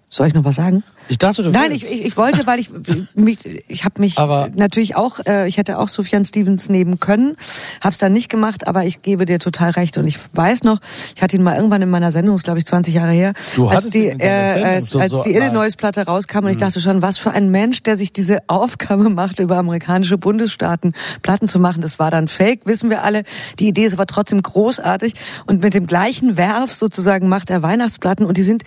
Soll 0.09 0.27
ich 0.27 0.33
noch 0.33 0.45
was 0.45 0.55
sagen? 0.55 0.83
Ich 1.07 1.17
dachte, 1.17 1.43
du 1.43 1.51
Nein, 1.51 1.71
ich, 1.71 1.91
ich, 1.91 2.05
ich 2.05 2.17
wollte, 2.17 2.47
weil 2.47 2.59
ich 2.59 2.69
mich, 3.15 3.39
ich 3.67 3.85
habe 3.85 4.01
mich 4.01 4.17
aber 4.17 4.49
natürlich 4.55 4.95
auch, 4.95 5.19
äh, 5.25 5.47
ich 5.47 5.57
hätte 5.57 5.77
auch 5.77 5.87
Sufjan 5.87 6.25
Stevens 6.25 6.69
nehmen 6.69 6.99
können, 6.99 7.35
habe 7.81 7.91
es 7.91 7.97
dann 7.97 8.13
nicht 8.13 8.29
gemacht, 8.29 8.67
aber 8.67 8.85
ich 8.85 9.01
gebe 9.01 9.25
dir 9.25 9.39
total 9.39 9.71
recht 9.71 9.97
und 9.97 10.07
ich 10.07 10.17
weiß 10.33 10.63
noch, 10.63 10.79
ich 11.15 11.21
hatte 11.21 11.35
ihn 11.35 11.43
mal 11.43 11.55
irgendwann 11.55 11.81
in 11.81 11.89
meiner 11.89 12.11
Sendung, 12.11 12.37
glaube 12.37 12.59
ich 12.59 12.65
20 12.65 12.93
Jahre 12.93 13.11
her, 13.11 13.33
du 13.55 13.67
als 13.67 13.89
die, 13.89 14.07
äh, 14.07 14.29
als, 14.29 14.89
so, 14.89 14.99
als 14.99 15.11
so, 15.11 15.23
die 15.23 15.33
Illinois-Platte 15.33 16.05
rauskam 16.05 16.45
und 16.45 16.49
ich 16.49 16.55
mhm. 16.55 16.61
dachte 16.61 16.81
schon, 16.81 17.01
was 17.01 17.17
für 17.17 17.31
ein 17.31 17.49
Mensch, 17.51 17.83
der 17.83 17.97
sich 17.97 18.11
diese 18.11 18.39
Aufgabe 18.47 19.09
machte, 19.09 19.43
über 19.43 19.57
amerikanische 19.57 20.17
Bundesstaaten 20.17 20.93
Platten 21.21 21.47
zu 21.47 21.59
machen. 21.59 21.81
Das 21.81 21.99
war 21.99 22.11
dann 22.11 22.27
Fake, 22.27 22.61
wissen 22.65 22.89
wir 22.89 23.03
alle. 23.03 23.23
Die 23.59 23.67
Idee 23.67 23.85
ist 23.85 23.93
aber 23.93 24.07
trotzdem 24.07 24.41
großartig 24.41 25.13
und 25.45 25.61
mit 25.61 25.73
dem 25.73 25.87
gleichen 25.87 26.37
Werf 26.37 26.71
sozusagen 26.71 27.29
macht 27.29 27.49
er 27.49 27.63
Weihnachtsplatten 27.63 28.25
und 28.25 28.37
die 28.37 28.43
sind, 28.43 28.63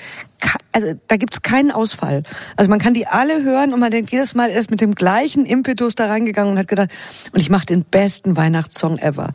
also 0.72 0.94
da 1.08 1.16
gibt's 1.16 1.42
keinen 1.42 1.70
Ausfall. 1.70 2.22
Also 2.56 2.70
man 2.70 2.78
kann 2.78 2.94
die 2.94 3.06
alle 3.06 3.42
hören 3.42 3.72
und 3.72 3.80
man 3.80 3.90
denkt 3.90 4.10
jedes 4.10 4.34
Mal, 4.34 4.50
ist 4.50 4.70
mit 4.70 4.80
dem 4.80 4.94
gleichen 4.94 5.44
Impetus 5.44 5.94
da 5.94 6.06
reingegangen 6.06 6.52
und 6.52 6.58
hat 6.58 6.68
gedacht, 6.68 6.90
und 7.32 7.40
ich 7.40 7.50
mache 7.50 7.66
den 7.66 7.84
besten 7.84 8.36
Weihnachtssong 8.36 8.98
ever. 8.98 9.32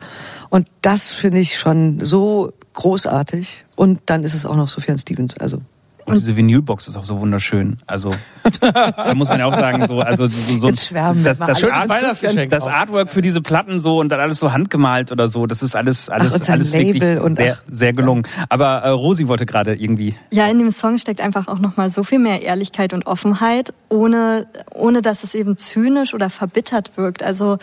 Und 0.50 0.68
das 0.80 1.12
finde 1.12 1.40
ich 1.40 1.58
schon 1.58 2.00
so 2.00 2.52
großartig. 2.74 3.64
Und 3.76 4.00
dann 4.06 4.24
ist 4.24 4.34
es 4.34 4.46
auch 4.46 4.56
noch 4.56 4.68
Sufjan 4.68 4.98
Stevens. 4.98 5.36
Also 5.38 5.58
und 6.06 6.14
diese 6.14 6.36
Vinylbox 6.36 6.88
ist 6.88 6.96
auch 6.96 7.04
so 7.04 7.20
wunderschön. 7.20 7.76
Also 7.86 8.14
da 8.60 9.14
muss 9.14 9.28
man 9.28 9.38
ja 9.38 9.46
auch 9.46 9.54
sagen, 9.54 9.86
so 9.86 10.00
also 10.00 10.26
so, 10.26 10.56
so 10.56 10.68
Jetzt 10.68 10.86
schwärmen 10.86 11.24
das, 11.24 11.38
das, 11.38 11.64
Art, 11.64 11.90
das 12.50 12.66
Artwork 12.66 13.10
für 13.10 13.22
diese 13.22 13.40
Platten 13.40 13.80
so 13.80 14.00
und 14.00 14.10
dann 14.10 14.20
alles 14.20 14.38
so 14.38 14.52
handgemalt 14.52 15.12
oder 15.12 15.28
so, 15.28 15.46
das 15.46 15.62
ist 15.62 15.76
alles 15.76 16.08
alles 16.08 16.42
ach, 16.42 16.48
alles 16.48 16.72
Label 16.72 17.22
wirklich 17.22 17.36
sehr 17.36 17.58
sehr 17.68 17.92
gelungen. 17.92 18.26
Aber 18.48 18.82
äh, 18.82 18.88
Rosi 18.90 19.28
wollte 19.28 19.46
gerade 19.46 19.74
irgendwie 19.74 20.14
Ja, 20.32 20.46
in 20.46 20.58
dem 20.58 20.70
Song 20.70 20.98
steckt 20.98 21.20
einfach 21.20 21.48
auch 21.48 21.58
noch 21.58 21.76
mal 21.76 21.90
so 21.90 22.04
viel 22.04 22.18
mehr 22.18 22.42
Ehrlichkeit 22.42 22.92
und 22.92 23.06
Offenheit, 23.06 23.72
ohne 23.88 24.46
ohne 24.72 25.02
dass 25.02 25.24
es 25.24 25.34
eben 25.34 25.56
zynisch 25.56 26.14
oder 26.14 26.30
verbittert 26.30 26.96
wirkt. 26.96 27.22
Also 27.22 27.58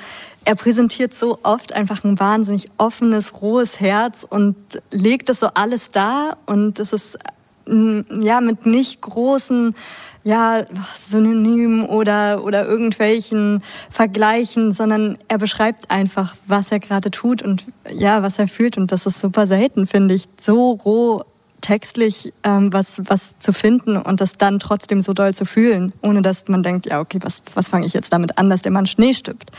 er 0.45 0.55
präsentiert 0.55 1.13
so 1.13 1.39
oft 1.43 1.73
einfach 1.73 2.03
ein 2.03 2.19
wahnsinnig 2.19 2.69
offenes, 2.77 3.41
rohes 3.41 3.79
Herz 3.79 4.25
und 4.27 4.55
legt 4.91 5.29
das 5.29 5.39
so 5.39 5.49
alles 5.53 5.91
da 5.91 6.37
und 6.45 6.79
es 6.79 6.93
ist 6.93 7.19
ja, 7.67 8.41
mit 8.41 8.65
nicht 8.65 9.01
großen 9.01 9.75
ja, 10.23 10.63
Synonymen 10.95 11.85
oder, 11.85 12.43
oder 12.43 12.65
irgendwelchen 12.65 13.63
Vergleichen, 13.89 14.71
sondern 14.71 15.17
er 15.27 15.37
beschreibt 15.37 15.89
einfach, 15.89 16.35
was 16.45 16.71
er 16.71 16.79
gerade 16.79 17.09
tut 17.09 17.41
und 17.41 17.65
ja, 17.89 18.21
was 18.21 18.37
er 18.37 18.47
fühlt. 18.47 18.77
Und 18.77 18.91
das 18.91 19.05
ist 19.05 19.19
super 19.19 19.47
selten, 19.47 19.87
finde 19.87 20.13
ich, 20.13 20.25
so 20.39 20.71
roh 20.71 21.23
textlich 21.61 22.33
ähm, 22.43 22.73
was, 22.73 23.01
was 23.05 23.37
zu 23.37 23.53
finden 23.53 23.95
und 23.97 24.19
das 24.19 24.37
dann 24.37 24.59
trotzdem 24.59 25.01
so 25.01 25.13
doll 25.13 25.33
zu 25.35 25.45
fühlen, 25.45 25.93
ohne 26.01 26.21
dass 26.21 26.47
man 26.47 26.63
denkt, 26.63 26.87
ja, 26.87 26.99
okay, 26.99 27.19
was, 27.21 27.43
was 27.53 27.69
fange 27.69 27.85
ich 27.85 27.93
jetzt 27.93 28.11
damit 28.11 28.37
an, 28.37 28.49
dass 28.49 28.63
der 28.63 28.71
Mann 28.71 28.87
Schnee 28.87 29.13
stippt 29.13 29.51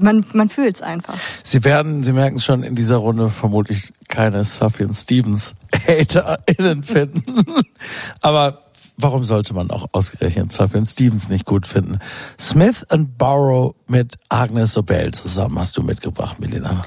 man, 0.00 0.24
man 0.32 0.48
fühlt 0.48 0.76
es 0.76 0.82
einfach. 0.82 1.14
Sie 1.42 1.64
werden, 1.64 2.02
Sie 2.02 2.12
merken 2.12 2.36
es 2.36 2.44
schon, 2.44 2.62
in 2.62 2.74
dieser 2.74 2.96
Runde 2.96 3.30
vermutlich 3.30 3.92
keine 4.08 4.44
Sufjan 4.44 4.94
Stevens 4.94 5.54
HaterInnen 5.86 6.82
finden. 6.82 7.22
Aber 8.20 8.62
warum 8.96 9.24
sollte 9.24 9.54
man 9.54 9.70
auch 9.70 9.86
ausgerechnet 9.92 10.52
Sufjan 10.52 10.86
Stevens 10.86 11.28
nicht 11.28 11.44
gut 11.44 11.66
finden? 11.66 11.98
Smith 12.38 12.84
and 12.88 13.16
Borrow 13.18 13.74
mit 13.86 14.16
Agnes 14.28 14.76
Obel 14.76 15.12
zusammen 15.12 15.58
hast 15.58 15.76
du 15.76 15.82
mitgebracht, 15.82 16.40
Melina. 16.40 16.84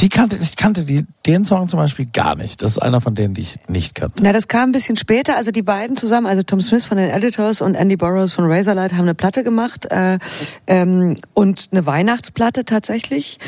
Die 0.00 0.08
kannte, 0.08 0.38
ich 0.40 0.56
kannte 0.56 0.84
die, 0.84 1.06
den 1.26 1.44
Song 1.44 1.68
zum 1.68 1.78
Beispiel 1.78 2.06
gar 2.06 2.34
nicht. 2.34 2.62
Das 2.62 2.72
ist 2.72 2.78
einer 2.78 3.02
von 3.02 3.14
denen, 3.14 3.34
die 3.34 3.42
ich 3.42 3.56
nicht 3.68 3.94
kannte. 3.94 4.22
Na, 4.22 4.32
das 4.32 4.48
kam 4.48 4.70
ein 4.70 4.72
bisschen 4.72 4.96
später. 4.96 5.36
Also 5.36 5.50
die 5.50 5.62
beiden 5.62 5.94
zusammen, 5.96 6.26
also 6.26 6.42
Tom 6.42 6.62
Smith 6.62 6.86
von 6.86 6.96
den 6.96 7.10
Editors 7.10 7.60
und 7.60 7.74
Andy 7.74 7.96
Burroughs 7.96 8.32
von 8.32 8.50
Razorlight 8.50 8.94
haben 8.94 9.02
eine 9.02 9.14
Platte 9.14 9.44
gemacht 9.44 9.86
äh, 9.90 10.18
ähm, 10.66 11.18
und 11.34 11.68
eine 11.72 11.84
Weihnachtsplatte 11.84 12.64
tatsächlich, 12.64 13.38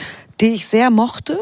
die 0.43 0.49
ich 0.49 0.67
sehr 0.67 0.91
mochte. 0.91 1.39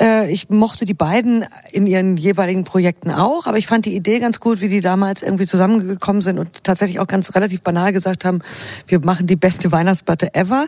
Äh, 0.00 0.30
ich 0.30 0.50
mochte 0.50 0.84
die 0.84 0.94
beiden 0.94 1.46
in 1.72 1.86
ihren 1.86 2.16
jeweiligen 2.16 2.64
Projekten 2.64 3.10
auch, 3.10 3.46
aber 3.46 3.58
ich 3.58 3.66
fand 3.66 3.86
die 3.86 3.96
Idee 3.96 4.20
ganz 4.20 4.38
gut, 4.40 4.60
wie 4.60 4.68
die 4.68 4.80
damals 4.80 5.22
irgendwie 5.22 5.46
zusammengekommen 5.46 6.22
sind 6.22 6.38
und 6.38 6.64
tatsächlich 6.64 7.00
auch 7.00 7.06
ganz 7.06 7.34
relativ 7.34 7.62
banal 7.62 7.92
gesagt 7.92 8.24
haben, 8.24 8.40
wir 8.86 9.00
machen 9.00 9.26
die 9.26 9.36
beste 9.36 9.72
Weihnachtsplatte 9.72 10.34
ever 10.34 10.66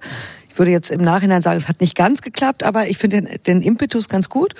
würde 0.58 0.70
jetzt 0.70 0.90
im 0.90 1.02
Nachhinein 1.02 1.42
sagen, 1.42 1.56
es 1.56 1.68
hat 1.68 1.80
nicht 1.80 1.94
ganz 1.94 2.22
geklappt, 2.22 2.62
aber 2.62 2.88
ich 2.88 2.98
finde 2.98 3.22
den, 3.22 3.42
den 3.46 3.62
Impetus 3.62 4.08
ganz 4.08 4.28
gut. 4.28 4.54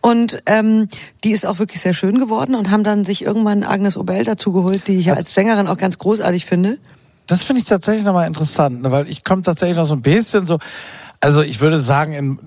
Und 0.00 0.42
ähm, 0.46 0.88
die 1.24 1.30
ist 1.30 1.46
auch 1.46 1.58
wirklich 1.58 1.80
sehr 1.80 1.94
schön 1.94 2.18
geworden 2.18 2.54
und 2.54 2.70
haben 2.70 2.84
dann 2.84 3.04
sich 3.04 3.22
irgendwann 3.22 3.62
Agnes 3.62 3.96
Obel 3.96 4.24
dazu 4.24 4.52
geholt, 4.52 4.88
die 4.88 4.98
ich 4.98 5.06
ja 5.06 5.14
als 5.14 5.34
Sängerin 5.34 5.66
auch 5.66 5.76
ganz 5.76 5.98
großartig 5.98 6.46
finde. 6.46 6.78
Das 7.26 7.42
finde 7.42 7.62
ich 7.62 7.68
tatsächlich 7.68 8.04
nochmal 8.04 8.26
interessant, 8.26 8.82
ne, 8.82 8.92
weil 8.92 9.08
ich 9.08 9.24
komme 9.24 9.42
tatsächlich 9.42 9.76
noch 9.76 9.86
so 9.86 9.94
ein 9.94 10.02
bisschen 10.02 10.46
so, 10.46 10.58
also 11.20 11.42
ich 11.42 11.60
würde 11.60 11.80
sagen, 11.80 12.12
in 12.12 12.38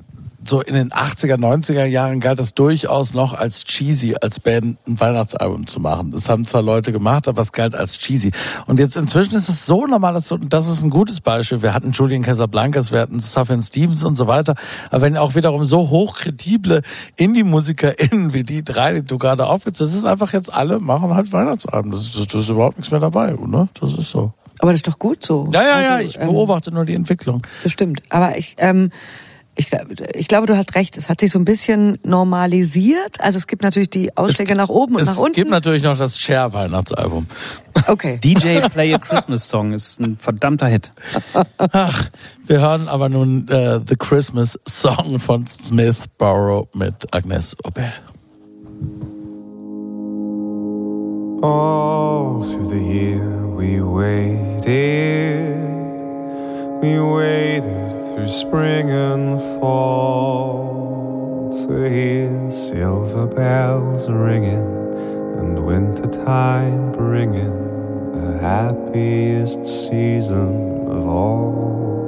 so 0.50 0.62
in 0.62 0.74
den 0.74 0.92
80er, 0.92 1.36
90er 1.36 1.86
Jahren 1.86 2.20
galt 2.20 2.40
es 2.40 2.54
durchaus 2.54 3.14
noch 3.14 3.34
als 3.34 3.64
cheesy, 3.64 4.16
als 4.22 4.40
Band 4.40 4.78
ein 4.88 5.00
Weihnachtsalbum 5.00 5.68
zu 5.68 5.80
machen. 5.80 6.12
Das 6.12 6.30
haben 6.30 6.46
zwar 6.46 6.62
Leute 6.62 6.92
gemacht, 6.92 7.28
aber 7.28 7.42
es 7.42 7.52
galt 7.52 7.76
als 7.76 7.98
cheesy. 7.98 8.32
Und 8.68 8.80
jetzt 8.80 8.98
inzwischen 8.98 9.36
ist 9.36 9.50
es 9.50 9.66
so 9.66 9.86
normal, 9.88 10.14
dass, 10.14 10.34
das 10.48 10.68
ist 10.68 10.84
ein 10.84 10.90
gutes 10.90 11.22
Beispiel. 11.22 11.62
Wir 11.62 11.74
hatten 11.74 11.92
Julian 11.92 12.22
Casablancas, 12.22 12.92
wir 12.92 13.00
hatten 13.00 13.20
Sufjan 13.20 13.62
Stevens 13.62 14.04
und 14.04 14.16
so 14.16 14.28
weiter. 14.28 14.56
Aber 14.92 15.02
wenn 15.02 15.18
auch 15.18 15.36
wiederum 15.36 15.66
so 15.66 15.90
hochkredible 15.90 16.82
Indie-MusikerInnen 17.16 18.34
wie 18.34 18.44
die 18.44 18.64
drei, 18.64 18.94
die 18.94 19.04
du 19.04 19.18
gerade 19.18 19.48
aufgezählt 19.48 19.70
das 19.80 19.94
ist 19.94 20.06
einfach 20.06 20.34
jetzt 20.34 20.54
alle 20.54 20.80
machen 20.80 21.14
halt 21.14 21.32
Weihnachtsalben. 21.32 21.92
Das 21.92 22.02
ist, 22.02 22.34
das 22.34 22.42
ist 22.42 22.50
überhaupt 22.50 22.78
nichts 22.78 22.92
mehr 22.92 23.00
dabei, 23.00 23.36
oder? 23.36 23.70
Das 23.80 23.94
ist 23.94 24.10
so. 24.10 24.34
Aber 24.60 24.72
das 24.72 24.80
ist 24.80 24.88
doch 24.88 25.00
gut 25.00 25.24
so. 25.24 25.48
Ja, 25.54 25.62
ja, 25.62 25.82
ja, 25.82 25.96
also, 25.96 26.10
ich 26.10 26.20
beobachte 26.20 26.70
ähm, 26.70 26.76
nur 26.76 26.86
die 26.86 26.96
Entwicklung. 26.96 27.44
Das 27.64 27.72
stimmt. 27.72 28.02
Aber 28.10 28.38
ich, 28.38 28.56
ähm, 28.58 28.92
ich, 29.60 29.68
ich 30.14 30.28
glaube, 30.30 30.48
du 30.48 30.56
hast 30.56 30.74
recht. 30.76 30.98
Es 30.98 31.10
hat 31.10 31.20
sich 31.20 31.32
so 31.32 31.40
ein 31.40 31.44
bisschen 31.44 32.00
normalisiert. 32.04 33.20
Also 33.20 33.38
es 33.38 33.46
gibt 33.46 33.62
natürlich 33.62 33.90
die 33.90 34.16
Ausschläge 34.16 34.54
es, 34.54 34.58
nach 34.58 34.70
oben 34.70 34.96
und 34.96 35.06
nach 35.06 35.18
unten. 35.18 35.32
Es 35.32 35.36
gibt 35.36 35.52
natürlich 35.52 35.84
noch 35.84 35.98
das 35.98 36.18
Cher-Weihnachtsalbum. 36.18 37.28
Okay. 37.88 38.20
DJ 38.24 38.60
Play 38.72 38.94
a 38.94 38.98
Christmas 38.98 39.50
Song 39.50 39.74
ist 39.74 40.00
ein 40.00 40.18
verdammter 40.18 40.68
Hit. 40.68 40.94
Ach, 41.58 42.10
wir 42.48 42.62
hören 42.62 42.88
aber 42.88 43.10
nun 43.10 43.50
äh, 43.50 43.82
The 43.86 43.98
Christmas 43.98 44.58
Song 44.66 45.20
von 45.20 45.46
Smith 45.46 46.06
Barrow 46.18 46.70
mit 46.74 47.14
Agnes 47.14 47.56
Obel. 47.66 47.92
All 51.42 52.42
through 52.44 52.70
the 52.70 52.80
year 52.80 53.48
we 53.48 53.82
waited, 53.82 55.56
we 56.82 57.00
waited 57.00 57.99
through 58.20 58.28
spring 58.28 58.92
and 58.92 59.40
fall 59.62 61.50
to 61.50 61.84
hear 61.90 62.52
silver 62.52 63.26
bells 63.26 64.10
ringing 64.10 64.68
and 65.40 65.66
winter 65.66 66.06
time 66.26 66.92
bringing 66.92 67.56
the 68.12 68.38
happiest 68.42 69.64
season 69.64 70.86
of 70.90 71.08
all. 71.08 71.99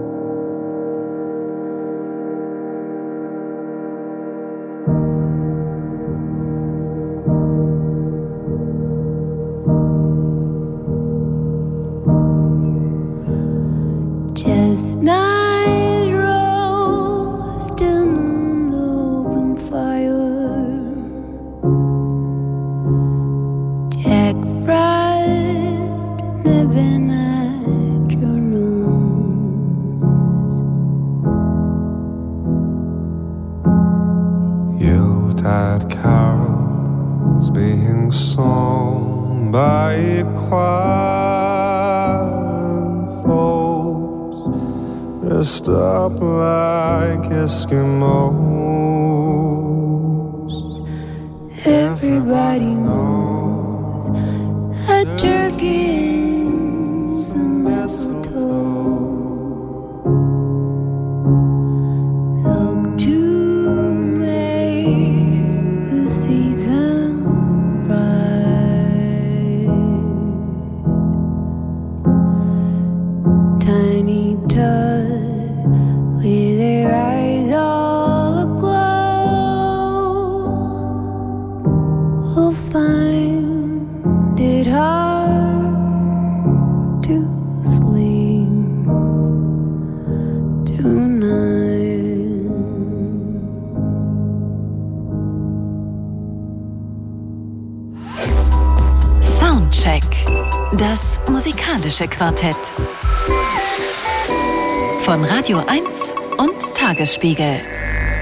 Tagesspiegel. 107.22 107.62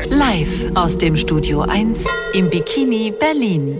Live 0.09 0.75
aus 0.75 0.97
dem 0.97 1.15
Studio 1.15 1.61
1 1.61 2.03
im 2.33 2.49
Bikini 2.49 3.13
Berlin. 3.17 3.79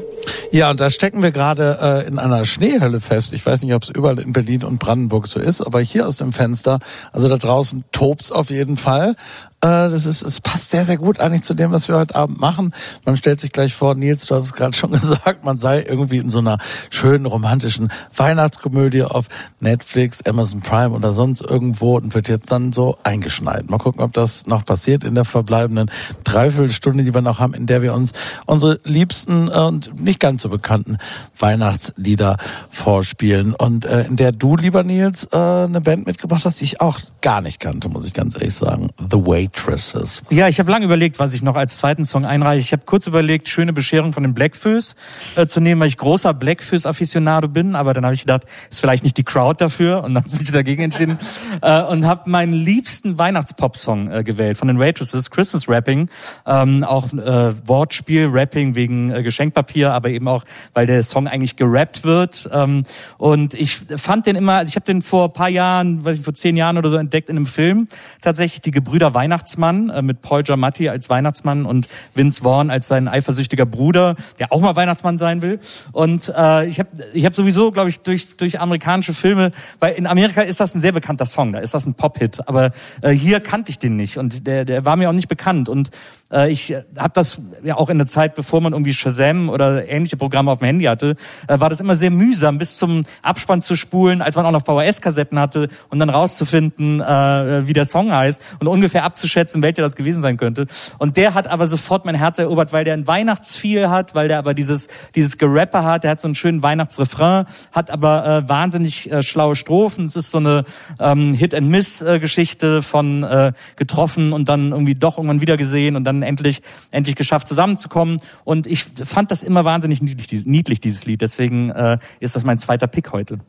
Ja, 0.51 0.69
und 0.69 0.79
da 0.79 0.89
stecken 0.89 1.21
wir 1.21 1.31
gerade 1.31 1.77
äh, 1.81 2.07
in 2.07 2.19
einer 2.19 2.45
Schneehölle 2.45 2.99
fest. 2.99 3.33
Ich 3.33 3.45
weiß 3.45 3.61
nicht, 3.63 3.73
ob 3.73 3.83
es 3.83 3.89
überall 3.89 4.19
in 4.19 4.31
Berlin 4.31 4.63
und 4.63 4.79
Brandenburg 4.79 5.27
so 5.27 5.39
ist, 5.39 5.61
aber 5.61 5.81
hier 5.81 6.07
aus 6.07 6.17
dem 6.17 6.31
Fenster, 6.31 6.79
also 7.11 7.27
da 7.27 7.37
draußen 7.37 7.83
tobt's 7.91 8.31
auf 8.31 8.49
jeden 8.49 8.77
Fall. 8.77 9.15
Äh, 9.61 9.89
das 9.89 10.05
ist, 10.05 10.21
es 10.21 10.39
passt 10.39 10.69
sehr, 10.69 10.85
sehr 10.85 10.97
gut 10.97 11.19
eigentlich 11.19 11.43
zu 11.43 11.53
dem, 11.53 11.71
was 11.71 11.89
wir 11.89 11.97
heute 11.97 12.15
Abend 12.15 12.39
machen. 12.39 12.73
Man 13.03 13.17
stellt 13.17 13.41
sich 13.41 13.51
gleich 13.51 13.73
vor, 13.73 13.93
Nils, 13.93 14.25
du 14.25 14.35
hast 14.35 14.45
es 14.45 14.53
gerade 14.53 14.75
schon 14.77 14.91
gesagt, 14.91 15.43
man 15.43 15.57
sei 15.57 15.81
irgendwie 15.81 16.17
in 16.17 16.29
so 16.29 16.39
einer 16.39 16.59
schönen 16.89 17.25
romantischen 17.25 17.91
Weihnachtskomödie 18.15 19.03
auf 19.03 19.27
Netflix, 19.59 20.21
Amazon 20.25 20.61
Prime 20.61 20.95
oder 20.95 21.11
sonst 21.11 21.41
irgendwo 21.41 21.97
und 21.97 22.15
wird 22.15 22.29
jetzt 22.29 22.51
dann 22.51 22.71
so 22.71 22.97
eingeschneit. 23.03 23.69
Mal 23.69 23.79
gucken, 23.79 24.01
ob 24.01 24.13
das 24.13 24.47
noch 24.47 24.63
passiert 24.63 25.03
in 25.03 25.13
der 25.13 25.25
verbleibenden 25.25 25.91
Dreiviertelstunde, 26.23 27.03
die 27.03 27.13
wir 27.13 27.21
noch 27.21 27.39
haben, 27.39 27.53
in 27.53 27.65
der 27.65 27.81
wir 27.81 27.93
uns 27.93 28.13
unsere 28.45 28.79
liebsten 28.85 29.49
und 29.49 29.99
nicht 30.01 30.21
ganz 30.21 30.43
so 30.43 30.49
bekannten 30.49 30.97
Weihnachtslieder 31.37 32.37
vorspielen. 32.69 33.53
Und 33.55 33.85
äh, 33.85 34.05
in 34.05 34.15
der 34.15 34.31
du, 34.31 34.55
lieber 34.55 34.83
Nils, 34.83 35.27
äh, 35.33 35.37
eine 35.37 35.81
Band 35.81 36.07
mitgebracht 36.07 36.45
hast, 36.45 36.61
die 36.61 36.65
ich 36.65 36.79
auch 36.79 36.97
gar 37.21 37.41
nicht 37.41 37.59
kannte, 37.59 37.89
muss 37.89 38.05
ich 38.05 38.13
ganz 38.13 38.35
ehrlich 38.35 38.55
sagen. 38.55 38.87
The 38.97 39.17
Way 39.17 39.48
Waitresses. 39.49 40.23
Was 40.27 40.37
ja, 40.37 40.47
ich 40.47 40.59
habe 40.59 40.71
lange 40.71 40.85
überlegt, 40.85 41.19
was 41.19 41.33
ich 41.33 41.41
noch 41.41 41.55
als 41.55 41.77
zweiten 41.77 42.05
Song 42.05 42.25
einreiche. 42.25 42.61
Ich 42.61 42.71
habe 42.71 42.83
kurz 42.85 43.07
überlegt, 43.07 43.47
schöne 43.47 43.73
Bescherung 43.73 44.13
von 44.13 44.23
den 44.23 44.33
Blackfoes 44.33 44.95
äh, 45.35 45.47
zu 45.47 45.59
nehmen, 45.59 45.81
weil 45.81 45.87
ich 45.87 45.97
großer 45.97 46.33
Blackfoes-Afficionado 46.33 47.47
bin. 47.47 47.75
Aber 47.75 47.93
dann 47.93 48.05
habe 48.05 48.13
ich 48.13 48.21
gedacht, 48.21 48.43
ist 48.69 48.79
vielleicht 48.79 49.03
nicht 49.03 49.17
die 49.17 49.23
Crowd 49.23 49.63
dafür 49.63 50.03
und 50.03 50.13
dann 50.13 50.23
habe 50.31 50.41
ich 50.41 50.51
dagegen 50.51 50.83
entschieden 50.83 51.19
äh, 51.61 51.81
und 51.83 52.05
habe 52.05 52.29
meinen 52.29 52.53
liebsten 52.53 53.17
Weihnachtspop-Song 53.17 54.11
äh, 54.11 54.23
gewählt 54.23 54.57
von 54.57 54.67
den 54.67 54.79
Waitresses, 54.79 55.31
Christmas 55.31 55.67
Rapping. 55.67 56.09
Ähm, 56.45 56.83
auch 56.83 57.11
äh, 57.13 57.67
Wortspiel, 57.67 58.27
Rapping 58.31 58.75
wegen 58.75 59.11
äh, 59.11 59.23
Geschenkpapier, 59.23 59.93
aber 59.93 60.09
eben 60.09 60.27
auch, 60.27 60.43
weil 60.73 60.85
der 60.85 61.03
Song 61.03 61.27
eigentlich 61.27 61.55
gerappt 61.55 62.03
wird. 62.03 62.49
Ähm, 62.51 62.85
und 63.17 63.53
ich 63.55 63.81
fand 63.95 64.25
den 64.25 64.35
immer, 64.35 64.53
also 64.53 64.69
ich 64.69 64.75
habe 64.75 64.85
den 64.85 65.01
vor 65.01 65.33
paar 65.33 65.49
Jahren, 65.49 66.05
weiß 66.05 66.17
ich, 66.17 66.23
vor 66.23 66.33
zehn 66.33 66.55
Jahren 66.55 66.77
oder 66.77 66.89
so 66.89 66.97
entdeckt 66.97 67.29
in 67.29 67.37
einem 67.37 67.45
Film. 67.45 67.87
Tatsächlich 68.21 68.61
die 68.61 68.71
Gebrüder 68.71 69.13
Weihnachten 69.13 69.38
Weihnachtsmann 69.39 69.89
äh, 69.89 70.01
mit 70.01 70.21
Paul 70.21 70.43
Giamatti 70.43 70.89
als 70.89 71.09
Weihnachtsmann 71.09 71.65
und 71.65 71.87
Vince 72.13 72.43
Vaughn 72.43 72.69
als 72.69 72.89
sein 72.89 73.07
eifersüchtiger 73.07 73.65
Bruder, 73.65 74.15
der 74.37 74.51
auch 74.51 74.59
mal 74.59 74.75
Weihnachtsmann 74.75 75.17
sein 75.17 75.41
will. 75.41 75.59
Und 75.93 76.33
äh, 76.35 76.65
ich 76.67 76.79
habe 76.79 76.89
ich 77.13 77.25
hab 77.25 77.33
sowieso, 77.33 77.71
glaube 77.71 77.89
ich, 77.89 78.01
durch, 78.01 78.35
durch 78.35 78.59
amerikanische 78.59 79.13
Filme, 79.13 79.51
weil 79.79 79.93
in 79.93 80.07
Amerika 80.07 80.41
ist 80.41 80.59
das 80.59 80.75
ein 80.75 80.81
sehr 80.81 80.91
bekannter 80.91 81.25
Song, 81.25 81.53
da 81.53 81.59
ist 81.59 81.73
das 81.73 81.85
ein 81.85 81.93
Pop-Hit, 81.93 82.47
aber 82.47 82.71
äh, 83.01 83.11
hier 83.11 83.39
kannte 83.39 83.71
ich 83.71 83.79
den 83.79 83.95
nicht 83.95 84.17
und 84.17 84.45
der, 84.45 84.65
der 84.65 84.83
war 84.83 84.97
mir 84.97 85.09
auch 85.09 85.13
nicht 85.13 85.29
bekannt. 85.29 85.69
Und 85.69 85.91
äh, 86.31 86.51
ich 86.51 86.75
habe 86.97 87.11
das 87.13 87.39
ja 87.63 87.77
auch 87.77 87.89
in 87.89 87.97
der 87.97 88.07
Zeit, 88.07 88.35
bevor 88.35 88.59
man 88.59 88.73
irgendwie 88.73 88.93
Shazam 88.93 89.49
oder 89.49 89.87
ähnliche 89.87 90.17
Programme 90.17 90.51
auf 90.51 90.59
dem 90.59 90.65
Handy 90.65 90.85
hatte, 90.85 91.15
äh, 91.47 91.59
war 91.59 91.69
das 91.69 91.79
immer 91.79 91.95
sehr 91.95 92.11
mühsam, 92.11 92.57
bis 92.57 92.77
zum 92.77 93.03
Abspann 93.21 93.61
zu 93.61 93.75
spulen, 93.75 94.21
als 94.21 94.35
man 94.35 94.45
auch 94.45 94.51
noch 94.51 94.65
VHS-Kassetten 94.65 95.39
hatte 95.39 95.69
und 95.89 95.99
dann 95.99 96.09
rauszufinden, 96.09 96.99
äh, 96.99 97.67
wie 97.67 97.73
der 97.73 97.85
Song 97.85 98.11
heißt 98.11 98.43
und 98.59 98.67
ungefähr 98.67 99.03
abzuschätzen, 99.29 99.61
welcher 99.61 99.81
das 99.81 99.95
gewesen 99.95 100.21
sein 100.21 100.37
könnte. 100.37 100.67
Und 100.97 101.17
der 101.17 101.33
hat 101.33 101.47
aber 101.47 101.67
sofort 101.67 102.05
mein 102.05 102.15
Herz 102.15 102.39
erobert, 102.39 102.73
weil 102.73 102.83
der 102.83 102.95
ein 102.95 103.07
Weihnachtsfeel 103.07 103.89
hat, 103.89 104.15
weil 104.15 104.27
der 104.27 104.39
aber 104.39 104.53
dieses, 104.53 104.87
dieses 105.15 105.37
Gerapper 105.37 105.83
hat, 105.83 106.03
der 106.03 106.11
hat 106.11 106.21
so 106.21 106.27
einen 106.27 106.35
schönen 106.35 106.63
Weihnachtsrefrain, 106.63 107.45
hat 107.71 107.91
aber 107.91 108.25
äh, 108.25 108.49
wahnsinnig 108.49 109.11
äh, 109.11 109.21
schlaue 109.21 109.55
Strophen. 109.55 110.05
Es 110.05 110.15
ist 110.15 110.31
so 110.31 110.39
eine 110.39 110.65
ähm, 110.99 111.33
Hit-and-Miss-Geschichte 111.33 112.81
von 112.81 113.23
äh, 113.23 113.53
getroffen 113.75 114.33
und 114.33 114.49
dann 114.49 114.71
irgendwie 114.71 114.95
doch 114.95 115.17
irgendwann 115.17 115.41
wieder 115.41 115.57
gesehen 115.57 115.95
und 115.95 116.03
dann 116.03 116.23
endlich, 116.23 116.61
endlich 116.91 117.15
geschafft 117.15 117.47
zusammenzukommen. 117.47 118.17
Und 118.43 118.67
ich 118.67 118.85
fand 119.03 119.31
das 119.31 119.43
immer 119.43 119.65
wahnsinnig 119.65 120.01
niedlich, 120.01 120.79
dieses 120.79 121.05
Lied. 121.05 121.21
Deswegen 121.21 121.69
äh, 121.69 121.99
ist 122.19 122.35
das 122.35 122.43
mein 122.43 122.57
zweiter 122.57 122.87
Pick 122.87 123.11
heute. 123.11 123.39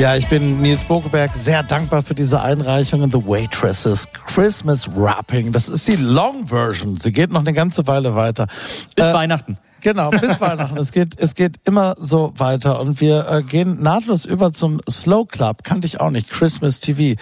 Ja, 0.00 0.16
ich 0.16 0.26
bin 0.28 0.62
Nils 0.62 0.82
Bokeberg 0.84 1.34
sehr 1.34 1.62
dankbar 1.62 2.02
für 2.02 2.14
diese 2.14 2.40
Einreichung 2.40 3.02
in 3.02 3.10
The 3.10 3.18
Waitresses 3.18 4.08
Christmas 4.12 4.88
Wrapping. 4.96 5.52
Das 5.52 5.68
ist 5.68 5.86
die 5.86 5.96
Long 5.96 6.46
Version. 6.46 6.96
Sie 6.96 7.12
geht 7.12 7.30
noch 7.30 7.40
eine 7.40 7.52
ganze 7.52 7.86
Weile 7.86 8.14
weiter. 8.14 8.46
Bis 8.96 9.04
äh, 9.04 9.12
Weihnachten. 9.12 9.58
Genau, 9.80 10.10
bis 10.10 10.40
Weihnachten. 10.40 10.76
Es 10.76 10.92
geht, 10.92 11.18
es 11.18 11.34
geht 11.34 11.56
immer 11.64 11.94
so 11.98 12.32
weiter. 12.36 12.80
Und 12.80 13.00
wir 13.00 13.26
äh, 13.28 13.42
gehen 13.42 13.82
nahtlos 13.82 14.24
über 14.24 14.52
zum 14.52 14.80
Slow 14.88 15.26
Club. 15.26 15.64
Kannte 15.64 15.86
ich 15.86 16.00
auch 16.00 16.10
nicht. 16.10 16.28
Christmas 16.28 16.80
TV. 16.80 17.20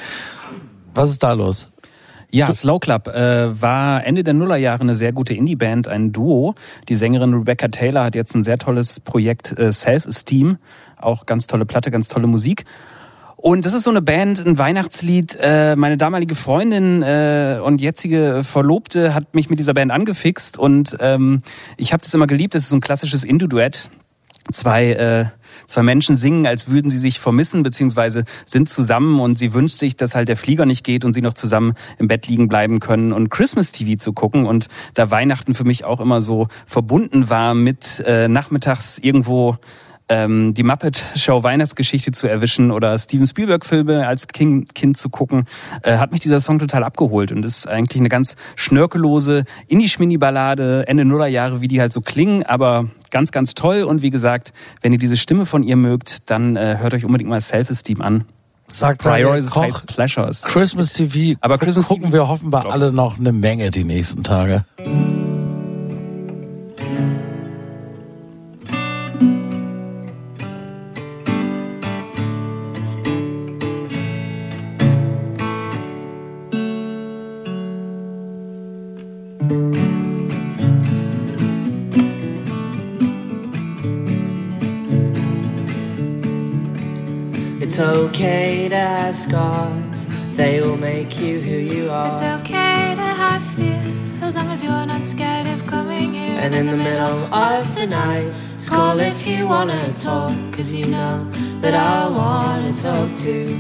Was 0.95 1.11
ist 1.11 1.23
da 1.23 1.33
los? 1.33 1.73
Ja, 2.31 2.53
Slow 2.53 2.79
Club 2.79 3.09
äh, 3.09 3.61
war 3.61 4.05
Ende 4.05 4.23
der 4.23 4.35
Nullerjahre 4.35 4.83
eine 4.83 4.95
sehr 4.95 5.13
gute 5.13 5.33
Indie-Band, 5.33 5.89
ein 5.89 6.13
Duo. 6.13 6.55
Die 6.91 6.95
Sängerin 6.95 7.33
Rebecca 7.33 7.69
Taylor 7.69 8.05
hat 8.05 8.15
jetzt 8.15 8.35
ein 8.35 8.45
sehr 8.45 8.59
tolles 8.59 9.01
Projekt 9.01 9.59
äh, 9.59 9.73
Self-Esteem 9.73 10.59
auch 11.01 11.27
ganz 11.27 11.47
tolle 11.47 11.65
Platte, 11.65 11.91
ganz 11.91 12.09
tolle 12.09 12.27
Musik. 12.27 12.65
Und 13.40 13.65
das 13.65 13.73
ist 13.73 13.85
so 13.85 13.90
eine 13.90 14.02
Band, 14.02 14.44
ein 14.44 14.59
Weihnachtslied. 14.59 15.39
Äh, 15.40 15.77
meine 15.77 15.97
damalige 15.97 16.35
Freundin 16.35 17.05
äh, 17.05 17.60
und 17.62 17.81
jetzige 17.81 18.43
Verlobte 18.43 19.15
hat 19.15 19.32
mich 19.32 19.48
mit 19.48 19.60
dieser 19.60 19.74
Band 19.74 19.93
angefixt 19.93 20.59
und 20.59 20.97
ähm, 20.98 21.39
ich 21.77 21.93
habe 21.93 22.02
das 22.02 22.12
immer 22.12 22.27
geliebt. 22.27 22.56
Das 22.56 22.65
ist 22.65 22.70
so 22.70 22.77
ein 22.77 22.81
klassisches 22.81 23.23
Indo-Duett. 23.23 23.90
Zwei, 24.51 24.93
äh, 24.93 25.27
zwei 25.69 25.82
Menschen 25.85 26.16
singen, 26.16 26.48
als 26.48 26.69
würden 26.69 26.90
sie 26.90 26.98
sich 26.98 27.20
vermissen, 27.20 27.62
beziehungsweise 27.62 28.24
sind 28.44 28.69
zusammen 28.69 29.20
und 29.20 29.39
sie 29.39 29.55
wünscht 29.55 29.77
sich, 29.77 29.94
dass 29.94 30.16
halt 30.16 30.28
der 30.28 30.36
Flieger 30.36 30.66
nicht 30.66 30.82
geht 30.82 31.05
und 31.05 31.12
sie 31.12 31.23
noch 31.23 31.35
zusammen 31.35 31.74
im 31.98 32.09
Bett 32.09 32.27
liegen 32.27 32.48
bleiben 32.48 32.81
können 32.81 33.12
und 33.12 33.31
Christmas 33.31 33.70
TV 33.70 33.97
zu 33.98 34.12
gucken. 34.12 34.47
Und 34.47 34.66
da 34.94 35.12
Weihnachten 35.12 35.55
für 35.55 35.65
mich 35.65 35.85
auch 35.85 36.01
immer 36.01 36.20
so 36.20 36.48
verbunden 36.66 37.31
war 37.31 37.55
mit 37.55 38.02
äh, 38.05 38.27
nachmittags 38.27 38.98
irgendwo 38.98 39.59
ähm, 40.09 40.55
die 40.55 40.63
Muppet 40.63 41.05
Show 41.17 41.43
Weihnachtsgeschichte 41.43 42.13
zu 42.13 42.27
erwischen 42.29 42.71
oder 42.71 42.99
Steven 42.99 43.27
Spielberg 43.27 43.65
Filme 43.65 44.07
als 44.07 44.29
kind, 44.29 44.75
kind 44.75 44.97
zu 44.97 45.09
gucken, 45.09 45.45
äh, 45.83 45.99
hat 45.99 46.13
mich 46.13 46.21
dieser 46.21 46.41
Song 46.41 46.59
total 46.59 46.85
abgeholt 46.85 47.33
und 47.33 47.45
ist 47.45 47.67
eigentlich 47.69 48.01
eine 48.01 48.09
ganz 48.09 48.37
schnörkellose 48.57 49.45
Indie-Schmini-Ballade, 49.69 50.87
Ende 50.87 51.05
Nullerjahre, 51.05 51.61
wie 51.61 51.69
die 51.69 51.81
halt 51.81 51.93
so 51.93 52.01
klingen, 52.01 52.43
aber 52.43 52.87
ganz, 53.11 53.33
ganz 53.33 53.55
toll. 53.55 53.83
Und 53.83 54.03
wie 54.03 54.11
gesagt, 54.11 54.53
wenn 54.81 54.93
ihr 54.93 54.99
diese 54.99 55.17
Stimme 55.17 55.47
von 55.47 55.63
ihr 55.63 55.77
mögt, 55.77 56.31
dann 56.31 56.57
äh, 56.57 56.77
hört 56.79 56.95
euch 56.95 57.05
unbedingt 57.05 57.31
mal 57.31 57.41
Self-Esteem 57.41 58.01
an. 58.01 58.25
Sagt 58.67 59.03
Prioritize 59.03 59.51
Koch, 59.51 59.87
Pleasures. 59.87 60.43
Christmas 60.43 60.93
TV. 60.93 61.39
Aber 61.41 61.57
Christmas 61.57 61.89
gucken 61.89 62.13
wir 62.13 62.25
offenbar 62.25 62.71
alle 62.71 62.93
noch 62.93 63.19
eine 63.19 63.33
Menge 63.33 63.71
die 63.71 63.85
nächsten 63.85 64.23
Tage. 64.25 64.65
It's 87.79 87.87
okay 87.87 88.69
to 88.71 88.77
have 88.77 89.15
scars, 89.15 90.05
they 90.33 90.61
will 90.61 90.77
make 90.77 91.21
you 91.21 91.41
who 91.41 91.59
you 91.59 91.91
are. 91.91 92.09
It's 92.09 92.21
okay 92.41 92.97
to 92.97 93.09
have 93.23 93.41
fear, 93.55 93.81
as 94.21 94.35
long 94.35 94.49
as 94.49 94.65
you're 94.65 94.85
not 94.85 95.07
scared 95.07 95.47
of 95.47 95.65
coming 95.65 96.13
here. 96.13 96.41
And 96.41 96.57
in 96.57 96.67
the 96.67 96.77
middle 96.77 97.33
of 97.33 97.73
the 97.77 97.87
night, 97.87 98.33
call 98.69 98.99
if 98.99 99.25
you 99.25 99.47
wanna 99.47 99.93
talk, 99.93 100.35
cause 100.51 100.75
you 100.75 100.87
know 100.87 101.25
that 101.61 101.73
I 101.73 102.09
wanna 102.09 102.73
talk 102.73 103.15
too. 103.15 103.57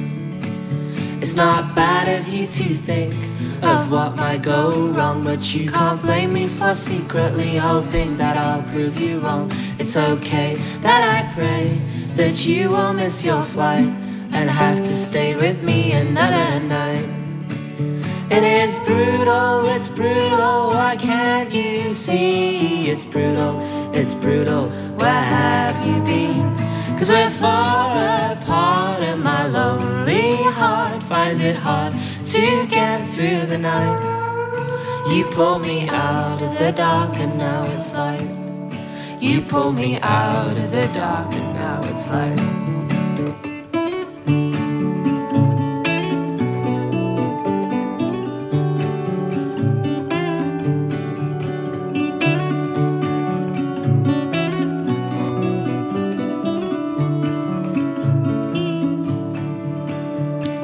It's 1.22 1.36
not 1.36 1.76
bad 1.76 2.08
of 2.18 2.26
you 2.26 2.44
to 2.44 2.74
think 2.74 3.14
of 3.62 3.88
what 3.88 4.16
might 4.16 4.42
go 4.42 4.88
wrong, 4.88 5.22
but 5.22 5.54
you 5.54 5.70
can't 5.70 6.02
blame 6.02 6.32
me 6.32 6.48
for 6.48 6.74
secretly 6.74 7.56
hoping 7.56 8.16
that 8.16 8.36
I'll 8.36 8.64
prove 8.72 8.98
you 8.98 9.20
wrong. 9.20 9.52
It's 9.78 9.96
okay 9.96 10.56
that 10.80 11.02
I 11.06 11.32
pray 11.32 11.80
that 12.16 12.44
you 12.48 12.70
will 12.70 12.92
miss 12.92 13.24
your 13.24 13.44
flight 13.44 13.88
and 14.32 14.50
have 14.50 14.78
to 14.78 14.94
stay 14.94 15.34
with 15.34 15.62
me 15.62 15.92
another 15.92 16.60
night. 16.60 17.08
It 18.30 18.44
is 18.44 18.78
brutal, 18.80 19.66
it's 19.66 19.88
brutal, 19.88 20.68
why 20.68 20.96
can't 20.96 21.52
you 21.52 21.92
see? 21.92 22.88
It's 22.88 23.04
brutal, 23.04 23.60
it's 23.94 24.14
brutal, 24.14 24.70
where 24.96 25.22
have 25.36 25.76
you 25.86 26.02
been? 26.02 26.56
Cause 26.98 27.08
we're 27.10 27.30
far 27.30 28.32
apart 28.32 29.00
and 29.00 29.22
my 29.22 29.46
lonely 29.46 30.36
heart 30.36 31.02
finds 31.04 31.40
it 31.40 31.56
hard 31.56 31.94
to 32.24 32.66
get 32.66 33.08
through 33.10 33.46
the 33.46 33.58
night. 33.58 34.18
You 35.08 35.24
pull 35.26 35.58
me 35.58 35.88
out 35.88 36.42
of 36.42 36.58
the 36.58 36.72
dark 36.72 37.16
and 37.16 37.38
now 37.38 37.64
it's 37.72 37.94
light. 37.94 38.28
You 39.20 39.40
pull 39.40 39.72
me 39.72 39.98
out 40.00 40.58
of 40.58 40.70
the 40.70 40.86
dark 40.88 41.32
and 41.32 41.54
now 41.54 41.80
it's 41.84 42.08
light. 42.10 43.47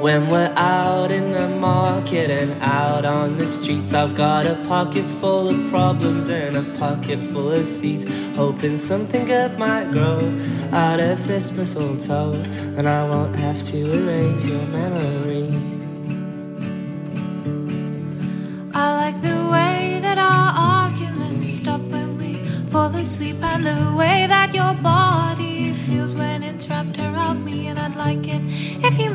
When 0.04 0.28
we're 0.28 0.52
out 0.54 1.10
in 1.10 1.30
the 1.30 1.48
market 1.48 2.28
and 2.28 2.62
out 2.62 3.06
on 3.06 3.38
the 3.38 3.46
streets, 3.46 3.94
I've 3.94 4.14
got 4.14 4.44
a 4.44 4.54
pocket 4.68 5.08
full 5.08 5.48
of 5.48 5.70
problems 5.70 6.28
and 6.28 6.58
a 6.58 6.78
pocket 6.78 7.20
full 7.20 7.50
of 7.50 7.66
seeds. 7.66 8.04
Hoping 8.36 8.76
something 8.76 9.24
good 9.24 9.58
might 9.58 9.90
grow 9.92 10.20
out 10.72 11.00
of 11.00 11.26
this 11.26 11.50
mistletoe, 11.52 12.34
and 12.76 12.86
I 12.86 13.08
won't 13.08 13.34
have 13.36 13.62
to 13.62 13.78
erase 13.78 14.44
your 14.44 14.66
memory. 14.66 15.48
I 18.74 18.86
like 19.00 19.22
the 19.22 19.48
way 19.50 20.00
that 20.02 20.18
our 20.18 20.52
arguments 20.84 21.50
stop 21.50 21.80
when 21.80 22.18
we 22.18 22.34
fall 22.68 22.94
asleep, 22.94 23.42
and 23.42 23.64
the 23.64 23.96
way 23.96 24.26
that 24.26 24.54
your 24.54 24.74
body 24.74 25.72
feels 25.72 26.14
when 26.14 26.42
it's 26.42 26.68
wrapped 26.68 26.98
around 26.98 27.42
me. 27.42 27.68
And 27.68 27.78
I'd 27.78 27.96
like 27.96 28.28
it 28.28 28.42
if 28.84 28.98
you 28.98 29.13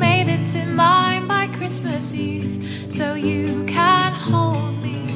it 0.54 0.66
mine 0.66 1.26
by 1.28 1.46
Christmas 1.48 2.14
Eve, 2.14 2.86
so 2.88 3.14
you 3.14 3.64
can 3.66 4.12
hold 4.12 4.82
me. 4.82 5.06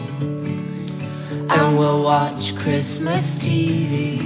and 1.49 1.79
we'll 1.79 2.03
watch 2.03 2.55
Christmas 2.57 3.39
TV. 3.45 4.21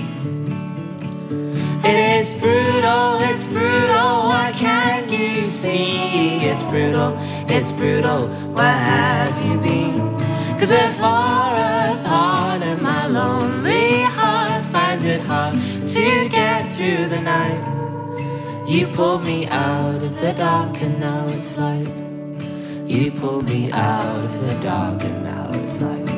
It 1.85 1.97
is 2.19 2.35
brutal, 2.35 3.19
it's 3.21 3.47
brutal, 3.47 4.29
why 4.31 4.53
can't 4.55 5.11
you 5.11 5.47
see? 5.47 6.41
It's 6.45 6.65
brutal, 6.65 7.17
it's 7.49 7.73
brutal, 7.73 8.29
where 8.55 8.79
have 8.93 9.37
you 9.47 9.59
been? 9.59 10.19
Cause 10.59 10.71
we're 10.71 10.93
far 10.93 11.55
apart 11.55 12.63
and 12.63 12.83
my 12.83 13.07
lonely 13.07 14.03
heart 14.03 14.65
finds 14.67 15.05
it 15.05 15.21
hard 15.23 15.55
to 15.89 16.29
get 16.29 16.73
through 16.75 17.09
the 17.09 17.21
night. 17.21 17.88
You 18.69 18.87
pulled 18.89 19.25
me 19.25 19.47
out 19.47 20.03
of 20.03 20.21
the 20.21 20.35
dark 20.35 20.83
and 20.83 21.01
now 21.01 21.27
it's 21.29 21.57
light. 21.57 21.89
You 22.87 23.11
pulled 23.13 23.47
me 23.47 23.73
out 23.73 24.27
of 24.27 24.47
the 24.47 24.55
dark 24.61 25.03
and 25.05 25.25
now 25.25 25.49
it's 25.55 25.81
light. 25.81 26.18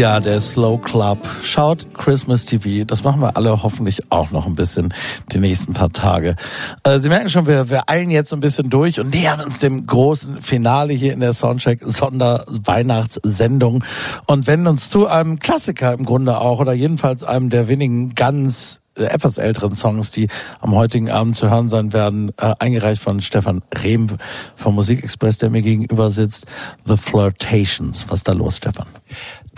Ja, 0.00 0.18
der 0.18 0.40
Slow 0.40 0.80
Club. 0.80 1.18
Schaut 1.42 1.92
Christmas 1.92 2.46
TV. 2.46 2.86
Das 2.86 3.04
machen 3.04 3.20
wir 3.20 3.36
alle 3.36 3.62
hoffentlich 3.62 4.10
auch 4.10 4.30
noch 4.30 4.46
ein 4.46 4.54
bisschen 4.54 4.94
die 5.30 5.40
nächsten 5.40 5.74
paar 5.74 5.92
Tage. 5.92 6.36
Äh, 6.84 7.00
Sie 7.00 7.10
merken 7.10 7.28
schon, 7.28 7.46
wir, 7.46 7.68
wir 7.68 7.90
eilen 7.90 8.08
jetzt 8.08 8.32
ein 8.32 8.40
bisschen 8.40 8.70
durch 8.70 8.98
und 8.98 9.12
nähern 9.12 9.42
uns 9.42 9.58
dem 9.58 9.86
großen 9.86 10.40
Finale 10.40 10.94
hier 10.94 11.12
in 11.12 11.20
der 11.20 11.34
Soundcheck 11.34 11.80
Sonderweihnachtssendung 11.84 13.84
und 14.26 14.46
wenden 14.46 14.68
uns 14.68 14.88
zu 14.88 15.06
einem 15.06 15.38
Klassiker 15.38 15.92
im 15.92 16.06
Grunde 16.06 16.38
auch 16.38 16.60
oder 16.60 16.72
jedenfalls 16.72 17.22
einem 17.22 17.50
der 17.50 17.68
wenigen 17.68 18.14
ganz 18.14 18.80
äh, 19.00 19.04
etwas 19.04 19.38
älteren 19.38 19.74
Songs, 19.74 20.10
die 20.10 20.28
am 20.60 20.74
heutigen 20.74 21.10
Abend 21.10 21.36
zu 21.36 21.50
hören 21.50 21.68
sein 21.68 21.92
werden, 21.92 22.32
äh, 22.38 22.54
eingereicht 22.58 23.02
von 23.02 23.20
Stefan 23.20 23.62
Rehm 23.82 24.08
vom 24.56 24.74
Musikexpress, 24.74 25.38
der 25.38 25.50
mir 25.50 25.62
gegenüber 25.62 26.10
sitzt. 26.10 26.46
The 26.86 26.96
Flirtations. 26.96 28.06
Was 28.08 28.20
ist 28.20 28.28
da 28.28 28.32
los, 28.32 28.56
Stefan? 28.56 28.86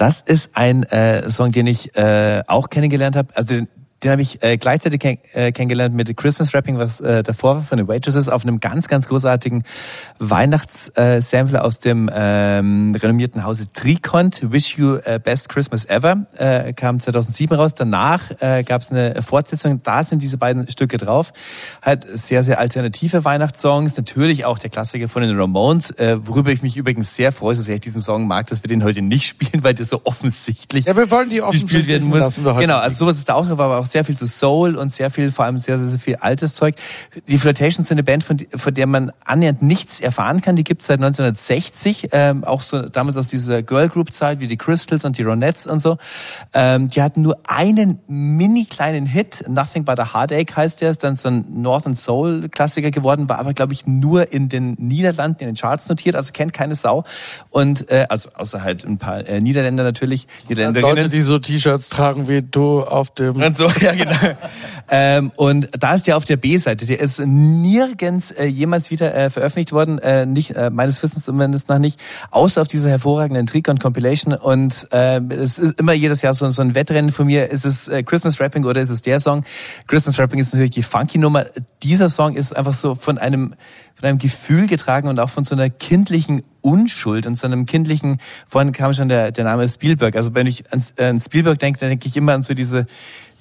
Das 0.02 0.20
ist 0.20 0.56
ein 0.56 0.82
äh, 0.82 1.30
Song, 1.30 1.52
den 1.52 1.68
ich 1.68 1.94
äh, 1.94 2.42
auch 2.48 2.70
kennengelernt 2.70 3.14
habe. 3.14 3.28
Also 3.36 3.54
den, 3.54 3.68
den 4.02 4.10
habe 4.10 4.22
ich 4.22 4.42
äh, 4.42 4.56
gleichzeitig 4.56 5.00
kenn 5.00 5.18
äh, 5.32 5.52
kennengelernt 5.52 5.94
mit 5.94 6.16
Christmas 6.16 6.52
Rapping, 6.54 6.78
was 6.78 7.00
äh, 7.00 7.22
davor 7.22 7.56
war 7.56 7.62
von 7.62 7.78
den 7.78 7.86
Waitresses, 7.86 8.28
auf 8.28 8.42
einem 8.42 8.58
ganz, 8.58 8.88
ganz 8.88 9.06
großartigen 9.06 9.64
Weihnachtssampler 10.18 11.60
äh, 11.60 11.62
aus 11.62 11.78
dem 11.78 12.10
ähm, 12.12 12.96
renommierten 13.00 13.44
Hause 13.44 13.72
Tricont, 13.72 14.52
Wish 14.52 14.78
You 14.78 14.96
äh, 15.04 15.20
Best 15.22 15.48
Christmas 15.48 15.84
Ever, 15.84 16.26
äh, 16.36 16.72
kam 16.72 16.98
2007 16.98 17.56
raus. 17.56 17.74
Danach 17.74 18.30
äh, 18.40 18.64
gab 18.64 18.82
es 18.82 18.90
eine 18.90 19.22
Fortsetzung, 19.22 19.82
da 19.82 20.02
sind 20.02 20.22
diese 20.22 20.36
beiden 20.36 20.68
Stücke 20.68 20.98
drauf. 20.98 21.32
Halt 21.80 22.06
sehr, 22.12 22.42
sehr 22.42 22.58
alternative 22.58 23.24
Weihnachtssongs, 23.24 23.96
natürlich 23.96 24.44
auch 24.44 24.58
der 24.58 24.70
Klassiker 24.70 25.08
von 25.08 25.22
den 25.22 25.38
Ramones, 25.38 25.90
äh, 25.92 26.18
worüber 26.20 26.50
ich 26.50 26.62
mich 26.62 26.76
übrigens 26.76 27.14
sehr 27.14 27.30
freue, 27.30 27.54
so 27.54 27.62
sehr 27.62 27.76
ich 27.76 27.80
diesen 27.82 28.00
Song 28.00 28.26
mag, 28.26 28.48
dass 28.48 28.64
wir 28.64 28.68
den 28.68 28.82
heute 28.82 29.02
nicht 29.02 29.26
spielen, 29.28 29.62
weil 29.62 29.74
der 29.74 29.86
so 29.86 30.00
offensichtlich 30.04 30.86
Ja, 30.86 30.96
wir 30.96 31.10
wollen 31.10 31.30
die 31.30 31.40
offensichtlich 31.40 31.86
werden 31.86 32.08
muss. 32.08 32.18
lassen 32.18 32.44
wir 32.44 32.54
heute 32.54 32.66
Genau, 32.66 32.78
also 32.78 32.96
sowas 33.04 33.16
ist 33.16 33.28
da 33.28 33.34
auch 33.34 33.48
aber 33.48 33.78
auch 33.78 33.86
sehr 33.92 34.04
viel 34.04 34.16
zu 34.16 34.26
Soul 34.26 34.76
und 34.76 34.92
sehr 34.92 35.10
viel, 35.10 35.30
vor 35.30 35.44
allem 35.44 35.58
sehr, 35.58 35.78
sehr, 35.78 35.88
sehr 35.88 35.98
viel 35.98 36.16
altes 36.16 36.54
Zeug. 36.54 36.74
Die 37.28 37.38
Flirtations 37.38 37.88
sind 37.88 37.96
eine 37.96 38.02
Band, 38.02 38.24
von, 38.24 38.38
von 38.56 38.74
der 38.74 38.86
man 38.86 39.12
annähernd 39.24 39.62
nichts 39.62 40.00
erfahren 40.00 40.40
kann. 40.40 40.56
Die 40.56 40.64
gibt 40.64 40.82
es 40.82 40.88
seit 40.88 40.98
1960, 40.98 42.08
ähm, 42.12 42.44
auch 42.44 42.62
so 42.62 42.82
damals 42.82 43.16
aus 43.16 43.28
dieser 43.28 43.62
Girl 43.62 43.88
Group 43.88 44.12
Zeit 44.12 44.40
wie 44.40 44.46
die 44.46 44.56
Crystals 44.56 45.04
und 45.04 45.18
die 45.18 45.22
Ronettes 45.22 45.66
und 45.66 45.80
so. 45.80 45.98
Ähm, 46.54 46.88
die 46.88 47.02
hatten 47.02 47.22
nur 47.22 47.38
einen 47.46 48.00
mini 48.08 48.64
kleinen 48.64 49.06
Hit, 49.06 49.44
Nothing 49.48 49.84
But 49.84 50.00
a 50.00 50.14
Heartache 50.14 50.56
heißt 50.56 50.80
der, 50.80 50.90
ist 50.90 51.04
dann 51.04 51.16
so 51.16 51.28
ein 51.28 51.44
Northern 51.62 51.94
Soul 51.94 52.48
Klassiker 52.48 52.90
geworden, 52.90 53.28
war 53.28 53.38
aber 53.38 53.54
glaube 53.54 53.72
ich 53.72 53.86
nur 53.86 54.32
in 54.32 54.48
den 54.48 54.74
Niederlanden 54.78 55.40
in 55.40 55.46
den 55.46 55.56
Charts 55.56 55.88
notiert, 55.88 56.16
also 56.16 56.32
kennt 56.32 56.52
keine 56.52 56.74
Sau. 56.74 57.04
Und 57.50 57.90
äh, 57.90 58.06
also 58.08 58.30
außer 58.34 58.62
halt 58.62 58.84
ein 58.84 58.98
paar 58.98 59.26
äh, 59.26 59.40
Niederländer 59.40 59.84
natürlich, 59.84 60.26
Leute, 60.48 60.62
Niederländerinnen. 60.62 61.10
die 61.10 61.20
so 61.20 61.38
T-Shirts 61.38 61.88
tragen 61.88 62.28
wie 62.28 62.42
du 62.42 62.82
auf 62.82 63.10
dem 63.10 63.36
Und 63.42 63.56
so. 63.56 63.70
ja, 63.84 63.94
genau. 63.94 64.38
ähm, 64.90 65.32
und 65.36 65.68
da 65.78 65.94
ist 65.94 66.06
der 66.06 66.16
auf 66.16 66.24
der 66.24 66.36
B-Seite. 66.36 66.86
Der 66.86 67.00
ist 67.00 67.20
nirgends 67.20 68.30
äh, 68.30 68.46
jemals 68.46 68.90
wieder 68.90 69.14
äh, 69.14 69.30
veröffentlicht 69.30 69.72
worden, 69.72 69.98
äh, 69.98 70.26
nicht 70.26 70.52
äh, 70.52 70.70
meines 70.70 71.02
Wissens 71.02 71.24
zumindest 71.24 71.68
noch 71.68 71.78
nicht, 71.78 71.98
außer 72.30 72.62
auf 72.62 72.68
dieser 72.68 72.90
hervorragenden 72.90 73.46
Tricon 73.46 73.78
Compilation. 73.78 74.34
Und 74.34 74.86
äh, 74.92 75.20
es 75.30 75.58
ist 75.58 75.80
immer 75.80 75.92
jedes 75.92 76.22
Jahr 76.22 76.34
so, 76.34 76.48
so 76.50 76.62
ein 76.62 76.74
Wettrennen 76.74 77.12
von 77.12 77.26
mir. 77.26 77.50
Ist 77.50 77.64
es 77.64 77.88
äh, 77.88 78.02
Christmas 78.02 78.40
Rapping 78.40 78.64
oder 78.64 78.80
ist 78.80 78.90
es 78.90 79.02
der 79.02 79.20
Song? 79.20 79.44
Christmas 79.88 80.18
Rapping 80.18 80.40
ist 80.40 80.52
natürlich 80.52 80.72
die 80.72 80.82
funky 80.82 81.18
Nummer. 81.18 81.46
Dieser 81.82 82.08
Song 82.08 82.36
ist 82.36 82.56
einfach 82.56 82.74
so 82.74 82.94
von 82.94 83.18
einem 83.18 83.54
von 83.94 84.08
einem 84.08 84.18
Gefühl 84.18 84.66
getragen 84.66 85.06
und 85.08 85.20
auch 85.20 85.30
von 85.30 85.44
so 85.44 85.54
einer 85.54 85.70
kindlichen 85.70 86.42
Unschuld 86.60 87.26
und 87.26 87.36
so 87.36 87.46
einem 87.46 87.66
kindlichen, 87.66 88.18
vorhin 88.46 88.72
kam 88.72 88.92
schon 88.92 89.08
der, 89.08 89.32
der 89.32 89.44
Name 89.44 89.68
Spielberg. 89.68 90.16
Also 90.16 90.34
wenn 90.34 90.46
ich 90.46 90.72
an, 90.72 90.82
an 90.98 91.20
Spielberg 91.20 91.58
denke, 91.58 91.78
dann 91.80 91.90
denke 91.90 92.08
ich 92.08 92.16
immer 92.16 92.32
an 92.32 92.42
so 92.42 92.54
diese, 92.54 92.86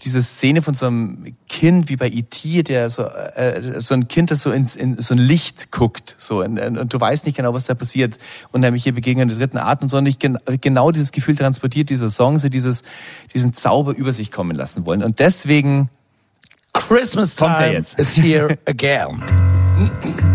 diese 0.03 0.22
Szene 0.22 0.61
von 0.61 0.73
so 0.73 0.88
einem 0.88 1.36
Kind 1.48 1.90
wie 1.90 1.95
bei 1.95 2.10
E.T., 2.10 2.64
der 2.64 2.90
so, 2.90 3.03
äh, 3.03 3.80
so 3.80 3.94
ein 3.94 4.07
Kind, 4.07 4.32
das 4.32 4.41
so 4.41 4.52
ins 4.52 4.76
in 4.76 4.99
so 5.02 5.14
ein 5.14 5.19
Licht 5.19 5.72
guckt, 5.72 6.15
so 6.18 6.44
und, 6.44 6.60
und 6.60 6.94
du 6.94 6.99
weißt 6.99 7.26
nicht 7.26 7.36
genau, 7.36 7.53
was 7.53 7.65
da 7.65 7.76
passiert. 7.76 8.18
Und 8.52 8.61
nämlich 8.61 8.84
hier 8.84 8.94
Begegnung 8.94 9.28
der 9.28 9.38
dritten 9.38 9.57
Art 9.57 9.82
und 9.82 9.90
so. 9.90 9.98
Und 9.98 10.06
ich 10.07 10.19
gen 10.19 10.38
genau 10.61 10.91
dieses 10.91 11.11
Gefühl 11.11 11.36
transportiert 11.36 11.90
dieser 11.90 12.10
Song, 12.10 12.40
so 12.40 12.49
dieses, 12.49 12.84
diesen 13.34 13.53
Zauber 13.53 13.95
über 13.95 14.11
sich 14.11 14.32
kommen 14.32 14.56
lassen 14.56 14.86
wollen. 14.86 15.03
Und 15.03 15.19
deswegen 15.19 15.90
Christmas 16.73 17.36
kommt 17.36 17.52
er 17.52 17.68
time 17.68 17.73
jetzt. 17.73 17.99
is 17.99 18.15
here 18.15 18.57
again. 18.65 19.22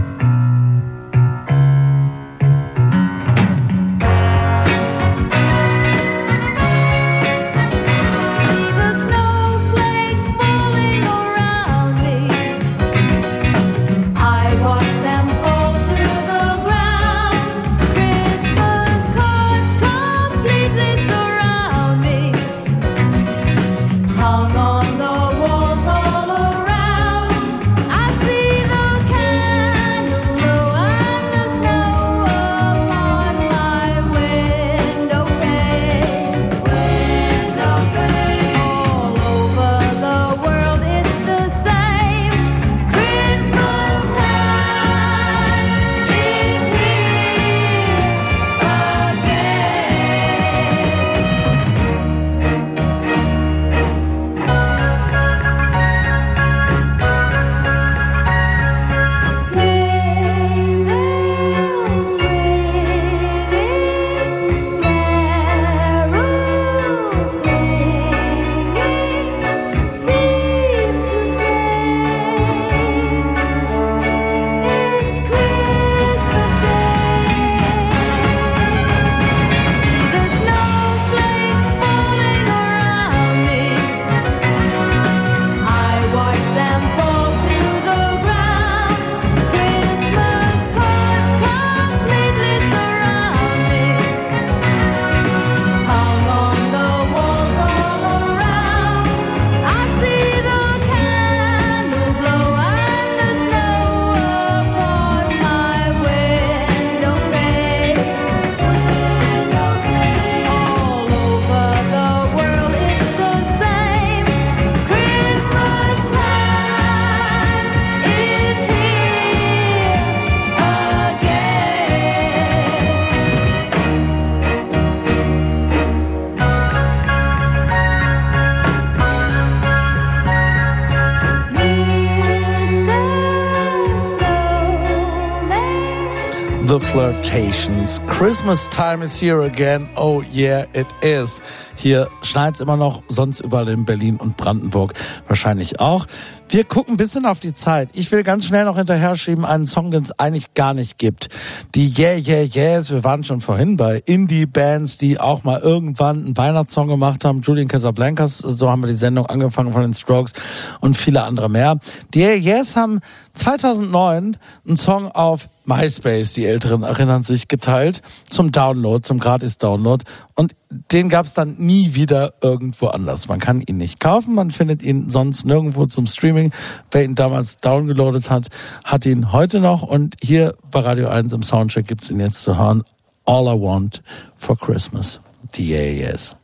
Flirtations. 137.37 138.01
Christmas 138.07 138.67
time 138.69 139.03
is 139.03 139.21
here 139.21 139.43
again. 139.43 139.91
Oh 139.95 140.23
yeah, 140.33 140.65
it 140.73 140.87
is. 141.03 141.43
Hier 141.75 142.09
schneit's 142.23 142.63
immer 142.63 142.79
noch, 142.79 143.03
sonst 143.09 143.41
überall 143.41 143.69
in 143.69 143.85
Berlin 143.85 144.17
und 144.17 144.39
Brandenburg 144.39 144.95
wahrscheinlich 145.29 145.79
auch. 145.79 146.07
Wir 146.49 146.65
gucken 146.65 146.95
ein 146.95 146.97
bisschen 146.97 147.27
auf 147.27 147.39
die 147.39 147.53
Zeit. 147.53 147.91
Ich 147.93 148.11
will 148.11 148.23
ganz 148.23 148.47
schnell 148.47 148.65
noch 148.65 148.79
hinterher 148.79 149.17
schieben 149.17 149.45
einen 149.45 149.67
Song, 149.67 149.91
den 149.91 150.05
es 150.05 150.19
eigentlich 150.19 150.55
gar 150.55 150.73
nicht 150.73 150.97
gibt. 150.97 151.29
Die 151.75 151.93
Yeah 151.99 152.17
Yeah 152.17 152.43
Yeahs, 152.43 152.91
wir 152.91 153.05
waren 153.05 153.23
schon 153.23 153.43
vorhin 153.43 153.77
bei 153.77 154.03
Indie-Bands, 154.07 154.97
die 154.97 155.21
auch 155.21 155.45
mal 155.45 155.61
irgendwann 155.61 156.25
einen 156.25 156.37
Weihnachtssong 156.39 156.89
gemacht 156.89 157.27
haben. 157.27 157.43
Julian 157.43 157.69
Casablancas, 157.69 158.39
so 158.39 158.71
haben 158.71 158.83
wir 158.83 158.89
die 158.89 158.95
Sendung 158.95 159.27
angefangen 159.27 159.75
von 159.75 159.83
den 159.83 159.93
Strokes 159.93 160.33
und 160.81 160.97
viele 160.97 161.23
andere 161.25 161.51
mehr. 161.51 161.81
Die 162.15 162.21
Yeah 162.21 162.35
Yeahs 162.35 162.77
haben 162.77 163.01
2009 163.35 164.39
einen 164.67 164.77
Song 164.79 165.09
auf 165.11 165.51
MySpace, 165.67 166.33
die 166.33 166.47
Älteren 166.47 166.83
erinnern 166.83 167.23
sich, 167.23 167.49
geteilt 167.49 168.03
zum 168.29 168.53
Download, 168.53 169.03
zum 169.03 169.19
Gratis-Download. 169.19 170.05
Und 170.35 170.55
den 170.93 171.09
gab's 171.09 171.35
dann 171.35 171.57
nie 171.59 171.95
wieder 171.95 172.35
irgendwo 172.41 172.89
anders. 172.89 173.29
Man 173.29 173.41
kann 173.41 173.61
ihn 173.61 173.77
nicht 173.77 174.01
kaufen, 174.01 174.35
man 174.35 174.51
findet 174.51 174.83
ihn 174.83 175.11
sonst 175.11 175.45
nirgendwo 175.45 175.87
zum 175.87 176.07
Streaming. 176.07 176.53
Wer 176.91 177.05
ihn 177.05 177.15
damals 177.15 177.59
downgeloadet 177.59 178.31
hat, 178.31 178.49
hat 178.85 179.07
ihn 179.07 179.33
heute 179.33 179.61
noch. 179.61 179.83
Und 179.83 180.17
hier 180.23 180.55
bei 180.71 180.81
Radio 180.81 181.09
1 181.09 181.33
im 181.33 181.43
Soundcheck 181.43 181.87
gibt's 181.87 182.11
ihn 182.11 182.21
jetzt 182.21 182.43
zu 182.43 182.59
hören. 182.59 182.83
All 183.25 183.47
I 183.47 183.61
Want 183.61 184.03
for 184.37 184.57
Christmas. 184.57 185.21
Yeah 185.57 185.81
Yeahs. 185.81 186.35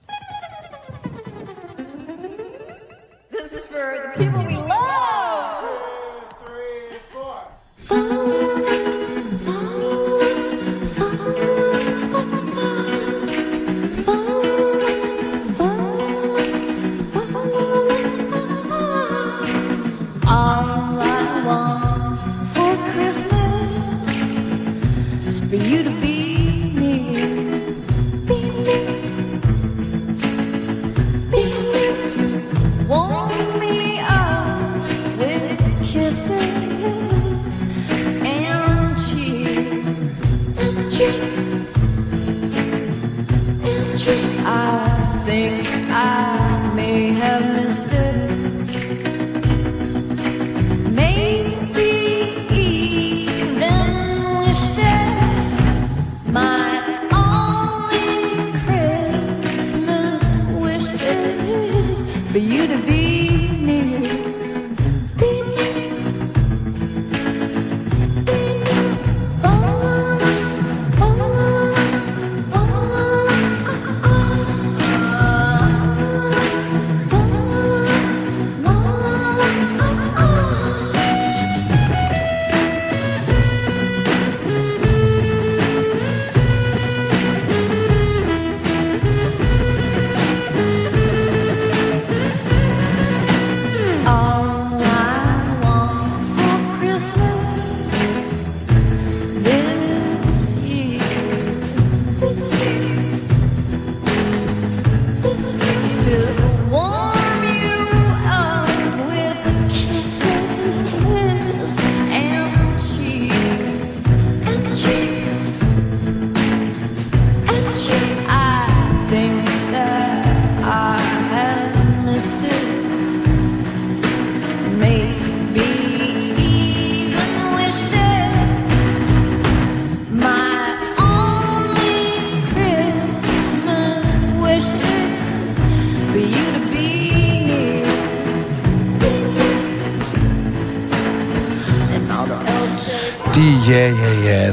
This 3.31 3.53
is 3.53 3.67
for 3.67 4.15
the 4.17 4.25
people 4.25 4.45
we 4.45 4.57
love. 4.57 4.93
All 7.91 8.42
I 45.25 45.62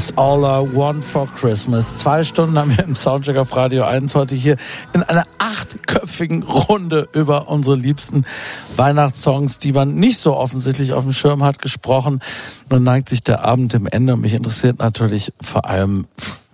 Yeahs, 0.09 0.17
All 0.17 0.43
I 0.43 0.75
Want 0.75 1.03
for 1.03 1.27
Christmas. 1.33 1.97
Zwei 1.97 2.23
Stunden 2.23 2.57
haben 2.57 2.75
wir 2.75 2.83
im 2.83 2.95
Soundcheck 2.95 3.37
auf 3.37 3.55
Radio 3.55 3.83
1 3.83 4.15
heute 4.15 4.35
hier 4.35 4.55
in 4.93 5.03
einer 5.03 5.25
achtköpfigen 5.37 6.43
Runde 6.43 7.07
über 7.13 7.49
unsere 7.49 7.75
liebsten 7.75 8.25
Weihnachtssongs, 8.75 9.59
die 9.59 9.73
man 9.73 9.95
nicht 9.95 10.17
so 10.17 10.35
offensichtlich 10.35 10.93
auf 10.93 11.03
dem 11.03 11.13
Schirm 11.13 11.43
hat, 11.43 11.61
gesprochen. 11.61 12.21
Nun 12.69 12.83
neigt 12.83 13.09
sich 13.09 13.21
der 13.21 13.45
Abend 13.45 13.73
dem 13.73 13.87
Ende 13.87 14.13
und 14.13 14.21
mich 14.21 14.33
interessiert 14.33 14.79
natürlich 14.79 15.33
vor 15.41 15.65
allem, 15.65 16.05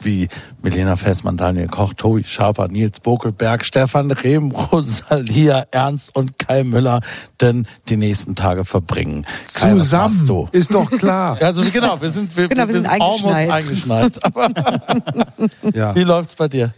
wie 0.05 0.27
Milena 0.61 0.95
Felsmann, 0.95 1.35
Daniel 1.37 1.67
Koch, 1.67 1.93
Tobi 1.95 2.23
Schaper, 2.23 2.67
Nils 2.67 2.99
Bokelberg, 2.99 3.65
Stefan 3.65 4.11
Rehm, 4.11 4.51
Rosalia 4.51 5.65
Ernst 5.71 6.15
und 6.15 6.39
Kai 6.39 6.63
Müller 6.63 7.01
denn 7.41 7.67
die 7.89 7.97
nächsten 7.97 8.35
Tage 8.35 8.63
verbringen. 8.65 9.25
Kai, 9.53 9.71
Zusammen. 9.73 10.47
Ist 10.51 10.73
doch 10.73 10.89
klar. 10.91 11.37
Also 11.41 11.63
genau, 11.71 11.99
wir 12.01 12.09
sind, 12.11 12.35
wir, 12.37 12.47
Genau, 12.47 12.67
wir 12.67 12.73
sind 12.73 12.85
almost 12.87 13.25
eingeschneit. 13.25 13.51
eingeschneit. 13.51 14.23
Aber 14.25 14.49
Ja. 15.73 15.95
wie 15.95 16.03
läuft's 16.03 16.35
bei 16.35 16.47
dir? 16.47 16.73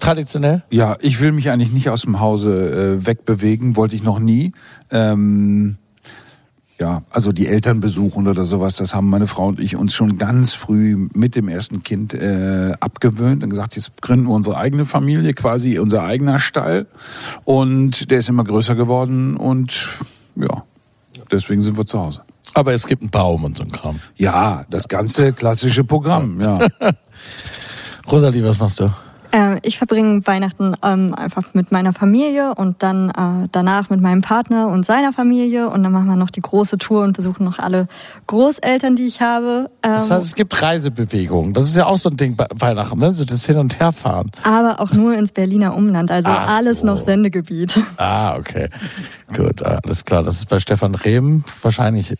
Traditionell? 0.00 0.62
Ja, 0.70 0.96
ich 1.00 1.20
will 1.20 1.32
mich 1.32 1.50
eigentlich 1.50 1.72
nicht 1.72 1.88
aus 1.90 2.02
dem 2.02 2.20
Hause 2.20 2.96
äh, 3.00 3.06
wegbewegen, 3.06 3.76
wollte 3.76 3.96
ich 3.96 4.02
noch 4.02 4.18
nie. 4.20 4.52
Ähm, 4.90 5.76
ja, 6.80 7.02
also 7.10 7.32
die 7.32 7.48
Eltern 7.48 7.80
besuchen 7.80 8.28
oder 8.28 8.44
sowas, 8.44 8.74
das 8.74 8.94
haben 8.94 9.10
meine 9.10 9.26
Frau 9.26 9.48
und 9.48 9.58
ich 9.58 9.76
uns 9.76 9.94
schon 9.94 10.16
ganz 10.16 10.54
früh 10.54 11.08
mit 11.12 11.34
dem 11.34 11.48
ersten 11.48 11.82
Kind 11.82 12.14
äh, 12.14 12.72
abgewöhnt 12.78 13.42
und 13.42 13.50
gesagt, 13.50 13.74
jetzt 13.76 14.00
gründen 14.00 14.26
wir 14.26 14.34
unsere 14.34 14.56
eigene 14.56 14.84
Familie, 14.84 15.34
quasi 15.34 15.78
unser 15.78 16.04
eigener 16.04 16.38
Stall. 16.38 16.86
Und 17.44 18.10
der 18.10 18.20
ist 18.20 18.28
immer 18.28 18.44
größer 18.44 18.76
geworden 18.76 19.36
und 19.36 19.88
ja, 20.36 20.64
deswegen 21.32 21.62
sind 21.62 21.76
wir 21.76 21.86
zu 21.86 21.98
Hause. 21.98 22.22
Aber 22.54 22.72
es 22.72 22.86
gibt 22.86 23.02
einen 23.02 23.10
Baum 23.10 23.44
und 23.44 23.56
so 23.56 23.64
ein 23.64 23.72
Kram. 23.72 23.98
Ja, 24.16 24.64
das 24.70 24.88
ganze 24.88 25.32
klassische 25.32 25.84
Programm, 25.84 26.40
ja. 26.40 26.66
Rosalie, 28.10 28.44
was 28.44 28.58
machst 28.58 28.80
du? 28.80 28.90
Äh, 29.32 29.56
ich 29.62 29.78
verbringe 29.78 30.26
Weihnachten 30.26 30.74
ähm, 30.82 31.14
einfach 31.14 31.54
mit 31.54 31.70
meiner 31.72 31.92
Familie 31.92 32.54
und 32.54 32.82
dann 32.82 33.10
äh, 33.10 33.48
danach 33.52 33.90
mit 33.90 34.00
meinem 34.00 34.22
Partner 34.22 34.68
und 34.68 34.86
seiner 34.86 35.12
Familie 35.12 35.68
und 35.68 35.82
dann 35.82 35.92
machen 35.92 36.06
wir 36.06 36.16
noch 36.16 36.30
die 36.30 36.40
große 36.40 36.78
Tour 36.78 37.04
und 37.04 37.16
besuchen 37.16 37.44
noch 37.44 37.58
alle 37.58 37.88
Großeltern, 38.26 38.96
die 38.96 39.06
ich 39.06 39.20
habe. 39.20 39.70
Ähm, 39.82 39.92
Das 39.92 40.10
heißt, 40.10 40.26
es 40.26 40.34
gibt 40.34 40.60
Reisebewegungen. 40.60 41.52
Das 41.54 41.64
ist 41.64 41.76
ja 41.76 41.86
auch 41.86 41.98
so 41.98 42.08
ein 42.10 42.16
Ding 42.16 42.36
bei 42.36 42.46
Weihnachten, 42.54 42.98
ne? 42.98 43.12
So 43.12 43.24
das 43.24 43.44
Hin- 43.46 43.58
und 43.58 43.78
Herfahren. 43.78 44.30
aber 44.42 44.80
auch 44.80 44.92
nur 44.92 45.14
ins 45.14 45.32
Berliner 45.32 45.76
Umland, 45.76 46.10
also 46.10 46.30
Ach 46.30 46.56
alles 46.56 46.80
so. 46.80 46.86
noch 46.86 47.00
Sendegebiet. 47.00 47.80
Ah, 47.96 48.36
okay. 48.36 48.68
Gut, 49.36 49.62
alles 49.62 50.04
klar. 50.04 50.22
Das 50.22 50.36
ist 50.36 50.48
bei 50.48 50.58
Stefan 50.60 50.94
Rehm 50.94 51.44
wahrscheinlich 51.62 52.14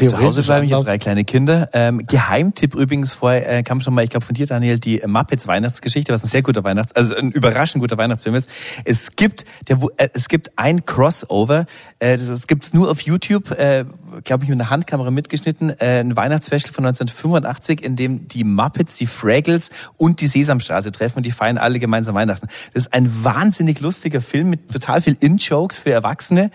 Ja, 0.00 0.08
zu 0.08 0.18
Hause 0.18 0.42
bleiben, 0.42 0.66
ich 0.66 0.72
habe 0.72 0.84
drei 0.84 0.98
kleine 0.98 1.24
Kinder. 1.24 1.68
Ähm, 1.72 2.06
Geheimtipp 2.06 2.74
übrigens, 2.74 3.14
vorher 3.14 3.58
äh, 3.58 3.62
kam 3.62 3.80
schon 3.80 3.94
mal, 3.94 4.04
ich 4.04 4.10
glaube 4.10 4.24
von 4.24 4.34
dir, 4.34 4.46
Daniel, 4.46 4.78
die 4.78 5.02
Muppets 5.06 5.46
Weihnachtsgeschichte, 5.46 6.12
was 6.12 6.24
ein 6.24 6.28
sehr 6.28 6.42
guter 6.42 6.64
Weihnachts-, 6.64 6.92
also 6.94 7.14
ein 7.14 7.30
überraschend 7.30 7.82
guter 7.82 7.98
Weihnachtsfilm 7.98 8.34
ist. 8.34 8.48
Es 8.84 9.14
gibt, 9.16 9.44
der, 9.68 9.78
äh, 9.96 10.08
es 10.14 10.28
gibt 10.28 10.50
ein 10.56 10.84
Crossover, 10.84 11.66
äh, 11.98 12.16
das, 12.16 12.26
das 12.26 12.46
gibt's 12.46 12.72
nur 12.72 12.90
auf 12.90 13.00
YouTube, 13.02 13.50
äh, 13.52 13.84
glaube 14.24 14.44
ich, 14.44 14.50
mit 14.50 14.60
einer 14.60 14.70
Handkamera 14.70 15.10
mitgeschnitten, 15.10 15.70
äh, 15.78 16.00
ein 16.00 16.16
Weihnachtsspecial 16.16 16.72
von 16.72 16.84
1985, 16.84 17.82
in 17.84 17.96
dem 17.96 18.28
die 18.28 18.44
Muppets, 18.44 18.96
die 18.96 19.06
Fraggles 19.06 19.70
und 19.96 20.20
die 20.20 20.26
Sesamstraße 20.26 20.92
treffen 20.92 21.18
und 21.18 21.26
die 21.26 21.30
feiern 21.30 21.58
alle 21.58 21.78
gemeinsam 21.78 22.14
Weihnachten. 22.14 22.46
Das 22.74 22.84
ist 22.84 22.92
ein 22.92 23.24
wahnsinnig 23.24 23.80
lustiger 23.80 24.20
Film 24.20 24.50
mit 24.50 24.70
total 24.70 25.02
viel 25.02 25.16
In-Jokes 25.18 25.78
für 25.78 25.90
Erwachsene. 25.90 26.50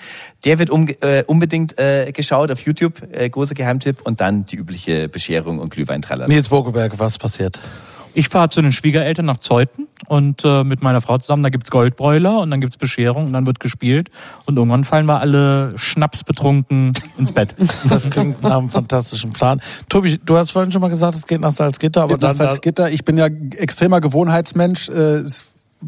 Der 0.45 0.59
wird 0.59 0.69
um, 0.69 0.87
äh, 1.01 1.23
unbedingt 1.25 1.77
äh, 1.79 2.11
geschaut 2.11 2.51
auf 2.51 2.61
YouTube, 2.61 3.01
äh, 3.11 3.29
großer 3.29 3.55
Geheimtipp 3.55 4.01
und 4.01 4.21
dann 4.21 4.45
die 4.45 4.55
übliche 4.55 5.09
Bescherung 5.09 5.59
und 5.59 5.69
Glühweintrallern. 5.69 6.29
Nils 6.29 6.49
Bokelberg, 6.49 6.99
was 6.99 7.17
passiert? 7.17 7.59
Ich 8.17 8.29
fahre 8.29 8.49
zu 8.49 8.63
den 8.63 8.71
Schwiegereltern 8.71 9.27
nach 9.27 9.37
Zeuthen 9.37 9.87
und 10.07 10.43
äh, 10.43 10.63
mit 10.63 10.81
meiner 10.81 11.01
Frau 11.01 11.19
zusammen, 11.19 11.43
da 11.43 11.49
gibt's 11.49 11.69
Goldbräuler 11.69 12.39
und 12.39 12.49
dann 12.49 12.59
gibt's 12.59 12.75
Bescherung 12.75 13.27
und 13.27 13.33
dann 13.33 13.45
wird 13.45 13.59
gespielt 13.59 14.09
und 14.45 14.57
irgendwann 14.57 14.85
fallen 14.85 15.05
wir 15.05 15.21
alle 15.21 15.77
schnapsbetrunken 15.77 16.93
ins 17.19 17.31
Bett. 17.31 17.53
Das 17.87 18.09
klingt 18.09 18.41
nach 18.41 18.57
einem 18.57 18.71
fantastischen 18.71 19.33
Plan. 19.33 19.61
Tobi, 19.87 20.19
du 20.25 20.35
hast 20.35 20.49
vorhin 20.49 20.71
schon 20.71 20.81
mal 20.81 20.89
gesagt, 20.89 21.15
es 21.15 21.27
geht 21.27 21.41
nach 21.41 21.51
Salzgitter, 21.51 22.01
aber 22.01 22.13
Geht 22.13 22.23
nach 22.23 22.29
dann 22.29 22.37
Salzgitter. 22.37 22.89
Ich 22.89 23.05
bin 23.05 23.19
ja 23.19 23.27
extremer 23.27 24.01
Gewohnheitsmensch. 24.01 24.89
Äh, 24.89 25.23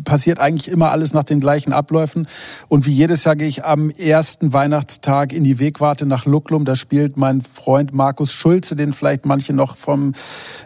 passiert 0.03 0.39
eigentlich 0.39 0.69
immer 0.69 0.91
alles 0.91 1.13
nach 1.13 1.23
den 1.23 1.39
gleichen 1.39 1.73
Abläufen. 1.73 2.27
Und 2.67 2.85
wie 2.85 2.91
jedes 2.91 3.23
Jahr 3.23 3.35
gehe 3.35 3.47
ich 3.47 3.65
am 3.65 3.89
ersten 3.89 4.53
Weihnachtstag 4.53 5.33
in 5.33 5.43
die 5.43 5.59
Wegwarte 5.59 6.05
nach 6.05 6.25
Lucklum. 6.25 6.65
Da 6.65 6.75
spielt 6.75 7.17
mein 7.17 7.41
Freund 7.41 7.93
Markus 7.93 8.31
Schulze, 8.31 8.75
den 8.75 8.93
vielleicht 8.93 9.25
manche 9.25 9.53
noch 9.53 9.77
vom 9.77 10.13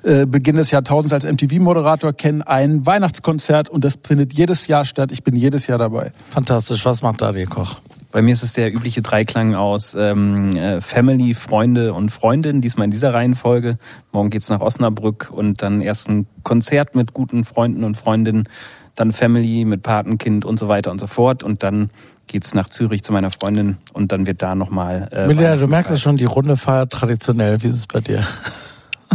äh, 0.04 0.26
Beginn 0.26 0.56
des 0.56 0.72
Jahrtausends 0.72 1.14
als 1.14 1.26
MTV-Moderator 1.26 2.14
kennen, 2.14 2.42
ein 2.42 2.86
Weihnachtskonzert. 2.86 3.70
Und 3.70 3.84
das 3.84 3.98
findet 4.04 4.34
jedes 4.34 4.68
Jahr 4.68 4.86
statt. 4.86 5.12
Ich 5.12 5.24
bin 5.24 5.36
jedes 5.36 5.68
Jahr 5.68 5.78
dabei. 5.78 6.12
Fantastisch. 6.30 6.86
Was 6.86 7.02
macht 7.02 7.22
Daniel 7.22 7.48
Koch? 7.48 7.78
Bei 8.14 8.22
mir 8.22 8.34
ist 8.34 8.44
es 8.44 8.54
der 8.54 8.72
übliche 8.72 9.02
Dreiklang 9.02 9.56
aus 9.56 9.96
ähm, 9.98 10.52
äh, 10.52 10.82
Family, 10.82 11.34
Freunde 11.34 11.96
und 11.96 12.12
Freundin, 12.12 12.62
diesmal 12.62 12.86
in 12.86 12.92
dieser 12.92 13.12
Reihenfolge. 13.12 13.80
Morgen 14.12 14.30
geht's 14.30 14.50
nach 14.50 14.62
Osnabrück 14.62 15.32
und 15.34 15.64
dann 15.64 15.82
erst 15.82 16.10
ein 16.10 16.28
Konzert 16.44 16.94
mit 16.94 17.14
guten 17.14 17.44
Freunden 17.44 17.84
und 17.84 17.98
Freundinnen, 17.98 18.48
dann 18.96 19.12
Family 19.12 19.66
mit 19.66 19.84
Patenkind 19.84 20.46
und 20.46 20.58
so 20.58 20.68
weiter 20.68 20.92
und 20.92 21.00
so 21.00 21.08
fort. 21.08 21.44
Und 21.44 21.64
dann 21.64 21.90
geht's 22.28 22.54
nach 22.54 22.70
Zürich 22.70 23.04
zu 23.04 23.14
meiner 23.14 23.32
Freundin 23.32 23.78
und 23.94 24.12
dann 24.12 24.28
wird 24.28 24.42
da 24.42 24.56
nochmal. 24.56 25.10
Äh, 25.12 25.28
Milena, 25.28 25.56
du 25.56 25.68
merkst 25.68 25.92
ja 25.92 25.98
schon, 25.98 26.18
die 26.18 26.26
Runde 26.26 26.58
feiert 26.58 26.92
traditionell. 26.92 27.62
Wie 27.64 27.68
ist 27.68 27.78
es 27.78 27.88
bei 27.88 28.02
dir? 28.02 28.26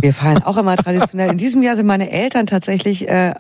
Wir 0.01 0.13
feiern 0.13 0.43
auch 0.43 0.57
immer 0.57 0.77
traditionell. 0.77 1.31
In 1.31 1.39
diesem 1.39 1.63
Jahr 1.63 1.77
sind 1.77 1.87
meine 1.87 2.11
Eltern 2.11 2.47
tatsächlich 2.47 3.09
äh, 3.09 3.35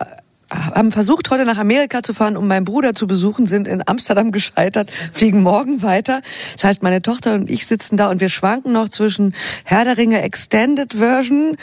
haben 0.50 0.92
versucht, 0.92 1.30
heute 1.30 1.44
nach 1.44 1.58
Amerika 1.58 2.02
zu 2.02 2.14
fahren, 2.14 2.36
um 2.36 2.48
meinen 2.48 2.64
Bruder 2.64 2.94
zu 2.94 3.06
besuchen, 3.06 3.46
sind 3.46 3.68
in 3.68 3.86
Amsterdam 3.86 4.32
gescheitert, 4.32 4.90
fliegen 5.12 5.42
morgen 5.42 5.82
weiter. 5.82 6.22
Das 6.54 6.64
heißt, 6.64 6.82
meine 6.82 7.02
Tochter 7.02 7.34
und 7.34 7.50
ich 7.50 7.66
sitzen 7.66 7.96
da 7.96 8.08
und 8.08 8.20
wir 8.20 8.28
schwanken 8.28 8.72
noch 8.72 8.88
zwischen 8.88 9.34
Herr 9.64 9.84
der 9.84 9.98
Ringe 9.98 10.22
Extended 10.22 10.94
Version 10.94 11.56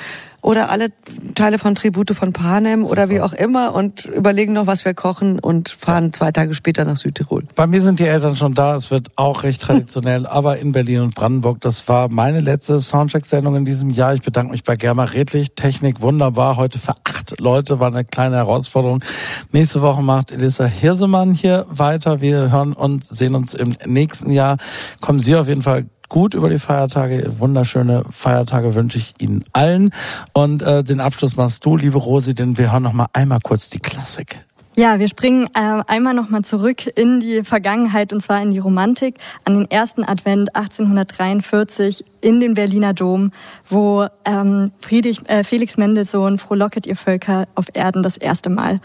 oder 0.45 0.69
alle 0.69 0.89
Teile 1.33 1.57
von 1.57 1.73
Tribute 1.73 2.11
von 2.11 2.31
Panem 2.31 2.85
oder 2.85 3.09
wie 3.09 3.19
auch 3.19 3.33
immer 3.33 3.73
und 3.73 4.05
überlegen 4.05 4.53
noch, 4.53 4.67
was 4.67 4.85
wir 4.85 4.93
kochen 4.93 5.39
und 5.39 5.69
fahren 5.69 6.13
zwei 6.13 6.31
Tage 6.31 6.53
später 6.53 6.85
nach 6.85 6.97
Südtirol. 6.97 7.45
Bei 7.55 7.65
mir 7.65 7.81
sind 7.81 7.99
die 7.99 8.05
Eltern 8.05 8.35
schon 8.35 8.53
da. 8.53 8.75
Es 8.75 8.91
wird 8.91 9.09
auch 9.15 9.41
recht 9.41 9.63
traditionell, 9.63 10.27
aber 10.27 10.59
in 10.59 10.71
Berlin 10.71 11.01
und 11.01 11.15
Brandenburg. 11.15 11.61
Das 11.61 11.87
war 11.87 12.09
meine 12.09 12.41
letzte 12.41 12.79
Soundcheck-Sendung 12.79 13.55
in 13.55 13.65
diesem 13.65 13.89
Jahr. 13.89 14.13
Ich 14.13 14.21
bedanke 14.21 14.51
mich 14.51 14.63
bei 14.63 14.75
Germa 14.75 15.05
Redlich. 15.05 15.55
Technik 15.55 16.01
wunderbar. 16.01 16.57
Heute 16.57 16.77
für 16.77 16.93
acht 17.05 17.39
Leute 17.39 17.79
war 17.79 17.87
eine 17.87 18.05
kleine 18.05 18.35
Herausforderung. 18.35 19.03
Nächste 19.51 19.81
Woche 19.81 20.03
macht 20.03 20.31
Elisa 20.31 20.65
Hirsemann 20.65 21.33
hier 21.33 21.65
weiter. 21.69 22.21
Wir 22.21 22.51
hören 22.51 22.73
und 22.73 23.03
sehen 23.03 23.33
uns 23.33 23.55
im 23.55 23.75
nächsten 23.83 24.29
Jahr. 24.29 24.57
Kommen 25.01 25.17
Sie 25.17 25.35
auf 25.35 25.47
jeden 25.47 25.63
Fall 25.63 25.85
gut 26.09 26.33
über 26.33 26.49
die 26.49 26.59
Feiertage. 26.59 27.39
Wunderschöne 27.39 28.03
Feiertage 28.09 28.75
wünsche 28.75 28.97
ich 28.97 29.13
Ihnen 29.19 29.43
allen. 29.53 29.91
Und 30.33 30.61
äh, 30.61 30.83
den 30.83 30.99
Abschluss 30.99 31.35
machst 31.35 31.65
du, 31.65 31.77
liebe 31.77 31.97
Rosi, 31.97 32.33
denn 32.33 32.57
wir 32.57 32.71
hören 32.71 32.83
noch 32.83 32.93
mal 32.93 33.07
einmal 33.13 33.39
kurz 33.41 33.69
die 33.69 33.79
Klassik. 33.79 34.39
Ja, 34.77 34.99
wir 34.99 35.07
springen 35.07 35.47
äh, 35.53 35.81
einmal 35.87 36.13
nochmal 36.13 36.41
zurück 36.41 36.85
in 36.97 37.21
die 37.21 37.45
Vergangenheit 37.45 38.11
und 38.11 38.21
zwar 38.21 38.41
in 38.41 38.51
die 38.51 38.59
Romantik, 38.59 39.15
an 39.45 39.53
den 39.53 39.71
ersten 39.71 40.03
Advent 40.03 40.53
1843 40.53 42.03
in 42.19 42.41
den 42.41 42.55
Berliner 42.55 42.93
Dom, 42.93 43.31
wo 43.69 44.05
ähm, 44.25 44.71
Friedrich, 44.81 45.21
äh, 45.29 45.45
Felix 45.45 45.77
Mendelssohn 45.77 46.39
Frohlocket 46.39 46.87
ihr 46.87 46.97
Völker 46.97 47.47
auf 47.55 47.67
Erden 47.73 48.03
das 48.03 48.17
erste 48.17 48.49
Mal 48.49 48.81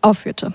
aufführte. 0.00 0.54